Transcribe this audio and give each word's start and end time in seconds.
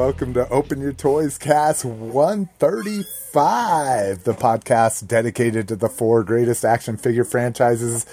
welcome 0.00 0.32
to 0.32 0.48
Open 0.48 0.80
Your 0.80 0.94
Toys 0.94 1.36
Cast 1.36 1.84
135, 1.84 4.24
the 4.24 4.32
podcast 4.32 5.06
dedicated 5.06 5.68
to 5.68 5.76
the 5.76 5.90
four 5.90 6.24
greatest 6.24 6.64
action 6.64 6.96
figure 6.96 7.22
franchises 7.22 8.06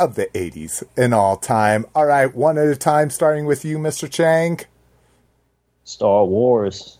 of 0.00 0.16
the 0.16 0.26
80s 0.34 0.82
in 0.96 1.12
all 1.12 1.36
time. 1.36 1.86
All 1.94 2.06
right, 2.06 2.34
one 2.34 2.58
at 2.58 2.66
a 2.66 2.74
time, 2.74 3.10
starting 3.10 3.46
with 3.46 3.64
you, 3.64 3.78
Mr. 3.78 4.10
Chang. 4.10 4.58
Star 5.84 6.24
Wars. 6.24 6.98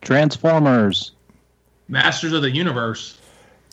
Transformers. 0.00 1.10
Masters 1.88 2.34
of 2.34 2.42
the 2.42 2.52
Universe. 2.52 3.15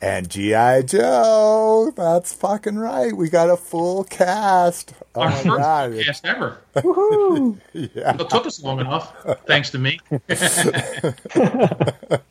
And 0.03 0.29
G.I. 0.29 0.81
Joe. 0.81 1.93
That's 1.95 2.33
fucking 2.33 2.75
right. 2.77 3.13
We 3.15 3.29
got 3.29 3.49
a 3.49 3.55
full 3.55 4.03
cast. 4.03 4.93
Oh 5.15 5.21
Our 5.21 5.29
my 5.29 5.35
first 5.35 5.45
god. 5.45 5.91
podcast 5.93 6.25
ever. 6.25 6.57
Yeah. 7.73 8.15
It 8.19 8.29
took 8.29 8.45
us 8.45 8.61
long 8.61 8.79
enough, 8.81 9.13
thanks 9.47 9.69
to 9.71 9.79
me. 9.79 9.99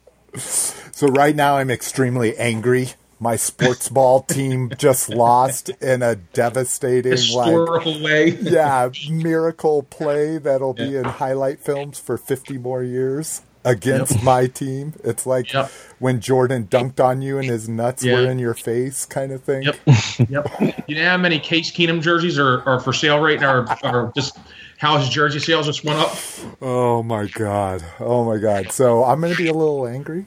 So 0.95 1.09
right 1.09 1.35
now 1.37 1.57
I'm 1.59 1.71
extremely 1.71 2.37
angry. 2.39 2.89
My 3.21 3.37
sports 3.37 3.89
ball 3.89 4.23
team 4.23 4.73
just 4.79 5.09
lost 5.11 5.69
in 5.81 6.03
a 6.03 6.17
devastating 6.17 7.13
like 7.13 7.21
Historical 7.21 8.03
way. 8.03 8.31
yeah, 8.31 8.89
miracle 9.11 9.83
play 9.83 10.39
that'll 10.39 10.73
be 10.75 10.97
in 10.97 11.05
highlight 11.05 11.61
films 11.61 11.99
for 11.99 12.17
50 12.17 12.57
more 12.59 12.83
years 12.83 13.43
against 13.65 14.23
my 14.23 14.47
team. 14.47 14.95
It's 15.05 15.25
like 15.27 15.53
Yep. 15.53 15.71
when 15.99 16.21
Jordan 16.21 16.67
dunked 16.67 16.99
on 17.05 17.23
you 17.23 17.39
and 17.39 17.49
his 17.49 17.69
nuts 17.69 18.03
Yeah. 18.03 18.15
were 18.15 18.31
in 18.31 18.39
your 18.39 18.55
face 18.55 19.05
kind 19.07 19.33
of 19.33 19.43
thing. 19.43 19.63
Yep. 19.63 19.77
Yep. 20.29 20.85
You 20.89 20.97
know 20.97 21.09
how 21.09 21.17
many 21.17 21.39
Case 21.39 21.71
Keenum 21.71 22.01
jerseys 22.03 22.39
are, 22.39 22.61
are 22.69 22.79
for 22.81 22.93
sale 22.93 23.19
right 23.19 23.41
now, 23.41 23.55
or, 23.55 23.67
or 23.85 24.13
just 24.15 24.37
how 24.79 24.99
his 24.99 25.09
jersey 25.09 25.39
sales 25.39 25.67
just 25.67 25.85
went 25.85 25.99
up? 25.99 26.17
Oh 26.61 27.03
my 27.03 27.27
god. 27.27 27.85
Oh 28.01 28.25
my 28.25 28.39
god. 28.39 28.73
So 28.73 29.05
I'm 29.05 29.21
going 29.21 29.33
to 29.33 29.39
be 29.39 29.49
a 29.49 29.55
little 29.55 29.87
angry 29.87 30.27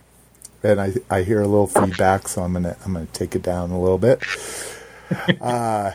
and 0.64 0.82
I 0.82 0.94
I 1.10 1.22
hear 1.24 1.42
a 1.42 1.48
little 1.48 1.68
feedback 1.68 2.28
so 2.28 2.42
I'm 2.42 2.54
to 2.64 2.76
I'm 2.86 2.94
to 2.96 3.06
take 3.14 3.36
it 3.36 3.44
down 3.44 3.70
a 3.72 3.80
little 3.80 3.98
bit. 4.00 4.22
Uh 5.40 5.92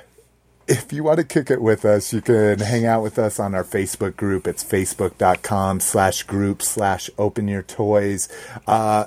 if 0.70 0.92
you 0.92 1.02
want 1.02 1.18
to 1.18 1.24
kick 1.24 1.50
it 1.50 1.60
with 1.60 1.84
us, 1.84 2.12
you 2.12 2.20
can 2.20 2.60
hang 2.60 2.86
out 2.86 3.02
with 3.02 3.18
us 3.18 3.40
on 3.40 3.56
our 3.56 3.64
Facebook 3.64 4.16
group. 4.16 4.46
It's 4.46 4.62
facebook.com 4.62 5.80
slash 5.80 6.22
group 6.22 6.62
slash 6.62 7.10
open 7.18 7.48
your 7.48 7.64
toys. 7.64 8.28
Uh, 8.68 9.06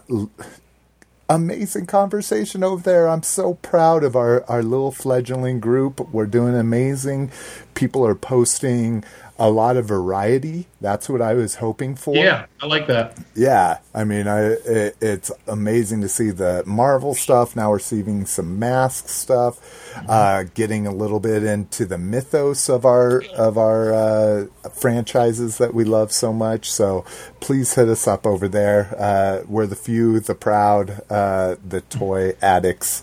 amazing 1.30 1.86
conversation 1.86 2.66
over 2.66 2.84
there. 2.84 3.08
I'm 3.08 3.24
so 3.24 3.54
proud 3.56 4.04
of 4.04 4.14
our, 4.14 4.44
our 4.50 4.62
little 4.62 4.92
fledgling 4.92 5.62
group. 5.62 6.02
We're 6.12 6.26
doing 6.26 6.54
amazing. 6.54 7.32
People 7.76 8.06
are 8.06 8.16
posting 8.16 9.06
a 9.40 9.50
lot 9.50 9.78
of 9.78 9.86
variety. 9.86 10.68
That's 10.84 11.08
what 11.08 11.22
I 11.22 11.34
was 11.34 11.56
hoping 11.56 11.96
for. 11.96 12.14
Yeah, 12.14 12.48
I 12.62 12.66
like 12.66 12.88
that. 12.88 13.18
Yeah, 13.36 13.78
I 13.96 14.04
mean, 14.04 14.28
I 14.28 14.42
it, 14.42 14.98
it's 15.00 15.32
amazing 15.48 16.02
to 16.02 16.10
see 16.10 16.30
the 16.30 16.62
Marvel 16.66 17.16
stuff. 17.16 17.56
Now 17.56 17.70
we're 17.70 17.80
seeing 17.80 18.26
some 18.26 18.60
mask 18.60 19.08
stuff, 19.08 19.96
uh, 20.10 20.44
getting 20.54 20.86
a 20.86 20.92
little 20.94 21.22
bit 21.22 21.46
into 21.46 21.86
the 21.86 21.98
mythos 21.98 22.68
of 22.68 22.86
our 22.86 23.24
of 23.38 23.58
our 23.58 23.94
uh, 23.94 24.46
franchises 24.74 25.58
that 25.58 25.74
we 25.74 25.86
love 25.86 26.12
so 26.12 26.34
much. 26.34 26.70
So 26.70 27.06
please 27.40 27.76
hit 27.76 27.88
us 27.88 28.06
up 28.06 28.28
over 28.28 28.50
there. 28.50 28.94
Uh, 29.00 29.44
we're 29.48 29.68
the 29.68 29.78
few, 29.78 30.20
the 30.20 30.36
proud, 30.36 31.02
uh, 31.10 31.56
the 31.66 31.80
toy 31.80 32.36
addicts. 32.42 33.02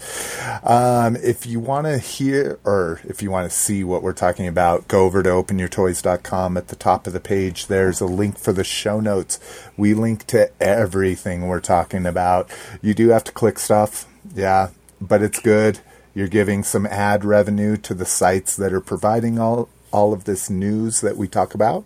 Um, 0.62 1.16
if 1.16 1.47
you 1.47 1.60
want 1.60 1.86
to 1.86 1.97
hear 1.97 2.58
or 2.64 3.00
if 3.04 3.22
you 3.22 3.30
want 3.30 3.50
to 3.50 3.56
see 3.56 3.84
what 3.84 4.02
we're 4.02 4.12
talking 4.12 4.47
about, 4.47 4.86
go 4.86 5.06
over 5.06 5.22
to 5.22 5.30
openyourtoys.com. 5.30 6.58
At 6.58 6.68
the 6.68 6.76
top 6.76 7.06
of 7.06 7.14
the 7.14 7.20
page, 7.20 7.69
there's 7.70 8.00
a 8.00 8.06
link 8.06 8.36
for 8.36 8.53
the 8.53 8.64
show 8.64 9.00
notes. 9.00 9.38
We 9.76 9.94
link 9.94 10.26
to 10.26 10.50
everything 10.60 11.47
we're 11.47 11.60
talking 11.60 12.04
about. 12.04 12.50
You 12.82 12.92
do 12.92 13.08
have 13.10 13.25
to 13.25 13.32
click 13.32 13.58
stuff, 13.58 14.06
yeah, 14.34 14.70
but 15.00 15.22
it's 15.22 15.41
good. 15.41 15.78
You're 16.12 16.28
giving 16.28 16.64
some 16.64 16.84
ad 16.86 17.25
revenue 17.25 17.76
to 17.78 17.94
the 17.94 18.04
sites 18.04 18.56
that 18.56 18.72
are 18.72 18.80
providing 18.80 19.38
all 19.38 19.69
all 19.93 20.12
of 20.12 20.25
this 20.25 20.51
news 20.51 21.01
that 21.01 21.17
we 21.17 21.28
talk 21.28 21.55
about. 21.55 21.84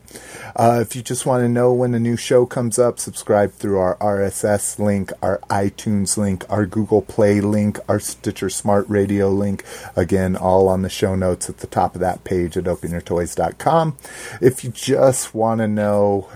Uh, 0.57 0.79
if 0.81 0.95
you 0.95 1.03
just 1.03 1.27
want 1.27 1.43
to 1.43 1.49
know 1.49 1.73
when 1.73 1.95
a 1.95 2.01
new 2.01 2.17
show 2.17 2.47
comes 2.47 2.79
up, 2.79 2.99
subscribe 2.99 3.53
through 3.53 3.79
our 3.79 3.97
RSS 3.97 4.79
link, 4.79 5.13
our 5.23 5.39
iTunes 5.51 6.17
link, 6.17 6.45
our 6.49 6.67
Google 6.67 7.03
Play 7.03 7.41
link, 7.41 7.79
our 7.89 8.01
Stitcher 8.01 8.51
Smart 8.51 8.89
Radio 8.89 9.31
link. 9.31 9.65
Again, 9.97 10.37
all 10.37 10.69
on 10.69 10.83
the 10.83 10.89
show 10.89 11.15
notes 11.15 11.49
at 11.49 11.59
the 11.59 11.67
top 11.67 11.95
of 11.95 12.01
that 12.01 12.25
page 12.25 12.57
at 12.57 12.65
openyourtoys.com. 12.65 13.97
If 14.41 14.65
you 14.65 14.71
just 14.71 15.35
want 15.35 15.59
to 15.61 15.69
know 15.69 16.29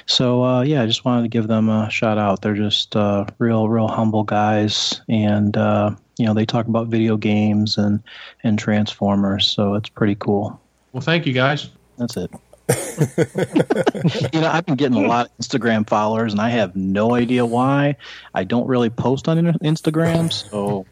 so 0.05 0.43
uh, 0.43 0.61
yeah, 0.61 0.81
I 0.81 0.85
just 0.85 1.05
wanted 1.05 1.23
to 1.23 1.27
give 1.27 1.47
them 1.47 1.69
a 1.69 1.89
shout 1.89 2.17
out. 2.17 2.41
They're 2.41 2.55
just 2.55 2.95
uh, 2.95 3.25
real, 3.39 3.67
real 3.69 3.87
humble 3.89 4.23
guys, 4.23 5.01
and 5.09 5.55
uh, 5.57 5.91
you 6.17 6.25
know 6.25 6.33
they 6.33 6.45
talk 6.45 6.67
about 6.67 6.87
video 6.87 7.17
games 7.17 7.77
and 7.77 8.01
and 8.43 8.57
Transformers. 8.57 9.45
So 9.45 9.75
it's 9.75 9.89
pretty 9.89 10.15
cool. 10.15 10.59
Well, 10.93 11.01
thank 11.01 11.25
you 11.27 11.33
guys. 11.33 11.69
That's 11.97 12.15
it. 12.17 12.31
You 12.69 14.39
know, 14.41 14.49
I've 14.51 14.65
been 14.65 14.75
getting 14.75 15.03
a 15.03 15.07
lot 15.07 15.27
of 15.27 15.37
Instagram 15.37 15.87
followers, 15.87 16.31
and 16.33 16.41
I 16.41 16.49
have 16.49 16.75
no 16.75 17.13
idea 17.13 17.45
why. 17.45 17.95
I 18.33 18.43
don't 18.43 18.67
really 18.67 18.89
post 18.89 19.27
on 19.27 19.37
Instagram, 19.37 20.31
so 20.31 20.85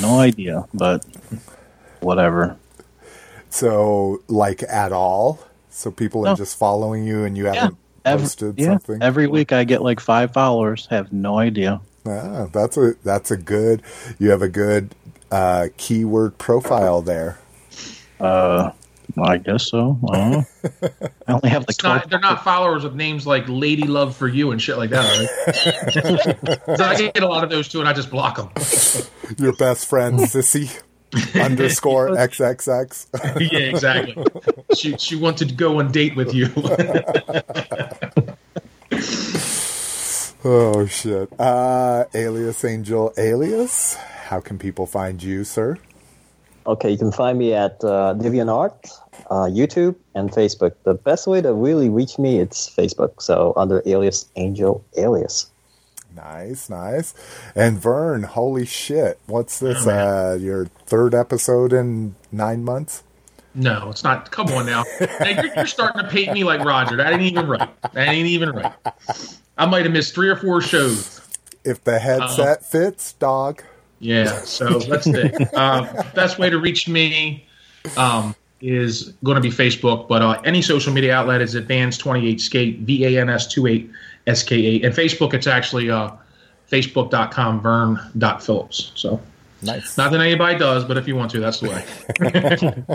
no 0.00 0.20
idea. 0.20 0.64
But 0.74 1.04
whatever. 2.00 2.56
So, 3.50 4.22
like 4.28 4.62
at 4.62 4.92
all? 4.92 5.40
So 5.70 5.90
people 5.90 6.22
are 6.22 6.30
No. 6.30 6.36
just 6.36 6.58
following 6.58 7.04
you 7.04 7.24
and 7.24 7.36
you 7.36 7.46
haven't 7.46 7.76
Every, 8.04 8.22
posted 8.24 8.58
yeah, 8.58 8.66
something? 8.72 9.02
every 9.02 9.26
week 9.26 9.52
I 9.52 9.64
get 9.64 9.82
like 9.82 10.00
five 10.00 10.32
followers. 10.32 10.86
Have 10.90 11.12
no 11.12 11.38
idea. 11.38 11.80
Ah, 12.06 12.46
that's 12.52 12.76
a 12.76 12.94
that's 13.04 13.30
a 13.30 13.36
good. 13.36 13.82
You 14.18 14.30
have 14.30 14.42
a 14.42 14.48
good 14.48 14.94
uh, 15.30 15.68
keyword 15.76 16.38
profile 16.38 17.02
there. 17.02 17.38
Uh, 18.20 18.70
I 19.18 19.38
guess 19.38 19.66
so. 19.68 19.98
I. 20.10 20.44
I 21.26 21.32
only 21.32 21.48
have 21.48 21.66
like 21.66 21.82
not, 21.82 22.10
they're 22.10 22.20
not 22.20 22.44
followers 22.44 22.84
of 22.84 22.94
names 22.94 23.26
like 23.26 23.44
Lady 23.48 23.86
Love 23.86 24.16
for 24.16 24.28
You 24.28 24.50
and 24.52 24.60
shit 24.60 24.76
like 24.76 24.90
that. 24.90 26.58
Right? 26.66 26.76
so 26.78 26.84
I 26.84 26.96
get 26.96 27.22
a 27.22 27.28
lot 27.28 27.44
of 27.44 27.50
those 27.50 27.68
too, 27.68 27.80
and 27.80 27.88
I 27.88 27.92
just 27.92 28.10
block 28.10 28.36
them. 28.36 28.50
Your 29.38 29.54
best 29.54 29.88
friend 29.88 30.18
Sissy 30.18 30.82
underscore 31.40 32.10
xxx. 32.10 33.06
yeah, 33.52 33.58
exactly. 33.58 34.24
She 34.74 34.96
she 34.98 35.16
wanted 35.16 35.48
to 35.48 35.54
go 35.54 35.78
on 35.78 35.92
date 35.92 36.16
with 36.16 36.34
you. 36.34 36.50
Oh 40.48 40.86
shit. 40.86 41.28
Uh, 41.40 42.04
alias 42.14 42.64
Angel 42.64 43.12
Alias. 43.18 43.96
How 43.96 44.38
can 44.38 44.58
people 44.58 44.86
find 44.86 45.20
you, 45.20 45.42
sir? 45.42 45.76
Okay, 46.66 46.90
you 46.90 46.98
can 46.98 47.12
find 47.12 47.38
me 47.38 47.54
at 47.54 47.82
uh, 47.84 48.14
DeviantArt, 48.18 48.90
uh, 49.30 49.46
YouTube, 49.46 49.94
and 50.14 50.30
Facebook. 50.30 50.74
The 50.82 50.94
best 50.94 51.26
way 51.26 51.40
to 51.40 51.52
really 51.52 51.88
reach 51.88 52.18
me 52.18 52.38
it's 52.40 52.68
Facebook. 52.68 53.22
So 53.22 53.52
under 53.56 53.82
alias 53.86 54.26
Angel 54.36 54.84
Alias. 54.96 55.50
Nice, 56.14 56.70
nice. 56.70 57.14
And 57.54 57.78
Vern, 57.78 58.22
holy 58.22 58.64
shit. 58.64 59.20
What's 59.26 59.58
this? 59.58 59.86
Oh, 59.86 59.90
uh, 59.90 60.34
your 60.34 60.66
third 60.86 61.14
episode 61.14 61.72
in 61.72 62.14
nine 62.32 62.64
months? 62.64 63.02
no, 63.54 63.88
it's 63.90 64.04
not. 64.04 64.30
Come 64.30 64.48
on 64.48 64.66
now. 64.66 64.84
Now, 65.00 65.28
you're, 65.28 65.54
you're 65.54 65.66
starting 65.66 66.02
to 66.02 66.08
paint 66.08 66.32
me 66.32 66.44
like 66.44 66.64
Roger. 66.64 66.96
That 66.96 67.12
ain't 67.12 67.22
even 67.22 67.46
right. 67.46 67.68
That 67.92 68.08
ain't 68.08 68.28
even 68.28 68.50
right. 68.50 68.72
I 69.58 69.66
might 69.66 69.84
have 69.84 69.92
missed 69.92 70.14
three 70.14 70.28
or 70.28 70.36
four 70.36 70.60
shows. 70.60 71.20
If 71.64 71.82
the 71.84 71.98
headset 71.98 72.64
fits, 72.64 73.12
dog. 73.14 73.62
Yeah, 73.98 74.40
so 74.42 74.78
let's 74.88 75.04
see. 75.04 75.30
Um, 75.54 75.88
best 76.14 76.38
way 76.38 76.50
to 76.50 76.58
reach 76.58 76.88
me 76.88 77.46
um, 77.96 78.34
is 78.60 79.14
going 79.24 79.36
to 79.36 79.40
be 79.40 79.50
Facebook, 79.50 80.08
but 80.08 80.22
uh, 80.22 80.40
any 80.44 80.60
social 80.62 80.92
media 80.92 81.14
outlet 81.14 81.40
is 81.40 81.54
Advance28 81.54 82.40
Skate, 82.40 82.78
V 82.80 83.04
A 83.06 83.20
N 83.20 83.30
S 83.30 83.52
28 83.52 83.90
S 84.26 84.42
K 84.42 84.56
8. 84.56 84.84
And 84.84 84.94
Facebook, 84.94 85.34
it's 85.34 85.46
actually 85.46 85.90
uh, 85.90 86.10
facebook.com 86.70 87.60
vern.phillips. 87.60 88.92
So 88.94 89.20
Nice. 89.62 89.96
not 89.96 90.12
that 90.12 90.20
anybody 90.20 90.58
does, 90.58 90.84
but 90.84 90.96
if 90.96 91.08
you 91.08 91.16
want 91.16 91.30
to, 91.32 91.40
that's 91.40 91.60
the 91.60 91.70
way. 91.70 92.86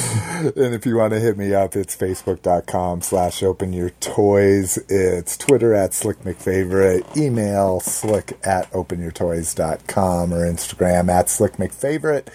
And 0.40 0.74
if 0.74 0.86
you 0.86 0.96
want 0.96 1.12
to 1.12 1.20
hit 1.20 1.36
me 1.36 1.52
up, 1.52 1.76
it's 1.76 1.94
facebook.com 1.94 3.02
slash 3.02 3.42
open 3.42 3.74
your 3.74 3.90
toys. 3.90 4.78
It's 4.88 5.36
Twitter 5.36 5.74
at 5.74 5.92
slick 5.92 6.20
mcfavorite, 6.20 7.14
email 7.14 7.80
slick 7.80 8.38
at 8.42 8.70
openyourtoys.com 8.72 10.32
or 10.32 10.50
Instagram 10.50 11.10
at 11.10 11.28
slick 11.28 11.58
mcfavorite. 11.58 12.28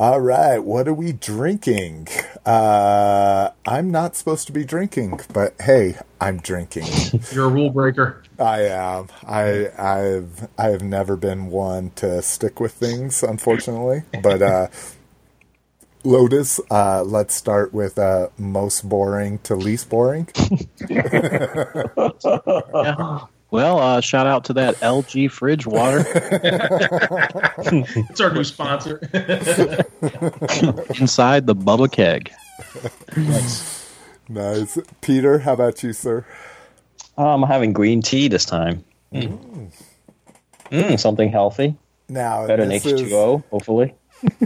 All 0.00 0.18
right, 0.18 0.64
what 0.64 0.88
are 0.88 0.94
we 0.94 1.12
drinking? 1.12 2.08
Uh, 2.46 3.50
I'm 3.66 3.90
not 3.90 4.16
supposed 4.16 4.46
to 4.46 4.52
be 4.52 4.64
drinking, 4.64 5.20
but 5.30 5.54
hey, 5.60 5.98
I'm 6.18 6.38
drinking. 6.38 6.86
You're 7.32 7.44
a 7.44 7.50
rule 7.50 7.68
breaker. 7.68 8.22
I 8.38 8.62
am. 8.62 9.08
I 9.28 9.68
I've 9.78 10.48
I 10.56 10.68
have 10.68 10.82
never 10.82 11.16
been 11.16 11.48
one 11.48 11.90
to 11.96 12.22
stick 12.22 12.60
with 12.60 12.72
things, 12.72 13.22
unfortunately. 13.22 14.04
But 14.22 14.40
uh, 14.40 14.68
Lotus, 16.02 16.62
uh, 16.70 17.02
let's 17.02 17.34
start 17.34 17.74
with 17.74 17.98
uh, 17.98 18.28
most 18.38 18.88
boring 18.88 19.40
to 19.40 19.54
least 19.54 19.90
boring. 19.90 20.28
Yeah. 22.82 23.26
Well, 23.50 23.78
uh, 23.78 24.00
shout 24.00 24.26
out 24.26 24.44
to 24.44 24.52
that 24.54 24.76
LG 24.76 25.30
fridge 25.30 25.66
water 25.66 26.04
It's 27.58 28.20
our 28.20 28.32
new 28.32 28.44
sponsor. 28.44 28.98
inside 31.00 31.46
the 31.46 31.56
Bubba 31.56 31.90
keg. 31.90 32.30
Nice, 33.16 33.92
nice. 34.28 34.78
Peter. 35.00 35.38
How 35.40 35.54
about 35.54 35.82
you, 35.82 35.92
sir? 35.92 36.24
I'm 37.18 37.42
having 37.42 37.72
green 37.72 38.02
tea 38.02 38.28
this 38.28 38.44
time. 38.44 38.84
Mm. 39.12 39.72
Mm, 40.70 41.00
something 41.00 41.30
healthy. 41.30 41.76
Now 42.08 42.46
Better 42.46 42.64
than 42.66 42.78
H2O, 42.78 43.42
hopefully. 43.50 43.94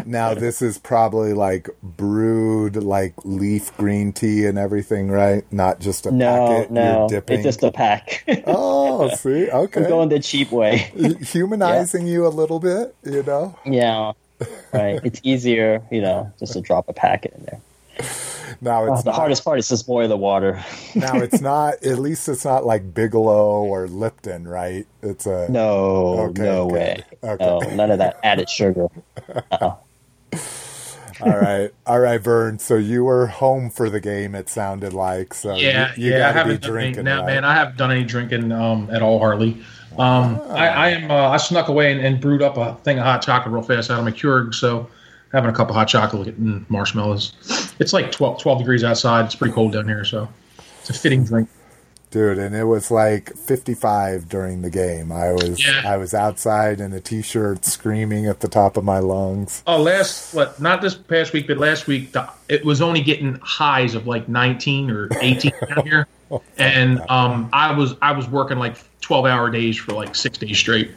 Now 0.04 0.34
this 0.34 0.62
is 0.62 0.78
probably 0.78 1.32
like 1.32 1.68
brewed 1.82 2.76
like 2.76 3.14
leaf 3.24 3.76
green 3.76 4.12
tea 4.12 4.46
and 4.46 4.58
everything, 4.58 5.08
right? 5.10 5.44
Not 5.52 5.80
just 5.80 6.06
a 6.06 6.10
No, 6.10 6.46
packet 6.48 6.70
no. 6.70 7.06
dipping. 7.08 7.34
It's 7.36 7.44
just 7.44 7.62
a 7.62 7.72
pack. 7.72 8.24
oh, 8.46 9.08
see, 9.16 9.50
okay, 9.50 9.82
I'm 9.82 9.88
going 9.88 10.08
the 10.08 10.20
cheap 10.20 10.50
way. 10.52 10.90
humanizing 11.22 12.06
you 12.06 12.26
a 12.26 12.28
little 12.28 12.60
bit, 12.60 12.94
you 13.04 13.22
know. 13.22 13.58
yeah. 13.64 14.12
Right. 14.72 15.00
It's 15.04 15.20
easier, 15.22 15.82
you 15.90 16.02
know, 16.02 16.32
just 16.38 16.52
to 16.54 16.60
drop 16.60 16.88
a 16.88 16.92
packet 16.92 17.34
in 17.38 17.44
there. 17.44 17.60
Now 18.60 18.84
Oh, 18.84 18.92
it's 18.94 19.02
the 19.02 19.10
not, 19.10 19.16
hardest 19.16 19.44
part 19.44 19.58
is 19.58 19.68
just 19.68 19.86
boil 19.86 20.08
the 20.08 20.16
water. 20.16 20.62
now 20.94 21.16
it's 21.16 21.40
not. 21.40 21.82
At 21.84 21.98
least 21.98 22.28
it's 22.28 22.44
not 22.44 22.64
like 22.66 22.94
Bigelow 22.94 23.62
or 23.64 23.86
Lipton, 23.88 24.46
right? 24.48 24.86
It's 25.02 25.26
a 25.26 25.50
No, 25.50 26.18
Okay, 26.30 26.42
no 26.42 26.66
good. 26.68 26.74
way. 26.74 27.04
Okay. 27.22 27.44
No, 27.44 27.58
none 27.74 27.90
of 27.90 27.98
that 27.98 28.18
added 28.22 28.48
sugar. 28.48 28.88
all 29.60 29.78
right, 31.20 31.70
all 31.86 32.00
right, 32.00 32.20
Vern. 32.20 32.58
So 32.58 32.74
you 32.76 33.04
were 33.04 33.26
home 33.28 33.70
for 33.70 33.88
the 33.88 34.00
game. 34.00 34.34
It 34.34 34.48
sounded 34.48 34.92
like 34.92 35.32
so. 35.34 35.54
Yeah, 35.56 35.92
you, 35.96 36.06
you 36.06 36.12
yeah. 36.16 36.28
I 36.30 36.32
gotta 36.32 36.32
be 36.32 36.38
haven't 36.54 36.62
done 36.62 36.70
drinking. 36.72 37.04
now, 37.04 37.18
right? 37.20 37.26
man. 37.26 37.44
I 37.44 37.54
haven't 37.54 37.76
done 37.76 37.90
any 37.92 38.04
drinking 38.04 38.50
um, 38.52 38.90
at 38.90 39.00
all, 39.02 39.18
hardly. 39.18 39.62
Um, 39.96 40.40
I, 40.50 40.68
I 40.68 40.88
am. 40.90 41.10
Uh, 41.10 41.28
I 41.28 41.36
snuck 41.36 41.68
away 41.68 41.92
and, 41.92 42.00
and 42.04 42.20
brewed 42.20 42.42
up 42.42 42.56
a 42.56 42.74
thing 42.82 42.98
of 42.98 43.04
hot 43.04 43.22
chocolate 43.22 43.52
real 43.54 43.62
fast 43.62 43.90
out 43.90 43.98
of 44.00 44.04
my 44.04 44.10
Keurig. 44.10 44.54
So 44.54 44.88
having 45.34 45.50
a 45.50 45.52
cup 45.52 45.68
of 45.68 45.74
hot 45.74 45.88
chocolate 45.88 46.28
and 46.36 46.64
marshmallows. 46.70 47.74
It's 47.80 47.92
like 47.92 48.12
12, 48.12 48.40
12 48.40 48.58
degrees 48.60 48.84
outside. 48.84 49.26
It's 49.26 49.34
pretty 49.34 49.52
cold 49.52 49.72
down 49.72 49.86
here, 49.88 50.04
so 50.04 50.28
it's 50.80 50.90
a 50.90 50.94
fitting 50.94 51.24
drink. 51.24 51.48
dude 52.10 52.38
and 52.38 52.54
it 52.54 52.64
was 52.64 52.90
like 52.90 53.34
55 53.36 54.28
during 54.28 54.62
the 54.62 54.70
game 54.70 55.10
i 55.10 55.32
was 55.32 55.58
Yeah. 55.66 55.82
i 55.84 55.96
was 55.96 56.14
outside 56.14 56.78
in 56.80 56.92
a 56.92 57.00
t-shirt 57.00 57.64
screaming 57.64 58.26
at 58.26 58.38
the 58.38 58.46
top 58.46 58.76
of 58.76 58.84
my 58.84 58.98
lungs 59.00 59.62
Oh, 59.66 59.82
last 59.82 60.32
what? 60.34 60.60
Not 60.60 60.80
this 60.82 60.94
past 60.94 61.32
week, 61.32 61.48
but 61.48 61.58
last 61.58 61.88
week 61.88 62.12
the, 62.12 62.28
it 62.48 62.64
was 62.64 62.80
only 62.80 63.00
getting 63.02 63.34
highs 63.42 63.96
of 63.96 64.06
like 64.06 64.28
19 64.28 64.90
or 64.90 65.08
18 65.20 65.52
down 65.74 65.86
here, 65.86 66.06
and 66.58 67.00
um, 67.10 67.48
I 67.52 67.72
was 67.72 67.94
I 68.00 68.12
was 68.12 68.28
working 68.28 68.58
like 68.58 68.76
12 69.00 69.26
hour 69.26 69.50
days 69.50 69.76
for 69.76 69.92
like 69.92 70.14
six 70.14 70.38
days 70.38 70.56
straight 70.58 70.92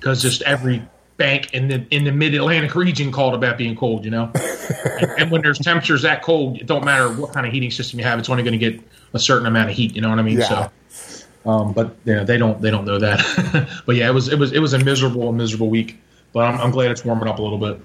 because 0.00 0.20
just 0.22 0.42
every 0.42 0.82
bank 1.16 1.52
in 1.54 1.68
the 1.68 1.86
in 1.90 2.04
the 2.04 2.12
mid 2.12 2.34
Atlantic 2.34 2.74
region 2.74 3.10
called 3.10 3.34
about 3.34 3.58
being 3.58 3.76
cold, 3.76 4.04
you 4.04 4.10
know. 4.10 4.30
and, 5.00 5.10
and 5.18 5.30
when 5.30 5.42
there's 5.42 5.58
temperatures 5.58 6.02
that 6.02 6.22
cold, 6.22 6.58
it 6.58 6.66
don't 6.66 6.84
matter 6.84 7.08
what 7.12 7.32
kind 7.32 7.46
of 7.46 7.52
heating 7.52 7.70
system 7.70 7.98
you 7.98 8.04
have, 8.04 8.18
it's 8.18 8.28
only 8.28 8.42
going 8.42 8.58
to 8.58 8.70
get 8.70 8.80
a 9.14 9.18
certain 9.18 9.46
amount 9.46 9.70
of 9.70 9.76
heat. 9.76 9.94
You 9.94 10.02
know 10.02 10.10
what 10.10 10.18
I 10.18 10.22
mean? 10.22 10.38
Yeah. 10.38 10.68
So. 10.90 11.50
Um, 11.50 11.72
but 11.72 11.96
you 12.04 12.14
know, 12.14 12.24
they 12.24 12.38
don't 12.38 12.60
they 12.60 12.70
don't 12.70 12.84
know 12.84 12.98
that. 12.98 13.82
but 13.86 13.96
yeah, 13.96 14.08
it 14.08 14.12
was 14.12 14.28
it 14.28 14.38
was 14.38 14.52
it 14.52 14.58
was 14.58 14.72
a 14.72 14.78
miserable 14.78 15.32
miserable 15.32 15.70
week. 15.70 15.98
But 16.32 16.40
I'm, 16.40 16.60
I'm 16.60 16.70
glad 16.70 16.90
it's 16.90 17.04
warming 17.04 17.28
up 17.28 17.38
a 17.38 17.42
little 17.42 17.58
bit. 17.58 17.80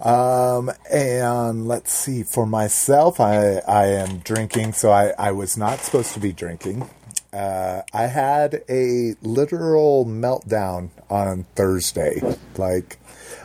um 0.00 0.70
and 0.92 1.66
let's 1.66 1.90
see 1.90 2.22
for 2.22 2.44
myself 2.46 3.18
i 3.18 3.56
i 3.66 3.86
am 3.86 4.18
drinking 4.18 4.70
so 4.74 4.90
i 4.90 5.14
i 5.18 5.32
was 5.32 5.56
not 5.56 5.78
supposed 5.78 6.12
to 6.12 6.20
be 6.20 6.32
drinking 6.32 6.88
uh, 7.36 7.82
I 7.92 8.06
had 8.06 8.62
a 8.68 9.14
literal 9.20 10.06
meltdown 10.06 10.88
on 11.10 11.44
Thursday. 11.54 12.22
Like, 12.56 12.98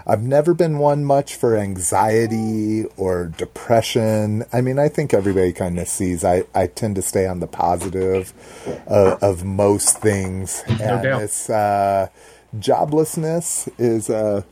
I've 0.08 0.24
never 0.24 0.54
been 0.54 0.78
one 0.78 1.04
much 1.04 1.36
for 1.36 1.58
anxiety 1.58 2.86
or 2.98 3.26
depression. 3.26 4.46
I 4.54 4.62
mean, 4.62 4.80
I 4.80 4.88
think 4.88 5.14
everybody 5.14 5.52
kind 5.52 5.78
of 5.78 5.88
sees 5.88 6.24
I, 6.24 6.44
I 6.56 6.68
tend 6.68 6.96
to 6.96 7.02
stay 7.02 7.28
on 7.28 7.40
the 7.40 7.48
positive 7.48 8.34
uh, 8.90 9.18
of 9.22 9.44
most 9.44 10.00
things. 10.00 10.64
No 10.68 10.76
and 10.76 11.04
doubt. 11.04 11.20
this 11.20 11.50
uh, 11.50 12.08
joblessness 12.58 13.70
is 13.78 14.10
uh, 14.10 14.44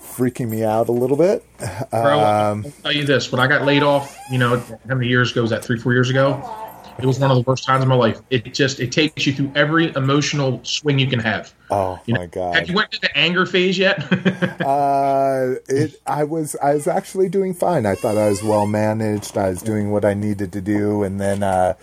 freaking 0.00 0.48
me 0.48 0.64
out 0.64 0.88
a 0.88 0.92
little 0.92 1.16
bit. 1.16 1.44
Bro, 1.90 2.20
Um, 2.20 2.64
I'll 2.66 2.72
tell 2.82 2.92
you 2.92 3.04
this: 3.04 3.32
when 3.32 3.40
I 3.40 3.46
got 3.48 3.64
laid 3.64 3.82
off, 3.82 4.16
you 4.30 4.38
know, 4.38 4.58
how 4.88 4.94
many 4.94 5.08
years 5.08 5.32
ago 5.32 5.42
was 5.42 5.50
that? 5.50 5.64
Three, 5.64 5.78
four 5.78 5.92
years 5.92 6.08
ago. 6.08 6.68
It 7.02 7.06
was 7.06 7.18
one 7.18 7.30
of 7.30 7.36
the 7.36 7.42
worst 7.42 7.64
times 7.64 7.82
of 7.82 7.88
my 7.88 7.94
life. 7.94 8.20
It 8.30 8.52
just 8.54 8.80
it 8.80 8.92
takes 8.92 9.26
you 9.26 9.32
through 9.32 9.52
every 9.54 9.92
emotional 9.94 10.60
swing 10.64 10.98
you 10.98 11.06
can 11.06 11.20
have. 11.20 11.52
oh 11.70 12.00
You 12.06 12.14
know, 12.14 12.20
my 12.20 12.26
god! 12.26 12.54
Have 12.56 12.68
you 12.68 12.74
went 12.74 12.90
to 12.92 13.00
the 13.00 13.16
anger 13.16 13.46
phase 13.46 13.78
yet? 13.78 14.00
Uh, 14.60 15.54
it. 15.68 16.00
I 16.06 16.24
was. 16.24 16.54
I 16.62 16.74
was 16.74 16.86
actually 16.86 17.28
doing 17.28 17.54
fine. 17.54 17.86
I 17.86 17.94
thought 17.94 18.16
I 18.16 18.28
was 18.28 18.42
well 18.42 18.66
managed. 18.66 19.36
I 19.36 19.48
was 19.48 19.62
doing 19.62 19.90
what 19.90 20.04
I 20.04 20.14
needed 20.14 20.52
to 20.52 20.60
do, 20.60 21.02
and 21.02 21.20
then. 21.20 21.42
Uh, 21.42 21.74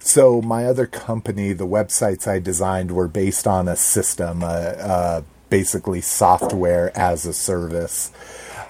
so 0.00 0.40
my 0.40 0.64
other 0.64 0.86
company, 0.86 1.52
the 1.52 1.66
websites 1.66 2.26
I 2.26 2.38
designed 2.38 2.92
were 2.92 3.08
based 3.08 3.46
on 3.46 3.68
a 3.68 3.76
system, 3.76 4.42
uh, 4.42 4.46
uh, 4.46 5.22
basically 5.50 6.00
software 6.00 6.96
as 6.96 7.26
a 7.26 7.32
service. 7.32 8.12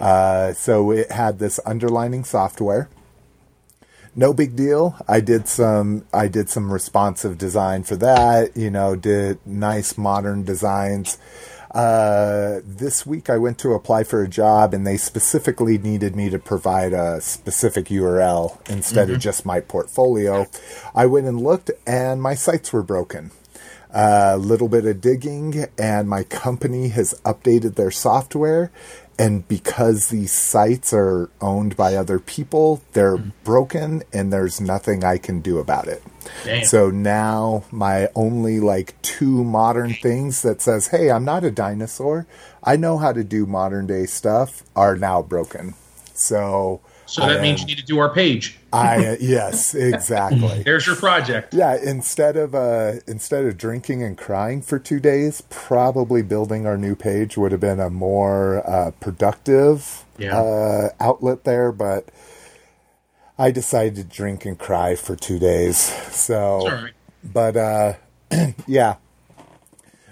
Uh, 0.01 0.53
so 0.55 0.91
it 0.91 1.13
had 1.13 1.39
this 1.39 1.61
underlining 1.67 2.25
software. 2.25 2.89
No 4.19 4.33
big 4.33 4.57
deal. 4.57 4.97
I 5.07 5.21
did 5.21 5.47
some. 5.47 6.05
I 6.13 6.27
did 6.27 6.51
some 6.51 6.73
responsive 6.73 7.39
design 7.39 7.85
for 7.85 7.95
that. 7.95 8.57
You 8.57 8.69
know, 8.69 8.97
did 8.97 9.39
nice 9.47 9.97
modern 9.97 10.43
designs. 10.43 11.19
Uh, 11.71 12.59
this 12.65 13.07
week 13.07 13.31
I 13.31 13.37
went 13.39 13.59
to 13.59 13.75
apply 13.75 14.03
for 14.03 14.21
a 14.21 14.29
job 14.29 14.75
and 14.75 14.85
they 14.85 14.97
specifically 14.97 15.79
needed 15.79 16.17
me 16.17 16.31
to 16.31 16.39
provide 16.41 16.93
a 16.93 17.21
specific 17.21 17.87
URL 17.87 18.59
instead 18.69 19.09
of 19.09 19.21
just 19.21 19.47
my 19.47 19.61
portfolio. 19.61 20.47
I 20.97 21.07
went 21.07 21.27
and 21.29 21.41
looked 21.41 21.71
and 21.87 22.21
my 22.21 22.35
sites 22.35 22.73
were 22.73 22.83
broken. 22.83 23.31
A 23.91 24.37
little 24.37 24.69
bit 24.69 24.85
of 24.85 25.01
digging 25.01 25.67
and 25.79 26.09
my 26.09 26.25
company 26.25 26.89
has 26.89 27.15
updated 27.25 27.77
their 27.77 27.93
software. 27.93 28.73
And 29.19 29.47
because 29.49 30.09
these 30.09 30.33
sites 30.33 30.93
are 30.93 31.29
owned 31.41 31.77
by 31.77 31.97
other 31.97 32.21
people, 32.21 32.83
they're 32.93 33.17
hmm. 33.17 33.31
broken 33.43 34.03
and 34.13 34.33
there's 34.33 34.61
nothing 34.61 35.03
I 35.05 35.19
can 35.19 35.41
do 35.41 35.59
about 35.59 35.89
it. 35.89 36.03
Damn. 36.45 36.65
So 36.65 36.91
now 36.91 37.65
my 37.73 38.09
only 38.15 38.61
like 38.61 39.01
two 39.03 39.43
modern 39.45 39.95
things 39.95 40.43
that 40.43 40.63
says, 40.63 40.89
"Hey, 40.89 41.11
I'm 41.11 41.25
not 41.25 41.43
a 41.43 41.51
dinosaur. 41.51 42.27
I 42.63 42.77
know 42.77 42.99
how 42.99 43.13
to 43.13 43.25
do 43.25 43.47
modern 43.47 43.87
day 43.87 44.07
stuff," 44.07 44.63
are 44.77 44.97
now 44.97 45.23
broken. 45.23 45.75
So 46.15 46.81
so 47.09 47.23
that 47.23 47.39
I 47.39 47.43
means 47.43 47.61
you 47.61 47.67
need 47.67 47.79
to 47.79 47.85
do 47.85 47.99
our 47.99 48.13
page. 48.13 48.59
I 48.73 49.17
yes, 49.21 49.75
exactly. 49.75 50.63
There's 50.63 50.87
your 50.87 50.97
project. 50.97 51.55
Yeah, 51.55 51.77
instead 51.83 52.37
of 52.37 52.55
uh, 52.55 52.95
instead 53.07 53.47
of 53.47 53.57
drinking 53.57 54.03
and 54.03 54.17
crying 54.17 54.61
for 54.61 54.79
two 54.79 55.01
days, 55.01 55.43
probably 55.49 56.21
building 56.23 56.67
our 56.67 56.77
new 56.77 56.95
page 56.95 57.37
would 57.39 57.51
have 57.53 57.61
been 57.63 57.81
a 57.81 57.89
more 57.91 58.63
uh, 58.69 58.91
productive 59.01 60.05
Yeah. 60.19 60.39
uh, 60.39 60.89
outlet 61.01 61.45
there. 61.45 61.73
But 61.73 62.11
I 63.39 63.51
decided 63.53 63.97
to 63.97 64.05
drink 64.05 64.45
and 64.45 64.59
cry 64.59 64.95
for 64.95 65.17
two 65.17 65.39
days. 65.39 65.79
So, 66.15 66.67
right. 66.69 66.93
but 67.25 67.57
uh, 67.57 67.93
yeah, 68.67 68.97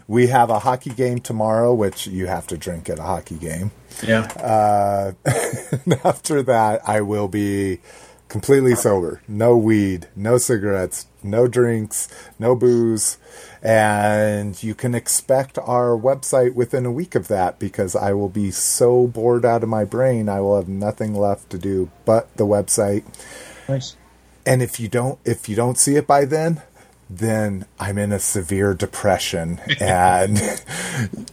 we 0.09 0.29
have 0.29 0.51
a 0.51 0.61
hockey 0.61 0.91
game 0.91 1.21
tomorrow, 1.21 1.75
which 1.75 2.07
you 2.07 2.27
have 2.27 2.47
to 2.49 2.57
drink 2.57 2.89
at 2.89 2.99
a 2.99 3.03
hockey 3.03 3.37
game. 3.37 3.73
Yeah. 4.03 4.23
Uh, 4.23 5.13
and 5.85 6.01
after 6.05 6.43
that, 6.43 6.89
I 6.89 7.01
will 7.01 7.29
be 7.29 7.81
completely 8.29 8.75
sober. 8.75 9.21
No 9.27 9.57
weed, 9.57 10.09
no 10.15 10.39
cigarettes, 10.39 11.07
no 11.23 11.49
drinks, 11.49 12.09
no 12.39 12.55
booze. 12.55 13.19
And 13.63 14.63
you 14.63 14.75
can 14.75 14.95
expect 14.95 15.59
our 15.59 15.97
website 15.97 16.55
within 16.55 16.87
a 16.87 16.93
week 16.93 17.15
of 17.15 17.29
that 17.29 17.59
because 17.59 17.97
I 17.97 18.13
will 18.13 18.29
be 18.29 18.51
so 18.51 19.07
bored 19.07 19.45
out 19.45 19.63
of 19.63 19.69
my 19.69 19.85
brain. 19.85 20.29
I 20.29 20.41
will 20.41 20.57
have 20.57 20.69
nothing 20.69 21.15
left 21.15 21.51
to 21.51 21.59
do 21.59 21.91
but 22.05 22.35
the 22.37 22.47
website. 22.47 23.05
nice. 23.69 23.97
And 24.45 24.63
if 24.63 24.79
you 24.79 24.87
don't, 24.87 25.19
if 25.25 25.49
you 25.49 25.57
don't 25.57 25.77
see 25.77 25.97
it 25.97 26.07
by 26.07 26.25
then, 26.25 26.63
then 27.09 27.67
I'm 27.79 27.99
in 27.99 28.13
a 28.13 28.19
severe 28.19 28.75
depression 28.75 29.61
and 29.81 30.41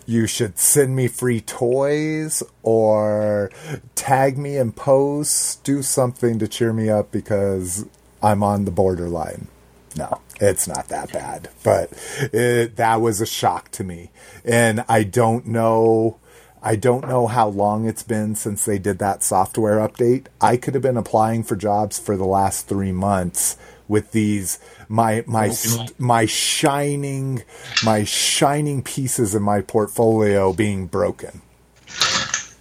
you 0.05 0.27
should 0.27 0.59
send 0.59 0.95
me 0.95 1.07
free 1.07 1.41
toys 1.41 2.43
or 2.61 3.51
tag 3.95 4.37
me 4.37 4.57
in 4.57 4.71
posts, 4.71 5.55
do 5.57 5.81
something 5.81 6.39
to 6.39 6.47
cheer 6.47 6.73
me 6.73 6.89
up 6.89 7.11
because 7.11 7.85
I'm 8.21 8.43
on 8.43 8.65
the 8.65 8.71
borderline. 8.71 9.47
No, 9.95 10.21
it's 10.39 10.67
not 10.67 10.87
that 10.87 11.11
bad, 11.11 11.49
but 11.63 11.91
it, 12.33 12.77
that 12.77 13.01
was 13.01 13.21
a 13.21 13.25
shock 13.25 13.69
to 13.71 13.83
me. 13.83 14.09
And 14.43 14.83
I 14.89 15.03
don't 15.03 15.45
know, 15.45 16.17
I 16.63 16.75
don't 16.75 17.07
know 17.07 17.27
how 17.27 17.49
long 17.49 17.87
it's 17.87 18.01
been 18.01 18.35
since 18.35 18.65
they 18.65 18.79
did 18.79 18.97
that 18.99 19.23
software 19.23 19.77
update. 19.77 20.27
I 20.41 20.57
could 20.57 20.73
have 20.73 20.81
been 20.81 20.97
applying 20.97 21.43
for 21.43 21.55
jobs 21.55 21.99
for 21.99 22.17
the 22.17 22.25
last 22.25 22.67
three 22.67 22.91
months 22.91 23.55
with 23.87 24.11
these 24.11 24.59
my 24.93 25.23
my 25.25 25.51
my 25.97 26.23
shining 26.27 27.41
my 27.83 28.03
shining 28.03 28.83
pieces 28.83 29.33
in 29.33 29.41
my 29.41 29.59
portfolio 29.59 30.53
being 30.53 30.85
broken. 30.85 31.41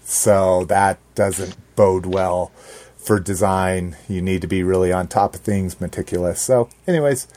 So 0.03 0.65
that 0.65 0.99
doesn't 1.15 1.57
bode 1.77 2.07
well 2.07 2.51
for 2.97 3.21
design. 3.21 3.97
You 4.09 4.23
need 4.23 4.41
to 4.41 4.47
be 4.47 4.63
really 4.63 4.91
on 4.91 5.09
top 5.09 5.35
of 5.35 5.43
things, 5.43 5.79
meticulous. 5.79 6.41
So, 6.41 6.71
anyways, 6.87 7.29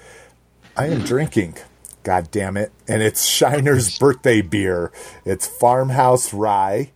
I 0.77 0.87
am 0.87 1.01
drinking. 1.01 1.57
God 2.03 2.31
damn 2.31 2.55
it. 2.55 2.71
And 2.87 3.01
it's 3.01 3.27
Shiner's 3.27 3.99
birthday 3.99 4.41
beer. 4.41 4.93
It's 5.25 5.45
Farmhouse 5.45 6.33
Rye. 6.33 6.91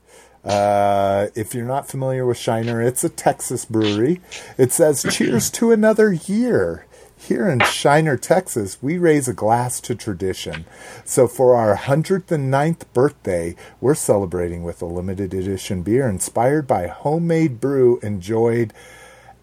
Uh, 0.46 1.28
if 1.36 1.54
you're 1.54 1.66
not 1.66 1.90
familiar 1.90 2.26
with 2.26 2.38
Shiner, 2.38 2.82
it's 2.82 3.04
a 3.04 3.10
Texas 3.10 3.66
brewery. 3.66 4.22
It 4.58 4.72
says, 4.72 5.06
Cheers 5.10 5.50
to 5.52 5.74
another 5.74 6.14
year. 6.14 6.86
Here 7.30 7.48
in 7.48 7.60
Shiner, 7.60 8.18
Texas, 8.18 8.82
we 8.82 8.98
raise 8.98 9.28
a 9.28 9.36
glass 9.36 9.80
to 9.82 9.94
tradition. 9.94 10.66
So 11.06 11.28
for 11.28 11.54
our 11.56 11.78
109th 11.78 12.92
birthday, 12.92 13.56
we're 13.80 13.94
celebrating 13.94 14.64
with 14.64 14.82
a 14.82 14.88
limited 14.88 15.36
edition 15.36 15.84
beer 15.84 16.10
inspired 16.10 16.66
by 16.66 16.88
homemade 16.88 17.62
brew 17.62 18.00
enjoyed 18.02 18.74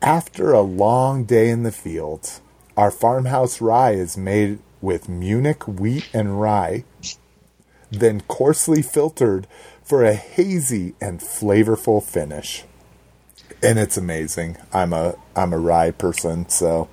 after 0.02 0.50
a 0.50 0.62
long 0.62 1.26
day 1.26 1.48
in 1.48 1.62
the 1.62 1.70
fields. 1.70 2.40
Our 2.76 2.90
farmhouse 2.90 3.60
rye 3.60 3.92
is 3.92 4.16
made 4.16 4.58
with 4.80 5.08
Munich 5.08 5.68
wheat 5.68 6.08
and 6.12 6.40
rye, 6.40 6.82
then 7.92 8.20
coarsely 8.22 8.82
filtered 8.82 9.46
for 9.84 10.02
a 10.02 10.14
hazy 10.14 10.96
and 11.00 11.20
flavorful 11.20 12.02
finish. 12.02 12.64
And 13.62 13.78
it's 13.78 13.96
amazing. 13.96 14.56
I'm 14.72 14.92
a 14.92 15.14
I'm 15.36 15.52
a 15.52 15.58
rye 15.58 15.92
person, 15.92 16.48
so 16.48 16.88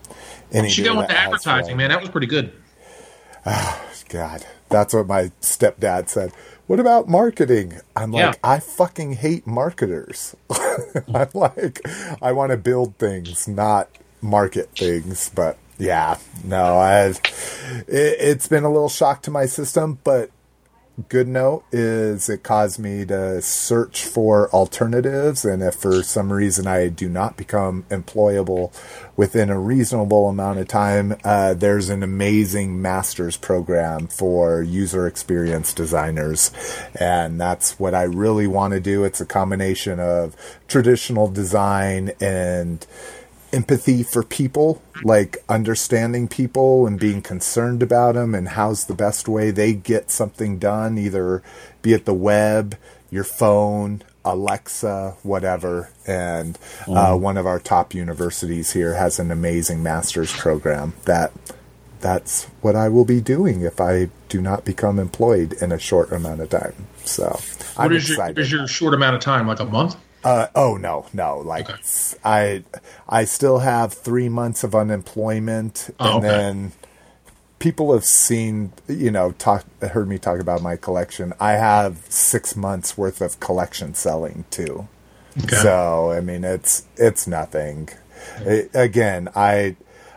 any 0.54 0.70
She 0.70 0.84
got 0.84 0.98
with 0.98 1.08
the 1.08 1.18
advertising, 1.18 1.78
man. 1.78 1.90
That 1.90 2.00
was 2.02 2.10
pretty 2.10 2.28
good. 2.28 2.54
Oh, 3.46 3.82
God, 4.10 4.46
that's 4.70 4.94
what 4.94 5.08
my 5.08 5.32
stepdad 5.42 6.10
said. 6.10 6.32
What 6.68 6.80
about 6.80 7.10
marketing? 7.10 7.80
I'm 7.96 8.12
like, 8.12 8.22
Yeah. 8.22 8.34
I 8.44 8.60
fucking 8.60 9.14
hate 9.14 9.46
marketers. 9.46 10.36
I'm 11.14 11.28
like, 11.34 11.82
I 12.22 12.32
want 12.32 12.52
to 12.52 12.58
build 12.58 12.98
things, 12.98 13.48
not 13.48 13.90
market 14.22 14.70
things. 14.78 15.30
But 15.34 15.58
yeah, 15.78 16.18
no, 16.44 16.78
I've, 16.78 17.18
it, 17.88 18.18
it's 18.20 18.48
been 18.48 18.64
a 18.64 18.72
little 18.72 18.90
shock 18.90 19.24
to 19.24 19.32
my 19.32 19.46
system, 19.46 20.00
but 20.04 20.32
good 21.10 21.28
note 21.28 21.64
is 21.72 22.30
it 22.30 22.44
caused 22.44 22.78
me 22.78 23.04
to 23.04 23.42
search 23.42 24.06
for 24.06 24.48
alternatives 24.52 25.44
and 25.44 25.64
if 25.64 25.74
for 25.74 26.04
some 26.04 26.32
reason 26.32 26.68
i 26.68 26.88
do 26.88 27.10
not 27.10 27.36
become 27.36 27.84
employable 27.90 28.72
within 29.16 29.50
a 29.50 29.60
reasonable 29.60 30.30
amount 30.30 30.60
of 30.60 30.68
time 30.68 31.16
uh, 31.24 31.54
there's 31.56 31.90
an 31.90 32.04
amazing 32.04 32.80
master's 32.82 33.38
program 33.38 34.08
for 34.08 34.62
user 34.62 35.08
experience 35.08 35.74
designers. 35.74 36.52
And 37.00 37.40
that's 37.40 37.80
what 37.80 37.94
i 37.94 38.04
really 38.04 38.48
want 38.48 38.74
to 38.74 38.80
do. 38.80 39.04
It's 39.04 39.22
a 39.22 39.26
combination 39.26 40.00
of 40.00 40.36
traditional 40.68 41.28
design 41.28 42.12
and 42.20 42.86
empathy 43.54 44.04
for 44.04 44.24
people, 44.24 44.82
like 45.04 45.38
understanding 45.48 46.28
people 46.28 46.86
and 46.88 47.00
being 47.00 47.22
concerned 47.22 47.82
about 47.84 48.16
them, 48.16 48.36
and 48.36 48.50
how's 48.50 48.86
the 48.86 48.96
best 48.96 49.28
way 49.28 49.52
they 49.52 49.74
get 49.74 50.12
something 50.12 50.58
done, 50.60 50.98
either 50.98 51.42
be 51.82 51.94
it 51.94 52.06
the 52.06 52.14
web, 52.14 52.76
your 53.12 53.24
phone, 53.24 54.02
Alexa, 54.26 55.16
whatever. 55.24 55.90
And 56.08 56.58
uh, 56.88 57.16
one 57.16 57.38
of 57.38 57.46
our 57.46 57.60
top 57.60 57.94
universities 57.94 58.74
here 58.74 58.96
has 58.96 59.20
an 59.20 59.32
amazing 59.32 59.84
master's 59.84 60.34
program 60.34 60.94
that 61.06 61.32
that's 62.02 62.46
what 62.62 62.76
I 62.76 62.90
will 62.90 63.06
be 63.06 63.22
doing 63.22 63.62
if 63.62 63.80
I 63.80 64.10
do 64.30 64.42
not 64.42 64.66
become 64.66 65.00
employed 65.00 65.54
in 65.62 65.72
a 65.72 65.80
short 65.80 66.12
amount 66.12 66.42
of 66.42 66.50
time. 66.50 66.74
So 67.06 67.40
What 67.76 67.76
I'm 67.78 67.92
is 67.94 68.10
your 68.10 68.16
excited. 68.16 68.38
what 68.38 68.44
is 68.44 68.52
your 68.52 68.68
short 68.68 68.94
amount 68.94 69.16
of 69.16 69.22
time? 69.22 69.48
Like 69.48 69.60
a 69.60 69.66
month? 69.66 69.96
Uh, 70.24 70.48
oh 70.56 70.78
no, 70.78 71.06
no. 71.14 71.40
Like 71.40 71.70
Okay. 71.70 71.82
I, 72.24 72.64
I 73.10 73.26
still 73.26 73.60
have 73.60 73.94
three 73.94 74.30
months 74.30 74.64
of 74.64 74.74
unemployment, 74.76 75.90
Oh, 76.00 76.18
and 76.18 76.26
okay. 76.26 76.28
then 76.28 76.72
people 77.60 77.94
have 77.94 78.06
seen, 78.06 78.74
you 78.88 79.12
know, 79.12 79.32
talk 79.34 79.66
heard 79.82 80.08
me 80.08 80.18
talk 80.18 80.40
about 80.40 80.62
my 80.62 80.76
collection. 80.76 81.34
I 81.40 81.54
have 81.54 81.98
six 82.10 82.56
months 82.56 82.98
worth 82.98 83.22
of 83.22 83.40
collection 83.40 83.94
selling 83.94 84.46
too. 84.50 84.88
Okay. 85.44 85.56
So 85.58 86.12
I 86.12 86.22
mean, 86.22 86.44
it's 86.44 86.86
it's 86.98 87.28
nothing. 87.28 87.90
I- 88.46 88.70
again, 88.74 89.30
I. 89.36 89.76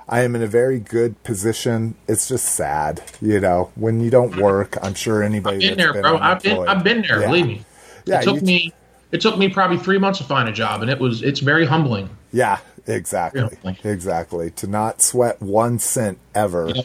I 0.09 0.21
am 0.21 0.37
in 0.37 0.43
a 0.45 0.47
very 0.47 0.79
good 0.79 1.21
position. 1.25 1.97
It's 2.07 2.29
just 2.29 2.45
sad, 2.45 3.03
you 3.21 3.41
know, 3.41 3.73
when 3.75 3.99
you 3.99 4.09
don't 4.09 4.37
work. 4.37 4.77
I'm 4.81 4.95
sure 4.95 5.21
anybody 5.21 5.59
Been 5.59 5.71
that's 5.71 5.79
there, 5.79 5.93
been 5.95 6.03
bro. 6.03 6.19
I've 6.19 6.41
been 6.45 6.69
I've 6.69 6.85
been 6.85 7.03
there. 7.03 7.23
Yeah. 7.23 7.27
Believe 7.27 7.47
me. 7.49 7.65
Yeah, 8.05 8.21
it 8.21 8.23
took 8.23 8.37
you- 8.37 8.43
me 8.43 8.73
it 9.17 9.21
took 9.23 9.39
me 9.39 9.49
probably 9.49 9.79
three 9.79 9.99
months 9.99 10.19
to 10.19 10.25
find 10.25 10.49
a 10.49 10.53
job, 10.53 10.83
and 10.83 10.91
it 10.91 10.99
was 11.01 11.23
it's 11.23 11.41
very 11.41 11.65
humbling. 11.67 12.11
Yeah, 12.33 12.59
exactly. 12.87 13.49
Exactly. 13.83 14.51
To 14.53 14.67
not 14.67 15.01
sweat 15.03 15.41
one 15.41 15.79
cent 15.79 16.19
ever 16.35 16.71
Yeah. 16.75 16.83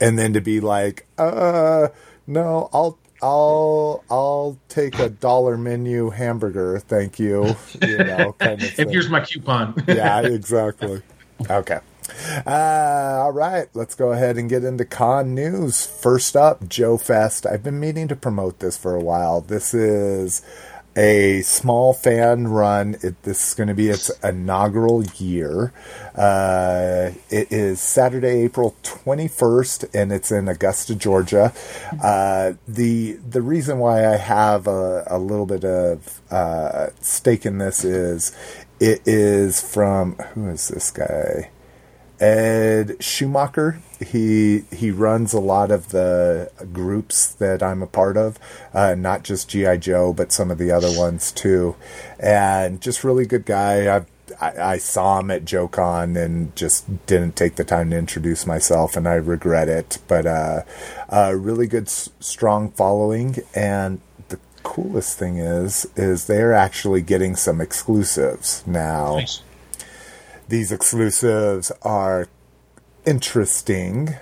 and 0.00 0.18
then 0.18 0.34
to 0.34 0.40
be 0.40 0.60
like, 0.60 1.06
uh 1.18 1.88
no, 2.26 2.68
I'll 2.72 2.98
I'll 3.22 4.04
I'll 4.10 4.58
take 4.68 4.98
a 4.98 5.08
dollar 5.08 5.56
menu 5.56 6.10
hamburger, 6.10 6.78
thank 6.80 7.18
you. 7.18 7.56
You 7.82 7.98
know, 7.98 8.32
kind 8.38 8.62
of 8.62 8.78
And 8.78 8.90
here's 8.90 9.08
my 9.08 9.20
coupon. 9.20 9.74
yeah, 9.88 10.20
exactly. 10.26 11.02
Okay. 11.48 11.80
Uh, 12.46 12.50
all 13.22 13.30
right, 13.32 13.68
let's 13.74 13.94
go 13.94 14.12
ahead 14.12 14.36
and 14.36 14.48
get 14.50 14.64
into 14.64 14.84
con 14.84 15.34
news. 15.34 15.86
First 15.86 16.36
up, 16.36 16.68
Joe 16.68 16.96
Fest. 16.98 17.46
I've 17.46 17.62
been 17.62 17.78
meaning 17.78 18.08
to 18.08 18.16
promote 18.16 18.58
this 18.58 18.76
for 18.76 18.94
a 18.94 19.00
while. 19.00 19.40
This 19.40 19.72
is 19.72 20.42
a 20.96 21.42
small 21.42 21.92
fan 21.92 22.48
run. 22.48 22.96
It, 23.02 23.22
this 23.22 23.48
is 23.48 23.54
going 23.54 23.68
to 23.68 23.74
be 23.74 23.88
its 23.88 24.10
inaugural 24.22 25.04
year. 25.04 25.72
Uh, 26.14 27.12
it 27.30 27.52
is 27.52 27.80
Saturday, 27.80 28.42
April 28.42 28.76
21st, 28.82 29.90
and 29.94 30.12
it's 30.12 30.30
in 30.32 30.48
Augusta, 30.48 30.94
Georgia. 30.94 31.52
Uh, 32.02 32.54
the 32.66 33.12
the 33.28 33.42
reason 33.42 33.78
why 33.78 34.06
I 34.06 34.16
have 34.16 34.66
a, 34.66 35.04
a 35.06 35.18
little 35.18 35.46
bit 35.46 35.64
of 35.64 36.20
uh, 36.30 36.88
stake 37.00 37.46
in 37.46 37.58
this 37.58 37.84
is 37.84 38.36
it 38.80 39.02
is 39.06 39.60
from 39.60 40.14
who 40.34 40.48
is 40.48 40.68
this 40.68 40.90
guy? 40.90 41.50
Ed 42.20 43.02
Schumacher. 43.02 43.80
He 44.04 44.64
he 44.72 44.90
runs 44.90 45.32
a 45.32 45.40
lot 45.40 45.70
of 45.70 45.88
the 45.88 46.50
groups 46.72 47.26
that 47.34 47.62
I'm 47.62 47.82
a 47.82 47.86
part 47.86 48.16
of, 48.16 48.38
uh, 48.74 48.94
not 48.94 49.22
just 49.24 49.48
GI 49.48 49.78
Joe, 49.78 50.12
but 50.12 50.32
some 50.32 50.50
of 50.50 50.58
the 50.58 50.70
other 50.70 50.90
ones 50.98 51.32
too, 51.32 51.76
and 52.18 52.80
just 52.80 53.04
really 53.04 53.26
good 53.26 53.44
guy. 53.46 53.94
I've, 53.94 54.06
I 54.40 54.72
I 54.74 54.78
saw 54.78 55.20
him 55.20 55.30
at 55.30 55.44
JoeCon 55.44 56.16
and 56.22 56.54
just 56.56 57.06
didn't 57.06 57.36
take 57.36 57.56
the 57.56 57.64
time 57.64 57.90
to 57.90 57.98
introduce 57.98 58.46
myself, 58.46 58.96
and 58.96 59.06
I 59.08 59.14
regret 59.14 59.68
it. 59.68 59.98
But 60.08 60.26
uh, 60.26 60.62
uh, 61.10 61.34
really 61.36 61.66
good, 61.66 61.84
s- 61.88 62.10
strong 62.20 62.70
following, 62.70 63.36
and 63.54 64.00
the 64.30 64.38
coolest 64.62 65.18
thing 65.18 65.38
is 65.38 65.86
is 65.96 66.26
they're 66.26 66.52
actually 66.54 67.02
getting 67.02 67.34
some 67.36 67.60
exclusives 67.60 68.62
now 68.66 69.16
Nice. 69.16 69.42
These 70.50 70.72
exclusives 70.72 71.70
are 71.82 72.28
interesting. 73.06 74.16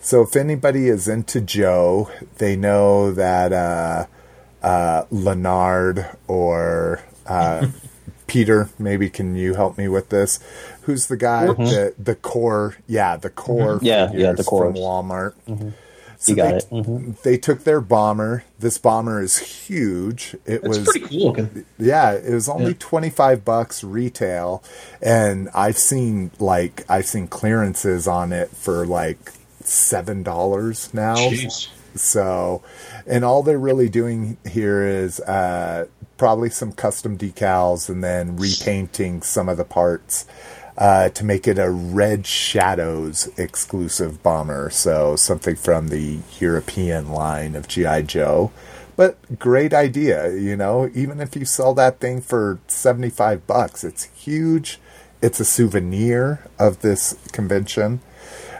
So 0.00 0.22
if 0.22 0.36
anybody 0.36 0.88
is 0.88 1.08
into 1.08 1.40
Joe, 1.40 2.10
they 2.38 2.56
know 2.56 3.10
that 3.12 3.52
uh, 3.52 4.06
uh, 4.62 5.04
Leonard 5.10 6.06
or 6.28 7.02
uh, 7.26 7.66
Peter, 8.28 8.70
maybe 8.78 9.10
can 9.10 9.34
you 9.34 9.54
help 9.54 9.76
me 9.76 9.88
with 9.88 10.08
this? 10.08 10.38
Who's 10.82 11.08
the 11.08 11.16
guy? 11.16 11.46
The 11.46 11.94
the 11.98 12.14
core, 12.14 12.76
yeah, 12.86 13.16
the 13.16 13.30
core. 13.30 13.80
Yeah, 13.82 14.04
yeah, 14.04 14.10
figures 14.10 14.36
the 14.36 14.42
from 14.44 14.74
cores. 14.74 14.78
Walmart. 14.78 15.34
So 16.18 16.32
You 16.32 16.36
got 16.36 16.54
they, 16.54 16.56
it. 16.56 16.66
Mhm. 16.72 17.16
They 17.22 17.38
took 17.38 17.64
their 17.64 17.80
bomber. 17.80 18.44
This 18.58 18.78
bomber 18.78 19.22
is 19.22 19.38
huge. 19.38 20.36
It 20.46 20.64
It's 20.64 20.78
was 20.78 20.78
pretty 20.78 21.00
cool 21.00 21.26
looking. 21.28 21.50
yeah, 21.78 22.12
it 22.12 22.32
was 22.34 22.48
only 22.48 22.74
25 22.74 23.44
bucks 23.44 23.84
retail 23.84 24.62
and 25.02 25.48
I've 25.54 25.78
seen 25.78 26.30
like 26.38 26.84
I've 26.88 27.06
seen 27.06 27.28
clearances 27.28 28.08
on 28.08 28.32
it 28.32 28.50
for 28.50 28.86
like 28.86 29.32
$7 29.62 30.94
now. 30.94 31.30
Jeez. 31.30 31.68
So, 31.94 32.62
and 33.06 33.24
all 33.24 33.42
they're 33.42 33.58
really 33.58 33.88
doing 33.88 34.38
here 34.48 34.86
is 34.86 35.20
uh, 35.20 35.86
probably 36.18 36.50
some 36.50 36.72
custom 36.72 37.18
decals 37.18 37.88
and 37.88 38.04
then 38.04 38.36
repainting 38.36 39.22
some 39.22 39.48
of 39.48 39.56
the 39.56 39.64
parts 39.64 40.26
uh, 40.78 41.08
to 41.10 41.24
make 41.24 41.48
it 41.48 41.58
a 41.58 41.70
Red 41.70 42.26
Shadows 42.26 43.28
exclusive 43.38 44.22
bomber. 44.22 44.70
So, 44.70 45.16
something 45.16 45.56
from 45.56 45.88
the 45.88 46.18
European 46.38 47.10
line 47.10 47.54
of 47.56 47.68
G.I. 47.68 48.02
Joe. 48.02 48.52
But 48.96 49.38
great 49.38 49.74
idea, 49.74 50.34
you 50.34 50.56
know, 50.56 50.90
even 50.94 51.20
if 51.20 51.36
you 51.36 51.44
sell 51.44 51.74
that 51.74 52.00
thing 52.00 52.22
for 52.22 52.60
75 52.66 53.46
bucks, 53.46 53.84
it's 53.84 54.04
huge. 54.04 54.80
It's 55.20 55.38
a 55.38 55.44
souvenir 55.44 56.46
of 56.58 56.80
this 56.80 57.18
convention 57.32 58.00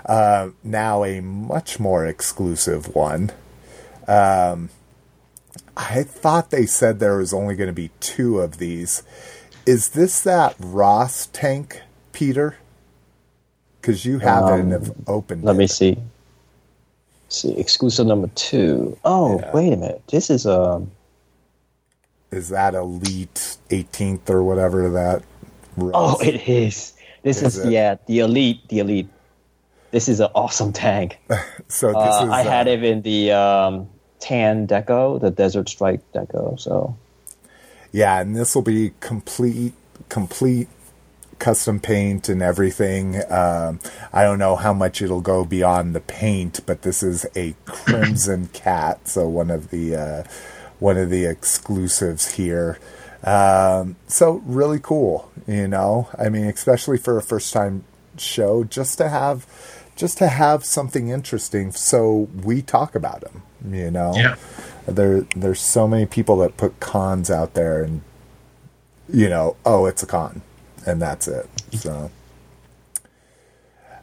uh, 0.06 0.50
now 0.62 1.04
a 1.04 1.20
much 1.20 1.78
more 1.78 2.06
exclusive 2.06 2.94
one. 2.94 3.32
Um, 4.06 4.70
I 5.76 6.04
thought 6.04 6.50
they 6.50 6.64
said 6.64 6.98
there 6.98 7.18
was 7.18 7.34
only 7.34 7.56
going 7.56 7.66
to 7.66 7.74
be 7.74 7.90
two 8.00 8.38
of 8.38 8.58
these. 8.58 9.02
Is 9.66 9.90
this 9.90 10.20
that 10.22 10.54
Ross 10.60 11.26
tank, 11.32 11.82
Peter? 12.16 12.56
Because 13.80 14.06
you 14.06 14.18
haven't 14.20 14.60
Um, 14.62 14.70
have 14.72 14.94
opened 15.06 15.44
Let 15.44 15.56
it. 15.56 15.58
me 15.58 15.66
see. 15.66 15.98
see, 17.28 17.52
exclusive 17.58 18.06
number 18.06 18.28
two. 18.34 18.96
Oh, 19.04 19.38
Yeah. 19.38 19.52
wait 19.52 19.72
a 19.74 19.76
minute. 19.76 20.02
This 20.10 20.30
is 20.30 20.46
um. 20.46 20.90
Is 22.32 22.48
that 22.48 22.74
Elite 22.74 23.58
18th 23.70 24.30
or 24.30 24.42
whatever 24.42 24.88
that? 24.90 25.22
Oh, 25.78 26.18
it 26.20 26.48
is. 26.48 26.94
This 27.22 27.42
Is 27.42 27.58
is, 27.58 27.66
yeah, 27.66 27.96
the 28.06 28.20
elite, 28.20 28.66
the 28.68 28.78
elite. 28.78 29.08
This 29.90 30.08
is 30.08 30.20
an 30.20 30.30
awesome 30.34 30.72
tank. 30.72 31.18
so 31.68 31.88
this 31.88 31.96
Uh, 31.96 32.24
is. 32.26 32.30
I 32.32 32.42
had 32.42 32.66
uh, 32.68 32.70
it 32.70 32.82
in 32.84 33.02
the 33.02 33.32
um, 33.32 33.88
tan 34.20 34.66
deco, 34.66 35.20
the 35.20 35.30
desert 35.30 35.68
strike 35.68 36.00
deco. 36.14 36.58
So 36.58 36.96
Yeah, 37.92 38.20
and 38.20 38.34
this 38.36 38.54
will 38.54 38.62
be 38.62 38.92
complete, 39.00 39.74
complete 40.08 40.68
custom 41.38 41.80
paint 41.80 42.28
and 42.28 42.42
everything. 42.42 43.16
Um, 43.30 43.80
I 44.12 44.22
don't 44.22 44.38
know 44.38 44.56
how 44.56 44.72
much 44.72 45.02
it'll 45.02 45.20
go 45.20 45.44
beyond 45.44 45.94
the 45.94 46.00
paint, 46.00 46.60
but 46.66 46.82
this 46.82 47.02
is 47.02 47.26
a 47.36 47.54
crimson 47.64 48.48
cat, 48.52 49.06
so 49.08 49.28
one 49.28 49.50
of 49.50 49.70
the 49.70 49.96
uh, 49.96 50.24
one 50.78 50.96
of 50.96 51.10
the 51.10 51.24
exclusives 51.26 52.32
here. 52.34 52.78
Um, 53.24 53.96
so 54.06 54.42
really 54.44 54.78
cool, 54.78 55.30
you 55.46 55.66
know. 55.68 56.08
I 56.18 56.28
mean, 56.28 56.44
especially 56.44 56.98
for 56.98 57.16
a 57.16 57.22
first 57.22 57.52
time 57.52 57.84
show, 58.18 58.64
just 58.64 58.98
to 58.98 59.08
have 59.08 59.46
just 59.96 60.18
to 60.18 60.28
have 60.28 60.64
something 60.64 61.08
interesting, 61.08 61.72
so 61.72 62.28
we 62.44 62.60
talk 62.62 62.94
about 62.94 63.22
them. 63.22 63.42
You 63.68 63.90
know, 63.90 64.12
Yeah. 64.14 64.36
there 64.86 65.22
there's 65.34 65.60
so 65.60 65.88
many 65.88 66.06
people 66.06 66.36
that 66.38 66.56
put 66.56 66.78
cons 66.78 67.30
out 67.30 67.54
there 67.54 67.82
and 67.82 68.02
you 69.08 69.28
know 69.28 69.56
oh 69.64 69.86
it's 69.86 70.02
a 70.02 70.06
con 70.06 70.42
and 70.86 71.00
that's 71.02 71.28
it 71.28 71.48
so 71.72 72.10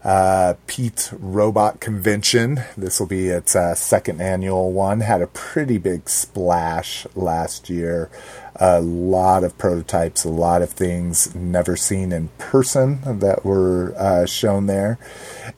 uh, 0.03 0.55
Pete 0.67 1.11
Robot 1.17 1.79
Convention. 1.79 2.61
This 2.75 2.99
will 2.99 3.07
be 3.07 3.29
its 3.29 3.55
uh, 3.55 3.73
second 3.73 4.21
annual 4.21 4.71
one. 4.73 4.99
Had 4.99 5.21
a 5.21 5.27
pretty 5.27 5.77
big 5.77 6.09
splash 6.09 7.07
last 7.15 7.69
year. 7.69 8.09
A 8.57 8.81
lot 8.81 9.43
of 9.43 9.57
prototypes, 9.57 10.25
a 10.25 10.29
lot 10.29 10.61
of 10.61 10.71
things 10.71 11.33
never 11.33 11.75
seen 11.75 12.11
in 12.11 12.27
person 12.37 13.19
that 13.19 13.45
were 13.45 13.95
uh, 13.97 14.25
shown 14.25 14.67
there. 14.67 14.99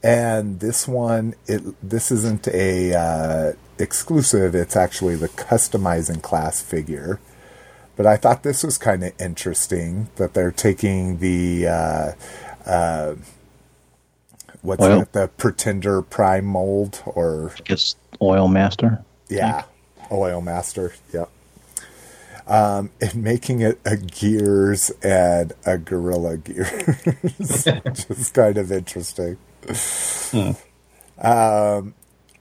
And 0.03 0.59
this 0.59 0.87
one, 0.87 1.33
it 1.47 1.63
this 1.81 2.11
isn't 2.11 2.47
a 2.47 2.93
uh, 2.93 3.53
exclusive. 3.79 4.53
It's 4.53 4.75
actually 4.75 5.15
the 5.15 5.29
customizing 5.29 6.21
class 6.21 6.61
figure. 6.61 7.19
But 7.95 8.05
I 8.05 8.17
thought 8.17 8.43
this 8.43 8.63
was 8.63 8.77
kind 8.77 9.03
of 9.03 9.13
interesting 9.19 10.09
that 10.17 10.33
they're 10.33 10.51
taking 10.51 11.19
the 11.19 11.67
uh, 11.67 12.11
uh, 12.65 13.15
what's 14.61 14.83
Oil? 14.83 15.01
it, 15.01 15.13
the 15.13 15.29
Pretender 15.37 16.01
Prime 16.01 16.45
mold 16.45 17.01
or 17.05 17.53
It's 17.67 17.95
Oil 18.21 18.47
Master. 18.47 19.03
yeah, 19.29 19.63
Oil 20.11 20.41
Master. 20.41 20.93
Yep. 21.13 21.29
Um, 22.47 22.91
and 23.01 23.15
making 23.15 23.61
it 23.61 23.79
a 23.85 23.97
Gears 23.97 24.91
and 25.01 25.53
a 25.65 25.79
Gorilla 25.79 26.37
Gears, 26.37 27.63
just 27.63 28.33
kind 28.35 28.57
of 28.57 28.71
interesting. 28.71 29.37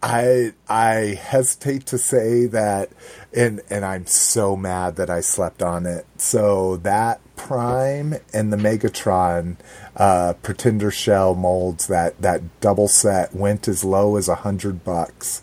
I 0.04 0.52
I 0.68 1.18
hesitate 1.20 1.86
to 1.86 1.98
say 1.98 2.46
that, 2.46 2.90
and 3.34 3.60
and 3.70 3.84
I'm 3.84 4.06
so 4.06 4.56
mad 4.56 4.96
that 4.96 5.08
I 5.10 5.20
slept 5.20 5.62
on 5.62 5.86
it. 5.86 6.06
So 6.18 6.76
that 6.78 7.20
Prime 7.36 8.14
and 8.32 8.52
the 8.52 8.56
Megatron 8.56 9.56
uh, 9.96 10.34
Pretender 10.42 10.90
shell 10.90 11.34
molds 11.34 11.86
that 11.86 12.20
that 12.20 12.42
double 12.60 12.88
set 12.88 13.34
went 13.34 13.66
as 13.66 13.84
low 13.84 14.16
as 14.16 14.28
a 14.28 14.34
hundred 14.36 14.84
bucks 14.84 15.42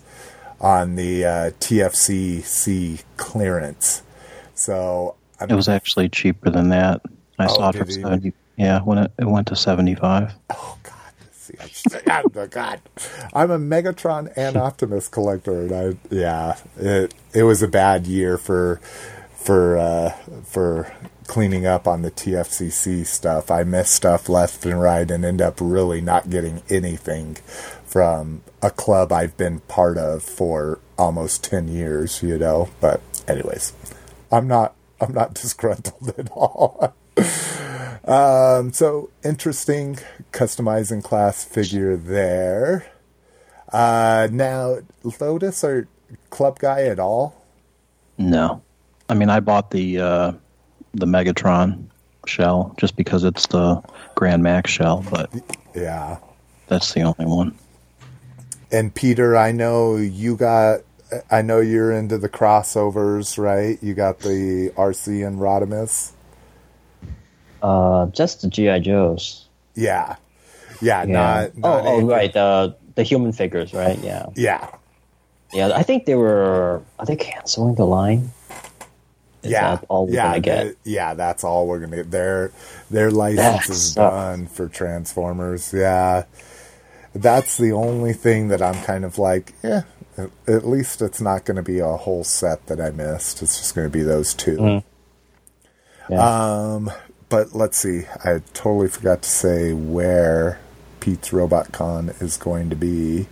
on 0.60 0.94
the 0.96 1.24
uh, 1.24 1.50
TFCC 1.58 3.02
clearance. 3.16 4.02
So 4.54 5.16
I'm, 5.40 5.50
It 5.50 5.54
was 5.54 5.68
actually 5.68 6.08
cheaper 6.08 6.50
than 6.50 6.68
that. 6.68 7.02
I 7.38 7.46
Oh, 7.46 7.54
saw 7.54 7.68
it 7.70 7.76
for 7.78 7.84
you? 7.86 8.02
seventy. 8.02 8.32
Yeah, 8.56 8.80
when 8.82 8.98
it, 8.98 9.10
it 9.18 9.24
went 9.26 9.48
to 9.48 9.56
seventy-five. 9.56 10.32
Oh 10.50 10.78
God! 10.81 10.81
See, 11.42 11.54
I 11.60 11.66
just, 11.66 11.88
oh, 12.36 12.46
God, 12.46 12.80
I'm 13.34 13.50
a 13.50 13.58
Megatron 13.58 14.32
and 14.36 14.56
Optimus 14.56 15.08
collector, 15.08 15.62
and 15.62 15.72
I 15.72 16.14
yeah, 16.14 16.56
it 16.76 17.12
it 17.34 17.42
was 17.42 17.62
a 17.62 17.66
bad 17.66 18.06
year 18.06 18.38
for 18.38 18.76
for 19.34 19.76
uh, 19.76 20.10
for 20.44 20.94
cleaning 21.26 21.66
up 21.66 21.88
on 21.88 22.02
the 22.02 22.12
TFCC 22.12 23.04
stuff. 23.04 23.50
I 23.50 23.64
missed 23.64 23.92
stuff 23.92 24.28
left 24.28 24.64
and 24.64 24.80
right, 24.80 25.10
and 25.10 25.24
end 25.24 25.42
up 25.42 25.58
really 25.60 26.00
not 26.00 26.30
getting 26.30 26.62
anything 26.70 27.34
from 27.84 28.42
a 28.62 28.70
club 28.70 29.10
I've 29.10 29.36
been 29.36 29.60
part 29.62 29.98
of 29.98 30.22
for 30.22 30.78
almost 30.96 31.42
ten 31.42 31.66
years. 31.66 32.22
You 32.22 32.38
know, 32.38 32.68
but 32.80 33.00
anyways, 33.26 33.72
I'm 34.30 34.46
not 34.46 34.76
I'm 35.00 35.12
not 35.12 35.34
disgruntled 35.42 36.14
at 36.16 36.30
all. 36.30 36.94
Um, 38.04 38.72
so 38.72 39.10
interesting 39.24 39.98
customizing 40.32 41.04
class 41.04 41.44
figure 41.44 41.96
there. 41.96 42.86
Uh, 43.72 44.28
now, 44.30 44.78
Lotus 45.20 45.62
or 45.62 45.86
Club 46.30 46.58
Guy 46.58 46.82
at 46.82 46.98
all? 46.98 47.40
No, 48.18 48.60
I 49.08 49.14
mean 49.14 49.30
I 49.30 49.40
bought 49.40 49.70
the 49.70 49.98
uh, 50.00 50.32
the 50.94 51.06
Megatron 51.06 51.84
shell 52.26 52.74
just 52.78 52.96
because 52.96 53.24
it's 53.24 53.46
the 53.46 53.80
Grand 54.14 54.42
Max 54.42 54.70
shell, 54.70 55.04
but 55.10 55.30
Yeah. 55.74 56.18
that's 56.66 56.92
the 56.94 57.02
only 57.02 57.24
one. 57.26 57.56
And 58.70 58.94
Peter, 58.94 59.36
I 59.36 59.52
know 59.52 59.96
you 59.96 60.36
got. 60.36 60.80
I 61.30 61.42
know 61.42 61.60
you're 61.60 61.92
into 61.92 62.16
the 62.16 62.28
crossovers, 62.28 63.36
right? 63.38 63.78
You 63.82 63.92
got 63.94 64.20
the 64.20 64.70
Arcee 64.76 65.26
and 65.26 65.38
Rodimus. 65.38 66.12
Uh, 67.62 68.06
just 68.06 68.42
the 68.42 68.48
GI 68.48 68.80
Joes. 68.80 69.46
Yeah, 69.74 70.16
yeah, 70.80 71.04
Yeah. 71.04 71.12
not. 71.12 71.50
oh, 71.56 71.60
not 71.60 71.84
oh, 71.86 71.88
anything- 71.88 72.06
right. 72.08 72.32
The 72.32 72.76
the 72.94 73.02
human 73.04 73.32
figures, 73.32 73.72
right? 73.72 73.98
Yeah. 74.02 74.26
Yeah, 74.34 74.68
Yeah. 75.52 75.72
I 75.74 75.82
think 75.82 76.04
they 76.04 76.14
were. 76.14 76.82
Are 76.98 77.06
they 77.06 77.16
canceling 77.16 77.74
the 77.76 77.86
line? 77.86 78.32
Is 79.42 79.50
yeah, 79.50 79.78
all 79.88 80.06
we're 80.06 80.14
yeah, 80.14 80.28
gonna 80.28 80.40
get? 80.40 80.62
th- 80.62 80.76
yeah. 80.84 81.14
That's 81.14 81.42
all 81.42 81.66
we're 81.66 81.80
gonna 81.80 81.96
get. 81.96 82.10
Their 82.10 82.52
their 82.90 83.10
license 83.10 83.68
is 83.70 83.94
done 83.94 84.46
for 84.46 84.68
Transformers. 84.68 85.72
Yeah, 85.72 86.24
that's 87.14 87.56
the 87.56 87.72
only 87.72 88.12
thing 88.12 88.48
that 88.48 88.60
I'm 88.62 88.80
kind 88.84 89.04
of 89.04 89.18
like, 89.18 89.54
yeah. 89.62 89.82
At, 90.46 90.66
least 90.66 91.00
it's 91.00 91.22
not 91.22 91.46
going 91.46 91.56
to 91.56 91.62
be 91.62 91.78
a 91.78 91.96
whole 91.96 92.22
set 92.22 92.66
that 92.66 92.78
I 92.78 92.90
missed. 92.90 93.40
It's 93.42 93.56
just 93.58 93.74
going 93.74 93.86
to 93.86 93.90
be 93.90 94.02
those 94.02 94.34
two. 94.34 94.56
Mm. 94.58 94.84
Yeah. 96.10 96.18
Um, 96.74 96.90
but 97.32 97.54
let's 97.54 97.78
see. 97.78 98.02
I 98.22 98.42
totally 98.52 98.88
forgot 98.88 99.22
to 99.22 99.28
say 99.28 99.72
where 99.72 100.60
Pete's 101.00 101.32
Robot 101.32 101.72
Con 101.72 102.10
is 102.20 102.36
going 102.36 102.68
to 102.68 102.76
be. 102.76 103.26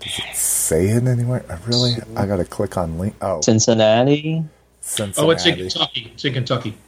Does 0.00 0.18
it 0.18 0.34
say 0.34 0.88
it 0.88 1.04
anywhere? 1.06 1.44
I 1.50 1.58
really, 1.68 1.96
I 2.16 2.24
got 2.24 2.36
to 2.36 2.46
click 2.46 2.78
on 2.78 2.98
link. 2.98 3.14
Oh, 3.20 3.42
Cincinnati. 3.42 4.42
Cincinnati. 4.80 5.20
Oh, 5.28 5.30
it's 5.30 5.44
in 5.44 5.56
Kentucky. 5.56 6.10
It's 6.14 6.24
in 6.24 6.32
Kentucky. 6.32 6.78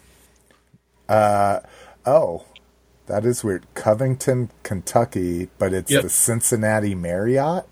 Uh, 1.07 1.61
oh, 2.07 2.47
that 3.05 3.27
is 3.27 3.45
weird. 3.45 3.67
Covington, 3.75 4.49
Kentucky, 4.63 5.51
but 5.59 5.75
it's 5.75 5.91
Yep. 5.91 6.05
the 6.05 6.09
Cincinnati 6.09 6.95
Marriott. 6.95 7.67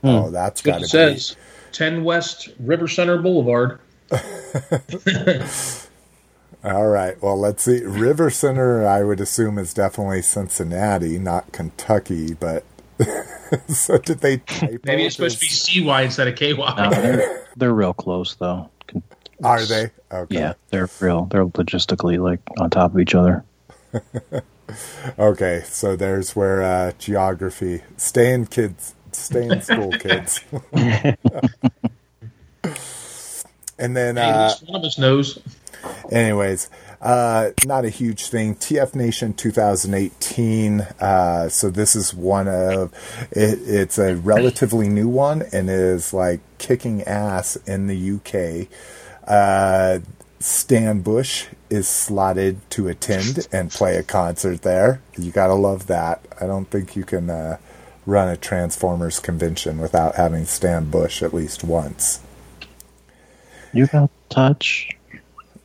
Hmm. 0.00 0.08
Oh, 0.08 0.30
that's 0.30 0.62
got 0.62 0.76
It 0.76 0.78
to 0.78 0.84
be. 0.84 0.88
says 1.18 1.36
10 1.72 2.02
West 2.02 2.48
River 2.58 2.88
Center 2.88 3.18
Boulevard. 3.18 3.78
All 6.66 6.88
right. 6.88 7.20
Well, 7.22 7.38
let's 7.38 7.62
see. 7.62 7.84
River 7.84 8.28
Center, 8.28 8.86
I 8.86 9.04
would 9.04 9.20
assume, 9.20 9.56
is 9.58 9.72
definitely 9.72 10.20
Cincinnati, 10.22 11.18
not 11.18 11.52
Kentucky. 11.52 12.34
But 12.34 12.64
so 13.68 13.98
did 13.98 14.18
they? 14.18 14.38
Typo 14.38 14.78
Maybe 14.84 15.04
it's 15.06 15.14
supposed 15.16 15.36
to 15.38 15.40
be? 15.40 15.46
CY 15.84 16.02
instead 16.02 16.26
of 16.28 16.34
KY. 16.34 16.54
No, 16.56 16.90
they're 16.90 17.46
they're 17.56 17.72
real 17.74 17.94
close 17.94 18.34
though. 18.34 18.68
Are 19.44 19.64
they? 19.64 19.90
Okay. 20.10 20.34
Yeah, 20.34 20.54
they're 20.70 20.88
real. 21.00 21.26
They're 21.26 21.44
logistically 21.46 22.18
like 22.18 22.40
on 22.58 22.70
top 22.70 22.92
of 22.94 23.00
each 23.00 23.14
other. 23.14 23.44
Okay. 25.16 25.62
So 25.64 25.94
there's 25.94 26.34
where 26.34 26.60
uh, 26.60 26.90
geography. 26.98 27.82
Stay 27.96 28.34
in 28.34 28.46
kids. 28.46 28.96
Stay 29.12 29.46
in 29.46 29.62
school, 29.62 29.92
kids. 30.00 30.40
and 33.78 33.96
then. 33.96 34.16
Hey, 34.16 34.22
Uh, 34.22 34.52
one 34.66 34.80
of 34.80 34.84
us 34.84 34.98
knows. 34.98 35.38
Anyways, 36.10 36.70
uh, 37.00 37.50
not 37.64 37.84
a 37.84 37.88
huge 37.88 38.28
thing. 38.28 38.54
TF 38.54 38.94
Nation 38.94 39.32
2018. 39.34 40.80
Uh, 40.80 41.48
so 41.48 41.70
this 41.70 41.94
is 41.94 42.14
one 42.14 42.48
of 42.48 42.92
it, 43.30 43.58
it's 43.62 43.98
a 43.98 44.16
relatively 44.16 44.88
new 44.88 45.08
one 45.08 45.42
and 45.52 45.68
is 45.68 46.12
like 46.12 46.40
kicking 46.58 47.02
ass 47.02 47.56
in 47.66 47.86
the 47.86 48.16
UK. 48.16 48.68
Uh, 49.26 50.00
Stan 50.38 51.00
Bush 51.00 51.46
is 51.70 51.88
slotted 51.88 52.58
to 52.70 52.88
attend 52.88 53.48
and 53.52 53.70
play 53.70 53.96
a 53.96 54.02
concert 54.02 54.62
there. 54.62 55.00
You 55.18 55.30
gotta 55.30 55.54
love 55.54 55.86
that. 55.86 56.24
I 56.40 56.46
don't 56.46 56.70
think 56.70 56.94
you 56.94 57.04
can 57.04 57.30
uh, 57.30 57.58
run 58.04 58.28
a 58.28 58.36
Transformers 58.36 59.18
convention 59.18 59.78
without 59.78 60.14
having 60.14 60.44
Stan 60.44 60.90
Bush 60.90 61.22
at 61.22 61.34
least 61.34 61.64
once. 61.64 62.20
You 63.72 63.86
got 63.86 64.10
touch. 64.28 64.95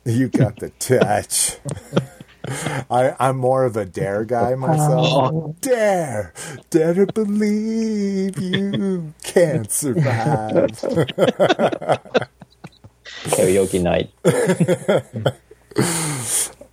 You 0.06 0.28
got 0.28 0.56
the 0.56 0.70
touch. 0.80 1.58
I, 2.90 3.14
I'm 3.20 3.36
more 3.36 3.64
of 3.64 3.76
a 3.76 3.84
dare 3.84 4.24
guy 4.24 4.56
myself. 4.56 5.60
Dare, 5.60 6.32
dare 6.70 6.94
to 6.94 7.06
believe 7.06 8.36
you 8.40 9.14
can 9.22 9.68
survive. 9.68 10.70
Karaoke 13.30 13.80
night. 13.80 14.10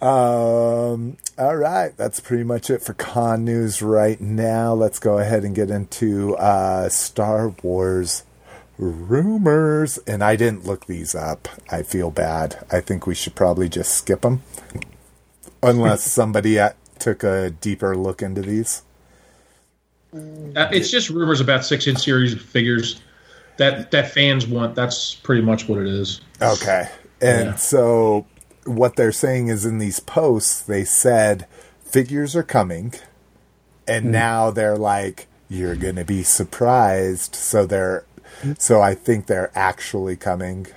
Um, 0.02 1.18
all 1.38 1.58
right, 1.58 1.96
that's 1.98 2.20
pretty 2.22 2.46
much 2.46 2.70
it 2.70 2.82
for 2.82 2.94
con 2.94 3.44
news 3.44 3.82
right 3.82 4.20
now. 4.20 4.74
Let's 4.74 4.98
go 4.98 5.20
ahead 5.20 5.44
and 5.44 5.54
get 5.54 5.70
into 5.70 6.36
uh, 6.38 6.90
Star 6.90 7.50
Wars 7.62 8.24
rumors. 8.80 9.98
And 10.08 10.24
I 10.24 10.36
didn't 10.36 10.66
look 10.66 10.86
these 10.88 11.14
up. 11.14 11.48
I 11.72 11.84
feel 11.84 12.10
bad. 12.12 12.66
I 12.72 12.82
think 12.82 13.06
we 13.06 13.14
should 13.16 13.36
probably 13.36 13.70
just 13.70 13.94
skip 13.94 14.22
them, 14.22 14.42
unless 15.62 16.04
somebody 16.12 16.58
at, 16.58 16.76
took 16.98 17.24
a 17.24 17.50
deeper 17.52 17.96
look 17.96 18.22
into 18.24 18.42
these. 18.42 18.82
Uh, 20.14 20.68
it's 20.72 20.90
just 20.90 21.10
rumors 21.10 21.40
about 21.40 21.64
six 21.64 21.86
inch 21.86 22.00
series 22.00 22.34
figures 22.42 23.00
that 23.58 23.92
that 23.92 24.12
fans 24.12 24.48
want. 24.48 24.74
That's 24.76 25.14
pretty 25.16 25.42
much 25.44 25.68
what 25.70 25.80
it 25.80 25.88
is. 25.88 26.22
Okay. 26.42 26.90
And 27.22 27.50
Yeah. 27.50 27.56
so 27.58 28.26
what 28.66 28.96
they're 28.96 29.12
saying 29.12 29.50
is 29.50 29.66
in 29.66 29.78
these 29.78 30.00
posts, 30.00 30.62
they 30.62 30.84
said 30.84 31.46
figures 31.84 32.36
are 32.36 32.44
coming. 32.44 32.94
And 33.88 34.06
Hmm. 34.06 34.12
now 34.12 34.52
they're 34.52 34.78
like, 34.78 35.28
you're 35.50 35.76
going 35.76 35.96
to 35.96 36.06
be 36.06 36.24
surprised. 36.24 37.36
So 37.36 37.66
they're, 37.66 38.04
so 38.58 38.82
I 38.82 38.96
think 38.96 39.28
they're 39.28 39.52
actually 39.56 40.16
coming. 40.16 40.68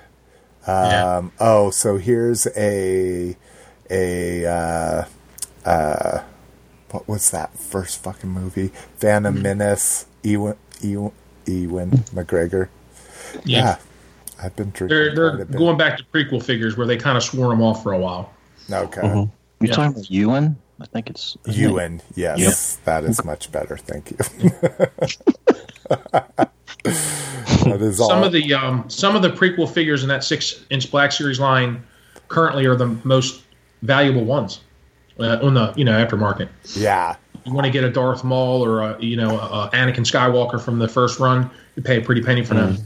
Yeah. 0.67 1.17
Um, 1.17 1.31
oh, 1.39 1.71
so 1.71 1.97
here's 1.97 2.45
a, 2.55 3.35
a, 3.89 4.45
uh, 4.45 5.05
uh, 5.65 6.23
what 6.91 7.07
was 7.07 7.31
that 7.31 7.57
first 7.57 8.01
fucking 8.03 8.29
movie? 8.29 8.67
Phantom 8.97 9.35
Hmm. 9.35 9.41
Menace, 9.41 10.05
Ewan, 10.23 10.55
Ewan, 10.81 11.11
Ewan 11.45 11.91
McGregor. 12.13 12.69
Yeah. 13.45 13.77
I've 14.41 14.55
been 14.55 14.69
drinking 14.71 14.97
They're 14.97 15.15
they're 15.15 15.29
quite 15.31 15.41
a 15.41 15.45
bit. 15.45 15.57
going 15.57 15.77
back 15.77 15.97
to 15.97 16.03
prequel 16.05 16.43
figures 16.43 16.75
where 16.77 16.87
they 16.87 16.97
kind 16.97 17.17
of 17.17 17.23
swore 17.23 17.49
them 17.49 17.61
off 17.61 17.81
for 17.83 17.93
a 17.93 17.97
while. 17.97 18.31
Okay. 18.71 19.01
You 19.07 19.29
Yeah. 19.61 19.71
talking 19.73 19.91
about 19.93 20.09
Ewan? 20.11 20.57
I 20.81 20.85
think 20.85 21.09
it's 21.09 21.37
isn't 21.47 21.61
it? 21.63 21.67
Ewan, 21.67 22.01
yes, 22.15 22.75
that 22.85 23.03
is 23.05 23.23
much 23.23 23.51
better. 23.51 23.77
Thank 23.77 24.11
you. 24.11 24.17
that 27.71 27.81
is 27.81 27.99
all. 27.99 28.09
Some 28.09 28.23
of 28.23 28.31
the 28.31 28.53
um, 28.53 28.89
some 28.89 29.15
of 29.15 29.21
the 29.21 29.29
prequel 29.29 29.69
figures 29.71 30.03
in 30.03 30.09
that 30.09 30.23
six 30.23 30.63
inch 30.69 30.89
Black 30.91 31.11
Series 31.11 31.39
line 31.39 31.83
currently 32.27 32.65
are 32.65 32.75
the 32.75 32.87
most 33.03 33.43
valuable 33.81 34.23
ones 34.25 34.61
uh, 35.19 35.39
on 35.41 35.53
the 35.53 35.73
you 35.75 35.85
know 35.85 35.93
aftermarket. 36.05 36.49
yeah, 36.75 37.15
you 37.45 37.53
want 37.53 37.65
to 37.65 37.71
get 37.71 37.83
a 37.83 37.89
Darth 37.89 38.23
Maul 38.23 38.63
or 38.63 38.81
a, 38.81 39.01
you 39.01 39.17
know 39.17 39.39
a, 39.39 39.65
a 39.65 39.69
Anakin 39.73 40.05
Skywalker 40.05 40.61
from 40.61 40.79
the 40.79 40.87
first 40.87 41.19
run, 41.19 41.49
you 41.75 41.83
pay 41.83 41.97
a 41.97 42.01
pretty 42.01 42.21
penny 42.21 42.43
for 42.43 42.53
them. 42.55 42.77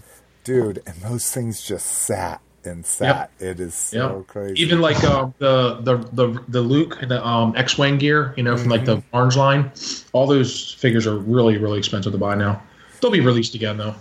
dude, 0.44 0.82
and 0.86 0.96
those 1.02 1.30
things 1.32 1.62
just 1.62 1.86
sat 1.86 2.42
and 2.66 2.86
sat. 2.86 3.32
It 3.40 3.62
is 3.62 3.74
so 3.74 3.98
Yeah, 4.18 4.24
crazy. 4.28 4.62
even 4.62 4.82
like 4.82 5.02
uh, 5.04 5.30
the 5.38 5.76
the 5.82 5.98
the 6.12 6.44
the 6.50 6.62
Luke 6.62 7.00
the 7.08 7.26
um, 7.26 7.54
X 7.56 7.78
wing 7.78 7.98
gear, 7.98 8.34
you 8.36 8.44
know, 8.44 8.58
from 8.58 8.70
like 8.70 8.84
the 8.84 9.02
Orange 9.14 9.38
line. 9.38 9.72
All 10.12 10.28
those 10.28 10.74
figures 10.74 11.08
are 11.08 11.18
really 11.18 11.58
really 11.58 11.78
expensive 11.78 12.12
to 12.12 12.18
buy 12.18 12.36
now. 12.36 12.62
They'll 13.00 13.12
be 13.12 13.22
released 13.22 13.54
again 13.56 13.78
though. 13.78 13.96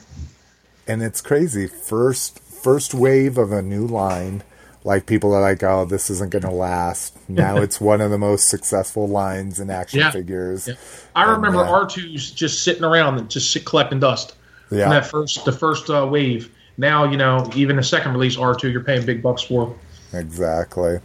And 0.86 1.02
it's 1.02 1.20
crazy. 1.20 1.66
First 1.66 2.38
first 2.40 2.94
wave 2.94 3.38
of 3.38 3.52
a 3.52 3.62
new 3.62 3.86
line. 3.86 4.42
Like 4.84 5.06
people 5.06 5.34
are 5.34 5.40
like, 5.40 5.64
oh, 5.64 5.84
this 5.84 6.10
isn't 6.10 6.30
going 6.30 6.42
to 6.44 6.50
last. 6.50 7.16
Now 7.28 7.56
it's 7.62 7.80
one 7.80 8.00
of 8.00 8.10
the 8.12 8.18
most 8.18 8.48
successful 8.48 9.08
lines 9.08 9.58
in 9.58 9.68
action 9.68 9.98
Yeah. 9.98 10.10
figures. 10.12 10.68
Yeah. 10.68 10.74
I 11.14 11.24
remember 11.32 11.58
uh, 11.58 11.68
R 11.70 11.86
2s 11.86 12.32
just 12.34 12.62
sitting 12.62 12.84
around 12.84 13.18
and 13.18 13.28
just 13.28 13.64
collecting 13.64 13.98
dust. 13.98 14.36
Yeah. 14.70 14.88
That 14.88 15.06
first 15.06 15.44
the 15.44 15.52
first 15.52 15.90
uh, 15.90 16.06
wave. 16.10 16.52
Now 16.78 17.04
you 17.04 17.16
know 17.16 17.48
even 17.54 17.76
the 17.76 17.82
second 17.82 18.12
release 18.12 18.36
R 18.36 18.54
two 18.54 18.70
you're 18.70 18.82
paying 18.84 19.04
big 19.06 19.22
bucks 19.22 19.42
for. 19.42 19.74
Exactly. 20.12 20.98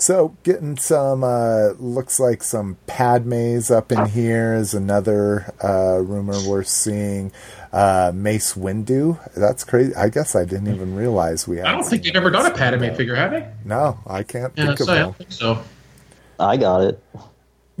So 0.00 0.34
getting 0.44 0.78
some 0.78 1.22
uh, 1.22 1.72
looks 1.78 2.18
like 2.18 2.42
some 2.42 2.78
Padmes 2.86 3.70
up 3.70 3.92
in 3.92 4.06
here 4.06 4.54
is 4.54 4.72
another 4.72 5.52
uh, 5.62 5.98
rumor 6.02 6.36
we're 6.48 6.62
seeing. 6.62 7.32
Uh, 7.70 8.10
Mace 8.14 8.54
Windu. 8.54 9.18
That's 9.34 9.62
crazy. 9.62 9.94
I 9.94 10.08
guess 10.08 10.34
I 10.34 10.46
didn't 10.46 10.74
even 10.74 10.96
realize 10.96 11.46
we. 11.46 11.58
Had 11.58 11.66
I 11.66 11.72
don't 11.72 11.84
think 11.84 12.02
they've 12.02 12.16
ever 12.16 12.30
done 12.30 12.46
a 12.46 12.50
Padme 12.54 12.94
figure, 12.94 13.14
have 13.14 13.30
they? 13.30 13.46
No, 13.66 13.98
I 14.06 14.22
can't 14.22 14.52
Yeah, 14.56 14.74
think 14.74 14.78
so 14.78 14.84
of 14.84 14.88
I 14.88 14.98
don't 15.00 15.16
think 15.16 15.32
so. 15.32 15.62
I 16.40 16.56
got 16.56 16.80
it. 16.80 17.02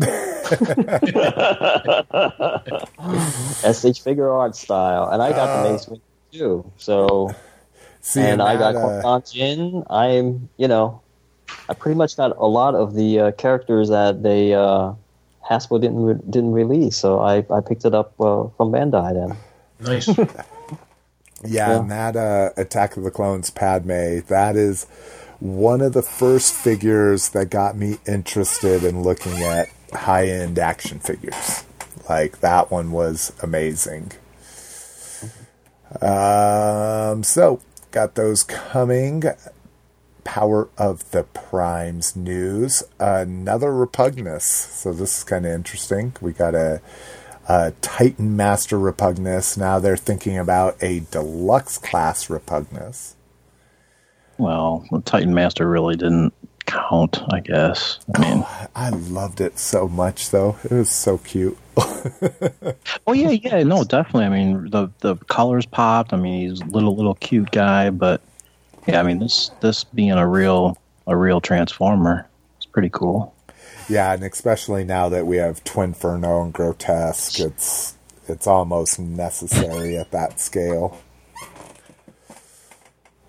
S.H. 3.64 4.04
Figuarts 4.04 4.56
style, 4.56 5.08
and 5.08 5.22
I 5.22 5.30
got 5.30 5.62
the 5.64 5.70
Mace 5.72 5.86
Windu 5.86 6.00
too. 6.32 6.72
So, 6.76 7.34
Seeing 8.02 8.26
and 8.26 8.42
I 8.42 8.56
got 8.56 8.72
that, 8.72 8.78
uh, 8.80 9.00
Qui-Gon 9.00 9.22
Jinn. 9.32 9.84
I'm, 9.88 10.48
you 10.56 10.68
know, 10.68 10.99
I 11.68 11.74
pretty 11.74 11.96
much 11.96 12.16
got 12.16 12.36
a 12.36 12.46
lot 12.46 12.74
of 12.74 12.94
the 12.94 13.20
uh, 13.20 13.32
characters 13.32 13.88
that 13.90 14.22
they 14.22 14.54
uh, 14.54 14.92
Hasbro 15.48 15.80
didn't 15.80 16.02
re- 16.02 16.20
didn't 16.28 16.52
release. 16.52 16.96
So 16.96 17.20
I, 17.20 17.44
I 17.50 17.60
picked 17.60 17.84
it 17.84 17.94
up 17.94 18.12
uh, 18.20 18.48
from 18.56 18.72
Bandai 18.72 19.14
then. 19.14 19.36
Nice. 19.80 20.08
Yeah, 21.42 21.70
Yeah. 21.70 21.80
and 21.80 21.90
that 21.90 22.16
uh, 22.16 22.50
Attack 22.60 22.98
of 22.98 23.02
the 23.04 23.10
Clones 23.10 23.48
Padme, 23.48 24.18
that 24.28 24.56
is 24.56 24.84
one 25.38 25.80
of 25.80 25.94
the 25.94 26.02
first 26.02 26.52
figures 26.52 27.30
that 27.30 27.48
got 27.48 27.78
me 27.78 27.96
interested 28.06 28.84
in 28.84 29.02
looking 29.02 29.42
at 29.42 29.68
high 29.94 30.26
end 30.28 30.58
action 30.58 30.98
figures. 31.00 31.64
Like 32.10 32.40
that 32.40 32.70
one 32.70 32.92
was 32.92 33.32
amazing. 33.42 34.12
Um, 36.02 37.22
so 37.24 37.60
got 37.90 38.14
those 38.16 38.42
coming. 38.42 39.24
Power 40.24 40.68
of 40.78 41.10
the 41.10 41.24
Primes 41.24 42.16
news. 42.16 42.82
Another 42.98 43.72
Repugnus. 43.72 44.42
So 44.42 44.92
this 44.92 45.18
is 45.18 45.24
kind 45.24 45.46
of 45.46 45.52
interesting. 45.52 46.14
We 46.20 46.32
got 46.32 46.54
a 46.54 46.80
uh, 47.48 47.72
Titan 47.80 48.36
Master 48.36 48.78
Repugnus. 48.78 49.58
Now 49.58 49.78
they're 49.78 49.96
thinking 49.96 50.38
about 50.38 50.80
a 50.82 51.00
deluxe 51.10 51.78
class 51.78 52.28
Repugnus. 52.28 53.14
Well, 54.38 54.86
the 54.90 55.00
Titan 55.00 55.34
Master 55.34 55.68
really 55.68 55.96
didn't 55.96 56.32
count, 56.66 57.20
I 57.32 57.40
guess. 57.40 57.98
I 58.14 58.20
mean, 58.20 58.46
I 58.74 58.90
loved 58.90 59.40
it 59.40 59.58
so 59.58 59.88
much, 59.88 60.30
though. 60.30 60.56
It 60.64 60.70
was 60.70 60.90
so 60.90 61.18
cute. 61.18 61.58
oh 63.06 63.12
yeah, 63.12 63.30
yeah, 63.30 63.62
no, 63.64 63.84
definitely. 63.84 64.24
I 64.24 64.28
mean, 64.28 64.70
the 64.70 64.88
the 65.00 65.16
colors 65.16 65.66
popped. 65.66 66.12
I 66.12 66.16
mean, 66.16 66.48
he's 66.48 66.60
a 66.60 66.66
little 66.66 66.94
little 66.94 67.16
cute 67.16 67.50
guy, 67.50 67.90
but 67.90 68.22
yeah, 68.86 69.00
I 69.00 69.02
mean, 69.02 69.18
this 69.18 69.50
this 69.60 69.84
being 69.84 70.12
a 70.12 70.26
real 70.26 70.76
a 71.06 71.16
real 71.16 71.40
transformer, 71.40 72.28
it's 72.56 72.66
pretty 72.66 72.90
cool. 72.90 73.34
Yeah, 73.88 74.12
and 74.12 74.22
especially 74.22 74.84
now 74.84 75.08
that 75.08 75.26
we 75.26 75.36
have 75.38 75.64
Twinferno 75.64 76.44
and 76.44 76.54
Grotusque, 76.54 77.40
it's 77.44 77.96
it's 78.28 78.46
almost 78.46 78.98
necessary 78.98 79.96
at 79.96 80.10
that 80.12 80.40
scale. 80.40 81.00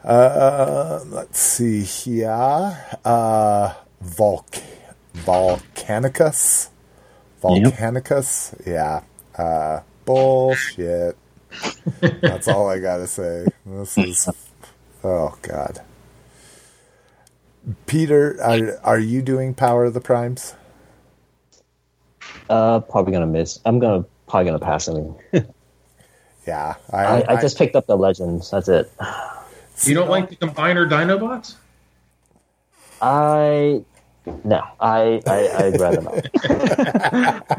Uh, 0.03 0.99
let's 1.07 1.39
see 1.39 1.83
here. 1.83 2.77
Uh, 3.05 3.73
Volc- 4.01 4.63
Volcanicus? 5.15 6.69
Volcanicus? 7.41 8.65
Yeah. 8.65 9.01
Uh, 9.37 9.81
bullshit. 10.05 11.17
That's 11.99 12.47
all 12.47 12.69
I 12.69 12.79
gotta 12.79 13.07
say. 13.07 13.45
This 13.65 13.97
is. 13.97 14.29
Oh, 15.03 15.37
God. 15.41 15.81
Peter, 17.85 18.41
are, 18.41 18.79
are 18.83 18.99
you 18.99 19.21
doing 19.21 19.53
Power 19.53 19.85
of 19.85 19.93
the 19.93 20.01
Primes? 20.01 20.55
Uh, 22.49 22.79
probably 22.79 23.13
gonna 23.13 23.27
miss. 23.27 23.59
I'm 23.65 23.79
gonna 23.79 24.05
probably 24.27 24.45
gonna 24.45 24.59
pass 24.59 24.87
him. 24.87 25.15
Yeah. 26.47 26.75
I, 26.91 27.23
I 27.27 27.41
just 27.41 27.57
picked 27.57 27.75
up 27.75 27.87
the 27.87 27.97
legends. 27.97 28.49
That's 28.49 28.67
it. 28.67 28.91
you 29.83 29.93
don't 29.93 30.09
like 30.09 30.29
the 30.29 30.35
combiner 30.35 30.89
Dinobots? 30.89 31.55
I 33.01 33.83
no. 34.43 34.61
I, 34.79 35.21
I 35.25 35.65
I'd 35.65 35.79
rather 35.79 36.01
not. 36.01 36.27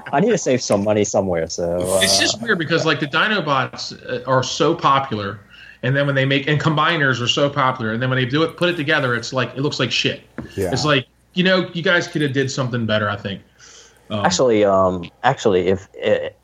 I 0.12 0.20
need 0.20 0.31
to 0.31 0.38
save 0.38 0.62
some 0.62 0.85
money 0.85 1.05
somewhere. 1.05 1.48
So 1.48 1.78
uh, 1.78 2.00
It's 2.02 2.18
just 2.18 2.40
weird 2.42 2.59
because 2.59 2.87
like 2.87 3.00
the 3.00 3.07
Dinobots 3.07 3.92
uh, 4.09 4.28
are 4.28 4.42
so 4.42 4.74
popular, 4.74 5.40
and 5.82 5.96
then 5.96 6.06
when 6.06 6.14
they 6.14 6.24
make 6.24 6.46
and 6.46 6.60
combiners 6.60 7.20
are 7.20 7.28
so 7.28 7.48
popular, 7.50 7.92
and 7.92 8.02
then 8.02 8.08
when 8.10 8.18
they 8.18 8.26
do 8.26 8.42
it, 8.42 8.56
put 8.56 8.68
it 8.68 8.76
together, 8.76 9.14
it's 9.14 9.32
like 9.32 9.50
it 9.56 9.60
looks 9.60 9.78
like 9.80 9.90
shit. 9.90 10.22
Yeah. 10.56 10.70
It's 10.72 10.84
like 10.84 11.06
you 11.34 11.42
know, 11.44 11.70
you 11.72 11.82
guys 11.82 12.06
could 12.08 12.22
have 12.22 12.32
did 12.32 12.50
something 12.50 12.86
better. 12.86 13.08
I 13.08 13.16
think. 13.16 13.42
Um, 14.10 14.24
actually, 14.26 14.64
um, 14.64 15.10
actually, 15.22 15.68
if 15.68 15.88
it, 15.94 16.36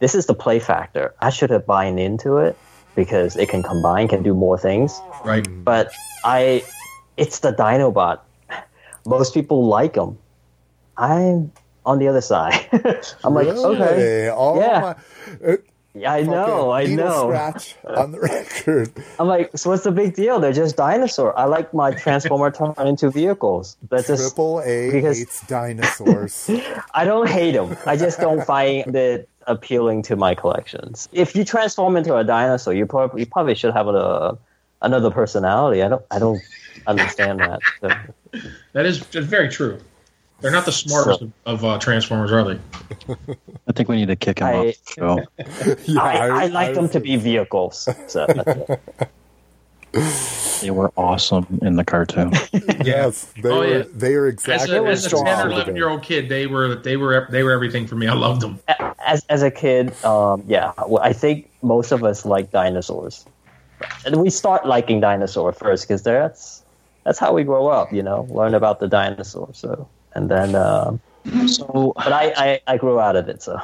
this 0.00 0.14
is 0.14 0.26
the 0.26 0.34
play 0.34 0.58
factor, 0.58 1.14
I 1.20 1.30
should 1.30 1.48
have 1.50 1.64
buying 1.64 1.98
into 1.98 2.36
it 2.36 2.58
because 2.94 3.36
it 3.36 3.48
can 3.48 3.62
combine, 3.62 4.08
can 4.08 4.22
do 4.22 4.34
more 4.34 4.58
things. 4.58 5.00
right. 5.24 5.46
But 5.64 5.90
I, 6.24 6.62
it's 7.16 7.40
the 7.40 7.52
Dinobot. 7.52 8.20
Most 9.06 9.34
people 9.34 9.66
like 9.66 9.94
them. 9.94 10.18
I'm 10.96 11.50
on 11.86 11.98
the 11.98 12.08
other 12.08 12.20
side. 12.20 12.54
I'm 13.24 13.34
like, 13.34 13.48
okay, 13.48 13.96
Really? 14.24 14.28
All 14.28 14.58
Yeah. 14.58 14.94
my, 15.42 15.52
uh, 15.52 15.56
yeah, 15.94 16.12
I 16.12 16.22
know, 16.22 16.72
I 16.72 16.86
know. 16.86 17.28
Scratch 17.28 17.76
on 17.84 18.10
the 18.12 18.20
record. 18.32 18.90
I'm 19.18 19.28
like, 19.28 19.56
so 19.56 19.70
what's 19.70 19.84
the 19.84 19.92
big 19.92 20.14
deal? 20.14 20.40
They're 20.40 20.52
just 20.52 20.76
dinosaur. 20.76 21.38
I 21.38 21.44
like 21.44 21.72
my 21.72 21.92
transformer 21.92 22.50
turned 22.50 22.74
into 22.78 23.10
vehicles. 23.10 23.76
That's 23.88 24.08
just 24.08 24.22
Triple 24.22 24.60
A 24.64 24.90
because- 24.90 25.18
hates 25.18 25.46
dinosaurs. 25.46 26.50
I 26.94 27.04
don't 27.04 27.28
hate 27.28 27.52
them. 27.52 27.76
I 27.86 27.96
just 27.96 28.18
don't 28.18 28.44
find 28.44 28.94
it 28.96 29.28
appealing 29.46 30.02
to 30.02 30.16
my 30.16 30.34
collections. 30.34 31.08
If 31.12 31.36
you 31.36 31.44
transform 31.44 31.96
into 31.96 32.16
a 32.16 32.24
dinosaur, 32.24 32.74
you 32.74 32.86
probably 32.86 33.20
you 33.20 33.26
probably 33.26 33.54
should 33.54 33.72
have 33.74 33.86
a, 33.88 34.36
another 34.82 35.10
personality. 35.10 35.82
I 35.82 35.88
don't 35.88 36.04
I 36.10 36.18
don't 36.18 36.40
understand 36.86 37.40
that. 37.40 37.60
So, 37.80 38.40
that's 38.72 38.98
very 38.98 39.48
true. 39.48 39.78
They're 40.44 40.52
not 40.52 40.66
the 40.66 40.72
smartest 40.72 41.20
So- 41.20 41.32
of, 41.46 41.62
of 41.62 41.64
uh, 41.64 41.78
Transformers, 41.78 42.30
are 42.30 42.44
they? 42.44 42.58
I 43.66 43.72
think 43.72 43.88
we 43.88 43.96
need 43.96 44.08
to 44.08 44.16
kick 44.16 44.40
him 44.40 44.46
I- 44.46 44.68
off. 44.68 44.74
So 44.88 45.22
Yeah, 45.86 46.02
I, 46.02 46.42
I 46.42 46.46
like 46.48 46.74
them 46.74 46.82
was- 46.82 46.92
to 46.92 47.00
be 47.00 47.16
vehicles. 47.16 47.88
So 48.08 48.26
they 50.60 50.70
were 50.70 50.92
awesome 50.98 51.46
in 51.62 51.76
the 51.76 51.84
cartoon. 51.84 52.32
Yes, 52.84 53.32
they 53.42 53.48
Oh, 53.48 53.60
were. 53.60 53.78
yeah. 53.78 53.84
They 53.94 54.12
are 54.14 54.26
As 54.26 54.34
exactly 54.34 54.76
a, 54.76 54.82
was 54.82 54.98
as 54.98 55.06
a 55.06 55.08
strong. 55.08 55.24
ten 55.24 55.46
or 55.46 55.50
eleven 55.50 55.76
year 55.76 55.88
old 55.88 56.02
kid, 56.02 56.28
they 56.28 56.46
were 56.46 56.74
they 56.74 56.98
were 56.98 57.26
they 57.30 57.42
were 57.42 57.52
everything 57.52 57.86
for 57.86 57.94
me. 57.94 58.06
I 58.06 58.12
loved 58.12 58.42
them. 58.42 58.58
as 59.06 59.24
as 59.30 59.42
a 59.42 59.50
kid, 59.50 59.94
um, 60.04 60.44
yeah, 60.46 60.72
well, 60.86 61.02
I 61.02 61.14
think 61.14 61.48
most 61.62 61.90
of 61.92 62.04
us 62.04 62.26
like 62.26 62.50
dinosaurs, 62.50 63.24
and 64.04 64.16
we 64.16 64.28
start 64.28 64.66
liking 64.66 65.00
dinosaur 65.00 65.52
first 65.52 65.88
because 65.88 66.02
that's 66.02 66.62
that's 67.04 67.18
how 67.18 67.32
we 67.32 67.44
grow 67.44 67.68
up. 67.68 67.94
You 67.94 68.02
know, 68.02 68.26
learn 68.28 68.52
about 68.54 68.80
the 68.80 68.88
dinosaur. 68.88 69.48
So 69.54 69.88
and 70.14 70.30
then, 70.30 70.54
um, 70.54 71.00
so 71.46 71.92
but 71.96 72.12
I, 72.12 72.32
I 72.36 72.60
I 72.74 72.76
grew 72.76 73.00
out 73.00 73.16
of 73.16 73.28
it. 73.28 73.42
So 73.42 73.58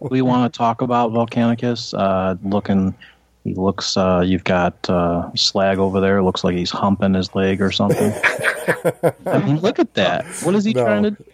we 0.00 0.22
want 0.22 0.52
to 0.52 0.56
talk 0.56 0.82
about 0.82 1.12
Volcanicus. 1.12 1.94
Uh, 1.96 2.36
looking, 2.42 2.94
he 3.44 3.54
looks. 3.54 3.96
Uh, 3.96 4.22
you've 4.24 4.44
got 4.44 4.88
uh, 4.90 5.30
Slag 5.34 5.78
over 5.78 6.00
there. 6.00 6.22
Looks 6.22 6.42
like 6.44 6.56
he's 6.56 6.70
humping 6.70 7.14
his 7.14 7.34
leg 7.34 7.60
or 7.62 7.70
something. 7.70 8.12
I 9.26 9.38
mean, 9.38 9.58
look 9.60 9.78
at 9.78 9.94
that. 9.94 10.26
What 10.42 10.54
is 10.54 10.64
he 10.64 10.72
No. 10.72 10.84
trying 10.84 11.02
to? 11.04 11.10
do? 11.12 11.24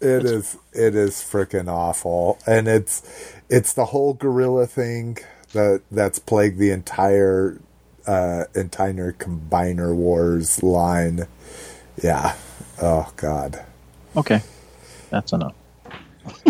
It 0.00 0.24
is. 0.24 0.56
It 0.72 0.94
is 0.94 1.14
freaking 1.16 1.68
awful, 1.68 2.38
and 2.46 2.66
it's 2.68 3.32
it's 3.48 3.72
the 3.74 3.86
whole 3.86 4.14
gorilla 4.14 4.66
thing 4.66 5.18
that 5.52 5.82
that's 5.90 6.18
plagued 6.18 6.58
the 6.58 6.70
entire 6.72 7.60
uh 8.06 8.44
entire 8.54 9.12
combiner 9.12 9.94
wars 9.94 10.62
line. 10.62 11.26
Yeah. 12.02 12.34
Oh 12.82 13.12
God. 13.16 13.64
Okay, 14.16 14.40
that's 15.10 15.32
enough. 15.32 15.54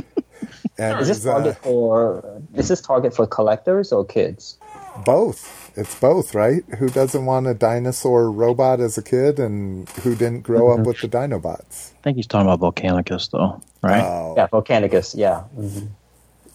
And 0.76 1.00
Is 1.00 1.06
this 1.06 1.18
it's, 1.18 1.26
uh, 1.26 1.34
target 1.34 1.56
for 1.58 2.42
is 2.54 2.66
this 2.66 2.80
target 2.80 3.14
for 3.14 3.26
collectors 3.28 3.92
or 3.92 4.04
kids? 4.04 4.58
both. 5.04 5.72
It's 5.76 5.98
both, 5.98 6.34
right? 6.34 6.62
Who 6.78 6.88
doesn't 6.88 7.26
want 7.26 7.46
a 7.46 7.54
dinosaur 7.54 8.30
robot 8.30 8.80
as 8.80 8.96
a 8.96 9.02
kid, 9.02 9.38
and 9.40 9.88
who 9.90 10.14
didn't 10.14 10.42
grow 10.42 10.72
up 10.72 10.86
with 10.86 11.00
the 11.00 11.08
Dinobots? 11.08 11.92
I 11.92 12.02
think 12.04 12.16
he's 12.16 12.26
talking 12.26 12.48
about 12.50 12.60
Volcanicus, 12.60 13.30
though, 13.30 13.60
right? 13.82 14.02
Oh, 14.02 14.34
Yeah, 14.36 14.46
Volcanicus. 14.46 15.14
Yeah. 15.16 15.44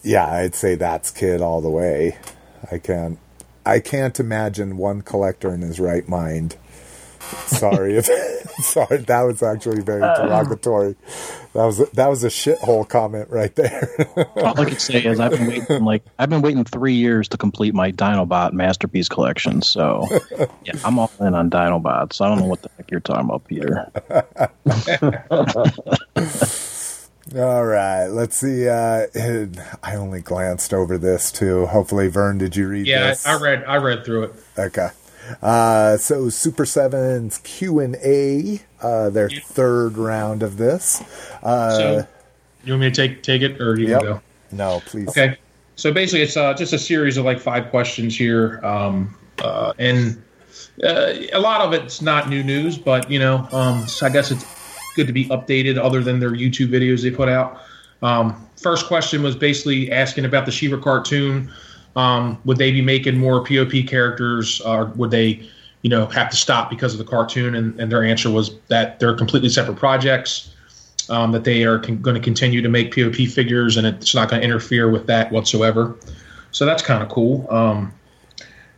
yeah, 0.02 0.26
I'd 0.26 0.54
say 0.54 0.74
that's 0.74 1.10
kid 1.10 1.42
all 1.42 1.60
the 1.60 1.70
way. 1.70 2.16
I 2.70 2.78
can't, 2.78 3.18
I 3.66 3.80
can't 3.80 4.18
imagine 4.18 4.78
one 4.78 5.02
collector 5.02 5.52
in 5.52 5.60
his 5.60 5.78
right 5.78 6.08
mind. 6.08 6.56
Sorry 7.20 7.96
if, 7.96 8.06
sorry, 8.62 8.98
that 8.98 9.22
was 9.22 9.42
actually 9.42 9.82
very 9.82 10.00
derogatory. 10.00 10.96
That 11.52 11.64
was 11.64 11.78
that 11.90 12.08
was 12.08 12.24
a 12.24 12.28
shithole 12.28 12.88
comment 12.88 13.28
right 13.30 13.54
there. 13.54 13.88
All 14.36 14.58
I 14.60 14.64
can 14.64 14.78
say 14.78 15.02
is 15.02 15.20
I've 15.20 15.32
been 15.32 15.46
waiting 15.46 15.84
like 15.84 16.04
I've 16.18 16.30
been 16.30 16.42
waiting 16.42 16.64
three 16.64 16.94
years 16.94 17.28
to 17.30 17.36
complete 17.36 17.74
my 17.74 17.92
Dinobot 17.92 18.52
masterpiece 18.52 19.08
collection. 19.08 19.60
So 19.62 20.06
yeah, 20.64 20.74
I'm 20.84 20.98
all 20.98 21.10
in 21.20 21.34
on 21.34 21.50
Dinobots. 21.50 22.20
I 22.20 22.28
don't 22.28 22.38
know 22.38 22.46
what 22.46 22.62
the 22.62 22.70
heck 22.76 22.90
you're 22.90 23.00
talking 23.00 23.24
about, 23.24 23.44
Peter. 23.46 23.90
All 27.36 27.64
right, 27.64 28.08
let's 28.08 28.38
see. 28.38 28.66
Uh, 28.68 29.06
I 29.84 29.94
only 29.94 30.20
glanced 30.20 30.74
over 30.74 30.98
this 30.98 31.30
too. 31.30 31.66
Hopefully, 31.66 32.08
Vern, 32.08 32.38
did 32.38 32.56
you 32.56 32.66
read 32.66 32.88
Yeah, 32.88 33.08
this? 33.08 33.24
I, 33.24 33.34
I 33.34 33.40
read 33.40 33.64
I 33.64 33.76
read 33.76 34.04
through 34.04 34.24
it. 34.24 34.34
Okay. 34.58 34.88
Uh, 35.42 35.96
so 35.96 36.28
Super 36.28 36.66
Sevens 36.66 37.38
Q 37.38 37.80
and 37.80 37.96
A, 37.96 38.60
uh, 38.82 39.10
their 39.10 39.30
third 39.30 39.96
round 39.96 40.42
of 40.42 40.56
this. 40.56 41.02
Uh, 41.42 41.70
So, 41.76 42.06
you 42.64 42.72
want 42.72 42.82
me 42.82 42.90
to 42.90 42.94
take 42.94 43.22
take 43.22 43.42
it, 43.42 43.60
or 43.60 43.78
you 43.78 43.88
yep. 43.88 44.02
go? 44.02 44.20
No, 44.52 44.82
please. 44.86 45.08
Okay. 45.08 45.36
So 45.76 45.92
basically, 45.92 46.22
it's 46.22 46.36
uh, 46.36 46.52
just 46.54 46.72
a 46.72 46.78
series 46.78 47.16
of 47.16 47.24
like 47.24 47.40
five 47.40 47.70
questions 47.70 48.16
here, 48.16 48.60
um, 48.64 49.16
uh, 49.42 49.72
and 49.78 50.22
uh, 50.84 51.14
a 51.32 51.40
lot 51.40 51.62
of 51.62 51.72
it's 51.72 52.02
not 52.02 52.28
new 52.28 52.42
news, 52.42 52.76
but 52.76 53.10
you 53.10 53.18
know, 53.18 53.48
um, 53.52 53.86
so 53.86 54.06
I 54.06 54.10
guess 54.10 54.30
it's 54.30 54.44
good 54.94 55.06
to 55.06 55.12
be 55.12 55.24
updated, 55.26 55.78
other 55.78 56.02
than 56.02 56.20
their 56.20 56.32
YouTube 56.32 56.68
videos 56.68 57.02
they 57.02 57.10
put 57.10 57.28
out. 57.28 57.62
Um, 58.02 58.46
first 58.56 58.86
question 58.88 59.22
was 59.22 59.36
basically 59.36 59.90
asking 59.90 60.24
about 60.24 60.44
the 60.44 60.52
She-Ra 60.52 60.78
cartoon. 60.80 61.50
Um, 61.96 62.40
would 62.44 62.58
they 62.58 62.70
be 62.70 62.82
making 62.82 63.18
more 63.18 63.44
POP 63.44 63.86
characters, 63.86 64.60
or 64.60 64.86
would 64.96 65.10
they, 65.10 65.48
you 65.82 65.90
know, 65.90 66.06
have 66.06 66.30
to 66.30 66.36
stop 66.36 66.70
because 66.70 66.92
of 66.92 66.98
the 66.98 67.04
cartoon? 67.04 67.54
And, 67.54 67.78
and 67.80 67.90
their 67.90 68.04
answer 68.04 68.30
was 68.30 68.56
that 68.68 69.00
they're 69.00 69.16
completely 69.16 69.48
separate 69.48 69.76
projects 69.76 70.54
um, 71.10 71.32
that 71.32 71.44
they 71.44 71.64
are 71.64 71.78
con- 71.78 72.00
going 72.00 72.14
to 72.14 72.22
continue 72.22 72.62
to 72.62 72.68
make 72.68 72.94
POP 72.94 73.26
figures, 73.28 73.76
and 73.76 73.86
it's 73.86 74.14
not 74.14 74.30
going 74.30 74.40
to 74.40 74.44
interfere 74.46 74.88
with 74.88 75.06
that 75.06 75.30
whatsoever. 75.32 75.96
So 76.52 76.64
that's 76.64 76.82
kind 76.82 77.02
of 77.02 77.08
cool. 77.08 77.46
Um, 77.50 77.92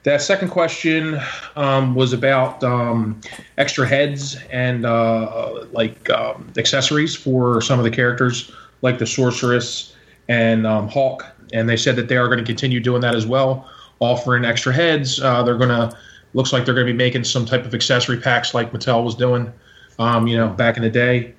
that 0.05 0.21
second 0.21 0.49
question 0.49 1.21
um, 1.55 1.95
was 1.95 2.13
about 2.13 2.65
um, 2.65 3.21
extra 3.57 3.87
heads 3.87 4.37
and 4.51 4.85
uh, 4.85 5.65
like 5.71 6.11
um, 6.11 6.53
accessories 6.57 7.15
for 7.15 7.61
some 7.61 7.79
of 7.79 7.85
the 7.85 7.91
characters, 7.91 8.51
like 8.81 8.99
the 8.99 9.07
sorceress 9.07 9.95
and 10.29 10.67
Hawk. 10.67 11.27
And 11.53 11.69
they 11.69 11.77
said 11.77 11.97
that 11.97 12.09
they 12.09 12.17
are 12.17 12.27
going 12.27 12.39
to 12.39 12.45
continue 12.45 12.81
doing 12.81 13.01
that 13.03 13.15
as 13.15 13.27
well, 13.27 13.69
offering 14.01 14.45
extra 14.45 14.73
heads. 14.73 15.21
Uh, 15.21 15.43
they're 15.43 15.59
going 15.59 15.69
to 15.69 15.97
looks 16.35 16.53
like 16.53 16.65
they're 16.65 16.75
going 16.75 16.87
to 16.87 16.93
be 16.93 16.97
making 16.97 17.25
some 17.25 17.45
type 17.45 17.65
of 17.65 17.75
accessory 17.75 18.19
packs 18.19 18.55
like 18.55 18.73
Mattel 18.73 19.05
was 19.05 19.15
doing, 19.15 19.53
um, 19.99 20.27
you 20.27 20.37
know, 20.37 20.49
back 20.49 20.77
in 20.77 20.83
the 20.83 20.91
day. 20.91 21.35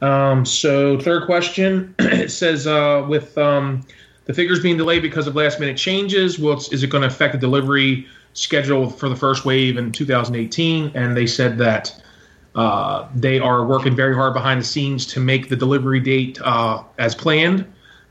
Um, 0.00 0.44
so 0.44 0.98
third 0.98 1.26
question, 1.26 1.94
it 1.98 2.30
says 2.30 2.66
uh, 2.66 3.06
with 3.08 3.36
um, 3.38 3.86
the 4.24 4.34
figures 4.34 4.60
being 4.60 4.76
delayed 4.76 5.02
because 5.02 5.26
of 5.26 5.36
last 5.36 5.60
minute 5.60 5.76
changes, 5.76 6.38
well, 6.38 6.56
is 6.56 6.82
it 6.82 6.90
going 6.90 7.02
to 7.02 7.06
affect 7.06 7.32
the 7.32 7.38
delivery 7.38 8.06
schedule 8.34 8.90
for 8.90 9.08
the 9.08 9.16
first 9.16 9.44
wave 9.44 9.76
in 9.76 9.92
2018? 9.92 10.92
And 10.94 11.16
they 11.16 11.26
said 11.26 11.56
that 11.58 12.02
uh, 12.54 13.08
they 13.14 13.38
are 13.38 13.64
working 13.64 13.96
very 13.96 14.14
hard 14.14 14.34
behind 14.34 14.60
the 14.60 14.64
scenes 14.64 15.06
to 15.06 15.20
make 15.20 15.48
the 15.48 15.56
delivery 15.56 16.00
date 16.00 16.38
uh, 16.42 16.82
as 16.98 17.14
planned. 17.14 17.64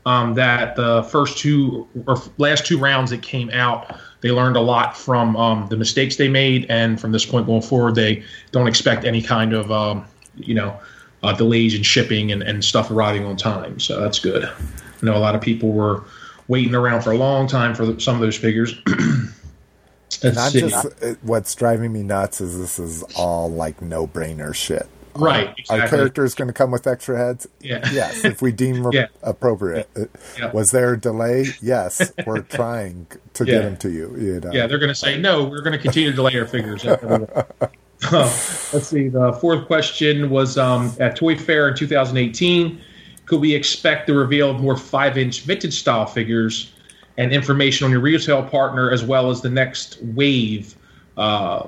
Um, 0.04 0.34
that 0.34 0.74
the 0.74 1.04
first 1.04 1.38
two 1.38 1.86
or 2.08 2.16
last 2.36 2.66
two 2.66 2.76
rounds 2.76 3.10
that 3.12 3.22
came 3.22 3.50
out, 3.50 3.96
they 4.20 4.32
learned 4.32 4.56
a 4.56 4.60
lot 4.60 4.96
from 4.96 5.36
um, 5.36 5.68
the 5.68 5.76
mistakes 5.76 6.16
they 6.16 6.28
made, 6.28 6.66
and 6.68 7.00
from 7.00 7.12
this 7.12 7.24
point 7.24 7.46
going 7.46 7.62
forward, 7.62 7.94
they 7.94 8.24
don't 8.50 8.66
expect 8.66 9.04
any 9.04 9.22
kind 9.22 9.52
of 9.52 9.70
um, 9.70 10.04
you 10.36 10.54
know 10.54 10.76
uh, 11.22 11.32
delays 11.32 11.74
in 11.74 11.82
shipping 11.82 12.32
and, 12.32 12.42
and 12.42 12.64
stuff 12.64 12.90
arriving 12.90 13.24
on 13.24 13.36
time. 13.36 13.78
So 13.78 14.00
that's 14.00 14.18
good. 14.18 14.44
I 14.44 14.52
know 15.02 15.16
a 15.16 15.18
lot 15.18 15.34
of 15.34 15.40
people 15.40 15.70
were 15.70 16.04
waiting 16.48 16.74
around 16.74 17.02
for 17.02 17.12
a 17.12 17.16
long 17.16 17.46
time 17.46 17.74
for 17.74 17.86
the, 17.86 18.00
some 18.00 18.14
of 18.16 18.20
those 18.20 18.36
figures. 18.36 18.74
Let's 20.22 20.36
Not 20.36 20.52
just 20.52 20.86
uh, 21.02 21.14
what's 21.22 21.54
driving 21.54 21.92
me 21.92 22.02
nuts 22.02 22.40
is 22.40 22.58
this 22.58 22.78
is 22.78 23.02
all 23.16 23.50
like 23.50 23.80
no 23.80 24.06
brainer 24.06 24.54
shit. 24.54 24.86
Right, 25.14 25.48
Our 25.48 25.54
exactly. 25.58 25.98
character 25.98 26.24
is 26.24 26.34
going 26.34 26.48
to 26.48 26.54
come 26.54 26.70
with 26.70 26.86
extra 26.86 27.16
heads. 27.18 27.46
Yeah. 27.60 27.88
Yes, 27.92 28.24
if 28.24 28.40
we 28.42 28.52
deem 28.52 28.86
Yeah. 28.92 29.06
appropriate. 29.22 29.88
Yeah. 30.38 30.50
Was 30.52 30.70
there 30.70 30.94
a 30.94 31.00
delay? 31.00 31.46
Yes, 31.60 32.12
we're 32.26 32.40
trying 32.42 33.06
to 33.34 33.44
get 33.44 33.62
them 33.62 33.76
to 33.78 33.90
you. 33.90 34.14
you 34.18 34.40
know. 34.40 34.50
Yeah, 34.52 34.66
they're 34.66 34.78
going 34.78 34.88
to 34.88 34.94
say 34.94 35.18
no. 35.18 35.44
We're 35.44 35.62
going 35.62 35.72
to 35.76 35.78
continue 35.78 36.10
to 36.10 36.16
delay 36.16 36.38
our 36.38 36.46
figures. 36.46 36.84
Let's 38.12 38.88
see. 38.88 39.08
The 39.08 39.32
fourth 39.40 39.66
question 39.66 40.28
was 40.30 40.58
um, 40.58 40.92
at 40.98 41.16
Toy 41.16 41.36
Fair 41.36 41.68
in 41.68 41.76
2018. 41.76 42.80
Could 43.26 43.40
we 43.40 43.54
expect 43.54 44.06
the 44.08 44.14
reveal 44.14 44.50
of 44.50 44.60
more 44.60 44.76
five-inch 44.76 45.42
vintage 45.42 45.74
style 45.78 46.06
figures 46.06 46.72
and 47.16 47.32
information 47.32 47.84
on 47.84 47.90
your 47.92 48.00
retail 48.00 48.42
partner, 48.42 48.90
as 48.90 49.04
well 49.04 49.30
as 49.30 49.40
the 49.40 49.48
next 49.50 49.98
wave 50.02 50.74
uh, 51.16 51.66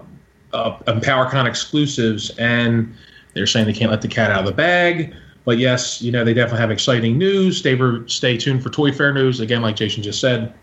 PowerCon 0.52 1.46
exclusives? 1.46 2.30
And 2.38 2.94
they're 3.34 3.46
saying 3.46 3.66
they 3.66 3.72
can't 3.72 3.90
let 3.90 4.02
the 4.02 4.08
cat 4.08 4.30
out 4.30 4.40
of 4.40 4.46
the 4.46 4.52
bag. 4.52 5.14
But 5.44 5.58
yes, 5.58 6.00
you 6.00 6.10
know 6.10 6.24
they 6.24 6.32
definitely 6.32 6.60
have 6.60 6.70
exciting 6.70 7.18
news. 7.18 7.58
Stay 7.58 7.78
stay 8.06 8.38
tuned 8.38 8.62
for 8.62 8.70
Toy 8.70 8.92
Fair 8.92 9.12
news 9.12 9.40
again, 9.40 9.60
like 9.60 9.76
Jason 9.76 10.02
just 10.02 10.20
said. 10.20 10.54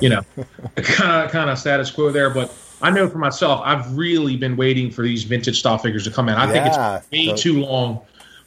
You 0.00 0.10
know, 0.10 0.22
kind 0.76 1.24
of 1.24 1.30
kind 1.32 1.50
of 1.50 1.58
status 1.58 1.90
quo 1.90 2.12
there. 2.12 2.30
But 2.30 2.54
I 2.80 2.90
know 2.90 3.08
for 3.08 3.18
myself, 3.18 3.60
I've 3.64 3.96
really 3.96 4.36
been 4.36 4.56
waiting 4.56 4.90
for 4.90 5.02
these 5.02 5.24
vintage 5.24 5.58
style 5.58 5.78
figures 5.78 6.04
to 6.04 6.10
come 6.12 6.28
in. 6.28 6.36
I 6.36 6.46
think 6.50 6.66
Yeah, 6.66 6.96
it's 6.98 7.10
way 7.10 7.26
the- 7.26 7.36
too 7.36 7.60
long 7.60 8.02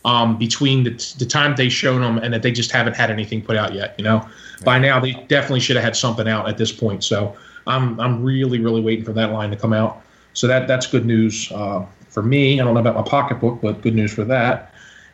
um, 0.05 0.37
between 0.37 0.83
the, 0.83 0.91
the 1.19 1.25
time 1.25 1.55
they 1.55 1.69
shown 1.69 2.01
them 2.01 2.17
and 2.17 2.33
that 2.33 2.43
they 2.43 2.51
just 2.51 2.71
haven't 2.71 2.95
had 2.95 3.09
anything 3.09 3.41
put 3.41 3.55
out 3.57 3.73
yet. 3.73 3.95
You 3.97 4.03
know, 4.05 4.27
by 4.63 4.79
now 4.79 4.99
they 4.99 5.13
definitely 5.27 5.59
should 5.59 5.75
have 5.75 5.85
had 5.85 5.95
something 5.95 6.27
out 6.27 6.47
at 6.47 6.57
this 6.57 6.71
point. 6.71 7.03
So 7.03 7.35
I'm 7.67 7.99
I'm 7.99 8.23
really 8.23 8.59
really 8.59 8.81
waiting 8.81 9.03
for 9.03 9.13
that 9.13 9.31
line 9.31 9.49
to 9.51 9.57
come 9.57 9.73
out. 9.73 10.01
So 10.33 10.47
that 10.47 10.67
that's 10.67 10.87
good 10.87 11.05
news 11.05 11.51
uh, 11.51 11.85
for 12.13 12.23
me. 12.23 12.59
I 12.59 12.63
don't 12.63 12.73
know 12.73 12.79
about 12.79 12.95
my 12.95 13.01
pocketbook, 13.01 13.59
but 13.61 13.81
good 13.81 13.95
news 13.95 14.13
for 14.13 14.23
that. 14.25 14.73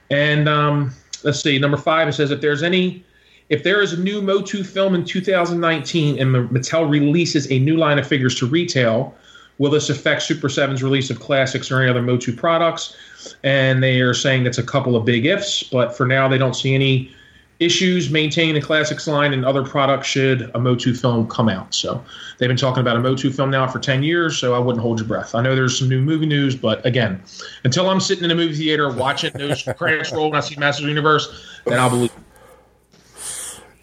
And 0.09 0.49
um, 0.49 0.93
let's 1.23 1.41
see, 1.41 1.57
number 1.57 1.77
five. 1.77 2.07
It 2.07 2.13
says 2.13 2.31
if 2.31 2.41
there's 2.41 2.61
any, 2.61 3.03
if 3.49 3.63
there 3.63 3.81
is 3.81 3.93
a 3.93 3.99
new 3.99 4.21
Motu 4.21 4.63
film 4.63 4.93
in 4.93 5.05
2019 5.05 6.19
and 6.19 6.49
Mattel 6.49 6.89
releases 6.89 7.49
a 7.51 7.59
new 7.59 7.77
line 7.77 7.97
of 7.97 8.07
figures 8.07 8.35
to 8.35 8.45
retail, 8.45 9.15
will 9.57 9.71
this 9.71 9.89
affect 9.89 10.23
Super 10.23 10.49
7's 10.49 10.83
release 10.83 11.09
of 11.09 11.19
classics 11.19 11.71
or 11.71 11.81
any 11.81 11.89
other 11.89 12.01
Motu 12.01 12.35
products? 12.35 12.97
And 13.43 13.81
they 13.81 14.01
are 14.01 14.13
saying 14.13 14.43
that's 14.43 14.57
a 14.57 14.63
couple 14.63 14.95
of 14.95 15.05
big 15.05 15.25
ifs, 15.25 15.63
but 15.63 15.95
for 15.95 16.05
now 16.05 16.27
they 16.27 16.37
don't 16.37 16.55
see 16.55 16.75
any 16.75 17.13
issues 17.59 18.09
maintaining 18.09 18.55
the 18.55 18.61
classics 18.61 19.05
line 19.05 19.33
and 19.33 19.45
other 19.45 19.63
products 19.63 20.07
should 20.07 20.49
a 20.55 20.59
Motu 20.59 20.93
film 20.93 21.27
come 21.27 21.49
out. 21.49 21.75
So 21.75 22.03
they've 22.37 22.47
been 22.47 22.55
talking 22.57 22.79
about 22.81 22.95
a 22.95 22.99
Motu 23.01 23.31
film 23.31 23.51
now 23.51 23.67
for 23.67 23.79
10 23.79 24.01
years, 24.01 24.37
so 24.37 24.55
I 24.55 24.59
wouldn't 24.59 24.81
hold 24.81 24.99
your 24.99 25.07
breath. 25.07 25.35
I 25.35 25.41
know 25.41 25.55
there's 25.55 25.77
some 25.77 25.89
new 25.89 26.01
movie 26.01 26.25
news, 26.25 26.55
but 26.55 26.85
again, 26.85 27.21
until 27.65 27.89
I'm 27.89 27.99
sitting 27.99 28.23
in 28.23 28.31
a 28.31 28.35
movie 28.35 28.55
theater 28.55 28.89
watching 28.91 29.31
those 29.33 29.61
credits 29.77 30.11
roll 30.13 30.27
and 30.27 30.37
I 30.37 30.39
see 30.39 30.55
Masters 30.55 30.83
of 30.83 30.85
the 30.85 30.91
Universe, 30.91 31.27
then 31.65 31.79
I'll 31.79 31.89
believe. 31.89 32.11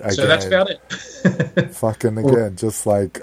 Again, 0.00 0.12
So 0.12 0.26
that's 0.26 0.46
about 0.46 0.70
it. 0.70 0.80
Fucking 1.74 2.18
again, 2.18 2.56
just 2.56 2.86
like 2.86 3.20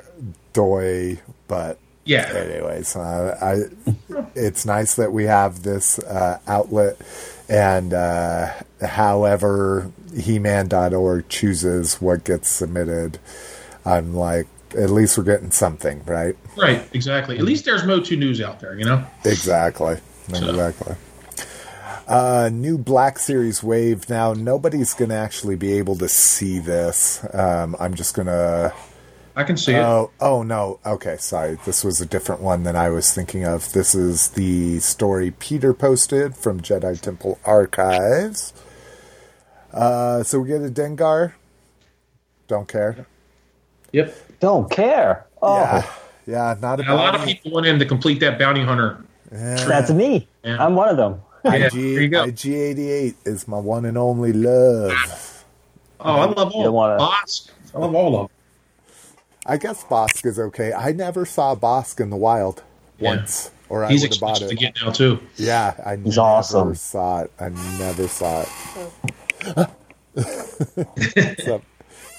Doy, 0.54 1.20
but 1.48 1.80
Yeah. 2.06 2.32
anyways, 2.32 2.96
uh, 2.96 3.38
I 3.42 4.16
it's 4.36 4.66
nice 4.66 4.96
that 4.96 5.12
we 5.14 5.26
have 5.26 5.64
this 5.64 6.00
uh, 6.00 6.40
outlet, 6.48 6.98
and 7.48 7.94
uh, 7.94 8.52
however 8.82 9.92
He-Man.org 10.16 11.28
chooses 11.30 12.02
what 12.02 12.24
gets 12.24 12.50
submitted, 12.50 13.20
I'm 13.86 14.16
like, 14.16 14.48
at 14.78 14.90
least 14.90 15.18
we're 15.18 15.24
getting 15.24 15.52
something, 15.52 16.04
right? 16.06 16.36
Right, 16.58 16.88
exactly. 16.94 17.38
At 17.38 17.44
least 17.44 17.66
there's 17.66 17.84
Motu 17.84 18.16
news 18.16 18.42
out 18.42 18.60
there, 18.60 18.78
you 18.78 18.86
know? 18.86 19.06
Exactly, 19.26 19.98
exactly. 20.30 20.96
Uh, 22.08 22.50
new 22.52 22.78
Black 22.78 23.18
Series 23.18 23.64
wave. 23.64 24.10
Now 24.10 24.34
nobody's 24.34 24.94
going 24.94 25.10
to 25.10 25.16
actually 25.16 25.56
be 25.56 25.74
able 25.74 25.96
to 25.98 26.10
see 26.10 26.60
this. 26.60 27.26
Um, 27.34 27.76
I'm 27.80 27.94
just 27.94 28.16
going 28.16 28.26
to. 28.28 28.74
I 29.36 29.44
can 29.44 29.58
see 29.58 29.74
it. 29.74 29.80
Oh, 29.80 30.12
oh 30.20 30.44
no. 30.44 30.80
Okay, 30.86 31.18
sorry. 31.18 31.58
This 31.66 31.84
was 31.84 32.02
a 32.02 32.06
different 32.06 32.42
one 32.42 32.64
than 32.64 32.76
I 32.76 32.90
was 32.90 33.14
thinking 33.14 33.46
of. 33.46 33.72
This 33.72 33.96
is 33.96 34.30
the 34.30 34.80
story 34.80 35.32
Peter 35.32 35.74
posted 35.74 36.36
from 36.36 36.60
Jedi 36.60 37.00
Temple 37.00 37.40
Archives. 37.46 38.54
Uh, 39.74 40.24
so 40.24 40.40
we 40.40 40.48
get 40.50 40.62
a 40.62 40.70
Dengar. 40.70 41.34
Don't 42.48 42.68
care. 42.68 43.06
Yep. 43.92 44.16
Don't 44.40 44.70
care. 44.70 45.26
Oh, 45.42 45.58
Yeah, 45.58 45.86
yeah, 46.28 46.56
not 46.62 46.80
A 46.86 46.94
lot 46.94 47.16
of 47.16 47.26
people 47.26 47.52
went 47.52 47.68
in 47.68 47.80
to 47.80 47.86
complete 47.86 48.20
that 48.20 48.38
bounty 48.38 48.62
hunter. 48.64 49.04
that's 49.32 49.90
me. 49.92 50.28
Yeah. 50.44 50.64
I'm 50.64 50.76
one 50.76 50.90
of 50.90 50.98
them. 50.98 51.22
Yeah, 51.46 51.54
IG, 51.56 51.72
there 51.72 51.82
you 52.02 52.08
go. 52.10 52.26
IG88 52.26 53.16
is 53.26 53.48
my 53.48 53.58
one 53.60 53.86
and 53.86 53.98
only 53.98 54.32
love. 54.32 55.44
Oh, 56.00 56.14
I 56.20 56.26
love 56.26 56.52
all 56.54 56.72
wanna- 56.72 56.98
Bossk. 57.00 57.50
I 57.76 57.80
love 57.80 57.96
all 57.96 58.16
of 58.22 58.28
them. 58.30 58.30
I 59.46 59.58
guess 59.58 59.84
Bossk 59.84 60.26
is 60.26 60.40
okay. 60.40 60.72
I 60.72 60.92
never 60.94 61.26
saw 61.26 61.56
Bossk 61.56 62.00
in 62.00 62.10
the 62.10 62.16
wild 62.16 62.62
Yeah. 63.00 63.10
once, 63.16 63.52
or 63.70 63.84
I 63.84 63.90
He's 63.90 64.02
would 64.04 64.12
have 64.14 64.22
bought 64.22 64.30
expensive 64.42 64.58
to 64.58 64.64
get 64.64 64.76
now 64.82 64.92
too. 64.92 65.20
Yeah, 65.36 65.74
I 65.86 65.96
He's 65.98 66.16
never 66.18 66.22
awesome. 66.22 66.76
saw 66.76 67.22
it. 67.24 67.32
I 67.40 67.50
never 67.80 68.08
saw 68.08 68.42
it. 68.44 68.50
What's 70.14 71.48
up? 71.48 71.64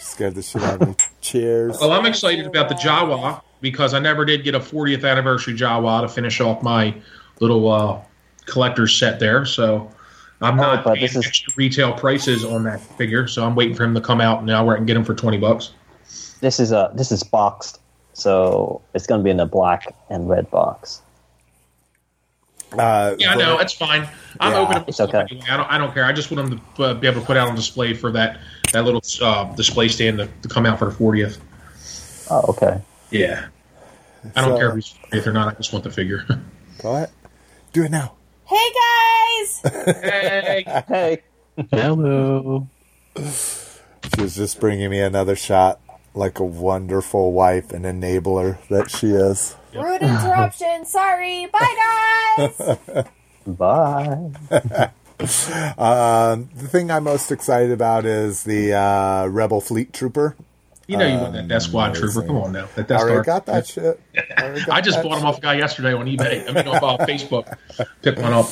Scared 0.00 0.34
the 0.34 0.42
shit 0.42 0.62
out 0.62 0.82
of 0.82 0.88
me. 0.88 0.94
Cheers. 1.20 1.78
Well, 1.80 1.92
I'm 1.92 2.06
excited 2.06 2.46
about 2.46 2.68
the 2.68 2.74
Jawa 2.76 3.42
because 3.60 3.94
I 3.94 3.98
never 3.98 4.24
did 4.24 4.44
get 4.44 4.54
a 4.54 4.60
40th 4.60 5.08
anniversary 5.08 5.54
Jawa 5.54 6.02
to 6.02 6.08
finish 6.08 6.40
off 6.40 6.62
my 6.62 6.94
little 7.40 7.70
uh, 7.70 8.00
collector's 8.46 8.96
set 8.96 9.18
there. 9.18 9.44
So 9.44 9.90
I'm 10.40 10.56
not 10.56 10.80
Oh, 10.86 10.90
paying 10.92 11.00
this 11.00 11.16
is- 11.16 11.26
extra 11.26 11.52
retail 11.56 11.92
prices 11.92 12.44
on 12.44 12.64
that 12.64 12.80
figure. 12.80 13.26
So 13.26 13.44
I'm 13.44 13.54
waiting 13.54 13.74
for 13.74 13.84
him 13.84 13.94
to 13.94 14.00
come 14.00 14.20
out 14.20 14.44
now 14.44 14.64
where 14.64 14.74
I 14.76 14.78
can 14.78 14.86
get 14.86 14.96
him 14.96 15.04
for 15.04 15.14
20 15.14 15.38
bucks. 15.38 15.72
This 16.40 16.60
is 16.60 16.72
a 16.72 16.92
this 16.94 17.10
is 17.10 17.22
boxed, 17.22 17.80
so 18.12 18.82
it's 18.92 19.06
gonna 19.06 19.22
be 19.22 19.30
in 19.30 19.40
a 19.40 19.46
black 19.46 19.94
and 20.10 20.28
red 20.28 20.50
box. 20.50 21.00
Uh, 22.78 23.16
Yeah, 23.18 23.32
I 23.32 23.34
know 23.36 23.58
it's 23.58 23.72
fine. 23.72 24.08
I'm 24.40 24.52
Yeah, 24.52 24.58
open. 24.58 24.82
To 24.82 24.88
it's 24.88 25.00
okay. 25.00 25.20
anyway. 25.30 25.46
I 25.50 25.56
don't. 25.56 25.70
I 25.72 25.78
don't 25.78 25.92
care. 25.94 26.04
I 26.04 26.12
just 26.12 26.30
want 26.30 26.52
him 26.52 26.60
to 26.76 26.82
uh, 26.84 26.94
be 26.94 27.06
able 27.06 27.20
to 27.20 27.26
put 27.26 27.36
out 27.36 27.48
on 27.48 27.54
display 27.54 27.94
for 27.94 28.10
that 28.12 28.40
that 28.72 28.84
little 28.84 29.02
uh, 29.22 29.44
display 29.54 29.88
stand 29.88 30.18
to, 30.18 30.28
to 30.42 30.48
come 30.48 30.66
out 30.66 30.78
for 30.78 30.86
the 30.86 30.94
40th. 30.96 31.38
Oh, 32.30 32.44
okay. 32.50 32.80
Yeah. 33.10 33.46
I 34.34 34.40
don't 34.40 34.58
care 34.58 34.70
if 34.70 34.74
he's 34.74 34.94
40th 35.12 35.26
or 35.26 35.32
not. 35.32 35.48
I 35.48 35.56
just 35.56 35.72
want 35.72 35.84
the 35.84 35.90
figure. 35.90 36.24
Go 36.82 36.94
ahead. 36.96 37.10
Do 37.72 37.84
it 37.84 37.90
now. 37.90 38.14
Hey 38.46 38.72
guys! 39.44 39.60
hey. 40.02 40.64
Hey, 40.88 41.22
Hello. 41.70 42.68
She 43.16 44.20
was 44.22 44.34
just 44.34 44.58
bringing 44.60 44.90
me 44.90 44.98
another 45.00 45.36
shot, 45.36 45.80
like 46.14 46.38
a 46.40 46.44
wonderful 46.44 47.32
wife 47.32 47.70
and 47.72 47.84
enabler 47.84 48.58
that 48.68 48.90
she 48.90 49.08
is. 49.08 49.54
Rude 49.74 50.02
interruption. 50.02 50.84
Sorry. 50.86 51.46
Bye 51.46 52.36
guys. 52.36 53.04
bye. 53.46 54.30
Um, 55.78 56.48
the 56.56 56.68
thing 56.68 56.90
I'm 56.90 57.04
most 57.04 57.30
excited 57.30 57.70
about 57.70 58.04
is 58.04 58.44
the 58.44 58.74
uh, 58.74 59.26
Rebel 59.26 59.60
Fleet 59.60 59.92
Trooper. 59.92 60.36
You 60.86 60.98
know 60.98 61.06
you 61.06 61.18
want 61.18 61.32
that 61.32 61.48
Death 61.48 61.62
Squad 61.62 61.96
Amazing. 61.96 62.10
trooper. 62.10 62.26
Come 62.26 62.36
on 62.36 62.52
now. 62.52 62.68
That 62.74 62.84
I 62.84 62.88
Death 62.88 63.00
already 63.00 63.22
Star. 63.22 63.24
got 63.24 63.46
that 63.46 63.66
shit. 63.66 64.00
Got 64.14 64.68
I 64.68 64.80
just 64.82 65.02
bought 65.02 65.12
them 65.12 65.20
shit. 65.20 65.26
off 65.26 65.38
a 65.38 65.40
guy 65.40 65.54
yesterday 65.54 65.94
on 65.94 66.06
eBay. 66.06 66.46
I 66.48 66.52
mean, 66.52 66.68
off 66.68 67.00
uh, 67.00 67.06
Facebook. 67.06 67.56
Picked 68.02 68.18
one 68.18 68.34
up. 68.34 68.50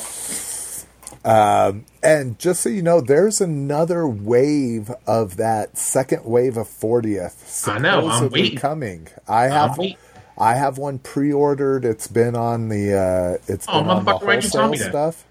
And 2.03 2.39
just 2.39 2.61
so 2.61 2.69
you 2.69 2.81
know, 2.81 3.01
there's 3.01 3.39
another 3.39 4.07
wave 4.07 4.91
of 5.05 5.37
that 5.37 5.77
second 5.77 6.25
wave 6.25 6.57
of 6.57 6.67
40th. 6.67 7.67
I 7.67 7.77
know, 7.77 7.97
I'm 7.99 8.03
supposedly 8.03 8.41
waiting. 8.41 8.57
coming. 8.57 9.07
I 9.27 9.43
have 9.43 9.77
waiting. 9.77 9.97
I 10.37 10.55
have 10.55 10.77
one 10.77 10.99
pre-ordered. 10.99 11.85
It's 11.85 12.07
been 12.07 12.35
on 12.35 12.69
the 12.69 12.93
uh 12.93 13.37
it's 13.51 13.65
Oh, 13.69 13.81
been 13.81 13.89
on 13.89 14.05
the 14.05 14.11
motherfucker, 14.11 14.23
why'd 14.25 14.43
you 14.43 14.49
tell 14.49 14.67
wholesale 14.67 14.89
stuff. 14.89 15.25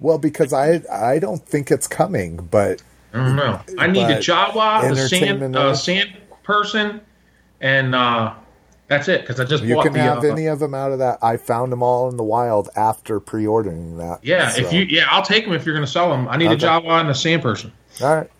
Well, 0.00 0.18
because 0.18 0.52
I 0.52 0.82
I 0.90 1.18
don't 1.18 1.44
think 1.46 1.70
it's 1.70 1.86
coming, 1.86 2.36
but 2.50 2.82
I 3.12 3.18
don't 3.18 3.36
know. 3.36 3.60
I 3.78 3.86
need 3.86 4.02
the 4.08 4.14
But 4.14 4.22
Jawa, 4.22 4.88
the 4.94 5.08
sand, 5.08 5.56
uh, 5.56 5.74
sand 5.74 6.16
person, 6.42 7.00
and 7.60 7.94
uh, 7.94 8.34
that's 8.88 9.08
it. 9.08 9.20
Because 9.22 9.38
I 9.40 9.44
just 9.44 9.62
you 9.64 9.76
bought 9.76 9.84
can 9.84 9.92
the. 9.94 10.00
have 10.00 10.24
uh, 10.24 10.28
any 10.28 10.46
of 10.46 10.58
them 10.58 10.74
out 10.74 10.92
of 10.92 10.98
that. 10.98 11.18
I 11.22 11.36
found 11.36 11.70
them 11.72 11.82
all 11.82 12.08
in 12.10 12.16
the 12.16 12.24
wild 12.24 12.68
after 12.76 13.20
pre-ordering 13.20 13.98
that. 13.98 14.18
yeah, 14.22 14.48
so. 14.50 14.62
if 14.62 14.72
you 14.72 14.82
yeah, 14.82 15.06
I'll 15.10 15.22
take 15.24 15.44
them 15.44 15.54
if 15.54 15.64
you're 15.64 15.74
going 15.74 15.86
to 15.86 15.90
sell 15.90 16.10
them. 16.10 16.26
I 16.28 16.36
need 16.36 16.50
Okay. 16.50 16.66
a 16.66 16.68
Jawa 16.68 17.00
and 17.00 17.08
a 17.10 17.14
sand 17.14 17.42
person. 17.42 17.72
all 18.02 18.14
right. 18.16 18.30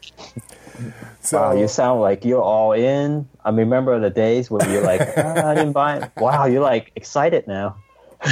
So 1.21 1.39
Wow, 1.41 1.53
you 1.55 1.69
sound 1.69 2.01
like 2.01 2.25
you're 2.25 2.43
all 2.43 2.73
in. 2.73 3.29
I 3.45 3.51
remember 3.51 3.99
the 4.01 4.11
days 4.11 4.51
where 4.51 4.69
you're 4.71 4.83
like, 4.85 5.01
ah, 5.17 5.49
I 5.49 5.55
didn't 5.55 5.73
buy 5.73 5.99
it. 5.99 6.11
Wow, 6.17 6.47
you're 6.47 6.63
like 6.63 6.93
excited 6.97 7.47
now. 7.47 7.77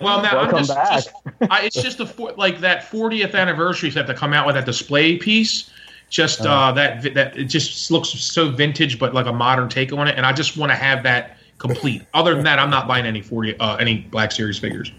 Well, 0.00 0.22
now 0.22 0.36
Welcome 0.36 0.58
I'm 0.58 0.64
just, 0.64 0.74
back. 0.74 0.92
just 0.92 1.10
I, 1.50 1.62
it's 1.64 1.82
just 1.82 1.98
a 1.98 2.06
for, 2.06 2.32
like 2.36 2.60
that 2.60 2.82
40th 2.84 3.34
anniversary 3.34 3.90
set 3.90 4.06
to 4.06 4.14
come 4.14 4.32
out 4.32 4.46
with 4.46 4.54
that 4.54 4.64
display 4.64 5.16
piece. 5.16 5.70
Just 6.08 6.40
Uh-huh. 6.42 6.68
uh, 6.68 6.72
that 6.72 7.14
that 7.14 7.36
it 7.36 7.44
just 7.46 7.90
looks 7.90 8.10
so 8.10 8.48
vintage, 8.50 8.98
but 8.98 9.12
like 9.14 9.26
a 9.26 9.32
modern 9.32 9.68
take 9.68 9.92
on 9.92 10.06
it, 10.08 10.16
and 10.16 10.24
I 10.24 10.32
just 10.32 10.56
want 10.56 10.70
to 10.70 10.76
have 10.76 11.02
that 11.02 11.36
complete. 11.58 12.02
Other 12.14 12.34
than 12.34 12.44
that, 12.44 12.58
I'm 12.60 12.70
not 12.70 12.86
buying 12.88 13.04
any 13.06 13.20
40 13.20 13.58
uh, 13.58 13.76
any 13.76 13.98
Black 13.98 14.30
Series 14.32 14.58
figures. 14.58 14.92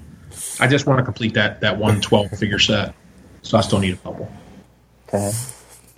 I 0.59 0.67
just 0.67 0.85
want 0.85 0.99
to 0.99 1.03
complete 1.05 1.33
that 1.35 1.61
that 1.61 1.77
112 1.77 2.29
figure 2.37 2.59
set. 2.59 2.93
So 3.41 3.57
I 3.57 3.61
still 3.61 3.79
need 3.79 3.93
a 3.93 3.97
couple. 3.97 4.29
Okay. 5.07 5.31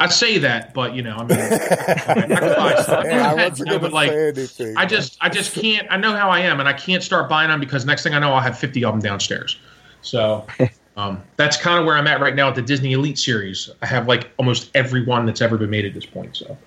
I 0.01 0.07
say 0.07 0.39
that, 0.39 0.73
but 0.73 0.95
you 0.95 1.03
know, 1.03 1.15
I 1.15 1.23
mean, 1.23 1.37
I 1.39 1.47
can 1.47 2.29
buy 2.29 2.81
stuff. 2.81 3.05
I 3.05 3.35
wasn't 3.35 3.69
You 3.69 3.77
but 3.77 3.93
like, 3.93 4.11
anything. 4.11 4.75
I 4.75 4.87
just, 4.87 5.15
I 5.21 5.29
just 5.29 5.53
can't. 5.53 5.85
I 5.91 5.97
know 5.97 6.15
how 6.15 6.31
I 6.31 6.39
am, 6.39 6.59
and 6.59 6.67
I 6.67 6.73
can't 6.73 7.03
start 7.03 7.29
buying 7.29 7.49
them 7.49 7.59
because 7.59 7.85
next 7.85 8.01
thing 8.01 8.15
I 8.15 8.19
know, 8.19 8.33
I'll 8.33 8.41
have 8.41 8.57
fifty 8.57 8.83
of 8.83 8.93
them 8.93 8.99
downstairs. 8.99 9.59
So 10.01 10.47
um, 10.97 11.21
that's 11.35 11.55
kind 11.55 11.79
of 11.79 11.85
where 11.85 11.97
I'm 11.97 12.07
at 12.07 12.19
right 12.19 12.33
now 12.33 12.49
at 12.49 12.55
the 12.55 12.63
Disney 12.63 12.93
Elite 12.93 13.19
series. 13.19 13.69
I 13.83 13.85
have 13.85 14.07
like 14.07 14.31
almost 14.37 14.71
every 14.73 15.05
one 15.05 15.27
that's 15.27 15.41
ever 15.41 15.55
been 15.55 15.69
made 15.69 15.85
at 15.85 15.93
this 15.93 16.07
point. 16.07 16.35
So 16.35 16.57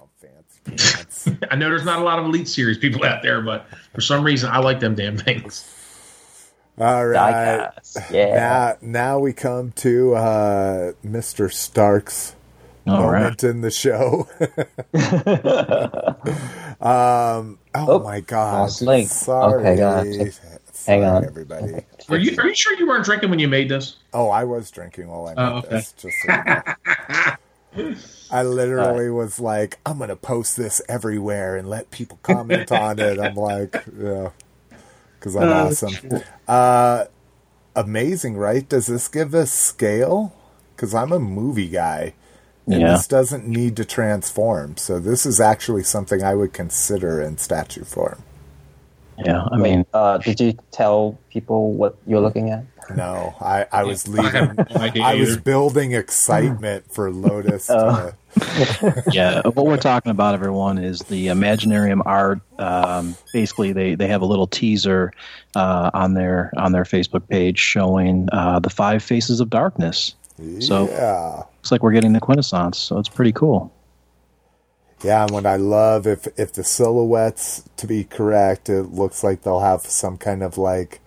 Oh, 0.00 0.08
fancy. 0.16 1.38
I 1.50 1.54
know 1.54 1.68
there's 1.68 1.84
not 1.84 2.00
a 2.00 2.04
lot 2.04 2.18
of 2.18 2.24
Elite 2.24 2.48
series 2.48 2.78
people 2.78 3.04
out 3.04 3.22
there, 3.22 3.40
but 3.42 3.66
for 3.94 4.00
some 4.00 4.24
reason, 4.24 4.50
I 4.50 4.58
like 4.58 4.80
them 4.80 4.96
damn 4.96 5.16
things. 5.16 5.72
All 6.78 7.06
right. 7.06 7.68
Diecast. 7.74 7.98
Yeah. 8.10 8.32
Now, 8.32 8.76
now 8.82 9.18
we 9.20 9.32
come 9.32 9.72
to 9.76 10.14
uh, 10.16 10.92
Mr. 11.04 11.52
Stark's 11.52 12.36
All 12.86 13.08
right. 13.08 13.34
moment 13.34 13.44
in 13.44 13.62
the 13.62 13.70
show. 13.70 14.28
um, 16.80 17.58
oh, 17.74 17.88
Oh, 17.88 17.98
my 17.98 18.20
God! 18.20 18.76
link. 18.80 19.10
Sorry, 19.10 19.42
Okay. 19.42 19.80
Sorry, 19.82 20.32
Hang 20.86 21.04
on. 21.04 21.28
everybody. 21.28 21.84
Are 22.10 22.18
you, 22.18 22.36
are 22.38 22.48
you 22.48 22.54
sure 22.54 22.74
you 22.78 22.86
weren't 22.88 23.04
drinking 23.06 23.30
when 23.30 23.38
you 23.40 23.48
made 23.48 23.68
this? 23.70 23.96
Oh, 24.12 24.30
I 24.30 24.44
was 24.44 24.70
drinking 24.70 25.08
while 25.08 25.26
I 25.28 25.36
made 25.36 25.42
Oh, 25.42 25.58
okay. 25.58 25.84
this. 25.84 25.92
Just 25.92 26.22
so 26.22 26.28
you 26.30 26.44
know. 26.44 26.64
I 28.30 28.42
literally 28.44 29.10
was 29.10 29.40
like, 29.40 29.78
I'm 29.86 29.98
gonna 29.98 30.16
post 30.16 30.56
this 30.56 30.82
everywhere 30.88 31.56
and 31.56 31.68
let 31.70 31.90
people 31.92 32.18
comment 32.22 32.72
on 32.72 32.98
it. 33.00 33.18
I'm 33.18 33.34
like, 33.36 33.84
yeah, 33.98 34.30
because 35.18 35.36
I'm 35.36 35.52
awesome. 35.52 36.00
Uh, 36.48 37.06
amazing, 37.74 38.36
right? 38.36 38.68
Does 38.68 38.86
this 38.86 39.08
give 39.08 39.34
us 39.34 39.52
scale? 39.52 40.32
Because 40.74 40.94
I'm 40.94 41.12
a 41.12 41.18
movie 41.18 41.68
guy, 41.68 42.14
and 42.66 42.80
Yeah. 42.80 42.92
this 42.92 43.06
doesn't 43.06 43.46
need 43.46 43.76
to 43.76 43.84
transform. 43.84 44.76
So 44.76 44.98
this 44.98 45.24
is 45.26 45.40
actually 45.40 45.82
something 45.84 46.22
I 46.22 46.34
would 46.34 46.52
consider 46.52 47.20
in 47.20 47.38
statue 47.38 47.84
form. 47.84 48.22
Yeah. 49.18 49.44
I 49.50 49.56
mean, 49.56 49.86
uh, 49.94 50.18
did 50.18 50.40
you 50.40 50.54
tell 50.72 51.18
people 51.30 51.72
what 51.72 51.96
you're 52.06 52.20
looking 52.20 52.50
at? 52.50 52.64
No, 52.94 53.34
I, 53.40 53.66
I 53.72 53.84
was 53.84 54.06
leaving. 54.06 54.32
have 54.56 54.94
no 54.94 55.02
I 55.02 55.14
was 55.14 55.36
building 55.38 55.92
excitement 55.92 56.92
for 56.92 57.10
Lotus. 57.10 57.68
Oh. 57.70 57.76
to, 57.96 58.12
yeah. 59.12 59.42
What 59.42 59.66
we're 59.66 59.76
talking 59.76 60.10
about, 60.10 60.34
everyone, 60.34 60.78
is 60.78 61.00
the 61.00 61.28
Imaginarium 61.28 62.02
art. 62.04 62.40
Um, 62.58 63.16
basically, 63.32 63.72
they, 63.72 63.94
they 63.94 64.08
have 64.08 64.22
a 64.22 64.26
little 64.26 64.46
teaser 64.46 65.12
uh, 65.54 65.90
on 65.94 66.14
their 66.14 66.52
on 66.56 66.72
their 66.72 66.84
Facebook 66.84 67.28
page 67.28 67.58
showing 67.58 68.28
uh, 68.32 68.58
the 68.60 68.70
five 68.70 69.02
faces 69.02 69.40
of 69.40 69.50
darkness. 69.50 70.14
So 70.60 70.88
yeah. 70.88 71.44
looks 71.56 71.72
like 71.72 71.82
we're 71.82 71.92
getting 71.92 72.12
the 72.12 72.20
Quintessons. 72.20 72.76
So 72.76 72.98
it's 72.98 73.08
pretty 73.08 73.32
cool. 73.32 73.72
Yeah, 75.02 75.22
and 75.22 75.30
what 75.30 75.46
I 75.46 75.56
love 75.56 76.06
if 76.06 76.26
if 76.38 76.52
the 76.52 76.64
silhouettes 76.64 77.62
to 77.76 77.86
be 77.86 78.04
correct, 78.04 78.68
it 78.68 78.92
looks 78.92 79.22
like 79.22 79.42
they'll 79.42 79.60
have 79.60 79.82
some 79.82 80.18
kind 80.18 80.42
of 80.42 80.58
like 80.58 81.00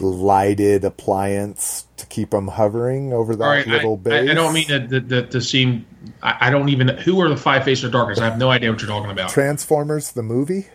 lighted 0.00 0.84
appliance 0.84 1.86
keep 2.12 2.30
them 2.30 2.46
hovering 2.46 3.12
over 3.12 3.34
that 3.34 3.44
All 3.44 3.50
right, 3.50 3.66
little 3.66 3.94
I, 3.94 4.08
base. 4.08 4.28
I, 4.28 4.32
I 4.32 4.34
don't 4.34 4.52
mean 4.52 4.68
to, 4.68 4.86
to, 4.86 5.00
to, 5.00 5.26
to 5.26 5.40
seem. 5.40 5.86
I, 6.22 6.48
I 6.48 6.50
don't 6.50 6.68
even. 6.68 6.88
Who 6.88 7.20
are 7.20 7.28
the 7.28 7.36
Five 7.36 7.64
Faces 7.64 7.84
of 7.84 7.92
Darkness? 7.92 8.18
I 8.18 8.24
have 8.24 8.38
no 8.38 8.50
idea 8.50 8.70
what 8.70 8.80
you're 8.80 8.90
talking 8.90 9.10
about. 9.10 9.30
Transformers 9.30 10.12
the 10.12 10.22
movie. 10.22 10.66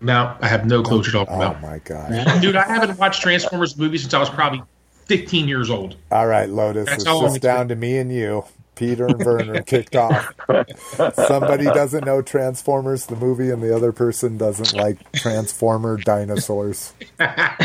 No, 0.00 0.36
I 0.40 0.48
have 0.48 0.64
no 0.66 0.82
clue 0.82 0.98
what 0.98 1.06
you're 1.06 1.12
talking 1.12 1.34
Oh 1.34 1.42
about. 1.42 1.56
Oh 1.62 1.66
my 1.66 1.78
god! 1.80 2.40
Dude, 2.40 2.56
I 2.56 2.66
haven't 2.66 2.98
watched 2.98 3.20
Transformers 3.20 3.76
movies 3.76 4.02
since 4.02 4.14
I 4.14 4.18
was 4.18 4.30
probably 4.30 4.62
15 5.06 5.48
years 5.48 5.70
old. 5.70 5.96
All 6.10 6.26
right, 6.26 6.48
Lotus, 6.48 6.86
That's 6.86 7.04
it's 7.04 7.20
just 7.20 7.40
down 7.40 7.68
to 7.68 7.76
me 7.76 7.98
and 7.98 8.12
you. 8.12 8.44
Peter 8.78 9.06
and 9.06 9.24
Werner 9.24 9.62
kicked 9.62 9.96
off. 9.96 10.34
Somebody 11.14 11.64
doesn't 11.64 12.04
know 12.04 12.22
Transformers 12.22 13.06
the 13.06 13.16
movie, 13.16 13.50
and 13.50 13.62
the 13.62 13.74
other 13.74 13.92
person 13.92 14.36
doesn't 14.38 14.74
like 14.74 15.10
Transformer 15.12 15.96
dinosaurs. 15.96 16.92
I 17.20 17.56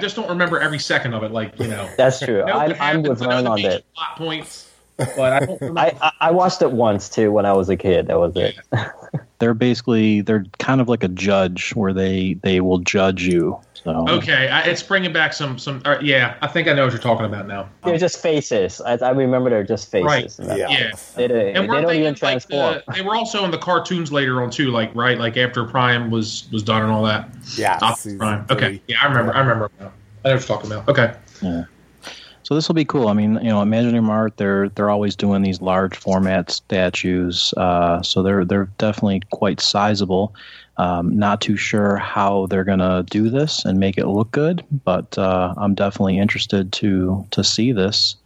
just 0.00 0.16
don't 0.16 0.28
remember 0.28 0.60
every 0.60 0.78
second 0.78 1.14
of 1.14 1.22
it. 1.24 1.32
Like 1.32 1.58
you 1.58 1.68
know, 1.68 1.88
That's 1.96 2.20
true. 2.20 2.44
know 2.44 2.52
I, 2.54 2.68
what 2.68 2.80
I'm 2.80 3.02
happens, 3.02 3.06
with 3.06 3.22
I 3.22 3.26
Vern 3.26 3.46
on 3.46 3.56
major 3.56 3.62
that. 3.62 3.94
Plot 3.94 4.16
points, 4.16 4.67
but 4.98 5.32
I 5.32 5.46
don't. 5.46 5.78
I, 5.78 5.96
I 6.02 6.12
I 6.20 6.30
watched 6.30 6.60
it 6.62 6.72
once 6.72 7.08
too 7.08 7.32
when 7.32 7.46
I 7.46 7.52
was 7.52 7.68
a 7.68 7.76
kid. 7.76 8.08
That 8.08 8.18
was 8.18 8.36
it. 8.36 8.58
They're 9.38 9.54
basically 9.54 10.20
they're 10.20 10.44
kind 10.58 10.80
of 10.80 10.88
like 10.88 11.04
a 11.04 11.08
judge 11.08 11.70
where 11.74 11.92
they 11.92 12.34
they 12.42 12.60
will 12.60 12.78
judge 12.78 13.22
you. 13.22 13.58
So 13.74 14.06
okay, 14.08 14.48
I, 14.48 14.62
it's 14.62 14.82
bringing 14.82 15.12
back 15.12 15.32
some 15.32 15.56
some. 15.56 15.80
Uh, 15.84 15.98
yeah, 16.02 16.36
I 16.42 16.48
think 16.48 16.66
I 16.66 16.72
know 16.72 16.84
what 16.84 16.92
you're 16.92 17.00
talking 17.00 17.26
about 17.26 17.46
now. 17.46 17.68
They're 17.84 17.96
just 17.96 18.20
faces. 18.20 18.80
I, 18.80 18.94
I 18.96 19.10
remember 19.10 19.50
they're 19.50 19.62
just 19.62 19.88
faces. 19.90 20.40
Right. 20.44 20.58
Yeah. 20.58 20.68
Yeah. 20.68 20.90
They, 21.14 21.28
they, 21.28 21.52
And 21.52 21.64
they 21.64 21.68
weren't 21.68 21.82
don't 21.82 21.86
they, 21.86 22.00
even 22.00 22.08
in, 22.08 22.12
like 22.14 22.18
transform. 22.18 22.82
the, 22.86 22.92
they 22.94 23.02
were 23.02 23.14
also 23.14 23.44
in 23.44 23.52
the 23.52 23.58
cartoons 23.58 24.10
later 24.10 24.42
on 24.42 24.50
too, 24.50 24.72
like 24.72 24.92
right, 24.96 25.16
like 25.16 25.36
after 25.36 25.64
Prime 25.64 26.10
was 26.10 26.48
was 26.50 26.64
done 26.64 26.82
and 26.82 26.90
all 26.90 27.04
that. 27.04 27.30
Yeah, 27.56 27.74
Optimus 27.74 28.00
season 28.00 28.18
Prime. 28.18 28.46
three. 28.46 28.56
Okay, 28.56 28.82
yeah, 28.88 28.96
I 29.00 29.06
remember. 29.06 29.34
I 29.34 29.40
remember. 29.40 29.70
Now. 29.78 29.86
I 29.86 30.28
know 30.30 30.34
what 30.34 30.48
you're 30.48 30.56
talking 30.58 30.72
about. 30.72 30.88
Okay. 30.88 31.14
Yeah. 31.40 31.64
So 32.48 32.54
this 32.54 32.66
will 32.66 32.74
be 32.74 32.86
cool. 32.86 33.08
I 33.08 33.12
mean, 33.12 33.34
you 33.34 33.50
know, 33.50 33.62
Imaginarium 33.62 34.08
Art, 34.08 34.38
they're 34.38 34.70
they're 34.70 34.88
always 34.88 35.14
doing 35.14 35.42
these 35.42 35.60
large 35.60 35.94
format 35.94 36.50
statues, 36.50 37.52
uh, 37.58 38.00
so 38.00 38.22
they're 38.22 38.42
they're 38.42 38.70
definitely 38.78 39.20
quite 39.30 39.60
sizable. 39.60 40.34
Um, 40.78 41.18
not 41.18 41.42
too 41.42 41.58
sure 41.58 41.96
how 41.96 42.46
they're 42.46 42.64
gonna 42.64 43.04
do 43.10 43.28
this 43.28 43.66
and 43.66 43.78
make 43.78 43.98
it 43.98 44.06
look 44.06 44.30
good, 44.30 44.64
but 44.82 45.18
uh, 45.18 45.52
I'm 45.58 45.74
definitely 45.74 46.18
interested 46.18 46.72
to 46.72 47.26
to 47.32 47.44
see 47.44 47.72
this. 47.72 48.16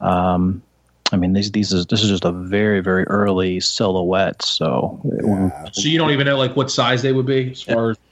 Um, 0.00 0.62
I 1.10 1.16
mean, 1.16 1.32
these 1.32 1.50
these 1.50 1.72
is 1.72 1.86
this 1.86 2.00
is 2.00 2.10
just 2.10 2.24
a 2.24 2.30
very 2.30 2.78
very 2.78 3.02
early 3.08 3.58
silhouette, 3.58 4.40
so 4.44 5.00
Yeah. 5.04 5.64
So 5.72 5.88
you 5.88 5.98
don't 5.98 6.12
even 6.12 6.26
know 6.26 6.38
like 6.38 6.54
what 6.54 6.70
size 6.70 7.02
they 7.02 7.10
would 7.12 7.26
be 7.26 7.50
as 7.50 7.62
far 7.62 7.90
as 7.90 7.96
it 7.96 8.03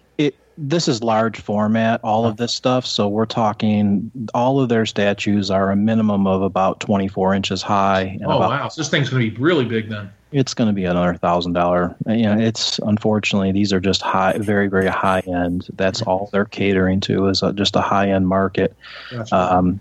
this 0.58 0.88
is 0.88 1.02
large 1.02 1.40
format 1.40 2.00
all 2.02 2.26
of 2.26 2.36
this 2.36 2.54
stuff. 2.54 2.86
So 2.86 3.08
we're 3.08 3.26
talking 3.26 4.10
all 4.34 4.60
of 4.60 4.68
their 4.68 4.86
statues 4.86 5.50
are 5.50 5.70
a 5.70 5.76
minimum 5.76 6.26
of 6.26 6.42
about 6.42 6.80
24 6.80 7.34
inches 7.34 7.62
high 7.62 8.02
and 8.02 8.24
Oh 8.26 8.36
about, 8.36 8.50
wow, 8.50 8.68
so 8.68 8.80
this 8.80 8.88
thing's 8.90 9.08
gonna 9.10 9.22
be 9.28 9.36
really 9.36 9.64
big 9.64 9.88
then. 9.88 10.10
it's 10.30 10.54
going 10.54 10.68
to 10.68 10.72
be 10.74 10.84
another 10.84 11.14
thousand 11.14 11.52
dollar 11.52 11.94
you 12.06 12.22
know 12.22 12.38
it's 12.38 12.78
unfortunately 12.80 13.52
these 13.52 13.72
are 13.72 13.80
just 13.80 14.02
high 14.02 14.36
very 14.38 14.68
very 14.68 14.88
high 14.88 15.22
end. 15.26 15.66
That's 15.74 16.02
all 16.02 16.28
they're 16.32 16.44
catering 16.44 17.00
to 17.00 17.28
is 17.28 17.42
a, 17.42 17.52
just 17.52 17.76
a 17.76 17.80
high 17.80 18.10
end 18.10 18.28
market. 18.28 18.76
Gotcha. 19.10 19.34
um, 19.56 19.80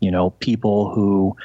you 0.00 0.10
know, 0.10 0.30
people 0.40 0.92
who 0.92 1.36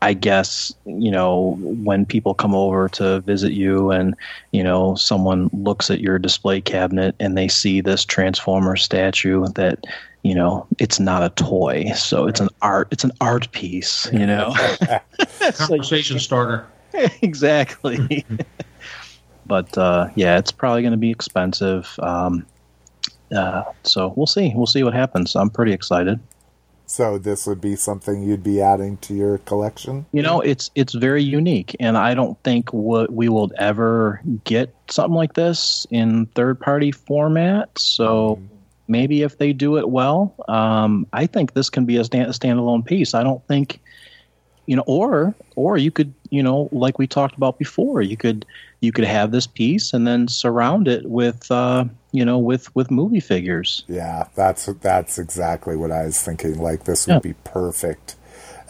I 0.00 0.14
guess, 0.14 0.74
you 0.86 1.10
know, 1.10 1.56
when 1.60 2.06
people 2.06 2.34
come 2.34 2.54
over 2.54 2.88
to 2.90 3.20
visit 3.20 3.52
you 3.52 3.90
and, 3.90 4.14
you 4.52 4.62
know, 4.62 4.94
someone 4.94 5.50
looks 5.52 5.90
at 5.90 6.00
your 6.00 6.18
display 6.18 6.60
cabinet 6.60 7.14
and 7.20 7.36
they 7.36 7.48
see 7.48 7.80
this 7.80 8.04
Transformer 8.04 8.76
statue 8.76 9.46
that, 9.54 9.84
you 10.22 10.34
know, 10.34 10.66
it's 10.78 10.98
not 10.98 11.22
a 11.22 11.28
toy. 11.30 11.92
So 11.94 12.26
it's 12.26 12.40
an 12.40 12.48
art, 12.62 12.88
it's 12.92 13.04
an 13.04 13.12
art 13.20 13.50
piece, 13.52 14.10
you 14.12 14.26
know? 14.26 14.54
Conversation 15.54 16.18
starter. 16.18 16.66
exactly. 17.22 18.24
but 19.46 19.76
uh, 19.76 20.08
yeah, 20.14 20.38
it's 20.38 20.52
probably 20.52 20.82
going 20.82 20.92
to 20.92 20.98
be 20.98 21.10
expensive. 21.10 21.94
Um, 21.98 22.46
uh, 23.34 23.64
so 23.82 24.14
we'll 24.16 24.26
see. 24.26 24.52
We'll 24.54 24.66
see 24.66 24.82
what 24.82 24.94
happens. 24.94 25.34
I'm 25.34 25.50
pretty 25.50 25.72
excited. 25.72 26.20
So 26.86 27.18
this 27.18 27.46
would 27.46 27.60
be 27.60 27.76
something 27.76 28.22
you'd 28.22 28.42
be 28.42 28.60
adding 28.60 28.98
to 28.98 29.14
your 29.14 29.38
collection. 29.38 30.06
You 30.12 30.22
know, 30.22 30.40
it's 30.40 30.70
it's 30.74 30.92
very 30.92 31.22
unique, 31.22 31.74
and 31.80 31.96
I 31.96 32.14
don't 32.14 32.38
think 32.42 32.72
what 32.72 33.12
we 33.12 33.28
will 33.28 33.50
ever 33.58 34.20
get 34.44 34.74
something 34.90 35.14
like 35.14 35.32
this 35.34 35.86
in 35.90 36.26
third 36.26 36.60
party 36.60 36.92
format. 36.92 37.78
So 37.78 38.38
maybe 38.86 39.22
if 39.22 39.38
they 39.38 39.52
do 39.52 39.78
it 39.78 39.88
well, 39.88 40.34
um, 40.48 41.06
I 41.12 41.26
think 41.26 41.54
this 41.54 41.70
can 41.70 41.86
be 41.86 41.96
a, 41.96 42.04
stand, 42.04 42.28
a 42.28 42.32
standalone 42.32 42.84
piece. 42.84 43.14
I 43.14 43.22
don't 43.22 43.44
think, 43.48 43.80
you 44.66 44.76
know, 44.76 44.84
or 44.86 45.34
or 45.56 45.78
you 45.78 45.90
could, 45.90 46.12
you 46.28 46.42
know, 46.42 46.68
like 46.70 46.98
we 46.98 47.06
talked 47.06 47.36
about 47.36 47.58
before, 47.58 48.02
you 48.02 48.16
could 48.16 48.44
you 48.80 48.92
could 48.92 49.04
have 49.04 49.32
this 49.32 49.46
piece 49.46 49.94
and 49.94 50.06
then 50.06 50.28
surround 50.28 50.86
it 50.86 51.06
with, 51.06 51.50
uh, 51.50 51.86
you 52.14 52.24
know, 52.24 52.38
with 52.38 52.74
with 52.76 52.92
movie 52.92 53.18
figures. 53.18 53.84
Yeah, 53.88 54.28
that's 54.36 54.66
that's 54.66 55.18
exactly 55.18 55.74
what 55.76 55.90
I 55.90 56.04
was 56.04 56.22
thinking. 56.22 56.58
Like 56.58 56.84
this 56.84 57.06
would 57.08 57.14
Yeah. 57.14 57.18
be 57.18 57.34
perfect 57.42 58.14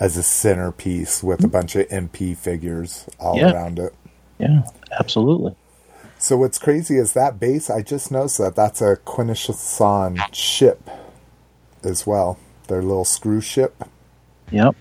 as 0.01 0.16
a 0.16 0.22
centerpiece 0.22 1.22
with 1.22 1.45
a 1.45 1.49
bunch 1.49 1.76
of 1.76 1.86
MP 1.90 2.34
figures 2.34 3.05
all 3.20 3.36
Yeah. 3.36 3.53
around 3.53 3.78
it. 3.78 3.95
Yeah, 4.38 4.62
absolutely. 4.99 5.55
So 6.18 6.38
what's 6.38 6.59
crazy 6.59 6.97
is 6.97 7.12
that 7.12 7.38
base. 7.38 7.68
I 7.68 7.82
just 7.82 8.11
noticed 8.11 8.38
that 8.38 8.57
that's 8.57 8.80
a 8.80 8.97
Quintesson 9.05 10.18
ship 10.32 10.88
as 11.82 12.07
well. 12.07 12.38
Their 12.68 12.80
little 12.82 13.05
screw 13.05 13.42
ship. 13.42 13.84
Yep. 14.51 14.74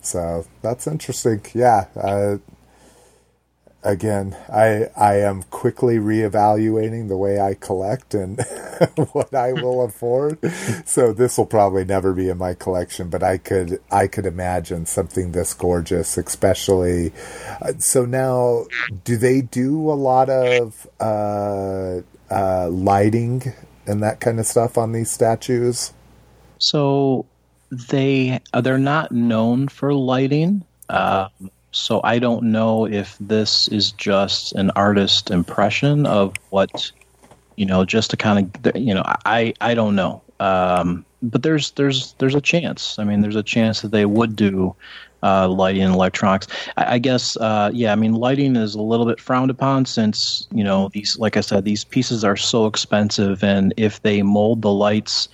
So 0.00 0.46
that's 0.62 0.86
interesting. 0.86 1.42
Yeah. 1.52 1.84
Uh, 1.94 2.38
again, 3.88 4.36
I 4.48 4.90
I 4.96 5.20
am 5.20 5.42
quickly 5.44 5.96
reevaluating 5.96 7.08
the 7.08 7.16
way 7.16 7.40
I 7.40 7.54
collect 7.54 8.14
and 8.14 8.40
what 9.12 9.34
I 9.34 9.52
will 9.52 9.82
afford. 9.82 10.38
So 10.84 11.12
this 11.12 11.38
will 11.38 11.46
probably 11.46 11.84
never 11.84 12.12
be 12.12 12.28
in 12.28 12.38
my 12.38 12.54
collection, 12.54 13.08
but 13.08 13.22
I 13.22 13.38
could 13.38 13.80
I 13.90 14.06
could 14.06 14.26
imagine 14.26 14.86
something 14.86 15.32
this 15.32 15.54
gorgeous, 15.54 16.18
especially. 16.18 17.12
Uh, 17.60 17.72
so 17.78 18.04
now, 18.04 18.66
do 19.04 19.16
they 19.16 19.40
do 19.40 19.90
a 19.90 19.94
lot 19.94 20.28
of 20.28 20.86
uh, 21.00 22.00
uh, 22.30 22.68
lighting 22.68 23.52
and 23.86 24.02
that 24.02 24.20
kind 24.20 24.38
of 24.38 24.46
stuff 24.46 24.76
on 24.76 24.92
these 24.92 25.10
statues? 25.10 25.92
So 26.58 27.26
they 27.70 28.40
uh, 28.52 28.60
they're 28.60 28.78
not 28.78 29.12
known 29.12 29.68
for 29.68 29.94
lighting. 29.94 30.64
Um, 30.90 31.50
so 31.78 32.00
I 32.04 32.18
don't 32.18 32.44
know 32.44 32.86
if 32.86 33.16
this 33.20 33.68
is 33.68 33.92
just 33.92 34.52
an 34.52 34.70
artist 34.76 35.30
impression 35.30 36.06
of 36.06 36.34
what 36.50 36.90
you 37.56 37.66
know, 37.66 37.84
just 37.84 38.10
to 38.10 38.16
kind 38.16 38.54
of 38.64 38.76
you 38.76 38.94
know, 38.94 39.02
I 39.04 39.52
I 39.60 39.74
don't 39.74 39.96
know. 39.96 40.22
Um, 40.40 41.04
but 41.22 41.42
there's 41.42 41.72
there's 41.72 42.14
there's 42.18 42.34
a 42.34 42.40
chance. 42.40 42.98
I 42.98 43.04
mean, 43.04 43.20
there's 43.20 43.36
a 43.36 43.42
chance 43.42 43.80
that 43.80 43.90
they 43.90 44.06
would 44.06 44.36
do 44.36 44.74
uh, 45.22 45.48
lighting 45.48 45.82
and 45.82 45.92
electronics. 45.92 46.46
I, 46.76 46.94
I 46.94 46.98
guess, 46.98 47.36
uh, 47.38 47.70
yeah. 47.74 47.92
I 47.92 47.96
mean, 47.96 48.14
lighting 48.14 48.54
is 48.54 48.76
a 48.76 48.82
little 48.82 49.06
bit 49.06 49.20
frowned 49.20 49.50
upon 49.50 49.86
since 49.86 50.46
you 50.52 50.62
know 50.62 50.90
these, 50.92 51.18
like 51.18 51.36
I 51.36 51.40
said, 51.40 51.64
these 51.64 51.84
pieces 51.84 52.22
are 52.22 52.36
so 52.36 52.66
expensive, 52.66 53.42
and 53.42 53.74
if 53.76 54.02
they 54.02 54.22
mold 54.22 54.62
the 54.62 54.72
lights 54.72 55.28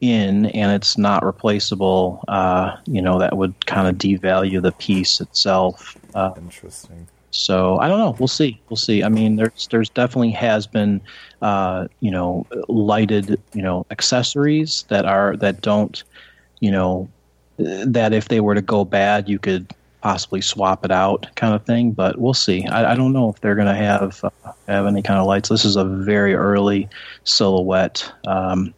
in 0.00 0.46
and 0.46 0.72
it's 0.72 0.98
not 0.98 1.24
replaceable, 1.24 2.22
uh, 2.28 2.76
you 2.86 3.00
know, 3.00 3.18
that 3.18 3.36
would 3.36 3.66
kind 3.66 3.88
of 3.88 3.96
devalue 3.96 4.60
the 4.60 4.72
piece 4.72 5.20
itself. 5.20 5.96
Uh, 6.14 6.32
Interesting. 6.36 7.06
so 7.30 7.78
I 7.78 7.88
don't 7.88 7.98
know. 7.98 8.16
We'll 8.18 8.28
see. 8.28 8.60
We'll 8.68 8.76
see. 8.76 9.02
I 9.02 9.08
mean, 9.08 9.36
there's 9.36 9.68
there's 9.68 9.88
definitely 9.90 10.32
has 10.32 10.66
been, 10.66 11.00
uh, 11.42 11.88
you 12.00 12.10
know, 12.10 12.46
lighted, 12.68 13.40
you 13.54 13.62
know, 13.62 13.86
accessories 13.90 14.84
that 14.88 15.06
are 15.06 15.36
that 15.38 15.60
don't, 15.62 16.02
you 16.60 16.70
know, 16.70 17.08
that 17.58 18.12
if 18.12 18.28
they 18.28 18.40
were 18.40 18.54
to 18.54 18.62
go 18.62 18.84
bad, 18.84 19.28
you 19.28 19.38
could 19.38 19.72
possibly 20.02 20.40
swap 20.40 20.84
it 20.84 20.92
out, 20.92 21.26
kind 21.34 21.54
of 21.54 21.64
thing. 21.64 21.90
But 21.90 22.18
we'll 22.18 22.34
see. 22.34 22.66
I, 22.66 22.92
I 22.92 22.94
don't 22.94 23.12
know 23.12 23.28
if 23.30 23.40
they're 23.40 23.54
going 23.54 23.66
to 23.66 23.74
have 23.74 24.22
uh, 24.22 24.52
have 24.68 24.86
any 24.86 25.02
kind 25.02 25.18
of 25.18 25.26
lights. 25.26 25.48
This 25.48 25.64
is 25.64 25.76
a 25.76 25.84
very 25.84 26.34
early 26.34 26.88
silhouette. 27.24 28.12
Um, 28.26 28.74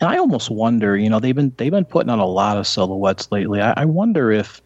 and 0.00 0.08
I 0.10 0.16
almost 0.18 0.50
wonder, 0.50 0.96
you 0.96 1.10
know, 1.10 1.20
they've 1.20 1.34
been 1.34 1.52
they've 1.56 1.70
been 1.72 1.84
putting 1.84 2.10
out 2.10 2.18
a 2.18 2.24
lot 2.26 2.56
of 2.58 2.66
silhouettes 2.66 3.30
lately. 3.32 3.60
I, 3.60 3.72
I 3.82 3.84
wonder 3.84 4.30
if 4.32 4.60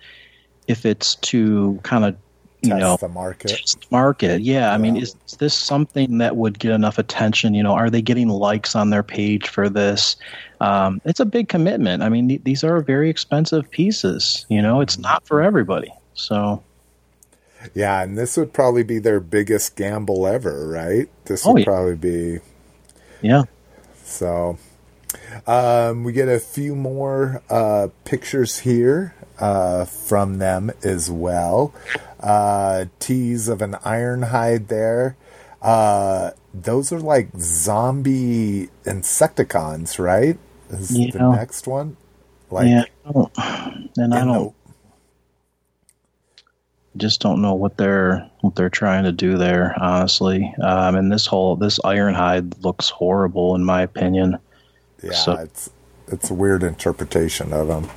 if 0.68 0.86
it's 0.86 1.16
to 1.16 1.80
kind 1.82 2.04
of 2.04 2.16
you 2.62 2.74
Test 2.74 2.78
know 2.78 2.98
the 3.00 3.08
market. 3.08 3.62
test 3.62 3.86
market. 3.90 4.42
Yeah, 4.42 4.72
I 4.72 4.78
mean, 4.78 4.96
is, 4.96 5.16
is 5.26 5.36
this 5.38 5.54
something 5.54 6.18
that 6.18 6.36
would 6.36 6.58
get 6.58 6.72
enough 6.72 6.98
attention? 6.98 7.54
You 7.54 7.62
know, 7.62 7.72
are 7.74 7.90
they 7.90 8.02
getting 8.02 8.28
likes 8.28 8.74
on 8.76 8.90
their 8.90 9.02
page 9.02 9.48
for 9.48 9.68
this? 9.68 10.16
Um, 10.60 11.00
it's 11.04 11.20
a 11.20 11.24
big 11.26 11.48
commitment. 11.48 12.02
I 12.02 12.08
mean, 12.10 12.28
th- 12.28 12.42
these 12.44 12.64
are 12.64 12.80
very 12.82 13.10
expensive 13.10 13.70
pieces. 13.70 14.46
You 14.50 14.62
know, 14.62 14.80
it's 14.80 14.98
not 14.98 15.26
for 15.26 15.42
everybody. 15.42 15.90
So 16.14 16.62
Yeah, 17.74 18.02
and 18.02 18.16
this 18.16 18.36
would 18.36 18.52
probably 18.52 18.82
be 18.82 18.98
their 18.98 19.20
biggest 19.20 19.76
gamble 19.76 20.26
ever, 20.26 20.66
right? 20.68 21.08
This 21.26 21.46
Oh, 21.46 21.52
would 21.52 21.62
yeah. 21.62 21.64
probably 21.64 21.96
be 21.96 22.40
yeah, 23.22 23.44
so. 24.04 24.58
Um, 25.46 26.04
we 26.04 26.12
get 26.12 26.28
a 26.28 26.38
few 26.38 26.74
more 26.74 27.42
uh, 27.50 27.88
pictures 28.04 28.60
here 28.60 29.14
uh, 29.38 29.84
from 29.84 30.38
them 30.38 30.70
as 30.82 31.10
well. 31.10 31.74
Uh, 32.18 32.86
tease 32.98 33.48
of 33.48 33.62
an 33.62 33.72
Ironhide 33.84 34.68
there. 34.68 35.16
Uh, 35.62 36.30
those 36.54 36.92
are 36.92 37.00
like 37.00 37.28
zombie 37.38 38.68
insecticons, 38.84 39.98
right? 39.98 40.38
Is 40.70 40.88
the 40.88 41.12
Yeah. 41.14 41.30
next 41.32 41.66
one? 41.66 41.96
Like 42.50 42.68
yeah. 42.68 42.84
And 43.96 44.14
I 44.14 44.24
don't 44.24 44.54
just 46.96 47.20
don't 47.20 47.40
know 47.40 47.54
what 47.54 47.76
they're 47.76 48.28
what 48.40 48.56
they're 48.56 48.68
trying 48.70 49.04
to 49.04 49.12
do 49.12 49.38
there. 49.38 49.74
Honestly, 49.80 50.52
um, 50.62 50.96
and 50.96 51.10
this 51.12 51.26
whole 51.26 51.56
this 51.56 51.78
Ironhide 51.80 52.62
looks 52.64 52.90
horrible 52.90 53.54
in 53.54 53.64
my 53.64 53.82
opinion. 53.82 54.38
Yeah, 55.02 55.12
So- 55.12 55.32
it's 55.34 55.70
it's 56.08 56.30
a 56.30 56.34
weird 56.34 56.62
interpretation 56.62 57.52
of 57.52 57.68
them. 57.68 57.88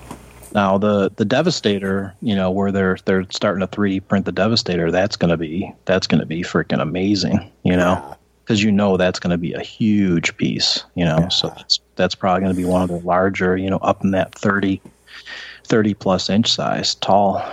Now 0.54 0.78
the 0.78 1.12
the 1.16 1.26
Devastator, 1.26 2.14
you 2.22 2.36
know, 2.36 2.51
where 2.51 2.72
they're 2.72 2.97
they're 3.06 3.26
starting 3.32 3.62
to 3.62 3.68
3D 3.68 4.08
print 4.08 4.26
the 4.26 4.32
Devastator, 4.32 4.91
that's 4.91 5.16
gonna 5.16 5.38
be 5.38 5.74
that's 5.86 6.06
gonna 6.06 6.28
be 6.28 6.43
freaking 6.43 6.80
amazing, 6.82 7.51
you 7.64 7.76
know, 7.76 7.93
Yeah. 7.93 8.14
because 8.45 8.62
you 8.62 8.72
know 8.72 8.95
that's 8.97 9.20
gonna 9.20 9.38
be 9.39 9.54
a 9.54 9.62
huge 9.62 10.38
piece, 10.38 10.84
you 10.93 11.06
know. 11.06 11.28
So 11.30 11.47
that's 11.56 11.80
that's 11.95 12.14
probably 12.14 12.41
gonna 12.41 12.54
be 12.54 12.66
one 12.66 12.84
of 12.84 12.89
the 12.89 12.99
larger, 12.99 13.58
you 13.58 13.70
know, 13.70 13.78
up 13.78 14.04
in 14.04 14.12
that 14.12 14.36
30, 14.36 14.80
30 15.66 15.93
plus 15.95 16.30
inch 16.30 16.51
size, 16.51 16.93
tall. 16.95 17.43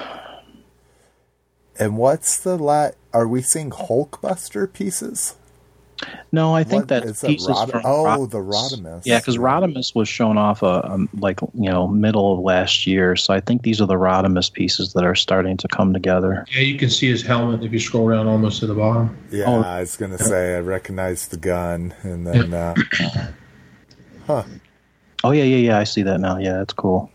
And 1.78 1.96
what's 1.96 2.38
the 2.40 2.58
la? 2.58 2.90
Are 3.14 3.26
we 3.26 3.40
seeing 3.40 3.70
Hulkbuster 3.70 4.70
pieces? 4.70 5.36
No, 6.32 6.54
I 6.54 6.62
think 6.64 6.82
What- 6.82 6.88
that 6.88 7.04
is 7.04 7.20
that 7.20 7.26
pieces 7.28 7.48
Rod- 7.48 7.70
from 7.70 7.82
oh, 7.84 8.26
the 8.26 8.38
Rodimus. 8.38 9.02
Yeah, 9.04 9.18
because 9.18 9.36
Rodimus 9.36 9.94
was 9.94 10.08
shown 10.08 10.38
off 10.38 10.62
uh, 10.62 10.80
um, 10.84 11.08
like 11.18 11.40
you 11.40 11.68
know 11.70 11.88
middle 11.88 12.32
of 12.34 12.40
last 12.40 12.86
year, 12.86 13.16
so 13.16 13.34
I 13.34 13.40
think 13.40 13.62
these 13.62 13.80
are 13.80 13.86
the 13.86 13.94
Rodimus 13.96 14.52
pieces 14.52 14.92
that 14.92 15.04
are 15.04 15.14
starting 15.14 15.56
to 15.58 15.68
come 15.68 15.92
together. 15.92 16.44
Yeah, 16.54 16.60
you 16.62 16.78
can 16.78 16.88
see 16.90 17.08
his 17.10 17.22
helmet 17.22 17.62
if 17.64 17.72
you 17.72 17.80
scroll 17.80 18.08
down 18.08 18.26
almost 18.28 18.60
to 18.60 18.66
the 18.66 18.74
bottom. 18.74 19.16
Yeah, 19.30 19.44
Oh. 19.46 19.60
I 19.62 19.80
was 19.80 19.96
gonna 19.96 20.18
say 20.18 20.56
I 20.56 20.60
recognize 20.60 21.28
the 21.28 21.36
gun, 21.36 21.92
and 22.02 22.26
then 22.26 22.54
uh, 22.54 22.74
huh. 24.26 24.42
Oh 25.24 25.32
yeah, 25.32 25.44
yeah, 25.44 25.56
yeah. 25.56 25.78
I 25.78 25.84
see 25.84 26.02
that 26.02 26.20
now. 26.20 26.38
Yeah, 26.38 26.54
that's 26.58 26.72
cool. 26.72 27.10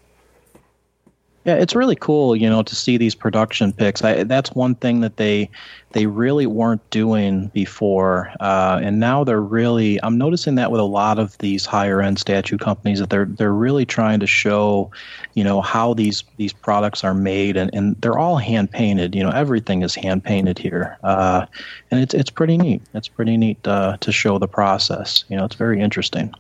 Yeah, 1.46 1.56
it's 1.58 1.76
really 1.76 1.96
cool, 1.96 2.36
you 2.36 2.50
know, 2.50 2.64
to 2.64 2.76
see 2.76 2.98
these 2.98 3.14
production 3.14 3.72
picks. 3.72 4.04
I, 4.04 4.24
that's 4.24 4.52
one 4.54 4.74
thing 4.74 5.02
that 5.02 5.18
they 5.18 5.52
they 5.92 6.08
really 6.08 6.48
weren't 6.48 6.90
doing 6.90 7.48
before, 7.54 8.32
uh, 8.40 8.80
and 8.82 9.00
now 9.00 9.24
they're 9.24 9.42
really. 9.42 10.02
I'm 10.02 10.18
noticing 10.18 10.56
that 10.56 10.72
with 10.72 10.82
a 10.82 10.86
lot 10.86 11.20
of 11.20 11.38
these 11.38 11.64
higher 11.64 12.02
end 12.02 12.18
statue 12.18 12.58
companies 12.58 12.98
that 12.98 13.12
they're 13.12 13.26
they're 13.26 13.54
really 13.54 13.86
trying 13.86 14.20
to 14.22 14.28
show, 14.28 14.90
you 15.36 15.44
know, 15.44 15.62
how 15.62 15.94
these 15.94 16.24
these 16.38 16.52
products 16.52 17.04
are 17.04 17.14
made, 17.14 17.58
and, 17.58 17.70
and 17.76 17.96
they're 18.02 18.18
all 18.18 18.38
hand 18.38 18.72
painted. 18.72 19.14
You 19.14 19.22
know, 19.22 19.30
everything 19.30 19.84
is 19.84 19.94
hand 19.94 20.24
painted 20.24 20.58
here, 20.58 20.98
uh, 21.04 21.46
and 21.92 22.00
it's 22.00 22.16
it's 22.16 22.32
pretty 22.32 22.58
neat. 22.58 22.82
It's 22.96 23.08
pretty 23.08 23.38
neat 23.38 23.66
uh, 23.68 23.98
to 24.02 24.12
show 24.12 24.40
the 24.40 24.48
process. 24.48 25.24
You 25.30 25.38
know, 25.38 25.46
it's 25.46 25.56
very 25.56 25.80
interesting. 25.80 26.34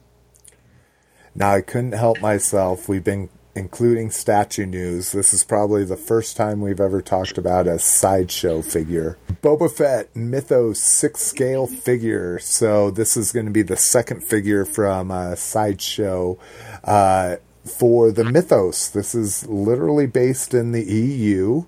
now 1.35 1.51
I 1.51 1.61
couldn't 1.61 1.91
help 1.91 2.21
myself. 2.21 2.89
We've 2.89 3.03
been 3.03 3.29
including 3.55 4.11
statue 4.11 4.65
news. 4.65 5.11
This 5.13 5.33
is 5.33 5.43
probably 5.43 5.85
the 5.85 5.95
first 5.97 6.35
time 6.35 6.59
we've 6.61 6.79
ever 6.81 7.01
talked 7.01 7.37
about 7.37 7.67
a 7.67 7.79
sideshow 7.79 8.61
figure. 8.61 9.17
Boba 9.41 9.71
Fett 9.71 10.13
Mythos 10.15 10.79
six 10.79 11.21
scale 11.21 11.65
figure. 11.67 12.37
So 12.39 12.91
this 12.91 13.15
is 13.15 13.31
going 13.31 13.45
to 13.45 13.51
be 13.51 13.61
the 13.63 13.77
second 13.77 14.23
figure 14.23 14.65
from 14.65 15.11
a 15.11 15.35
sideshow. 15.37 16.37
Uh, 16.83 17.37
for 17.65 18.11
the 18.11 18.23
Mythos, 18.23 18.89
this 18.89 19.15
is 19.15 19.47
literally 19.47 20.05
based 20.05 20.53
in 20.53 20.71
the 20.71 20.83
EU. 20.83 21.63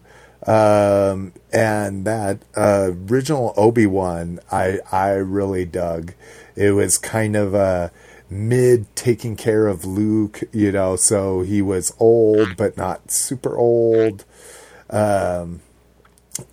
um, 0.46 1.34
and 1.52 2.06
that 2.06 2.40
uh, 2.56 2.92
original 3.10 3.54
Obi 3.58 3.88
Wan, 3.88 4.40
I 4.52 4.80
I 4.92 5.12
really 5.14 5.66
dug. 5.66 6.14
It 6.56 6.72
was 6.72 6.98
kind 6.98 7.36
of 7.36 7.54
a 7.56 7.92
mid 8.30 8.94
taking 8.96 9.36
care 9.36 9.68
of 9.68 9.86
Luke, 9.86 10.42
you 10.52 10.72
know, 10.72 10.96
so 10.96 11.42
he 11.42 11.62
was 11.62 11.94
old 12.00 12.58
but 12.58 12.78
not 12.78 13.12
super 13.12 13.58
old. 13.58 14.26
Um, 14.90 15.62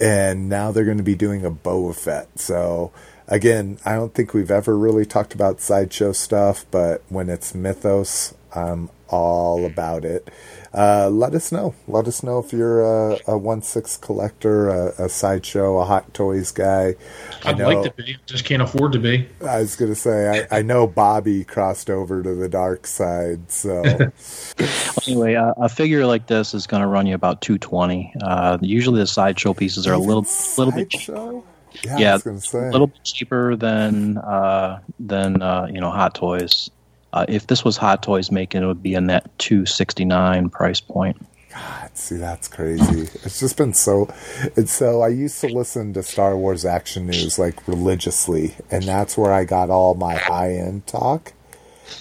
and 0.01 0.49
now 0.49 0.73
they're 0.73 0.85
going 0.85 0.99
to 0.99 1.03
be 1.03 1.15
doing 1.15 1.45
a 1.45 1.51
Boba 1.51 1.95
Fett. 1.95 2.39
So 2.39 2.93
again, 3.29 3.79
I 3.85 3.95
don't 3.95 4.15
think 4.15 4.35
we've 4.35 4.51
ever 4.51 4.77
really 4.77 5.05
talked 5.05 5.35
about 5.35 5.61
sideshow 5.61 6.13
stuff, 6.13 6.65
but 6.71 7.03
when 7.09 7.29
it's 7.29 7.55
Mythos, 7.55 8.35
I'm 8.55 8.91
all 9.09 9.67
about 9.67 10.05
it. 10.05 10.31
Uh, 10.75 11.09
let 11.09 11.35
us 11.35 11.53
know. 11.53 11.73
Let 11.87 12.09
us 12.09 12.23
know 12.25 12.41
if 12.41 12.53
you're 12.53 12.83
a, 12.83 13.19
a 13.29 13.39
one 13.39 13.63
six 13.63 13.97
collector, 13.97 14.69
a, 14.69 15.05
a 15.05 15.09
sideshow, 15.09 15.79
a 15.79 15.85
hot 15.85 16.13
toys 16.15 16.51
guy. 16.51 16.97
I 17.45 17.51
I'd 17.51 17.59
know- 17.59 17.69
like 17.69 17.95
to 17.95 18.03
be, 18.03 18.17
just 18.27 18.45
can't 18.45 18.61
afford 18.63 18.93
to 18.93 18.99
be. 18.99 19.29
I 19.47 19.59
was 19.61 19.77
gonna 19.77 19.95
say 19.95 20.47
I, 20.51 20.59
I 20.59 20.63
know 20.63 20.87
Bobby 20.89 21.45
crossed 21.45 21.91
over 21.91 22.23
to 22.23 22.35
the 22.35 22.49
dark 22.49 22.87
side, 22.89 23.51
so 23.53 23.83
Anyway, 25.07 25.35
uh, 25.35 25.53
a 25.59 25.69
figure 25.69 26.07
like 26.07 26.27
this 26.27 26.55
is 26.55 26.67
going 26.67 26.81
to 26.81 26.87
run 26.89 27.07
you 27.07 27.15
about 27.15 27.41
two 27.41 27.59
twenty. 27.59 28.13
Uh, 28.23 28.59
usually, 28.61 29.01
the 29.01 29.07
sideshow 29.07 29.55
pieces 29.55 29.87
are 29.87 29.93
a 29.93 29.99
little, 29.99 30.27
little 30.57 30.73
bit, 30.73 30.91
cheap, 30.91 31.03
Sideshow? 31.03 31.45
Yeah, 31.85 31.97
I 31.97 31.99
yeah, 32.01 32.19
was 32.25 32.49
say. 32.49 32.59
a 32.69 32.71
little 32.71 32.87
bit 32.87 33.03
cheaper 33.05 33.57
than 33.57 34.19
uh, 34.19 34.81
than 34.99 35.43
uh, 35.43 35.67
you 35.71 35.81
know 35.81 35.91
Hot 35.91 36.15
Toys. 36.15 36.71
Uh, 37.15 37.25
if 37.29 37.47
this 37.47 37.65
was 37.65 37.77
Hot 37.77 38.03
Toys 38.03 38.33
making, 38.33 38.65
it 38.65 38.67
would 38.67 38.83
be 38.83 38.95
in 38.95 39.07
that 39.07 39.39
two 39.39 39.65
sixty 39.65 40.05
nine 40.05 40.51
price 40.51 40.81
point. 40.81 41.17
God, 41.53 41.97
see, 41.97 42.17
that's 42.17 42.49
crazy. 42.49 43.03
It's 43.23 43.39
just 43.39 43.57
been 43.57 43.73
so. 43.73 44.13
It's 44.57 44.73
so. 44.73 45.01
I 45.01 45.09
used 45.09 45.41
to 45.43 45.47
listen 45.47 45.93
to 45.95 46.03
Star 46.03 46.37
Wars 46.37 46.65
action 46.65 47.07
news 47.07 47.39
like 47.39 47.69
religiously, 47.69 48.57
and 48.69 48.83
that's 48.83 49.17
where 49.17 49.33
I 49.33 49.45
got 49.45 49.71
all 49.71 49.95
my 49.95 50.17
high 50.17 50.55
end 50.55 50.89
talk. 50.89 51.33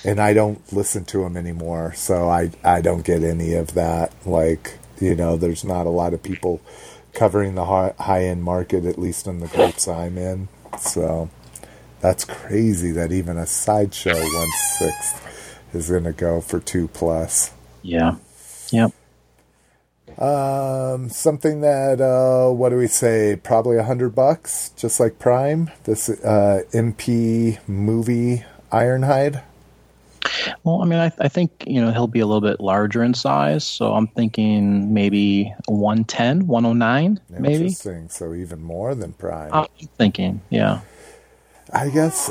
And 0.03 0.19
I 0.19 0.33
don't 0.33 0.73
listen 0.73 1.05
to 1.05 1.19
them 1.19 1.37
anymore, 1.37 1.93
so 1.93 2.27
I 2.27 2.49
I 2.63 2.81
don't 2.81 3.05
get 3.05 3.21
any 3.21 3.53
of 3.53 3.75
that. 3.75 4.13
Like 4.25 4.79
you 4.99 5.13
know, 5.13 5.37
there's 5.37 5.63
not 5.63 5.85
a 5.85 5.91
lot 5.91 6.15
of 6.15 6.23
people 6.23 6.59
covering 7.13 7.53
the 7.53 7.65
high 7.65 8.23
end 8.23 8.43
market, 8.43 8.85
at 8.85 8.97
least 8.97 9.27
in 9.27 9.41
the 9.41 9.47
groups 9.47 9.87
I'm 9.87 10.17
in. 10.17 10.47
So 10.79 11.29
that's 12.03 12.25
crazy 12.25 12.91
that 12.91 13.13
even 13.13 13.37
a 13.37 13.45
sideshow 13.45 14.13
one 14.13 14.51
sixth 14.77 15.65
is 15.73 15.89
going 15.89 16.03
to 16.03 16.11
go 16.11 16.41
for 16.41 16.59
two 16.59 16.89
plus. 16.89 17.53
Yeah, 17.81 18.17
yep. 18.71 18.91
Um, 20.19 21.07
something 21.09 21.61
that 21.61 22.01
uh, 22.01 22.51
what 22.51 22.69
do 22.69 22.77
we 22.77 22.87
say? 22.87 23.39
Probably 23.41 23.77
a 23.77 23.83
hundred 23.83 24.13
bucks, 24.13 24.73
just 24.75 24.99
like 24.99 25.17
Prime. 25.17 25.71
This 25.85 26.09
uh, 26.09 26.63
MP 26.73 27.57
movie 27.69 28.43
Ironhide. 28.69 29.41
Well, 30.65 30.81
I 30.81 30.85
mean, 30.85 30.99
I, 30.99 31.11
I 31.19 31.29
think 31.29 31.63
you 31.65 31.79
know 31.79 31.91
he'll 31.91 32.07
be 32.07 32.19
a 32.19 32.27
little 32.27 32.41
bit 32.41 32.59
larger 32.59 33.01
in 33.01 33.13
size, 33.13 33.65
so 33.65 33.93
I'm 33.93 34.07
thinking 34.07 34.93
maybe 34.93 35.53
110, 35.67 36.47
109, 36.47 37.21
maybe. 37.29 37.53
Interesting. 37.53 38.09
So 38.09 38.33
even 38.33 38.61
more 38.61 38.93
than 38.93 39.13
Prime. 39.13 39.53
I'm 39.53 39.67
thinking, 39.97 40.41
yeah. 40.49 40.81
I 41.73 41.89
guess. 41.89 42.29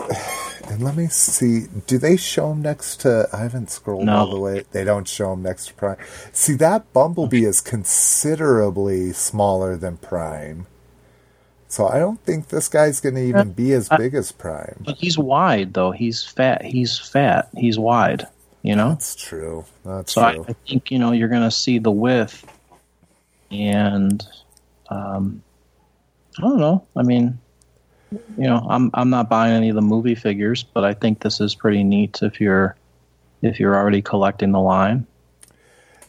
And 0.69 0.83
let 0.83 0.97
me 0.97 1.09
see. 1.09 1.67
Do 1.87 1.99
they 1.99 2.17
show 2.17 2.51
them 2.51 2.63
next 2.63 3.01
to? 3.01 3.29
I 3.33 3.39
haven't 3.39 3.71
scrolled 3.71 4.05
No. 4.07 4.17
all 4.19 4.31
the 4.31 4.39
way. 4.39 4.65
They 4.71 4.85
don't 4.85 5.09
show 5.09 5.31
them 5.31 5.43
next 5.43 5.67
to 5.69 5.75
Prime. 5.75 5.97
See, 6.33 6.55
that 6.55 6.93
Bumblebee 6.93 7.45
is 7.45 7.61
considerably 7.61 9.13
smaller 9.13 9.77
than 9.77 9.97
Prime. 9.97 10.67
So 11.69 11.89
I 11.89 11.99
don't 11.99 12.21
think 12.25 12.49
this 12.49 12.69
guy's 12.69 13.01
going 13.01 13.15
to 13.17 13.23
even 13.23 13.53
be 13.53 13.73
as 13.73 13.89
big 13.89 14.15
as 14.15 14.31
Prime. 14.31 14.77
But 14.85 14.97
he's 14.99 15.19
wide 15.19 15.75
though. 15.75 15.91
He's 15.91 16.23
fat. 16.23 16.63
He's 16.65 16.99
fat. 16.99 17.49
He's 17.57 17.79
wide. 17.79 18.27
You 18.63 18.77
know. 18.77 18.91
That's 18.91 19.17
true. 19.17 19.65
That's 19.85 20.13
So 20.13 20.21
I. 20.21 20.33
I 20.49 20.53
think 20.69 20.91
you 20.91 20.99
know 20.99 21.13
you're 21.13 21.29
going 21.29 21.43
to 21.43 21.51
see 21.51 21.79
the 21.79 21.91
width, 21.91 22.47
and 23.51 24.25
um, 24.91 25.43
I 26.39 26.43
don't 26.43 26.61
know. 26.61 26.87
I 26.95 27.03
mean, 27.03 27.39
you 28.37 28.47
know, 28.47 28.67
I'm 28.69 28.91
I'm 28.95 29.11
not 29.11 29.29
buying 29.29 29.55
any 29.55 29.69
of 29.69 29.75
the 29.75 29.83
movie 29.83 30.15
figures, 30.15 30.63
but 30.63 30.85
I 30.85 30.95
think 30.95 31.21
this 31.21 31.41
is 31.41 31.55
pretty 31.55 31.83
neat 31.85 32.21
if 32.23 32.41
you're 32.41 32.77
if 33.43 33.59
you're 33.59 33.75
already 33.75 34.03
collecting 34.03 34.53
the 34.53 34.61
line. 34.61 35.07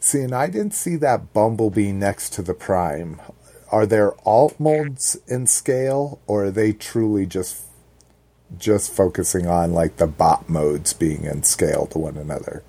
See, 0.00 0.20
and 0.20 0.34
I 0.34 0.48
didn't 0.48 0.74
see 0.74 0.96
that 0.96 1.32
Bumblebee 1.32 1.92
next 1.92 2.32
to 2.34 2.42
the 2.42 2.54
Prime. 2.54 3.20
Are 3.72 3.86
there 3.86 4.12
alt 4.26 4.60
molds 4.60 5.16
in 5.26 5.46
scale, 5.46 6.20
or 6.26 6.44
are 6.44 6.50
they 6.50 6.72
truly 6.72 7.26
just 7.26 7.62
just 8.58 8.92
focusing 8.94 9.46
on 9.46 9.72
like 9.72 9.96
the 9.96 10.06
bot 10.06 10.48
modes 10.48 10.92
being 10.92 11.24
in 11.24 11.42
scale 11.42 11.86
to 11.86 11.98
one 11.98 12.16
another? 12.16 12.62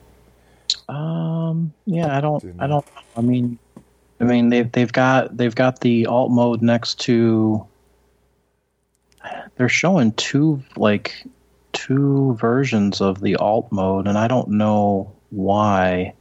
Um, 0.90 1.74
yeah, 1.86 2.16
I 2.18 2.22
don't, 2.22 2.42
Didn't- 2.42 2.62
I 2.62 2.68
don't. 2.68 2.86
I 3.18 3.22
mean, 3.22 3.60
I 4.20 4.24
mean 4.24 4.50
they've 4.50 4.72
they've 4.72 4.92
got 4.92 5.36
they've 5.36 5.54
got 5.56 5.82
the 5.82 6.06
alt 6.08 6.32
mode 6.32 6.62
next 6.62 7.00
to. 7.02 7.68
They're 9.58 9.70
showing 9.70 10.12
two 10.14 10.62
like 10.76 11.26
two 11.74 12.36
versions 12.40 13.02
of 13.02 13.22
the 13.22 13.36
alt 13.38 13.72
mode, 13.72 14.08
and 14.08 14.18
I 14.18 14.28
don't 14.28 14.50
know 14.50 15.14
why. 15.30 16.14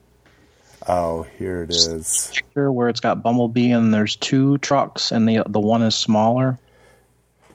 Oh, 0.86 1.22
here 1.38 1.62
it 1.62 1.70
is. 1.70 2.30
Picture 2.34 2.70
where 2.70 2.88
it's 2.88 3.00
got 3.00 3.22
Bumblebee 3.22 3.70
and 3.70 3.92
there's 3.94 4.16
two 4.16 4.58
trucks, 4.58 5.12
and 5.12 5.28
the 5.28 5.42
the 5.48 5.60
one 5.60 5.82
is 5.82 5.94
smaller. 5.94 6.58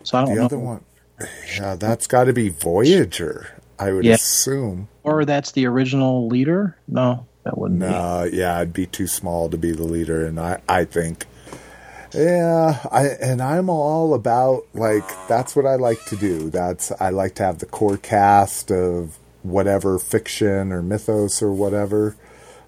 So 0.03 0.17
I 0.17 0.21
don't 0.21 0.34
The 0.34 0.39
know, 0.39 0.45
other 0.45 0.59
one, 0.59 0.84
yeah, 1.57 1.75
that's 1.75 2.07
got 2.07 2.25
to 2.25 2.34
be 2.34 2.49
Voyager. 2.49 3.47
I 3.77 3.91
would 3.93 4.03
Yeah. 4.05 4.15
assume. 4.15 4.88
or 5.03 5.23
that's 5.25 5.51
the 5.53 5.65
original 5.67 6.27
leader. 6.27 6.75
No, 6.88 7.25
that 7.43 7.57
wouldn't 7.57 7.80
be. 7.80 7.86
No, 7.86 8.23
yeah, 8.32 8.57
it'd 8.57 8.73
be 8.73 8.86
too 8.86 9.07
small 9.07 9.49
to 9.49 9.57
be 9.57 9.71
the 9.71 9.84
leader, 9.84 10.25
and 10.25 10.39
I, 10.39 10.59
I 10.67 10.84
think, 10.86 11.25
yeah, 12.14 12.80
I 12.91 13.07
and 13.07 13.41
I'm 13.41 13.70
all 13.70 14.14
about 14.14 14.66
like 14.74 15.28
that's 15.28 15.55
what 15.55 15.66
I 15.66 15.76
like 15.76 16.05
to 16.05 16.16
do. 16.16 16.49
That's 16.49 16.91
I 16.99 17.10
like 17.10 17.36
to 17.36 17.43
have 17.43 17.60
the 17.60 17.66
core 17.68 17.97
cast 17.97 18.72
of 18.72 19.18
whatever 19.43 19.99
fiction 19.99 20.72
or 20.72 20.82
mythos 20.82 21.41
or 21.41 21.51
whatever. 21.53 22.16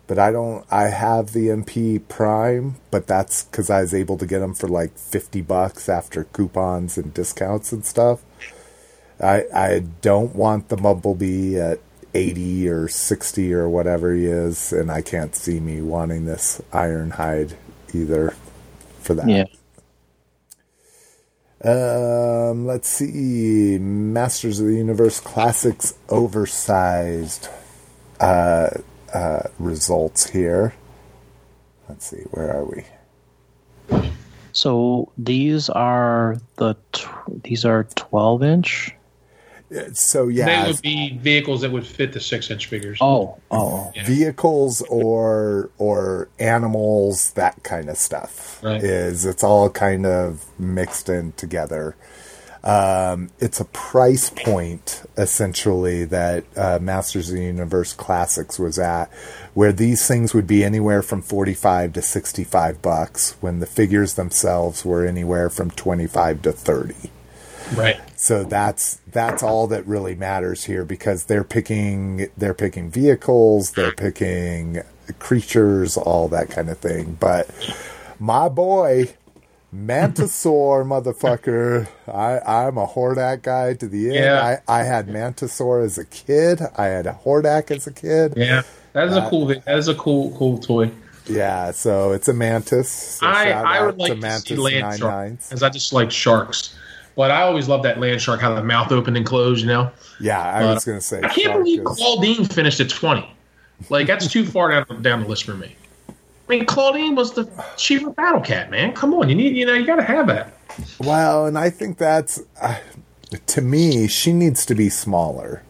but 0.07 0.19
I 0.19 0.31
don't. 0.31 0.65
I 0.71 0.89
have 0.89 1.33
the 1.33 1.47
MP 1.49 2.01
Prime, 2.09 2.75
but 2.91 3.07
that's 3.07 3.43
because 3.43 3.69
I 3.69 3.81
was 3.81 3.93
able 3.93 4.17
to 4.17 4.25
get 4.27 4.39
them 4.39 4.53
for 4.53 4.67
like 4.67 4.97
fifty 4.97 5.41
bucks 5.41 5.89
after 5.89 6.25
coupons 6.25 6.97
and 6.97 7.13
discounts 7.13 7.71
and 7.71 7.85
stuff. 7.85 8.21
I 9.21 9.45
I 9.53 9.79
don't 10.01 10.35
want 10.35 10.69
the 10.69 10.77
Bumblebee 10.77 11.57
at 11.59 11.79
eighty 12.13 12.67
or 12.67 12.87
sixty 12.89 13.53
or 13.53 13.69
whatever 13.69 14.13
he 14.13 14.25
is, 14.25 14.73
and 14.73 14.91
I 14.91 15.01
can't 15.01 15.35
see 15.35 15.59
me 15.59 15.81
wanting 15.81 16.25
this 16.25 16.61
Ironhide 16.73 17.55
either 17.93 18.35
for 19.01 19.13
that. 19.15 19.27
Yeah. 19.27 19.45
Um, 21.63 22.65
let's 22.65 22.89
see. 22.89 23.77
Masters 23.77 24.59
of 24.59 24.67
the 24.67 24.75
Universe 24.75 25.19
Classics 25.19 25.93
oversized 26.09 27.49
uh, 28.19 28.69
uh, 29.13 29.43
results 29.59 30.29
here. 30.29 30.73
Let's 31.87 32.07
see. 32.07 32.23
Where 32.31 32.51
are 32.51 32.65
we? 32.65 32.85
So 34.53 35.11
these 35.17 35.69
are 35.69 36.37
the 36.57 36.75
tw- 36.91 37.43
these 37.43 37.63
are 37.65 37.83
12 37.95 38.43
inch. 38.43 38.95
Uh, 39.73 40.27
yeah, 40.27 40.63
They 40.63 40.71
would 40.71 40.81
be 40.81 41.17
vehicles 41.17 41.61
that 41.61 41.71
would 41.71 41.85
fit 41.87 42.11
the 42.13 42.19
six 42.19 42.51
inch 42.51 42.65
figures. 42.65 42.97
Oh, 42.99 43.37
oh, 43.49 43.91
Yeah. 43.95 44.05
vehicles 44.05 44.81
or 44.89 45.69
or 45.77 46.27
animals, 46.39 47.31
that 47.31 47.63
kind 47.63 47.89
of 47.89 47.97
stuff 47.97 48.59
Right. 48.61 48.83
is 48.83 49.25
it's 49.25 49.43
all 49.43 49.69
kind 49.69 50.05
of 50.05 50.43
mixed 50.59 51.07
in 51.09 51.31
together. 51.37 51.95
Um, 52.63 53.31
it's 53.39 53.59
a 53.59 53.65
price 53.65 54.29
point 54.29 55.01
essentially 55.17 56.05
that 56.05 56.43
uh, 56.55 56.77
Masters 56.79 57.29
of 57.29 57.35
the 57.37 57.43
Universe 57.43 57.93
Classics 57.93 58.59
was 58.59 58.77
at, 58.77 59.09
where 59.55 59.71
these 59.71 60.05
things 60.05 60.33
would 60.35 60.45
be 60.45 60.63
anywhere 60.63 61.01
from 61.01 61.21
forty-five 61.23 61.93
to 61.93 62.01
sixty-five 62.03 62.81
bucks, 62.81 63.35
when 63.41 63.61
the 63.61 63.65
figures 63.65 64.13
themselves 64.13 64.85
were 64.85 65.05
anywhere 65.07 65.49
from 65.49 65.71
twenty-five 65.71 66.41
to 66.43 66.51
thirty. 66.51 67.09
Right. 67.75 67.99
So 68.19 68.43
that's 68.43 68.99
that's 69.11 69.43
all 69.43 69.67
that 69.67 69.85
really 69.87 70.15
matters 70.15 70.65
here 70.65 70.85
because 70.85 71.25
they're 71.25 71.43
picking 71.43 72.29
they're 72.37 72.53
picking 72.53 72.89
vehicles, 72.91 73.71
they're 73.71 73.93
picking 73.93 74.81
creatures, 75.19 75.97
all 75.97 76.27
that 76.29 76.49
kind 76.49 76.69
of 76.69 76.77
thing. 76.77 77.17
But 77.19 77.49
my 78.19 78.49
boy, 78.49 79.13
Mantisaur, 79.73 80.85
motherfucker, 80.85 81.87
I 82.07 82.39
I'm 82.39 82.77
a 82.77 82.87
Hordak 82.87 83.43
guy 83.43 83.73
to 83.75 83.87
the 83.87 84.07
end. 84.07 84.15
Yeah. 84.15 84.59
I 84.67 84.81
I 84.81 84.83
had 84.83 85.07
Mantisaur 85.07 85.83
as 85.85 85.97
a 85.97 86.05
kid. 86.05 86.61
I 86.77 86.85
had 86.85 87.07
a 87.07 87.19
Hordak 87.23 87.71
as 87.71 87.87
a 87.87 87.93
kid. 87.93 88.33
Yeah. 88.35 88.63
That 88.93 89.07
is 89.07 89.15
a 89.15 89.21
uh, 89.21 89.29
cool. 89.29 89.45
That 89.47 89.77
is 89.77 89.87
a 89.87 89.95
cool, 89.95 90.35
cool 90.37 90.57
toy. 90.57 90.91
Yeah, 91.27 91.71
so 91.71 92.11
it's 92.11 92.27
a 92.27 92.33
Mantis. 92.33 92.89
So 92.89 93.27
I, 93.27 93.51
I 93.51 93.85
would 93.85 93.97
like 93.97 94.11
to, 94.11 94.17
Mantis 94.17 94.47
see 94.47 94.55
land 94.55 94.85
99s. 94.85 94.97
shark, 94.97 95.31
because 95.31 95.63
I 95.63 95.69
just 95.69 95.93
like 95.93 96.11
sharks. 96.11 96.75
But 97.21 97.29
I 97.29 97.43
always 97.43 97.67
love 97.67 97.83
that 97.83 97.99
land 97.99 98.19
shark, 98.19 98.41
how 98.41 98.55
the 98.55 98.63
mouth 98.63 98.91
opened 98.91 99.15
and 99.15 99.23
closed. 99.23 99.61
You 99.61 99.67
know, 99.67 99.91
Yeah, 100.19 100.41
I 100.41 100.63
Uh, 100.63 100.73
was 100.73 100.83
gonna 100.85 100.99
say. 101.01 101.19
I 101.23 101.27
can't 101.29 101.53
believe 101.53 101.81
is- 101.81 101.85
Clawdeen 101.85 102.51
finished 102.51 102.79
at 102.79 102.89
twenty. 102.89 103.29
Like 103.91 104.07
that's 104.07 104.27
too 104.27 104.43
far 104.43 104.71
down 104.71 105.03
down 105.03 105.21
the 105.21 105.27
list 105.27 105.43
for 105.43 105.53
me. 105.53 105.75
I 106.09 106.13
mean, 106.49 106.65
Clawdeen 106.65 107.15
was 107.15 107.33
the 107.33 107.47
chief 107.77 108.03
of 108.07 108.15
battle 108.15 108.41
cat, 108.41 108.71
man. 108.71 108.93
Come 108.93 109.13
on, 109.13 109.29
you 109.29 109.35
need 109.35 109.55
you 109.55 109.67
know 109.67 109.73
you 109.73 109.85
got 109.85 109.97
to 109.97 110.03
have 110.03 110.25
that. 110.27 110.51
Well, 110.99 111.45
and 111.45 111.59
I 111.59 111.69
think 111.69 111.99
that's 111.99 112.41
uh, 112.59 112.77
to 113.45 113.61
me. 113.61 114.07
She 114.07 114.33
needs 114.33 114.65
to 114.65 114.73
be 114.73 114.89
smaller. 114.89 115.61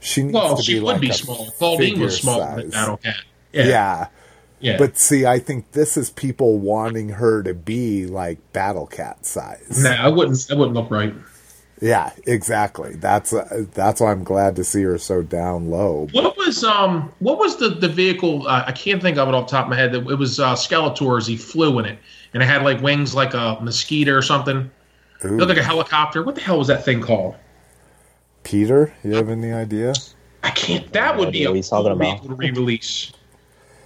She 0.00 0.22
needs 0.22 0.32
Well, 0.32 0.56
to 0.56 0.62
she 0.62 0.74
be 0.76 0.80
would 0.80 0.86
like 0.92 1.00
be 1.02 1.10
a 1.10 1.12
small. 1.12 1.52
Clawdeen 1.60 1.98
was 1.98 2.16
smaller 2.18 2.56
than 2.56 2.72
size. 2.72 2.80
battle 2.80 2.96
cat. 2.96 3.16
Yeah. 3.52 3.66
Yeah, 3.66 4.06
yeah. 4.60 4.78
But 4.78 4.98
see, 4.98 5.26
I 5.26 5.38
think 5.38 5.72
this 5.72 5.96
is 5.96 6.10
people 6.10 6.58
wanting 6.58 7.10
her 7.10 7.42
to 7.42 7.54
be 7.54 8.06
like 8.06 8.38
Battle 8.52 8.86
Cat 8.86 9.26
size. 9.26 9.82
nah, 9.82 9.90
I 9.90 10.08
wouldn't. 10.08 10.46
That 10.48 10.56
wouldn't 10.56 10.74
look 10.74 10.90
right. 10.90 11.14
Yeah, 11.80 12.12
exactly. 12.26 12.94
That's 12.94 13.34
uh, 13.34 13.66
that's 13.74 14.00
why 14.00 14.10
I'm 14.10 14.24
glad 14.24 14.56
to 14.56 14.64
see 14.64 14.82
her 14.82 14.96
so 14.96 15.22
down 15.22 15.70
low. 15.70 16.08
What 16.12 16.36
was 16.36 16.64
um 16.64 17.12
what 17.18 17.38
was 17.38 17.56
the 17.56 17.68
the 17.68 17.88
vehicle? 17.88 18.48
Uh, 18.48 18.64
I 18.66 18.72
can't 18.72 19.02
think 19.02 19.18
of 19.18 19.28
it 19.28 19.34
off 19.34 19.48
the 19.48 19.50
top 19.50 19.66
of 19.66 19.70
my 19.70 19.76
head. 19.76 19.94
It 19.94 20.04
was 20.04 20.40
uh, 20.40 20.54
Skeletor's. 20.54 21.26
He 21.26 21.36
flew 21.36 21.78
in 21.78 21.84
it, 21.84 21.98
and 22.32 22.42
it 22.42 22.46
had 22.46 22.62
like 22.62 22.80
wings 22.80 23.14
like 23.14 23.34
a 23.34 23.58
mosquito 23.60 24.14
or 24.14 24.22
something. 24.22 24.70
It 25.22 25.30
looked 25.32 25.48
like 25.48 25.58
a 25.58 25.62
helicopter. 25.62 26.22
What 26.22 26.34
the 26.34 26.40
hell 26.40 26.58
was 26.58 26.68
that 26.68 26.84
thing 26.84 27.00
called? 27.02 27.34
Peter, 28.42 28.94
you 29.02 29.14
have 29.14 29.28
any 29.28 29.52
idea? 29.52 29.92
I 30.42 30.50
can't. 30.50 30.90
That 30.92 31.16
would 31.18 31.32
be 31.32 31.44
a 31.44 31.48
what 31.48 31.56
he's 31.56 31.68
talking 31.68 31.84
cool 31.84 31.92
about. 31.92 32.20
vehicle 32.20 32.28
to 32.28 32.34
re-release. 32.36 33.12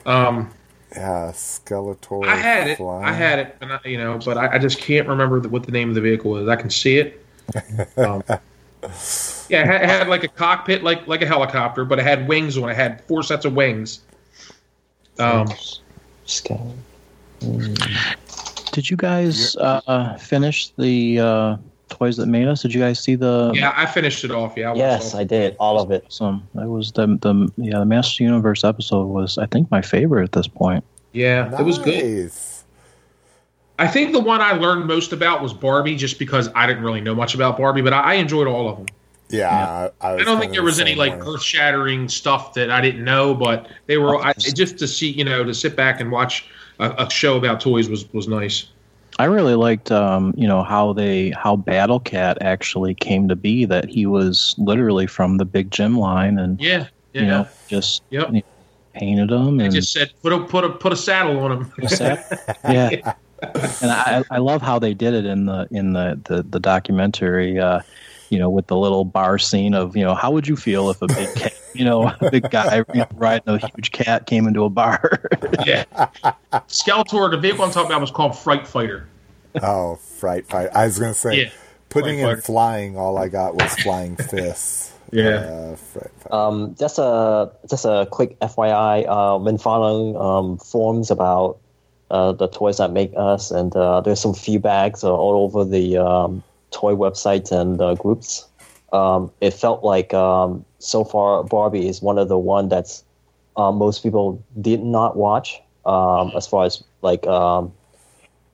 Um, 0.06 0.50
Yeah, 0.92 1.30
Skeletor. 1.32 2.26
I 2.26 2.36
had 2.36 2.68
it. 2.68 2.76
flying. 2.76 3.04
I 3.04 3.12
had 3.12 3.38
it, 3.38 3.56
and 3.60 3.72
I, 3.72 3.80
you 3.84 3.98
know, 3.98 4.18
but 4.24 4.36
I, 4.36 4.54
I 4.54 4.58
just 4.58 4.80
can't 4.80 5.06
remember 5.06 5.40
the, 5.40 5.48
what 5.48 5.64
the 5.64 5.72
name 5.72 5.88
of 5.88 5.94
the 5.94 6.00
vehicle 6.00 6.36
is. 6.36 6.48
I 6.48 6.56
can 6.56 6.70
see 6.70 6.98
it. 6.98 7.24
Um, 7.96 8.22
yeah, 9.48 9.60
it 9.62 9.66
had, 9.66 9.82
it 9.82 9.88
had 9.88 10.08
like 10.08 10.24
a 10.24 10.28
cockpit, 10.28 10.82
like 10.82 11.06
like 11.06 11.22
a 11.22 11.26
helicopter, 11.26 11.84
but 11.84 11.98
it 11.98 12.02
had 12.02 12.26
wings 12.26 12.58
on 12.58 12.68
it. 12.68 12.72
It 12.72 12.76
had 12.76 13.04
four 13.04 13.22
sets 13.22 13.44
of 13.44 13.54
wings. 13.54 14.00
Um, 15.18 15.46
Scale. 16.24 16.74
Did 18.72 18.88
you 18.88 18.96
guys 18.96 19.56
uh, 19.56 20.16
finish 20.16 20.70
the 20.70 21.18
uh, 21.20 21.56
toys 21.90 22.16
that 22.16 22.26
made 22.26 22.48
us? 22.48 22.62
Did 22.62 22.72
you 22.72 22.80
guys 22.80 22.98
see 22.98 23.14
the? 23.14 23.52
yeah, 23.54 23.72
I 23.76 23.86
finished 23.86 24.24
it 24.24 24.30
off. 24.30 24.54
Yeah, 24.56 24.72
I 24.72 24.74
Yes, 24.74 25.14
I 25.14 25.24
did 25.24 25.56
all 25.58 25.80
of 25.80 25.90
it. 25.90 26.04
Some 26.08 26.48
that 26.54 26.68
was 26.68 26.92
the 26.92 27.06
the 27.06 27.52
yeah 27.56 27.78
the 27.78 27.84
Master 27.84 28.22
Universe 28.22 28.64
episode 28.64 29.06
was 29.06 29.38
I 29.38 29.46
think 29.46 29.70
my 29.70 29.82
favorite 29.82 30.24
at 30.24 30.32
this 30.32 30.48
point. 30.48 30.84
yeah, 31.12 31.58
it 31.58 31.64
was 31.64 31.78
good. 31.78 32.30
I 33.78 33.88
think 33.88 34.12
the 34.12 34.20
one 34.20 34.42
I 34.42 34.52
learned 34.52 34.86
most 34.86 35.14
about 35.14 35.42
was 35.42 35.54
Barbie, 35.54 35.96
just 35.96 36.18
because 36.18 36.50
I 36.54 36.66
didn't 36.66 36.82
really 36.82 37.00
know 37.00 37.14
much 37.14 37.34
about 37.34 37.56
Barbie, 37.56 37.80
but 37.80 37.94
I, 37.94 38.00
I 38.00 38.14
enjoyed 38.14 38.46
all 38.46 38.68
of 38.68 38.76
them. 38.76 38.86
Yeah, 39.30 39.48
I, 39.48 39.90
I, 40.06 40.10
I 40.10 40.14
was 40.16 40.26
don't 40.26 40.38
think 40.38 40.52
there 40.52 40.60
the 40.60 40.66
was 40.66 40.80
any 40.80 40.90
same 40.90 40.98
like 40.98 41.26
earth 41.26 41.42
shattering 41.42 42.08
stuff 42.08 42.54
that 42.54 42.70
I 42.70 42.80
didn't 42.80 43.04
know, 43.04 43.32
but 43.34 43.68
they 43.86 43.96
were 43.96 44.16
I, 44.22 44.34
just 44.34 44.78
to 44.78 44.88
see, 44.88 45.10
you 45.10 45.24
know, 45.24 45.44
to 45.44 45.54
sit 45.54 45.76
back 45.76 46.00
and 46.00 46.10
watch 46.10 46.46
a, 46.78 47.06
a 47.06 47.10
show 47.10 47.36
about 47.36 47.60
toys 47.60 47.88
was 47.88 48.12
was 48.12 48.28
nice. 48.28 48.66
I 49.20 49.24
really 49.24 49.54
liked 49.54 49.92
um, 49.92 50.32
you 50.34 50.48
know 50.48 50.62
how 50.62 50.94
they 50.94 51.28
how 51.36 51.54
Battle 51.54 52.00
Cat 52.00 52.38
actually 52.40 52.94
came 52.94 53.28
to 53.28 53.36
be. 53.36 53.66
That 53.66 53.86
he 53.90 54.06
was 54.06 54.54
literally 54.56 55.06
from 55.06 55.36
the 55.36 55.44
Big 55.44 55.70
Jim 55.70 55.98
line, 55.98 56.38
and 56.38 56.58
Yeah, 56.58 56.86
yeah. 57.12 57.20
you 57.20 57.26
know 57.26 57.48
just 57.68 58.02
Yep. 58.08 58.28
you 58.28 58.34
know, 58.36 58.42
painted 58.94 59.28
them 59.28 59.60
I 59.60 59.64
and 59.64 59.74
just 59.74 59.92
said 59.92 60.10
put 60.22 60.32
a 60.32 60.42
put 60.44 60.64
a 60.64 60.70
put 60.70 60.94
a 60.94 60.96
saddle 60.96 61.38
on 61.40 61.52
him. 61.52 61.72
yeah. 62.64 63.14
And 63.80 63.90
I, 63.90 64.22
I 64.30 64.36
love 64.36 64.60
how 64.60 64.78
they 64.78 64.92
did 64.92 65.14
it 65.14 65.24
in 65.24 65.46
the 65.46 65.66
in 65.70 65.94
the 65.94 66.20
the, 66.24 66.42
the 66.42 66.60
documentary. 66.60 67.58
Uh, 67.58 67.80
you 68.30 68.38
know, 68.38 68.48
with 68.48 68.68
the 68.68 68.76
little 68.76 69.04
bar 69.04 69.38
scene 69.38 69.74
of 69.74 69.96
you 69.96 70.04
know, 70.04 70.14
how 70.14 70.30
would 70.30 70.46
you 70.46 70.56
feel 70.56 70.88
if 70.90 71.02
a 71.02 71.06
big 71.06 71.34
cat, 71.34 71.54
you 71.74 71.84
know, 71.84 72.12
a 72.20 72.30
big 72.30 72.50
guy 72.50 72.84
riding 73.14 73.48
a 73.48 73.58
huge 73.58 73.92
cat 73.92 74.26
came 74.26 74.46
into 74.46 74.64
a 74.64 74.70
bar? 74.70 75.22
yeah. 75.66 75.84
Skeletor, 76.68 77.30
the 77.30 77.38
vehicle 77.38 77.64
I'm 77.64 77.70
talking 77.70 77.90
about 77.90 78.00
was 78.00 78.10
called 78.10 78.38
Fright 78.38 78.66
Fighter. 78.66 79.08
Oh, 79.62 79.96
fright 79.96 80.46
fight! 80.46 80.68
I 80.74 80.86
was 80.86 80.98
gonna 80.98 81.14
say, 81.14 81.42
Yeah. 81.44 81.50
putting 81.88 82.18
Fright 82.20 82.30
in 82.30 82.36
fighter. 82.36 82.42
flying, 82.42 82.96
all 82.98 83.18
I 83.18 83.28
got 83.28 83.54
was 83.54 83.74
flying 83.76 84.16
fists. 84.16 84.92
Yeah. 85.12 85.74
Uh. 86.30 86.32
Um, 86.32 86.76
just 86.78 86.96
a 87.00 87.50
just 87.68 87.84
a 87.84 88.06
quick 88.12 88.38
FYI. 88.38 89.04
Uh, 89.08 89.38
been 89.38 89.58
following 89.58 90.16
um, 90.16 90.56
forums 90.58 91.10
about 91.10 91.58
uh, 92.12 92.30
the 92.30 92.46
toys 92.46 92.76
that 92.78 92.92
make 92.92 93.12
us, 93.16 93.50
and 93.50 93.74
uh, 93.74 94.02
there's 94.02 94.20
some 94.20 94.34
feedbacks 94.34 95.02
uh, 95.02 95.12
all 95.12 95.42
over 95.42 95.64
the 95.64 95.96
um, 95.98 96.44
toy 96.70 96.94
websites 96.94 97.50
and 97.50 97.80
uh, 97.80 97.96
groups. 97.96 98.46
Um, 98.92 99.32
it 99.40 99.52
felt 99.52 99.82
like 99.82 100.14
um, 100.14 100.64
so 100.78 101.02
far 101.02 101.42
Barbie 101.42 101.88
is 101.88 102.00
one 102.00 102.16
of 102.16 102.28
the 102.28 102.38
one 102.38 102.68
that's 102.68 103.02
uh, 103.56 103.72
most 103.72 104.04
people 104.04 104.40
did 104.60 104.80
not 104.84 105.16
watch 105.16 105.60
um, 105.86 106.30
as 106.36 106.46
far 106.46 106.66
as 106.66 106.84
like 107.02 107.26
um, 107.26 107.72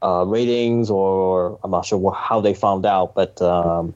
uh, 0.06 0.24
ratings 0.24 0.88
or 0.88 1.58
I'm 1.64 1.70
not 1.72 1.84
sure 1.84 2.12
how 2.12 2.40
they 2.40 2.54
found 2.54 2.86
out, 2.86 3.14
but 3.14 3.42
um, 3.42 3.92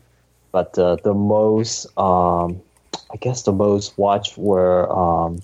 but 0.50 0.76
uh, 0.76 0.96
the 0.96 1.14
most 1.14 1.86
um, 1.96 2.60
I 3.12 3.16
guess 3.20 3.42
the 3.42 3.52
most 3.52 3.96
watched 3.96 4.36
were 4.36 4.90
um, 4.90 5.40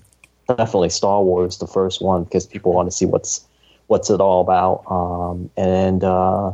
definitely 0.47 0.89
Star 0.89 1.23
Wars, 1.23 1.57
the 1.59 1.67
first 1.67 2.01
one, 2.01 2.25
because 2.25 2.45
people 2.45 2.73
want 2.73 2.87
to 2.87 2.95
see 2.95 3.05
what's 3.05 3.45
what's 3.87 4.09
it 4.09 4.19
all 4.19 4.41
about. 4.41 4.83
Um, 4.91 5.49
and 5.55 6.03
uh, 6.03 6.51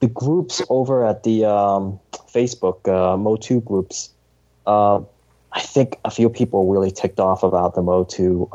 the 0.00 0.08
groups 0.08 0.60
over 0.68 1.06
at 1.06 1.22
the 1.22 1.46
um, 1.46 1.98
Facebook 2.30 2.86
uh, 2.86 3.16
Motu 3.16 3.62
groups, 3.62 4.10
uh, 4.66 5.00
I 5.52 5.60
think 5.60 5.98
a 6.04 6.10
few 6.10 6.28
people 6.28 6.70
really 6.70 6.90
ticked 6.90 7.18
off 7.18 7.42
about 7.42 7.74
the 7.74 7.82
Motu. 7.82 8.46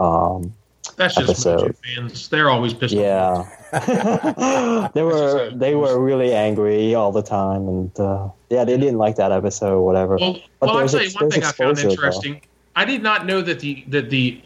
That's 0.95 1.15
just 1.15 1.29
Episode. 1.29 1.75
Fans. 1.77 2.29
They're 2.29 2.49
always 2.49 2.73
pissed 2.73 2.95
off. 2.95 3.49
yeah, 3.73 4.89
they 4.93 5.01
were 5.01 5.51
they 5.53 5.75
were 5.75 5.99
really 5.99 6.33
angry 6.33 6.93
all 6.95 7.11
the 7.11 7.23
time, 7.23 7.67
and 7.67 7.99
uh, 7.99 8.29
yeah, 8.49 8.63
they 8.63 8.77
didn't 8.77 8.97
like 8.97 9.15
that 9.15 9.31
episode 9.31 9.73
or 9.73 9.85
whatever. 9.85 10.17
Well, 10.17 10.33
But 10.59 10.69
well 10.69 10.77
I'll 10.77 10.87
tell 10.87 11.03
you 11.03 11.11
one 11.11 11.29
thing 11.31 11.43
I 11.43 11.51
found 11.51 11.71
exposure, 11.71 11.87
though. 11.87 11.91
interesting. 11.91 12.41
I 12.75 12.85
did 12.85 13.03
not 13.03 13.25
know 13.25 13.41
that 13.41 13.59
the 13.59 13.83
that 13.89 14.09
the 14.09 14.41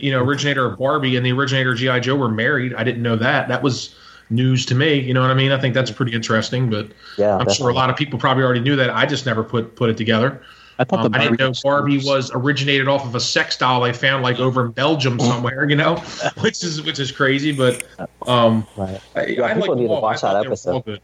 you 0.00 0.10
know 0.10 0.22
originator 0.22 0.66
of 0.66 0.78
Barbie 0.78 1.16
and 1.16 1.24
the 1.24 1.32
originator 1.32 1.72
of 1.72 1.78
GI 1.78 2.00
Joe 2.00 2.16
were 2.16 2.28
married. 2.28 2.74
I 2.74 2.84
didn't 2.84 3.02
know 3.02 3.16
that. 3.16 3.48
That 3.48 3.62
was 3.62 3.94
news 4.30 4.66
to 4.66 4.74
me. 4.74 4.98
You 4.98 5.14
know 5.14 5.20
what 5.20 5.30
I 5.30 5.34
mean? 5.34 5.52
I 5.52 5.60
think 5.60 5.74
that's 5.74 5.90
pretty 5.90 6.12
interesting. 6.12 6.70
But 6.70 6.88
Yeah, 7.18 7.36
I'm 7.36 7.50
sure 7.50 7.68
a 7.68 7.74
lot 7.74 7.90
of 7.90 7.96
people 7.96 8.18
probably 8.18 8.44
already 8.44 8.60
knew 8.60 8.76
that. 8.76 8.90
I 8.90 9.06
just 9.06 9.26
never 9.26 9.42
put 9.44 9.76
put 9.76 9.90
it 9.90 9.96
together. 9.96 10.42
I 10.78 10.84
thought 10.84 11.06
Um, 11.06 11.12
the 11.12 11.18
I 11.18 11.22
didn't 11.22 11.40
know 11.40 11.52
Barbie 11.62 11.98
Barbie 11.98 12.06
was 12.06 12.30
originated 12.34 12.88
off 12.88 13.04
of 13.04 13.14
a 13.14 13.20
sex 13.20 13.56
doll 13.56 13.80
they 13.82 13.92
found 13.92 14.22
like 14.22 14.38
over 14.38 14.66
in 14.66 14.72
Belgium 14.72 15.18
somewhere. 15.18 15.68
You 15.68 15.76
know, 15.76 15.96
which 16.40 16.62
is 16.62 16.82
which 16.82 16.98
is 16.98 17.10
crazy. 17.10 17.52
But 17.52 17.84
um, 18.26 18.66
Right. 18.76 19.00
I, 19.14 19.26
Yeah, 19.26 19.44
I 19.44 19.54
people 19.54 19.68
like 19.68 19.78
need 19.78 19.88
to 19.88 19.94
watch 19.94 20.24
I 20.24 20.34
that 20.34 20.46
episode. 20.46 21.00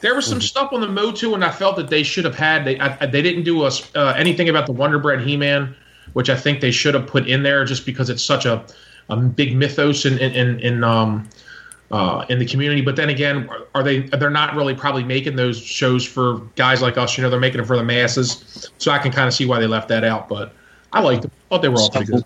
There 0.00 0.14
was 0.14 0.26
some 0.26 0.40
stuff 0.40 0.72
on 0.72 0.82
the 0.82 0.88
Motu, 0.88 1.34
and 1.34 1.44
I 1.44 1.50
felt 1.50 1.76
that 1.76 1.88
they 1.88 2.02
should 2.02 2.24
have 2.24 2.34
had. 2.34 2.64
They 2.64 2.78
I, 2.78 3.06
they 3.06 3.22
didn't 3.22 3.44
do 3.44 3.62
us 3.62 3.90
uh, 3.94 4.14
anything 4.16 4.48
about 4.48 4.66
the 4.66 4.72
Wonder 4.72 4.98
Bread 4.98 5.20
He 5.20 5.36
Man, 5.36 5.74
which 6.12 6.30
I 6.30 6.36
think 6.36 6.60
they 6.60 6.70
should 6.70 6.94
have 6.94 7.06
put 7.06 7.26
in 7.26 7.42
there 7.42 7.64
just 7.64 7.86
because 7.86 8.10
it's 8.10 8.22
such 8.22 8.46
a, 8.46 8.64
a 9.08 9.16
big 9.16 9.56
mythos 9.56 10.04
in 10.04 10.18
in, 10.18 10.32
in, 10.32 10.60
in 10.60 10.84
um 10.84 11.28
uh, 11.90 12.24
in 12.28 12.38
the 12.38 12.46
community. 12.46 12.80
But 12.80 12.96
then 12.96 13.10
again, 13.10 13.48
are 13.74 13.82
they? 13.82 14.00
They're 14.00 14.30
not 14.30 14.54
really 14.54 14.74
probably 14.74 15.04
making 15.04 15.36
those 15.36 15.60
shows 15.60 16.04
for 16.04 16.38
guys 16.56 16.82
like 16.82 16.96
us. 16.98 17.16
You 17.16 17.22
know, 17.22 17.30
they're 17.30 17.40
making 17.40 17.60
it 17.60 17.66
for 17.66 17.76
the 17.76 17.84
masses. 17.84 18.70
So 18.78 18.90
I 18.90 18.98
can 18.98 19.12
kind 19.12 19.28
of 19.28 19.34
see 19.34 19.46
why 19.46 19.60
they 19.60 19.66
left 19.66 19.88
that 19.88 20.04
out. 20.04 20.28
But 20.28 20.52
I 20.92 21.00
liked 21.00 21.22
them. 21.22 21.30
Thought 21.48 21.62
they 21.62 21.68
were 21.68 21.78
all 21.78 21.90
pretty 21.90 22.12
good. 22.12 22.24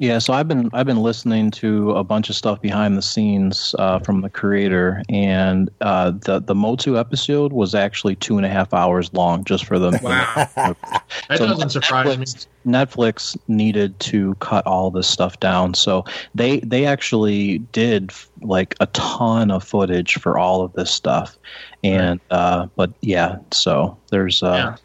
Yeah, 0.00 0.18
so 0.18 0.32
I've 0.32 0.48
been 0.48 0.70
I've 0.72 0.86
been 0.86 1.02
listening 1.02 1.50
to 1.50 1.90
a 1.90 2.02
bunch 2.02 2.30
of 2.30 2.34
stuff 2.34 2.62
behind 2.62 2.96
the 2.96 3.02
scenes 3.02 3.74
uh, 3.78 3.98
from 3.98 4.22
the 4.22 4.30
creator, 4.30 5.02
and 5.10 5.68
uh, 5.82 6.12
the 6.12 6.40
the 6.40 6.54
Motu 6.54 6.98
episode 6.98 7.52
was 7.52 7.74
actually 7.74 8.16
two 8.16 8.38
and 8.38 8.46
a 8.46 8.48
half 8.48 8.72
hours 8.72 9.12
long 9.12 9.44
just 9.44 9.66
for 9.66 9.78
the 9.78 9.90
Wow, 10.02 10.34
that 10.56 11.36
So 11.36 11.46
doesn't 11.46 11.68
surprise 11.68 12.16
me. 12.16 12.24
Netflix, 12.24 12.46
Netflix 12.66 13.36
needed 13.46 14.00
to 14.00 14.34
cut 14.36 14.66
all 14.66 14.90
this 14.90 15.06
stuff 15.06 15.38
down, 15.38 15.74
so 15.74 16.06
they 16.34 16.60
they 16.60 16.86
actually 16.86 17.58
did 17.58 18.10
like 18.40 18.76
a 18.80 18.86
ton 18.86 19.50
of 19.50 19.62
footage 19.62 20.14
for 20.14 20.38
all 20.38 20.62
of 20.62 20.72
this 20.72 20.90
stuff, 20.90 21.36
and 21.84 22.18
uh, 22.30 22.68
but 22.74 22.90
yeah, 23.02 23.36
so 23.52 23.98
there's 24.10 24.42
uh, 24.42 24.46
Yeah. 24.56 24.76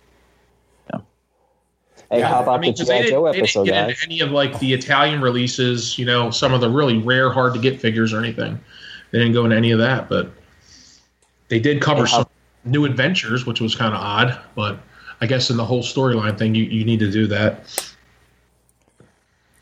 Hey, 2.12 2.20
Yeah, 2.20 2.28
how 2.28 2.44
about 2.44 2.60
I 2.60 2.62
mean, 2.62 2.74
the 2.74 2.78
'cause 2.80 2.88
they 2.88 3.02
GI 3.04 3.10
Joe 3.10 3.26
didn't, 3.26 3.26
they 3.26 3.32
didn't 3.32 3.44
episode, 3.44 3.64
get 3.66 3.72
guys? 3.72 3.90
into 3.90 4.04
any 4.06 4.20
of 4.22 4.32
like 4.32 4.60
the 4.60 4.74
Italian 4.74 5.22
releases, 5.22 5.98
you 5.98 6.06
know, 6.06 6.30
some 6.32 6.54
of 6.54 6.62
the 6.62 6.70
really 6.70 6.98
rare, 7.00 7.32
hard 7.32 7.54
to 7.54 7.60
get 7.60 7.80
figures 7.82 8.14
or 8.14 8.20
anything. 8.20 8.60
They 9.12 9.20
didn't 9.20 9.34
go 9.34 9.44
into 9.46 9.56
any 9.58 9.72
of 9.72 9.80
that, 9.80 10.08
but 10.10 10.30
they 11.48 11.60
did 11.60 11.82
cover 11.82 12.02
And 12.02 12.10
some 12.10 12.26
new 12.66 12.86
adventures, 12.86 13.46
which 13.46 13.62
was 13.62 13.76
kind 13.76 13.94
of 13.94 14.00
odd. 14.02 14.38
But 14.56 14.80
I 15.22 15.26
guess 15.26 15.50
in 15.50 15.58
the 15.58 15.66
whole 15.66 15.82
storyline 15.84 16.38
thing, 16.38 16.54
you, 16.56 16.64
you 16.66 16.84
need 16.86 17.00
to 17.00 17.10
do 17.12 17.28
that. 17.28 17.66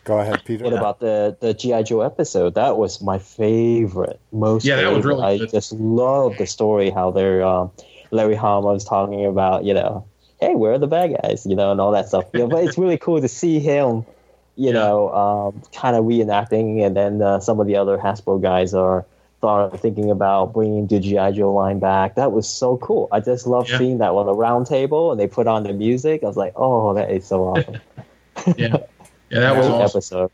Go 0.05 0.19
ahead, 0.19 0.43
Peter. 0.43 0.65
What 0.65 0.73
about 0.73 0.99
the 0.99 1.37
the 1.39 1.53
GI 1.53 1.83
Joe 1.83 2.01
episode? 2.01 2.55
That 2.55 2.77
was 2.77 3.01
my 3.01 3.17
favorite, 3.19 4.19
most. 4.33 4.65
Yeah, 4.65 4.75
that 4.77 4.87
was 4.89 4.97
favorite. 4.97 5.15
really 5.15 5.23
I 5.43 5.45
just 5.45 5.71
love 5.73 6.35
the 6.37 6.45
story 6.45 6.89
how 6.89 7.11
they're 7.11 7.41
um, 7.43 7.71
Larry 8.11 8.35
Hama 8.35 8.67
was 8.73 8.83
talking 8.83 9.25
about, 9.25 9.63
you 9.63 9.73
know, 9.73 10.05
hey, 10.43 10.55
where 10.55 10.73
are 10.73 10.77
the 10.79 10.87
bad 10.87 11.15
guys, 11.21 11.45
you 11.45 11.55
know, 11.55 11.71
and 11.71 11.79
all 11.81 11.91
that 11.91 12.07
stuff. 12.07 12.25
Yeah, 12.33 12.45
but 12.45 12.63
it's 12.63 12.77
really 12.77 12.97
cool 12.97 13.21
to 13.21 13.27
see 13.27 13.59
him, 13.59 14.05
you 14.55 14.67
Yeah. 14.67 14.73
know, 14.73 15.09
um, 15.13 15.61
kind 15.73 15.95
of 15.95 16.05
reenacting, 16.05 16.85
and 16.85 16.95
then 16.95 17.21
uh, 17.21 17.39
some 17.39 17.59
of 17.59 17.67
the 17.67 17.75
other 17.75 17.97
Hasbro 17.97 18.41
guys 18.41 18.73
are 18.73 19.05
thought 19.41 19.77
thinking 19.81 20.09
about 20.09 20.53
bringing 20.53 20.87
the 20.87 20.99
GI 20.99 21.33
Joe 21.33 21.53
line 21.53 21.79
back. 21.79 22.15
That 22.15 22.31
was 22.31 22.47
so 22.47 22.77
cool. 22.77 23.09
I 23.11 23.19
just 23.19 23.45
love 23.45 23.69
Yeah. 23.69 23.77
seeing 23.77 23.97
that 23.97 24.11
on 24.11 24.25
the 24.25 24.33
round 24.33 24.67
table, 24.67 25.11
and 25.11 25.19
they 25.19 25.27
put 25.27 25.47
on 25.47 25.63
the 25.63 25.73
music. 25.73 26.23
I 26.23 26.27
was 26.27 26.37
like, 26.37 26.53
oh, 26.55 26.93
that 26.93 27.11
is 27.11 27.25
so 27.25 27.43
awesome. 27.43 27.81
Yeah, 28.57 28.77
yeah, 29.29 29.39
that 29.39 29.55
was 29.55 29.67
Great 29.67 29.75
awesome. 29.81 29.97
episode. 29.97 30.31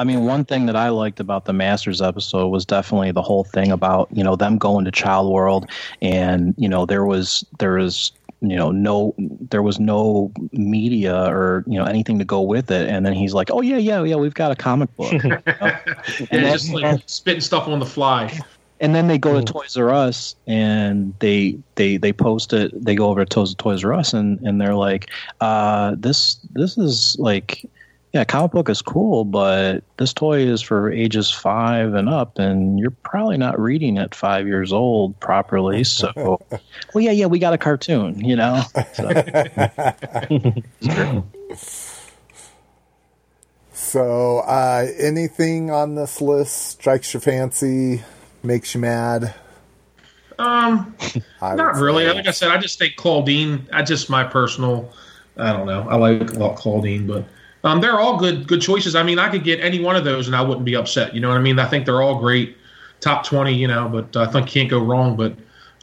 I 0.00 0.04
mean, 0.04 0.24
one 0.24 0.44
thing 0.44 0.66
that 0.66 0.74
I 0.74 0.88
liked 0.88 1.20
about 1.20 1.44
the 1.44 1.52
Masters 1.52 2.00
episode 2.02 2.48
was 2.48 2.64
definitely 2.64 3.12
the 3.12 3.22
whole 3.22 3.44
thing 3.44 3.70
about 3.70 4.08
you 4.10 4.24
know 4.24 4.34
them 4.36 4.58
going 4.58 4.84
to 4.86 4.90
Child 4.90 5.30
World, 5.32 5.66
and 6.00 6.54
you 6.56 6.68
know 6.68 6.86
there 6.86 7.04
was 7.04 7.44
there 7.58 7.74
was 7.74 8.10
you 8.42 8.56
know 8.56 8.70
no 8.70 9.14
there 9.18 9.62
was 9.62 9.78
no 9.80 10.30
media 10.52 11.24
or 11.30 11.64
you 11.66 11.78
know 11.78 11.84
anything 11.84 12.18
to 12.18 12.24
go 12.24 12.40
with 12.42 12.70
it, 12.70 12.88
and 12.88 13.06
then 13.06 13.12
he's 13.12 13.32
like, 13.34 13.50
oh 13.50 13.60
yeah 13.62 13.78
yeah 13.78 14.02
yeah 14.02 14.16
we've 14.16 14.34
got 14.34 14.50
a 14.50 14.56
comic 14.56 14.94
book, 14.96 15.12
you 15.22 15.30
know? 15.30 15.38
Yeah, 15.46 16.26
then- 16.30 16.52
just 16.52 16.72
like 16.72 17.02
spitting 17.06 17.40
stuff 17.40 17.68
on 17.68 17.78
the 17.78 17.86
fly. 17.86 18.36
and 18.80 18.94
then 18.96 19.06
they 19.06 19.16
go 19.16 19.38
to 19.40 19.44
Toys 19.52 19.76
R 19.76 19.90
Us 19.90 20.34
and 20.48 21.14
they 21.20 21.56
they 21.76 21.96
they 21.98 22.12
post 22.12 22.52
it. 22.52 22.72
They 22.84 22.94
go 22.96 23.08
over 23.10 23.24
to 23.24 23.28
Toys, 23.28 23.54
Toys 23.54 23.84
R 23.84 23.92
Us 23.94 24.12
and 24.12 24.40
and 24.40 24.60
they're 24.60 24.74
like, 24.74 25.08
uh, 25.40 25.94
this 25.98 26.38
this 26.52 26.76
is 26.76 27.16
like. 27.18 27.68
Yeah, 28.12 28.24
comic 28.24 28.52
book 28.52 28.68
is 28.68 28.82
cool, 28.82 29.24
but 29.24 29.84
this 29.96 30.12
toy 30.12 30.40
is 30.40 30.60
for 30.60 30.92
ages 30.92 31.30
five 31.30 31.94
and 31.94 32.10
up, 32.10 32.38
and 32.38 32.78
you're 32.78 32.90
probably 32.90 33.38
not 33.38 33.58
reading 33.58 33.96
at 33.96 34.14
five 34.14 34.46
years 34.46 34.70
old 34.70 35.18
properly. 35.18 35.82
So, 35.84 36.12
well, 36.94 37.02
yeah, 37.02 37.12
yeah, 37.12 37.24
we 37.24 37.38
got 37.38 37.54
a 37.54 37.58
cartoon, 37.58 38.22
you 38.22 38.36
know. 38.36 38.62
So, 38.92 40.52
So, 43.72 44.38
uh, 44.40 44.86
anything 44.98 45.70
on 45.70 45.94
this 45.94 46.20
list 46.20 46.72
strikes 46.72 47.12
your 47.14 47.20
fancy, 47.20 48.02
makes 48.42 48.74
you 48.74 48.80
mad? 48.80 49.34
Um, 50.38 50.94
I 51.40 51.54
not 51.54 51.76
really. 51.76 52.04
say- 52.06 52.12
Like 52.14 52.26
I 52.26 52.30
said, 52.30 52.50
I 52.50 52.58
just 52.58 52.78
think 52.78 52.96
Clawdeen. 52.96 53.66
I 53.72 53.82
just 53.82 54.10
my 54.10 54.24
personal. 54.24 54.92
I 55.36 55.52
don't 55.52 55.66
know. 55.66 55.86
I 55.88 55.96
like 55.96 56.20
Clawdeen, 56.28 57.06
but 57.06 57.24
um, 57.64 57.80
they're 57.80 58.00
all 58.00 58.16
good 58.16 58.46
good 58.48 58.60
choices. 58.60 58.94
I 58.94 59.02
mean, 59.02 59.18
I 59.18 59.28
could 59.28 59.44
get 59.44 59.60
any 59.60 59.80
one 59.80 59.96
of 59.96 60.04
those 60.04 60.26
and 60.26 60.34
I 60.34 60.42
wouldn't 60.42 60.64
be 60.64 60.74
upset. 60.74 61.14
You 61.14 61.20
know 61.20 61.28
what 61.28 61.38
I 61.38 61.40
mean? 61.40 61.58
I 61.58 61.66
think 61.66 61.86
they're 61.86 62.02
all 62.02 62.18
great, 62.18 62.56
top 63.00 63.24
twenty. 63.24 63.54
You 63.54 63.68
know, 63.68 63.88
but 63.88 64.16
I 64.16 64.30
think 64.30 64.48
can't 64.48 64.68
go 64.68 64.82
wrong. 64.82 65.16
But 65.16 65.34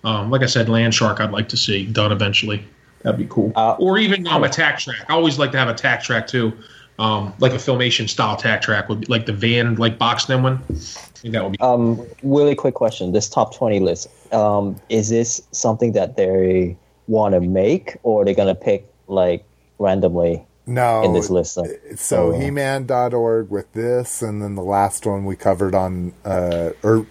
um, 0.03 0.29
like 0.29 0.41
I 0.41 0.47
said, 0.47 0.69
Land 0.69 0.93
Shark, 0.93 1.19
I'd 1.19 1.31
like 1.31 1.49
to 1.49 1.57
see 1.57 1.85
done 1.85 2.11
eventually. 2.11 2.65
That'd 3.01 3.17
be 3.17 3.27
cool. 3.29 3.53
Uh, 3.55 3.75
or 3.79 3.97
even 3.97 4.27
um, 4.27 4.43
a 4.43 4.49
tack 4.49 4.79
track. 4.79 5.05
I 5.07 5.13
always 5.13 5.39
like 5.39 5.51
to 5.53 5.57
have 5.57 5.69
a 5.69 5.73
tack 5.73 6.03
track 6.03 6.27
too, 6.27 6.51
um, 6.97 7.33
like 7.39 7.53
a 7.53 7.57
filmation 7.57 8.09
style 8.09 8.35
tack 8.35 8.61
track 8.61 8.89
would 8.89 9.01
be 9.01 9.07
like 9.07 9.25
the 9.25 9.33
van 9.33 9.75
like 9.75 9.97
box 9.97 10.25
them 10.25 10.43
one. 10.43 10.61
I 10.69 10.73
think 10.73 11.33
that 11.33 11.43
would 11.43 11.53
be. 11.53 11.59
Um, 11.59 12.05
really 12.23 12.55
quick 12.55 12.73
question: 12.73 13.13
This 13.13 13.29
top 13.29 13.55
twenty 13.55 13.79
list, 13.79 14.09
um, 14.33 14.75
is 14.89 15.07
this 15.07 15.41
something 15.53 15.93
that 15.93 16.17
they 16.17 16.77
want 17.07 17.35
to 17.35 17.39
make, 17.39 17.95
or 18.03 18.25
they're 18.25 18.33
gonna 18.33 18.53
pick 18.53 18.85
like 19.07 19.45
randomly 19.79 20.45
no, 20.69 21.03
in 21.03 21.13
this 21.13 21.29
list? 21.29 21.57
Of, 21.57 21.67
So 21.97 22.31
Oh, 22.31 22.31
wow. 22.31 22.39
He-Man.org 22.41 23.49
with 23.49 23.73
this, 23.73 24.21
and 24.21 24.41
then 24.41 24.55
the 24.55 24.63
last 24.63 25.05
one 25.05 25.25
we 25.25 25.35
covered 25.35 25.75
on, 25.75 26.13
uh, 26.25 26.71
or 26.83 27.07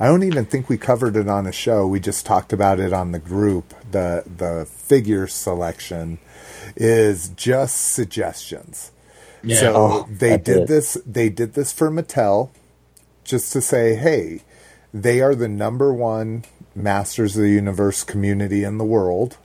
I 0.00 0.06
don't 0.08 0.24
even 0.24 0.46
think 0.46 0.68
we 0.68 0.78
covered 0.78 1.16
it 1.16 1.28
on 1.28 1.46
a 1.46 1.52
show. 1.52 1.86
We 1.86 2.00
just 2.00 2.26
talked 2.26 2.52
about 2.52 2.80
it 2.80 2.92
on 2.92 3.12
the 3.12 3.20
group. 3.20 3.74
The 3.90 4.24
the 4.26 4.66
figure 4.66 5.26
selection 5.28 6.18
is 6.76 7.30
just 7.30 7.92
suggestions. 7.94 8.92
Yeah. 9.42 9.56
So 9.60 9.74
Oh, 9.76 10.08
they 10.10 10.30
that's 10.30 10.44
did 10.44 10.58
it. 10.64 10.68
this. 10.68 10.98
They 11.06 11.30
did 11.30 11.54
this 11.54 11.72
for 11.72 11.90
Mattel, 11.90 12.50
just 13.24 13.52
to 13.54 13.60
say, 13.62 13.96
hey, 13.96 14.42
they 14.94 15.20
are 15.20 15.34
the 15.34 15.48
number 15.48 15.92
one 15.94 16.44
Masters 16.74 17.36
of 17.36 17.42
the 17.42 17.50
Universe 17.50 18.04
community 18.04 18.64
in 18.64 18.78
the 18.78 18.84
world, 18.84 19.36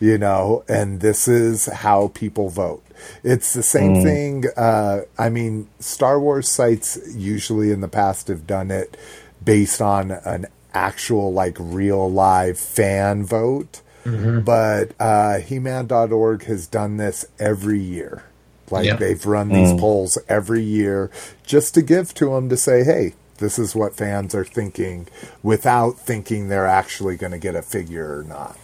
you 0.00 0.18
know, 0.18 0.64
and 0.68 1.00
this 1.00 1.28
is 1.28 1.66
how 1.66 2.08
people 2.14 2.50
vote. 2.50 2.84
It's 3.22 3.52
the 3.54 3.62
same 3.62 4.02
thing. 4.02 4.44
Uh, 4.56 5.02
I 5.18 5.28
mean, 5.28 5.68
Star 5.80 6.18
Wars 6.20 6.48
sites 6.48 6.98
usually 7.14 7.70
in 7.72 7.80
the 7.80 7.88
past 7.88 8.28
have 8.28 8.46
done 8.46 8.70
it 8.70 8.96
based 9.44 9.80
on 9.80 10.10
an 10.10 10.46
actual, 10.74 11.32
like, 11.32 11.56
real 11.58 12.10
live 12.10 12.58
fan 12.58 13.24
vote. 13.24 13.80
But 14.04 14.92
uh, 14.98 15.38
He-Man.org 15.38 16.44
has 16.44 16.66
done 16.66 16.96
this 16.96 17.24
every 17.38 17.78
year. 17.80 18.24
Like 18.70 18.86
Yeah. 18.86 18.96
they've 18.96 19.24
run 19.26 19.50
these 19.50 19.72
polls 19.78 20.18
every 20.28 20.62
year 20.62 21.10
just 21.44 21.74
to 21.74 21.82
give 21.82 22.14
to 22.14 22.30
them 22.30 22.48
to 22.48 22.56
say, 22.56 22.82
hey, 22.84 23.14
this 23.36 23.58
is 23.58 23.74
what 23.76 23.94
fans 23.94 24.34
are 24.34 24.44
thinking 24.44 25.06
without 25.42 25.98
thinking 25.98 26.48
they're 26.48 26.66
actually 26.66 27.16
going 27.16 27.32
to 27.32 27.38
get 27.38 27.54
a 27.54 27.62
figure 27.62 28.18
or 28.18 28.22
not. 28.24 28.56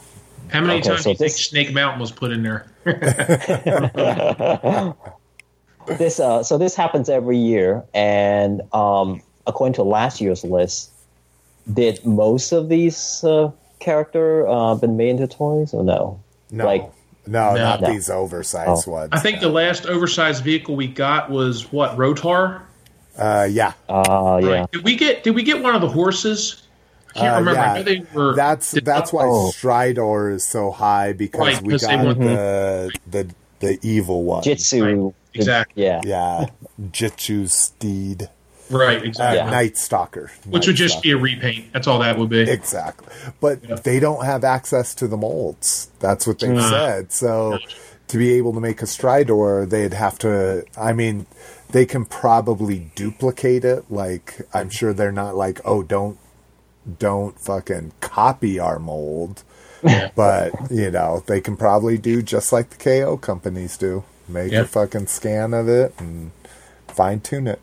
How 0.51 0.61
many 0.61 0.81
Okay, 0.81 0.89
times 0.89 1.01
so 1.01 1.05
do 1.05 1.11
you 1.11 1.17
think 1.17 1.33
Snake 1.33 1.73
Mountain 1.73 2.01
was 2.01 2.11
put 2.11 2.33
in 2.33 2.43
there? 2.43 2.67
this 5.99 6.21
uh, 6.21 6.43
so 6.43 6.59
this 6.59 6.75
happens 6.75 7.09
every 7.09 7.39
year, 7.39 7.85
and 7.95 8.63
um, 8.73 9.23
according 9.47 9.75
to 9.75 9.83
last 9.83 10.21
year's 10.21 10.45
list, 10.45 10.91
did 11.73 12.05
most 12.05 12.53
of 12.53 12.69
these 12.69 13.23
uh, 13.25 13.51
character 13.79 14.47
uh, 14.49 14.75
been 14.75 14.97
made 14.97 15.11
into 15.11 15.27
toys 15.27 15.73
or 15.75 15.85
no? 15.85 16.21
No, 16.51 16.65
Like 16.65 16.83
no, 17.27 17.55
No. 17.55 17.57
not 17.57 17.81
No. 17.83 17.93
these 17.93 18.11
oversized 18.11 18.89
Oh. 18.89 18.93
ones. 18.93 19.11
I 19.13 19.19
think 19.19 19.41
the 19.41 19.49
last 19.51 19.87
oversized 19.87 20.45
vehicle 20.45 20.77
we 20.77 20.87
got 20.87 21.31
was 21.31 21.71
what 21.73 21.97
Rotar. 21.97 22.63
uh, 23.19 23.47
yeah, 23.51 23.73
uh, 23.89 24.41
yeah. 24.43 24.49
Right. 24.61 24.71
Did 24.73 24.85
we 24.85 24.97
get? 24.97 25.25
Did 25.25 25.35
we 25.35 25.43
get 25.43 25.63
one 25.63 25.75
of 25.75 25.81
the 25.81 25.89
horses? 25.89 26.63
I 27.15 27.19
can't 27.19 27.49
Uh, 27.49 27.53
yeah. 27.53 27.63
I 27.73 27.77
know 27.79 27.83
they 27.83 28.03
were. 28.15 28.35
that's 28.35 28.73
that's 28.83 29.13
why 29.13 29.25
Oh. 29.25 29.51
Stridor 29.55 30.35
is 30.35 30.45
so 30.45 30.71
high 30.71 31.13
because 31.13 31.41
Right, 31.41 31.63
we 31.63 31.73
'cause 31.73 31.83
they 31.83 31.97
got 31.97 32.05
want- 32.07 32.19
the 32.21 32.91
the 33.11 33.29
the 33.61 33.79
evil 33.83 34.23
one. 34.25 34.43
Jitsu 34.43 35.13
exactly. 35.35 35.83
Yeah. 35.85 36.01
Yeah, 36.05 36.47
Jitsu 36.93 37.47
Steed, 37.49 38.29
Right, 38.71 39.01
uh, 39.01 39.05
exactly. 39.05 39.39
Yeah. 39.39 39.51
Night 39.51 39.77
Stalker, 39.77 40.31
Which 40.47 40.67
would 40.67 40.77
just 40.77 41.03
be 41.03 41.11
a 41.13 41.17
repaint. 41.17 41.73
That's 41.73 41.87
all 41.87 41.99
that 42.01 42.19
would 42.19 42.29
be. 42.29 42.41
Exactly. 42.41 43.09
But 43.41 43.61
Yeah. 43.69 43.77
they 43.77 43.99
don't 43.99 44.25
have 44.25 44.45
access 44.45 44.95
to 44.97 45.09
the 45.09 45.17
molds. 45.17 45.89
That's 46.01 46.27
what 46.27 46.39
they 46.39 46.49
Mm. 46.49 46.71
said. 46.71 47.13
So 47.13 47.59
to 48.09 48.19
be 48.19 48.33
able 48.35 48.53
to 48.55 48.61
make 48.61 48.81
a 48.83 48.85
Stridor, 48.87 49.69
they'd 49.69 49.95
have 49.95 50.19
to, 50.21 50.65
I 50.77 50.93
mean, 50.93 51.27
they 51.71 51.85
can 51.87 52.05
probably 52.05 52.91
duplicate 52.95 53.65
it. 53.65 53.85
Like, 53.91 54.41
I'm 54.55 54.71
sure 54.71 54.93
they're 54.93 55.13
not 55.13 55.35
like, 55.37 55.61
oh, 55.65 55.83
don't, 55.83 56.17
don't 56.99 57.39
fucking 57.41 57.93
copy 58.01 58.59
our 58.59 58.79
mold. 58.79 59.43
But, 59.83 60.53
you 60.71 60.91
know, 60.91 61.23
they 61.27 61.41
can 61.41 61.57
probably 61.57 61.99
do 61.99 62.21
just 62.23 62.53
like 62.53 62.71
the 62.71 62.77
KO 62.77 63.17
companies 63.17 63.77
do. 63.77 64.05
Make 64.29 64.53
Yeah. 64.53 64.61
a 64.63 64.65
fucking 64.65 65.07
scan 65.07 65.55
of 65.55 65.69
it 65.69 65.95
and 65.99 66.33
fine 66.89 67.21
tune 67.21 67.47
it. 67.47 67.61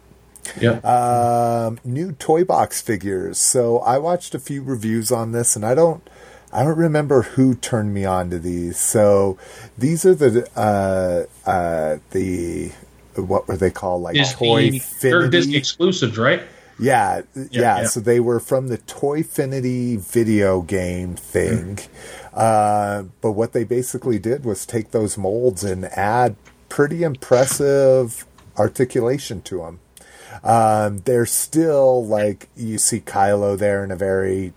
yeah. 0.59 0.77
Um, 0.79 1.79
new 1.83 2.13
toy 2.13 2.43
box 2.43 2.81
figures. 2.81 3.37
So 3.39 3.79
I 3.79 3.97
watched 3.97 4.33
a 4.33 4.39
few 4.39 4.63
reviews 4.63 5.11
on 5.11 5.31
this, 5.31 5.55
and 5.55 5.65
I 5.65 5.75
don't, 5.75 6.07
I 6.53 6.63
don't 6.63 6.77
remember 6.77 7.23
who 7.23 7.53
turned 7.55 7.93
me 7.93 8.05
on 8.05 8.29
to 8.29 8.39
these. 8.39 8.77
So 8.77 9.37
these 9.77 10.05
are 10.05 10.15
the, 10.15 10.47
uh, 10.55 11.49
uh, 11.49 11.97
the, 12.11 12.71
what 13.15 13.47
were 13.47 13.57
they 13.57 13.71
called? 13.71 14.03
Like 14.03 14.15
Toy 14.33 14.69
Disney, 14.71 14.81
they're 15.01 15.27
Disney 15.27 15.57
exclusives, 15.57 16.17
right? 16.17 16.41
Yeah, 16.77 17.21
yeah, 17.35 17.47
yeah. 17.51 17.83
So 17.85 17.99
they 17.99 18.19
were 18.19 18.39
from 18.39 18.67
the 18.67 18.77
Toyfinity 18.79 19.99
video 19.99 20.61
game 20.61 21.15
thing. 21.15 21.79
Uh, 22.33 23.03
but 23.21 23.31
what 23.31 23.53
they 23.53 23.63
basically 23.63 24.19
did 24.19 24.43
was 24.43 24.65
take 24.65 24.91
those 24.91 25.17
molds 25.17 25.63
and 25.63 25.85
add 25.85 26.35
pretty 26.67 27.03
impressive 27.03 28.25
articulation 28.57 29.41
to 29.43 29.59
them. 29.59 29.79
Um, 30.43 30.99
they're 31.05 31.25
still 31.25 32.05
like 32.05 32.49
you 32.55 32.77
see 32.77 32.99
Kylo 32.99 33.57
there 33.57 33.83
in 33.83 33.91
a 33.91 33.95
very 33.95 34.53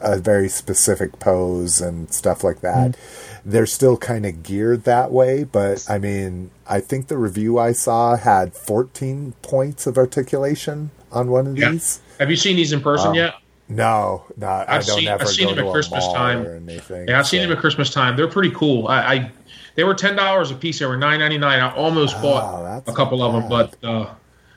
a 0.00 0.18
very 0.18 0.48
specific 0.48 1.18
pose 1.18 1.80
and 1.80 2.12
stuff 2.12 2.44
like 2.44 2.60
that. 2.60 2.96
They're 3.44 3.66
still 3.66 3.96
kind 3.96 4.24
of 4.24 4.42
geared 4.42 4.84
that 4.84 5.10
way, 5.10 5.44
but 5.44 5.84
I 5.88 5.98
mean, 5.98 6.50
I 6.66 6.80
think 6.80 7.08
the 7.08 7.18
review 7.18 7.58
I 7.58 7.72
saw 7.72 8.16
had 8.16 8.54
14 8.54 9.34
points 9.42 9.86
of 9.86 9.98
articulation 9.98 10.90
on 11.14 11.30
one 11.30 11.46
of 11.46 11.58
Yeah. 11.58 11.70
these. 11.70 12.00
Have 12.18 12.30
you 12.30 12.36
seen 12.36 12.56
these 12.56 12.72
in 12.72 12.80
person 12.80 13.14
yet? 13.14 13.34
No, 13.68 14.24
no, 14.36 14.46
I 14.46 14.76
I've 14.76 14.84
don't 14.86 14.98
seen- 14.98 15.08
ever 15.08 15.22
I've 15.22 15.28
seen 15.28 15.54
them 15.54 15.66
at 15.66 15.72
Christmas 15.72 16.06
time. 16.12 16.46
or 16.46 16.56
anything. 16.56 17.08
Yeah, 17.08 17.18
I've 17.18 17.26
seen 17.26 17.40
them 17.42 17.50
at 17.52 17.58
Christmas 17.58 17.88
time. 17.90 18.14
They're 18.16 18.28
pretty 18.28 18.50
cool. 18.50 18.88
I, 18.88 18.98
I 19.14 19.30
they 19.74 19.84
were 19.84 19.94
ten 19.94 20.16
dollars 20.16 20.50
a 20.50 20.54
piece. 20.54 20.78
They 20.80 20.86
were 20.86 20.96
nine 20.98 21.20
ninety 21.20 21.38
nine. 21.38 21.60
I 21.60 21.74
almost 21.74 22.16
Oh, 22.18 22.22
bought 22.22 22.82
a 22.86 22.92
couple 22.92 23.22
of 23.22 23.32
them, 23.32 23.48
but 23.48 23.74
uh, 23.82 24.06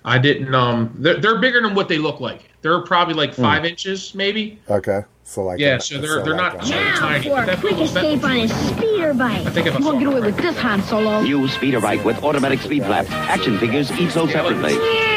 I 0.04 0.18
didn't. 0.18 0.54
Um, 0.54 0.94
they're, 0.98 1.16
they're 1.22 1.40
bigger 1.40 1.62
than 1.62 1.74
what 1.74 1.88
they 1.88 1.98
look 1.98 2.20
like. 2.20 2.50
They're 2.62 2.82
probably 2.82 3.14
like 3.14 3.34
five 3.34 3.64
inches, 3.64 4.14
maybe. 4.14 4.60
Okay, 4.70 5.04
so 5.24 5.44
like 5.44 5.58
Yeah, 5.60 5.76
a- 5.76 5.80
so 5.80 6.00
they're- 6.02 6.22
they're 6.22 6.36
like 6.36 6.56
not- 6.56 6.64
a- 6.64 6.68
so- 6.68 6.76
Now 6.76 7.00
tiny. 7.00 7.30
for 7.30 7.44
a 7.50 7.56
quick 7.58 7.80
escape 7.80 8.24
on 8.26 8.32
his 8.32 8.54
speeder 8.54 9.14
bike. 9.14 9.46
I 9.48 9.50
think 9.52 9.68
if 9.68 9.76
I 9.76 9.80
you 9.80 9.86
won't 9.86 10.00
get 10.00 10.08
away 10.10 10.18
it. 10.18 10.26
with 10.26 10.38
this, 10.38 10.58
Han 10.58 10.84
Solo. 10.84 11.22
New 11.22 11.48
speeder 11.48 11.80
bike 11.80 12.04
with 12.04 12.22
automatic 12.26 12.60
speed 12.60 12.84
flap. 12.84 13.10
Action 13.10 13.58
figures 13.58 13.90
each 13.94 14.12
sold 14.12 14.32
separately. 14.32 14.74
Meow. 14.78 15.17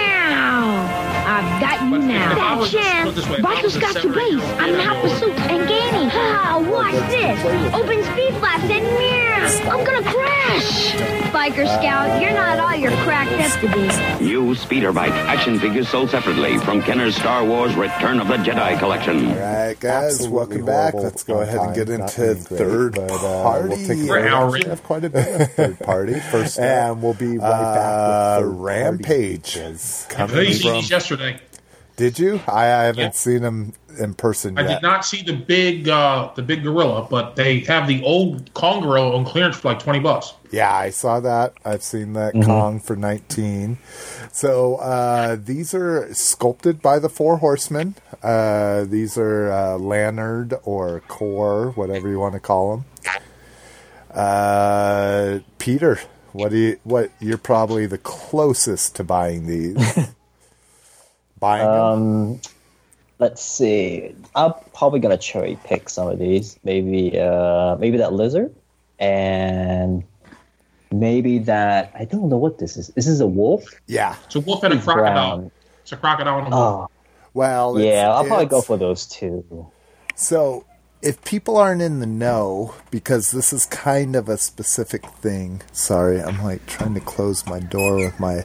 I've 1.94 2.00
got 2.00 2.02
you 2.02 2.08
But 2.08 2.14
now. 2.14 2.30
if 2.32 2.36
That 2.36 2.58
it 2.58 2.60
this 2.60 2.74
way, 2.74 2.82
chance. 2.82 3.18
if 3.18 3.26
I 3.28 3.62
was 3.62 3.74
Biker's 3.74 3.76
a 3.76 3.80
got 3.80 3.94
to 3.94 4.00
seven-year-old 4.02 4.40
race. 4.40 4.50
I'm 4.58 4.74
I'd 4.74 4.80
hot 4.84 4.96
go- 4.96 5.08
pursuit 5.08 5.38
and 5.50 5.68
gaining. 5.68 6.10
Ah, 6.12 6.58
watch 6.70 7.10
this. 7.10 7.74
Open 7.74 8.04
speed 8.04 8.34
flaps 8.38 8.64
and 8.64 8.84
meow. 8.98 9.26
I'm 9.72 9.84
gonna 9.84 10.02
crash. 10.02 10.92
Biker 11.32 11.66
Scout, 11.78 12.20
you're 12.20 12.32
not 12.32 12.58
all 12.58 12.74
you're 12.76 12.90
cracked 13.02 13.32
up 13.32 13.60
to 13.60 14.18
be. 14.18 14.24
New 14.24 14.54
speeder 14.54 14.92
bike. 14.92 15.12
Action 15.12 15.58
figures 15.58 15.88
sold 15.88 16.10
separately 16.10 16.58
from 16.58 16.82
Kenner's 16.82 17.16
Star 17.16 17.44
Wars 17.44 17.74
Return 17.74 18.20
of 18.20 18.28
the 18.28 18.36
Jedi 18.36 18.78
collection. 18.78 19.26
All 19.30 19.36
right, 19.38 19.78
guys, 19.80 20.14
Absolutely 20.20 20.62
welcome 20.62 20.66
back. 20.66 20.94
Let's 20.94 21.22
go 21.24 21.40
ahead 21.40 21.56
and 21.58 21.74
get 21.74 21.88
into 21.88 22.34
great, 22.34 22.38
third 22.58 22.94
but, 22.96 23.10
uh, 23.12 23.42
party. 23.42 23.68
We'll 23.68 23.86
take 23.86 24.08
We're 24.08 24.22
we 24.22 24.28
hour 24.28 24.46
actually 24.46 24.60
in. 24.62 24.70
have 24.70 24.82
quite 24.84 25.04
a 25.04 25.10
bit 25.10 25.40
of 25.40 25.52
third 25.52 25.78
party 25.80 26.20
first, 26.30 26.58
and 26.58 27.02
we'll 27.02 27.14
be 27.14 27.38
right 27.38 27.48
back 27.48 28.40
with 28.42 28.50
third 28.50 28.60
Rampage 28.60 29.56
I 29.58 30.12
coming 30.12 30.52
from. 30.54 30.82
yesterday. 30.84 31.40
Did 32.00 32.18
you? 32.18 32.40
I, 32.48 32.62
I 32.64 32.84
haven't 32.84 33.02
Yeah. 33.04 33.10
seen 33.10 33.42
them 33.42 33.74
in 33.98 34.14
person 34.14 34.56
I 34.56 34.62
yet. 34.62 34.68
did 34.68 34.82
not 34.82 35.04
see 35.04 35.22
the 35.22 35.34
big 35.34 35.86
uh, 35.86 36.30
the 36.34 36.40
big 36.40 36.62
gorilla, 36.62 37.06
but 37.10 37.36
they 37.36 37.60
have 37.60 37.86
the 37.86 38.02
old 38.02 38.54
Kong 38.54 38.80
gorilla 38.80 39.14
on 39.18 39.26
clearance 39.26 39.56
for 39.58 39.68
like 39.68 39.80
twenty 39.80 39.98
bucks. 39.98 40.32
Yeah, 40.50 40.74
I 40.74 40.88
saw 40.88 41.20
that. 41.20 41.52
I've 41.62 41.82
seen 41.82 42.14
that 42.14 42.32
Kong 42.32 42.80
for 42.80 42.96
19. 42.96 43.78
So 44.32 44.76
uh, 44.76 45.36
these 45.38 45.74
are 45.74 46.12
sculpted 46.14 46.80
by 46.82 46.98
the 46.98 47.08
Four 47.10 47.36
Horsemen. 47.36 47.94
Uh, 48.22 48.84
these 48.84 49.16
are 49.18 49.52
uh, 49.52 49.78
Lanard 49.78 50.58
or 50.64 51.00
Core, 51.06 51.70
whatever 51.76 52.08
you 52.08 52.18
want 52.18 52.32
to 52.34 52.40
call 52.40 52.76
them. 52.78 52.84
Uh, 54.10 55.38
Peter, 55.58 56.00
what 56.32 56.48
do 56.50 56.56
you? 56.56 56.80
What 56.84 57.10
you're 57.20 57.38
probably 57.38 57.86
the 57.86 57.98
closest 57.98 58.96
to 58.96 59.04
buying 59.04 59.46
these. 59.46 59.76
buying 61.40 61.64
them? 61.66 61.74
Um, 61.74 62.40
let's 63.18 63.42
see. 63.42 64.14
I'm 64.36 64.52
probably 64.74 65.00
gonna 65.00 65.16
cherry 65.18 65.58
pick 65.64 65.88
some 65.88 66.08
of 66.08 66.18
these. 66.18 66.58
Maybe, 66.64 67.18
uh, 67.18 67.76
maybe 67.76 67.96
that 67.98 68.12
lizard, 68.12 68.54
and 68.98 70.04
maybe 70.92 71.38
that 71.40 71.92
I 71.98 72.04
don't 72.04 72.28
know 72.28 72.36
what 72.38 72.58
this 72.58 72.76
is. 72.76 72.88
This 72.88 73.06
is 73.06 73.20
a 73.20 73.26
wolf. 73.26 73.64
Yeah. 73.86 74.16
It's 74.26 74.36
a 74.36 74.40
wolf 74.40 74.62
and 74.62 74.74
a 74.74 74.78
crocodile. 74.80 75.38
brown. 75.38 75.50
It's 75.82 75.92
a 75.92 75.96
crocodile 75.96 76.38
and 76.38 76.46
a 76.52 76.56
wolf. 76.56 76.90
Oh, 76.90 76.94
Well, 77.34 77.76
it's- 77.78 77.92
yeah. 77.94 78.10
I'll 78.10 78.24
probably 78.24 78.46
go 78.46 78.60
for 78.60 78.76
those 78.76 79.06
two. 79.06 79.66
So, 80.16 80.64
if 81.00 81.22
people 81.24 81.56
aren't 81.56 81.80
in 81.80 82.00
the 82.00 82.06
know, 82.06 82.74
because 82.90 83.30
this 83.30 83.52
is 83.52 83.64
kind 83.66 84.14
of 84.16 84.28
a 84.28 84.36
specific 84.36 85.06
thing. 85.06 85.62
Sorry, 85.72 86.20
I'm 86.20 86.42
like 86.42 86.66
trying 86.66 86.92
to 86.94 87.00
close 87.00 87.46
my 87.46 87.58
door 87.60 87.96
with 87.96 88.18
my 88.20 88.44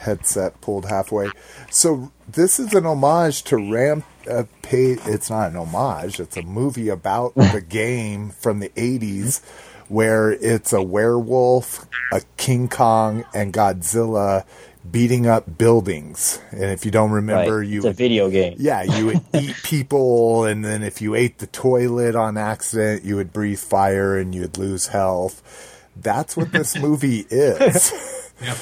headset 0.00 0.60
pulled 0.60 0.84
halfway. 0.86 1.30
So, 1.70 2.10
this 2.28 2.60
is 2.60 2.74
an 2.74 2.86
homage 2.86 3.42
to 3.44 3.56
Ramp. 3.56 4.04
Uh, 4.30 4.44
pay, 4.62 4.92
it's 5.04 5.30
not 5.30 5.50
an 5.50 5.56
homage. 5.56 6.20
It's 6.20 6.36
a 6.36 6.42
movie 6.42 6.88
about 6.88 7.34
the 7.36 7.64
game 7.66 8.30
from 8.30 8.60
the 8.60 8.68
'80s, 8.70 9.42
where 9.88 10.30
it's 10.30 10.72
a 10.72 10.82
werewolf, 10.82 11.86
a 12.12 12.20
King 12.36 12.68
Kong, 12.68 13.24
and 13.34 13.52
Godzilla 13.52 14.44
beating 14.90 15.26
up 15.26 15.58
buildings. 15.58 16.40
And 16.50 16.64
if 16.64 16.84
you 16.84 16.90
don't 16.90 17.10
remember, 17.10 17.58
right. 17.58 17.68
you 17.68 17.78
it's 17.78 17.86
a 17.86 17.92
video 17.92 18.30
game. 18.30 18.56
yeah, 18.58 18.82
you 18.82 19.06
would 19.06 19.20
eat 19.34 19.56
people, 19.62 20.44
and 20.44 20.64
then 20.64 20.82
if 20.82 21.00
you 21.00 21.14
ate 21.14 21.38
the 21.38 21.46
toilet 21.46 22.14
on 22.14 22.36
accident, 22.36 23.04
you 23.04 23.16
would 23.16 23.32
breathe 23.32 23.58
fire 23.58 24.18
and 24.18 24.34
you'd 24.34 24.58
lose 24.58 24.88
health. 24.88 25.86
That's 25.96 26.36
what 26.36 26.52
this 26.52 26.76
movie 26.80 27.26
is. 27.30 27.92
Yeah. 28.40 28.56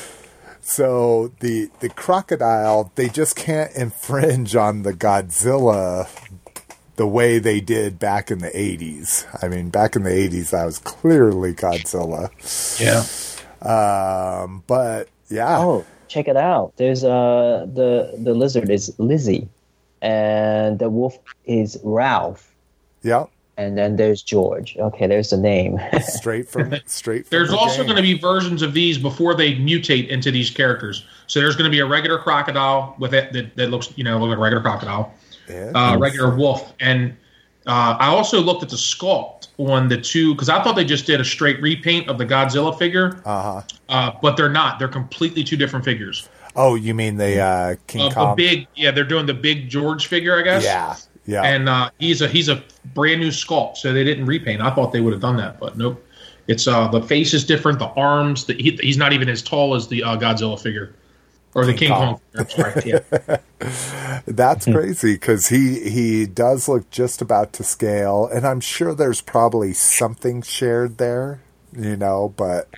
So 0.69 1.31
the 1.39 1.71
the 1.79 1.89
crocodile, 1.89 2.91
they 2.97 3.09
just 3.09 3.37
can't 3.37 3.73
infringe 3.77 4.57
on 4.57 4.83
the 4.83 4.93
Godzilla 4.93 6.09
the 6.97 7.07
way 7.07 7.39
they 7.39 7.61
did 7.61 8.01
back 8.01 8.33
in 8.33 8.41
the 8.41 8.49
80s. 8.51 9.27
I 9.41 9.47
mean, 9.49 9.69
back 9.71 9.95
in 9.95 10.03
the 10.03 10.11
80s, 10.11 10.51
that 10.51 10.65
was 10.65 10.79
clearly 10.79 11.55
Godzilla. 11.55 12.31
Yeah. 12.81 13.05
Um, 13.63 14.65
but 14.67 15.09
yeah, 15.31 15.57
Oh, 15.57 15.87
check 16.09 16.27
it 16.27 16.37
out. 16.37 16.73
There's 16.79 17.05
uh 17.05 17.67
the 17.73 18.19
the 18.19 18.35
lizard 18.35 18.69
is 18.69 18.93
Lizzie, 18.99 19.49
and 20.03 20.81
the 20.81 20.91
wolf 20.91 21.17
is 21.45 21.79
Ralph, 21.85 22.53
yeah, 23.05 23.27
and 23.57 23.77
then 23.79 23.97
there's 23.97 24.23
George. 24.23 24.77
Okay, 24.77 25.07
there's 25.07 25.31
the 25.31 25.37
name. 25.37 25.79
straight 26.03 26.49
from 26.49 26.75
straight. 26.87 27.27
From 27.27 27.31
There's 27.39 27.51
the 27.51 27.57
also 27.57 27.83
going 27.85 27.97
to 27.97 28.03
be 28.03 28.19
versions 28.19 28.63
of 28.63 28.75
these 28.75 28.99
before 28.99 29.35
they 29.35 29.55
mutate 29.55 30.09
into 30.09 30.31
these 30.31 30.51
characters. 30.51 31.05
So 31.27 31.41
there's 31.41 31.57
going 31.57 31.71
to 31.71 31.75
be 31.75 31.81
a 31.81 31.87
regular 31.87 32.19
crocodile 32.19 32.95
with 32.99 33.15
it 33.15 33.33
that, 33.33 33.57
that 33.57 33.71
looks, 33.71 33.93
you 33.97 34.05
know, 34.05 34.19
look 34.19 34.29
like 34.29 34.39
a 34.39 34.41
regular 34.41 34.63
crocodile, 34.63 35.13
Yeah. 35.49 35.73
uh, 35.75 35.97
regular 35.99 36.35
wolf, 36.37 36.73
and 36.81 37.17
uh, 37.67 37.97
I 37.99 38.07
also 38.07 38.41
looked 38.41 38.63
at 38.63 38.69
the 38.69 38.77
sculpt 38.77 39.49
on 39.59 39.89
the 39.89 40.01
two 40.01 40.35
because 40.35 40.49
I 40.49 40.63
thought 40.63 40.77
they 40.77 40.85
just 40.85 41.05
did 41.07 41.21
a 41.21 41.25
straight 41.25 41.61
repaint 41.61 42.09
of 42.09 42.17
the 42.17 42.25
Godzilla 42.25 42.79
figure, 42.79 43.21
Uh-huh. 43.25 43.63
uh, 43.89 44.13
but 44.23 44.37
they're 44.37 44.49
not. 44.49 44.79
They're 44.79 44.87
completely 44.87 45.43
two 45.43 45.57
different 45.57 45.85
figures. 45.85 46.29
Oh, 46.55 46.77
you 46.77 46.95
mean 46.95 47.17
the 47.17 47.41
uh, 47.41 47.75
King 47.89 48.03
Uh, 48.03 48.09
the 48.11 48.15
Kong? 48.15 48.37
big, 48.37 48.69
yeah, 48.77 48.93
they're 48.93 49.03
doing 49.05 49.27
the 49.27 49.35
big 49.35 49.69
George 49.69 50.07
figure, 50.07 50.39
I 50.39 50.43
guess. 50.43 50.63
yeah, 50.63 50.95
yeah. 51.27 51.43
and 51.43 51.69
uh, 51.69 51.91
he's 51.99 52.23
a 52.23 52.29
he's 52.29 52.49
a 52.49 52.63
brand 52.95 53.21
new 53.21 53.29
sculpt, 53.29 53.77
so 53.77 53.93
they 53.93 54.05
didn't 54.05 54.27
repaint. 54.27 54.61
I 54.61 54.75
thought 54.75 54.93
they 54.93 55.01
would 55.01 55.13
have 55.13 55.23
done 55.23 55.37
that, 55.37 55.61
but 55.61 55.77
nope. 55.77 56.03
It's 56.49 56.69
uh 56.69 56.89
the 56.89 57.03
face 57.03 57.35
is 57.35 57.45
different, 57.45 57.79
the 57.79 57.89
arms. 57.89 58.45
The, 58.45 58.55
he, 58.55 58.79
he's 58.81 58.97
not 58.97 59.13
even 59.13 59.29
as 59.29 59.43
tall 59.43 59.75
as 59.75 59.89
the 59.89 60.03
uh, 60.05 60.17
Godzilla 60.17 60.61
figure 60.61 60.95
or 61.57 61.65
the 61.65 61.75
King, 61.75 61.89
Kong. 61.89 62.21
Kong. 62.37 62.47
figure. 62.47 63.05
I'm 63.11 63.23
sorry. 63.23 63.39
Yeah. 63.61 64.21
That's 64.27 64.67
crazy 64.67 65.15
because 65.15 65.49
he 65.49 65.89
he 65.89 66.27
does 66.27 66.69
look 66.69 66.91
just 66.91 67.23
about 67.23 67.55
to 67.55 67.65
scale, 67.65 68.29
and 68.33 68.47
I'm 68.47 68.61
sure 68.61 68.95
there's 68.95 69.23
probably 69.23 69.73
something 69.73 70.43
shared 70.43 70.99
there, 70.99 71.41
you 71.73 71.97
know. 71.97 72.35
But 72.37 72.69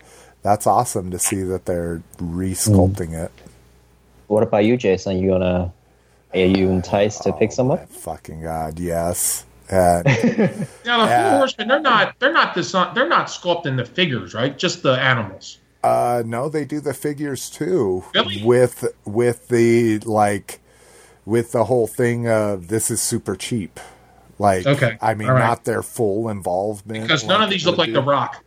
that's 0.42 0.66
awesome 0.66 1.10
to 1.10 1.18
see 1.18 1.42
that 1.42 1.66
they're 1.66 2.02
resculpting 2.18 3.12
it. 3.12 3.32
What 4.28 4.44
about 4.44 4.64
you, 4.64 4.76
Jason? 4.76 5.18
You 5.18 5.30
gonna 5.30 5.72
are 6.34 6.38
you 6.38 6.68
enticed 6.70 7.22
to 7.24 7.32
pick 7.32 7.52
some 7.52 7.68
My 7.68 7.74
up? 7.74 7.88
fucking 7.90 8.42
god, 8.42 8.78
yes. 8.78 9.44
And 9.70 10.04
Now 10.84 11.04
the 11.04 11.04
Yeah. 11.10 11.30
four 11.30 11.38
horsemen, 11.38 11.68
they're 11.68 11.80
not 11.80 12.14
they're 12.18 12.32
not 12.32 12.54
design, 12.54 12.94
they're 12.94 13.08
not 13.08 13.26
sculpting 13.26 13.76
the 13.76 13.84
figures, 13.84 14.34
right? 14.34 14.56
Just 14.56 14.82
the 14.82 14.92
animals. 15.00 15.58
uh 15.84 16.22
no, 16.26 16.48
they 16.48 16.64
do 16.64 16.80
the 16.80 16.94
figures 16.94 17.50
too. 17.50 18.04
Really? 18.14 18.42
With 18.42 18.84
with 19.04 19.48
the 19.48 19.98
like 20.00 20.60
with 21.26 21.52
the 21.52 21.64
whole 21.64 21.86
thing 21.86 22.26
of 22.28 22.68
this 22.68 22.90
is 22.90 23.00
super 23.02 23.36
cheap. 23.36 23.78
Like 24.38 24.66
Okay, 24.66 24.96
I 25.02 25.14
mean 25.14 25.28
all 25.28 25.34
right. 25.34 25.44
not 25.44 25.64
their 25.64 25.82
full 25.82 26.28
involvement. 26.30 27.02
Because 27.02 27.26
none 27.26 27.42
of 27.42 27.50
these 27.50 27.66
look 27.66 27.76
like 27.78 27.90
it 27.90 27.92
the 27.92 28.02
Rock. 28.02 28.42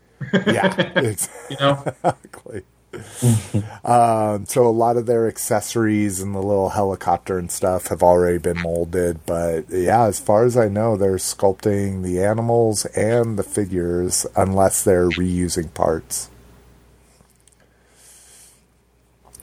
Yeah. 0.48 0.74
It's, 0.96 1.30
You 1.50 1.58
know, 1.60 1.84
exactly. 2.04 2.64
um, 3.86 4.46
so 4.46 4.68
a 4.68 4.70
lot 4.70 4.98
of 4.98 5.06
their 5.06 5.28
accessories 5.28 6.20
and 6.20 6.36
the 6.36 6.42
little 6.42 6.70
helicopter 6.70 7.38
and 7.38 7.52
stuff 7.52 7.88
have 7.88 8.04
already 8.04 8.38
been 8.38 8.62
molded, 8.62 9.26
but 9.26 9.66
yeah, 9.70 10.06
as 10.06 10.20
far 10.20 10.46
as 10.46 10.58
I 10.58 10.68
know, 10.68 10.98
they're 10.98 11.16
sculpting 11.16 12.04
the 12.04 12.22
animals 12.24 12.86
and 12.86 13.38
the 13.40 13.44
figures 13.44 14.26
unless 14.36 14.84
they're 14.84 15.10
reusing 15.10 15.74
parts. 15.74 16.30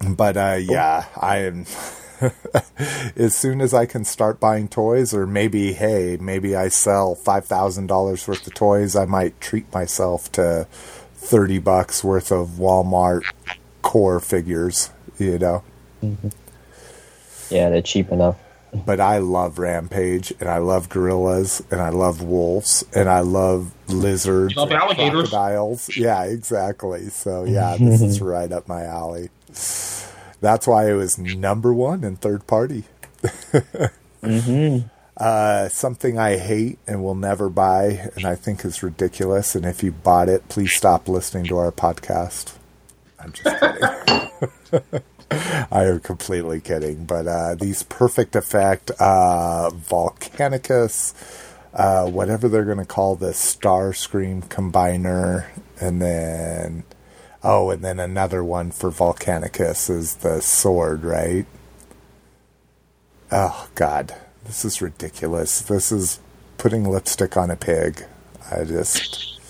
But 0.06 0.36
uh, 0.36 0.58
yeah, 0.60 1.06
I 1.16 1.38
am. 1.38 1.66
as 3.16 3.36
soon 3.36 3.60
as 3.60 3.72
I 3.72 3.86
can 3.86 4.04
start 4.04 4.40
buying 4.40 4.68
toys, 4.68 5.14
or 5.14 5.26
maybe, 5.26 5.72
hey, 5.72 6.18
maybe 6.20 6.56
I 6.56 6.68
sell 6.68 7.14
five 7.14 7.46
thousand 7.46 7.86
dollars 7.86 8.26
worth 8.26 8.46
of 8.46 8.54
toys, 8.54 8.96
I 8.96 9.04
might 9.06 9.40
treat 9.40 9.72
myself 9.72 10.30
to 10.32 10.66
thirty 11.18 11.58
bucks 11.58 12.02
worth 12.02 12.30
of 12.32 12.48
Walmart 12.58 13.22
core 13.82 14.20
figures, 14.20 14.90
you 15.18 15.38
know. 15.38 15.62
Yeah, 17.50 17.70
they're 17.70 17.82
cheap 17.82 18.10
enough. 18.10 18.36
But 18.84 19.00
I 19.00 19.18
love 19.18 19.58
Rampage, 19.58 20.32
and 20.40 20.48
I 20.48 20.58
love 20.58 20.90
gorillas, 20.90 21.62
and 21.70 21.80
I 21.80 21.88
love 21.88 22.20
wolves, 22.22 22.84
and 22.94 23.08
I 23.08 23.20
love 23.20 23.72
lizards, 23.88 24.54
You 24.54 24.60
love 24.60 24.72
alligators. 24.72 25.30
crocodiles. 25.30 25.96
Yeah, 25.96 26.24
exactly. 26.24 27.08
So 27.08 27.44
yeah, 27.44 27.76
this 27.78 28.02
is 28.02 28.20
right 28.22 28.52
up 28.52 28.68
my 28.68 28.84
alley. 28.84 29.30
That's 30.40 30.66
why 30.66 30.90
it 30.90 30.94
was 30.94 31.18
number 31.18 31.72
one 31.72 32.04
in 32.04 32.16
third 32.16 32.46
party. 32.46 32.84
Mm-hmm. 34.20 34.88
Uh, 35.18 35.68
something 35.68 36.16
I 36.16 36.36
hate 36.36 36.78
and 36.86 37.02
will 37.02 37.16
never 37.16 37.48
buy, 37.48 38.08
and 38.14 38.24
I 38.24 38.36
think 38.36 38.64
is 38.64 38.84
ridiculous. 38.84 39.56
And 39.56 39.64
if 39.66 39.82
you 39.82 39.90
bought 39.90 40.28
it, 40.28 40.48
please 40.48 40.72
stop 40.72 41.08
listening 41.08 41.44
to 41.46 41.56
our 41.58 41.72
podcast. 41.72 42.54
I'm 43.18 43.32
just 43.32 43.60
kidding. 43.60 45.02
I 45.70 45.84
am 45.84 46.00
completely 46.00 46.60
kidding. 46.60 47.04
But 47.04 47.26
uh, 47.26 47.54
these 47.56 47.82
perfect 47.82 48.36
effect 48.36 48.92
uh, 49.00 49.70
Volcanicus, 49.70 51.14
uh, 51.74 52.08
whatever 52.08 52.48
they're 52.48 52.64
going 52.64 52.78
to 52.78 52.84
call 52.84 53.16
the 53.16 53.30
Starscream 53.30 54.44
combiner, 54.48 55.46
and 55.80 56.00
then 56.00 56.84
oh, 57.42 57.70
and 57.70 57.84
then 57.84 57.98
another 57.98 58.44
one 58.44 58.70
for 58.70 58.90
Volcanicus 58.90 59.90
is 59.90 60.16
the 60.16 60.40
sword, 60.40 61.04
right? 61.04 61.46
Oh 63.30 63.68
God, 63.74 64.14
this 64.48 64.64
is 64.64 64.82
ridiculous. 64.82 65.60
This 65.60 65.92
is 65.92 66.18
putting 66.56 66.88
lipstick 66.90 67.36
on 67.36 67.50
a 67.50 67.56
pig. 67.56 68.04
I 68.50 68.64
just 68.64 69.40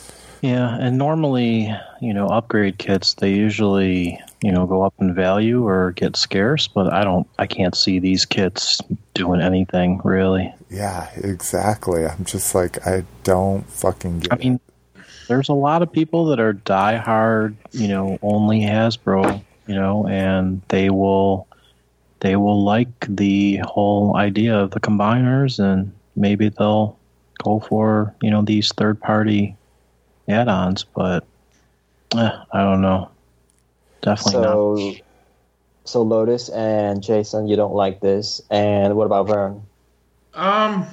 Yeah, 0.43 0.77
and 0.79 0.99
normally, 0.99 1.75
you 2.01 2.13
know, 2.13 2.27
upgrade 2.27 2.79
kits 2.79 3.15
they 3.15 3.33
usually, 3.33 4.21
you 4.43 4.53
know, 4.53 4.67
go 4.67 4.83
up 4.83 4.95
in 5.01 5.15
value 5.15 5.67
or 5.67 5.93
get 5.93 6.17
scarce, 6.17 6.69
but 6.69 6.93
I 6.93 7.05
don't 7.05 7.27
I 7.39 7.47
can't 7.47 7.77
see 7.77 7.99
these 8.01 8.27
kits 8.27 8.81
doing 9.15 9.41
anything 9.41 10.01
really. 10.05 10.53
yeah, 10.69 11.11
exactly. 11.17 12.05
I'm 12.05 12.25
just 12.25 12.55
like 12.55 12.87
I 12.87 13.05
don't 13.23 13.69
fucking 13.71 14.21
get 14.21 14.33
I 14.33 14.37
mean, 14.37 14.61
there's 15.29 15.49
a 15.49 15.55
lot 15.55 15.83
of 15.83 15.93
people 15.93 16.27
that 16.27 16.41
are 16.41 16.55
diehard, 16.55 17.55
you 17.71 17.87
know, 17.87 18.19
only 18.23 18.61
Hasbro, 18.61 19.43
you 19.67 19.75
know, 19.75 20.07
and 20.09 20.63
they 20.69 20.91
will 20.91 21.48
they 22.21 22.37
will 22.37 22.63
like 22.63 23.07
the 23.09 23.59
whole 23.59 24.17
idea 24.17 24.59
of 24.59 24.71
the 24.73 24.81
combiners 24.81 25.59
and 25.59 25.93
maybe 26.17 26.49
they'll 26.49 26.99
go 27.43 27.61
for, 27.61 28.15
you 28.23 28.31
know, 28.31 28.43
these 28.43 28.73
third 28.73 29.01
party 29.01 29.57
add-ons, 30.29 30.85
but 30.85 31.25
eh, 32.17 32.31
I 32.53 32.61
don't 32.63 32.83
know. 32.83 33.11
Definitely 34.03 34.41
not. 34.41 34.53
So, 34.53 34.95
so 35.85 36.03
Lotus 36.03 36.49
and 36.51 37.03
Jason, 37.03 37.49
you 37.49 37.57
don't 37.57 37.75
like 37.75 38.01
this, 38.01 38.41
and 38.51 38.97
what 38.97 39.07
about 39.07 39.27
Vern? 39.29 39.63
um, 40.35 40.87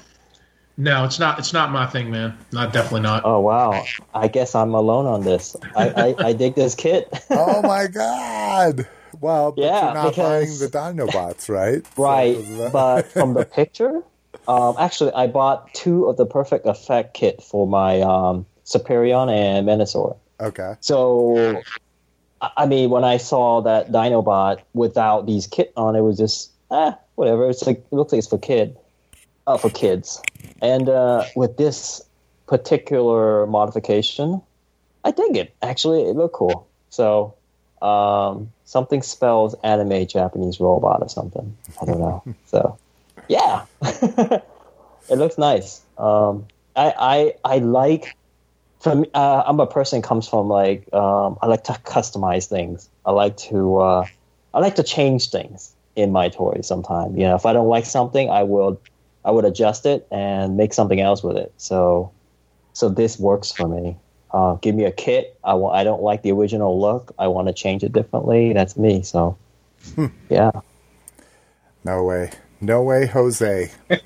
no, 0.77 1.05
it's 1.05 1.19
not. 1.19 1.39
It's 1.39 1.53
not 1.53 1.71
my 1.71 1.85
thing, 1.85 2.11
man. 2.11 2.37
Not 2.51 2.73
definitely 2.73 3.01
not. 3.01 3.23
Oh 3.23 3.39
wow, 3.39 3.85
I 4.13 4.27
guess 4.27 4.55
I'm 4.55 4.73
alone 4.73 5.05
on 5.05 5.23
this. 5.23 5.55
I 5.75 5.89
I, 5.89 6.27
I 6.27 6.33
dig 6.33 6.55
this 6.55 6.75
kit. 6.75 7.07
oh 7.29 7.61
my 7.63 7.87
god. 7.87 8.87
Well, 9.25 9.53
but 9.53 9.63
Yeah, 9.63 9.85
you're 9.85 9.93
not 9.95 10.09
because- 10.11 10.61
buying 10.61 10.95
the 10.95 11.03
Dinobots, 11.03 11.49
right? 11.49 11.83
Right, 11.97 12.37
that- 12.59 12.71
but 12.71 13.07
from 13.11 13.33
the 13.33 13.43
picture, 13.43 14.03
um, 14.47 14.75
actually, 14.77 15.13
I 15.13 15.25
bought 15.25 15.73
two 15.73 16.05
of 16.05 16.17
the 16.17 16.27
Perfect 16.27 16.67
Effect 16.67 17.15
kit 17.15 17.41
for 17.41 17.65
my 17.65 18.01
um, 18.01 18.45
Superion 18.65 19.31
and 19.31 19.67
Menasor. 19.67 20.15
okay. 20.39 20.75
So, 20.79 21.59
I 22.39 22.67
mean, 22.67 22.91
when 22.91 23.03
I 23.03 23.17
saw 23.17 23.61
that 23.61 23.91
Dinobot 23.91 24.59
without 24.75 25.25
these 25.25 25.47
kit 25.47 25.73
on, 25.75 25.95
it 25.95 26.01
was 26.01 26.17
just 26.19 26.51
eh, 26.71 26.91
whatever. 27.15 27.49
It's 27.49 27.65
like 27.65 27.79
it 27.79 27.93
looks 27.93 28.11
like 28.13 28.19
it's 28.19 28.27
for 28.27 28.37
kid, 28.37 28.77
uh, 29.47 29.57
for 29.57 29.71
kids. 29.71 30.21
And 30.61 30.87
uh, 30.87 31.23
with 31.35 31.57
this 31.57 31.99
particular 32.45 33.47
modification, 33.47 34.41
I 35.03 35.09
dig 35.09 35.35
it. 35.35 35.55
Actually, 35.63 36.03
it 36.03 36.15
looked 36.15 36.35
cool. 36.35 36.67
So, 36.91 37.33
um, 37.81 38.51
something 38.65 39.01
spells 39.01 39.55
anime 39.63 40.07
Japanese 40.07 40.59
robot 40.59 41.01
or 41.01 41.09
something. 41.09 41.57
I 41.81 41.85
don't 41.85 41.99
know. 41.99 42.23
so, 42.45 42.77
yeah, 43.29 43.65
it 43.81 44.43
looks 45.09 45.37
nice. 45.37 45.81
Um, 45.97 46.47
I, 46.75 47.33
I 47.45 47.55
I 47.55 47.57
like 47.59 48.15
From 48.81 49.05
uh, 49.13 49.43
I'm 49.47 49.59
a 49.59 49.67
person 49.67 50.01
comes 50.01 50.27
from 50.29 50.47
like 50.49 50.87
um, 50.93 51.37
I 51.41 51.47
like 51.47 51.63
to 51.65 51.73
customize 51.85 52.47
things. 52.47 52.89
I 53.05 53.11
like 53.11 53.37
to 53.49 53.77
uh, 53.77 54.05
I 54.53 54.59
like 54.59 54.75
to 54.75 54.83
change 54.83 55.31
things 55.31 55.73
in 55.95 56.11
my 56.11 56.29
toys. 56.29 56.67
Sometimes, 56.67 57.17
you 57.17 57.23
know, 57.25 57.35
if 57.35 57.45
I 57.45 57.53
don't 57.53 57.69
like 57.69 57.85
something, 57.85 58.29
I 58.29 58.43
will 58.43 58.81
I 59.25 59.31
would 59.31 59.45
adjust 59.45 59.85
it 59.87 60.07
and 60.11 60.57
make 60.57 60.73
something 60.73 61.01
else 61.01 61.23
with 61.23 61.37
it. 61.37 61.53
So 61.57 62.13
so 62.73 62.89
this 62.89 63.17
works 63.19 63.51
for 63.51 63.67
me. 63.67 63.97
Uh, 64.35 64.55
give 64.55 64.75
me 64.75 64.83
a 64.83 64.91
kit. 64.91 65.39
I 65.45 65.53
want. 65.53 65.77
I 65.77 65.85
don't 65.85 66.01
like 66.01 66.21
the 66.21 66.33
original 66.33 66.77
look. 66.77 67.13
I 67.17 67.27
want 67.27 67.47
to 67.47 67.53
change 67.53 67.83
it 67.83 67.93
differently. 67.93 68.51
That's 68.51 68.75
me. 68.75 69.01
So 69.01 69.37
yeah. 70.29 70.51
No 71.85 72.03
way. 72.03 72.31
No 72.59 72.83
way, 72.83 73.05
Jose. 73.05 73.71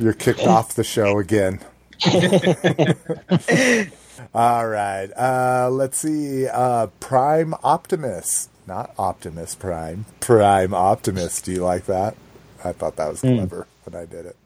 You're 0.00 0.14
kicked 0.14 0.46
off 0.46 0.74
the 0.74 0.82
show 0.82 1.20
again. 1.20 1.60
All 4.34 4.66
right. 4.66 5.08
Uh, 5.16 5.70
let's 5.70 5.98
see. 5.98 6.48
Uh, 6.48 6.88
Prime 6.98 7.54
Optimus. 7.62 8.48
Not 8.66 8.94
Optimus 8.98 9.54
Prime. 9.54 10.06
Prime 10.18 10.74
Optimus. 10.74 11.40
Do 11.40 11.52
you 11.52 11.62
like 11.62 11.86
that? 11.86 12.16
I 12.64 12.72
thought 12.72 12.96
that 12.96 13.10
was 13.10 13.20
clever 13.20 13.68
when 13.84 14.00
I 14.00 14.06
did 14.06 14.26
it. 14.26 14.36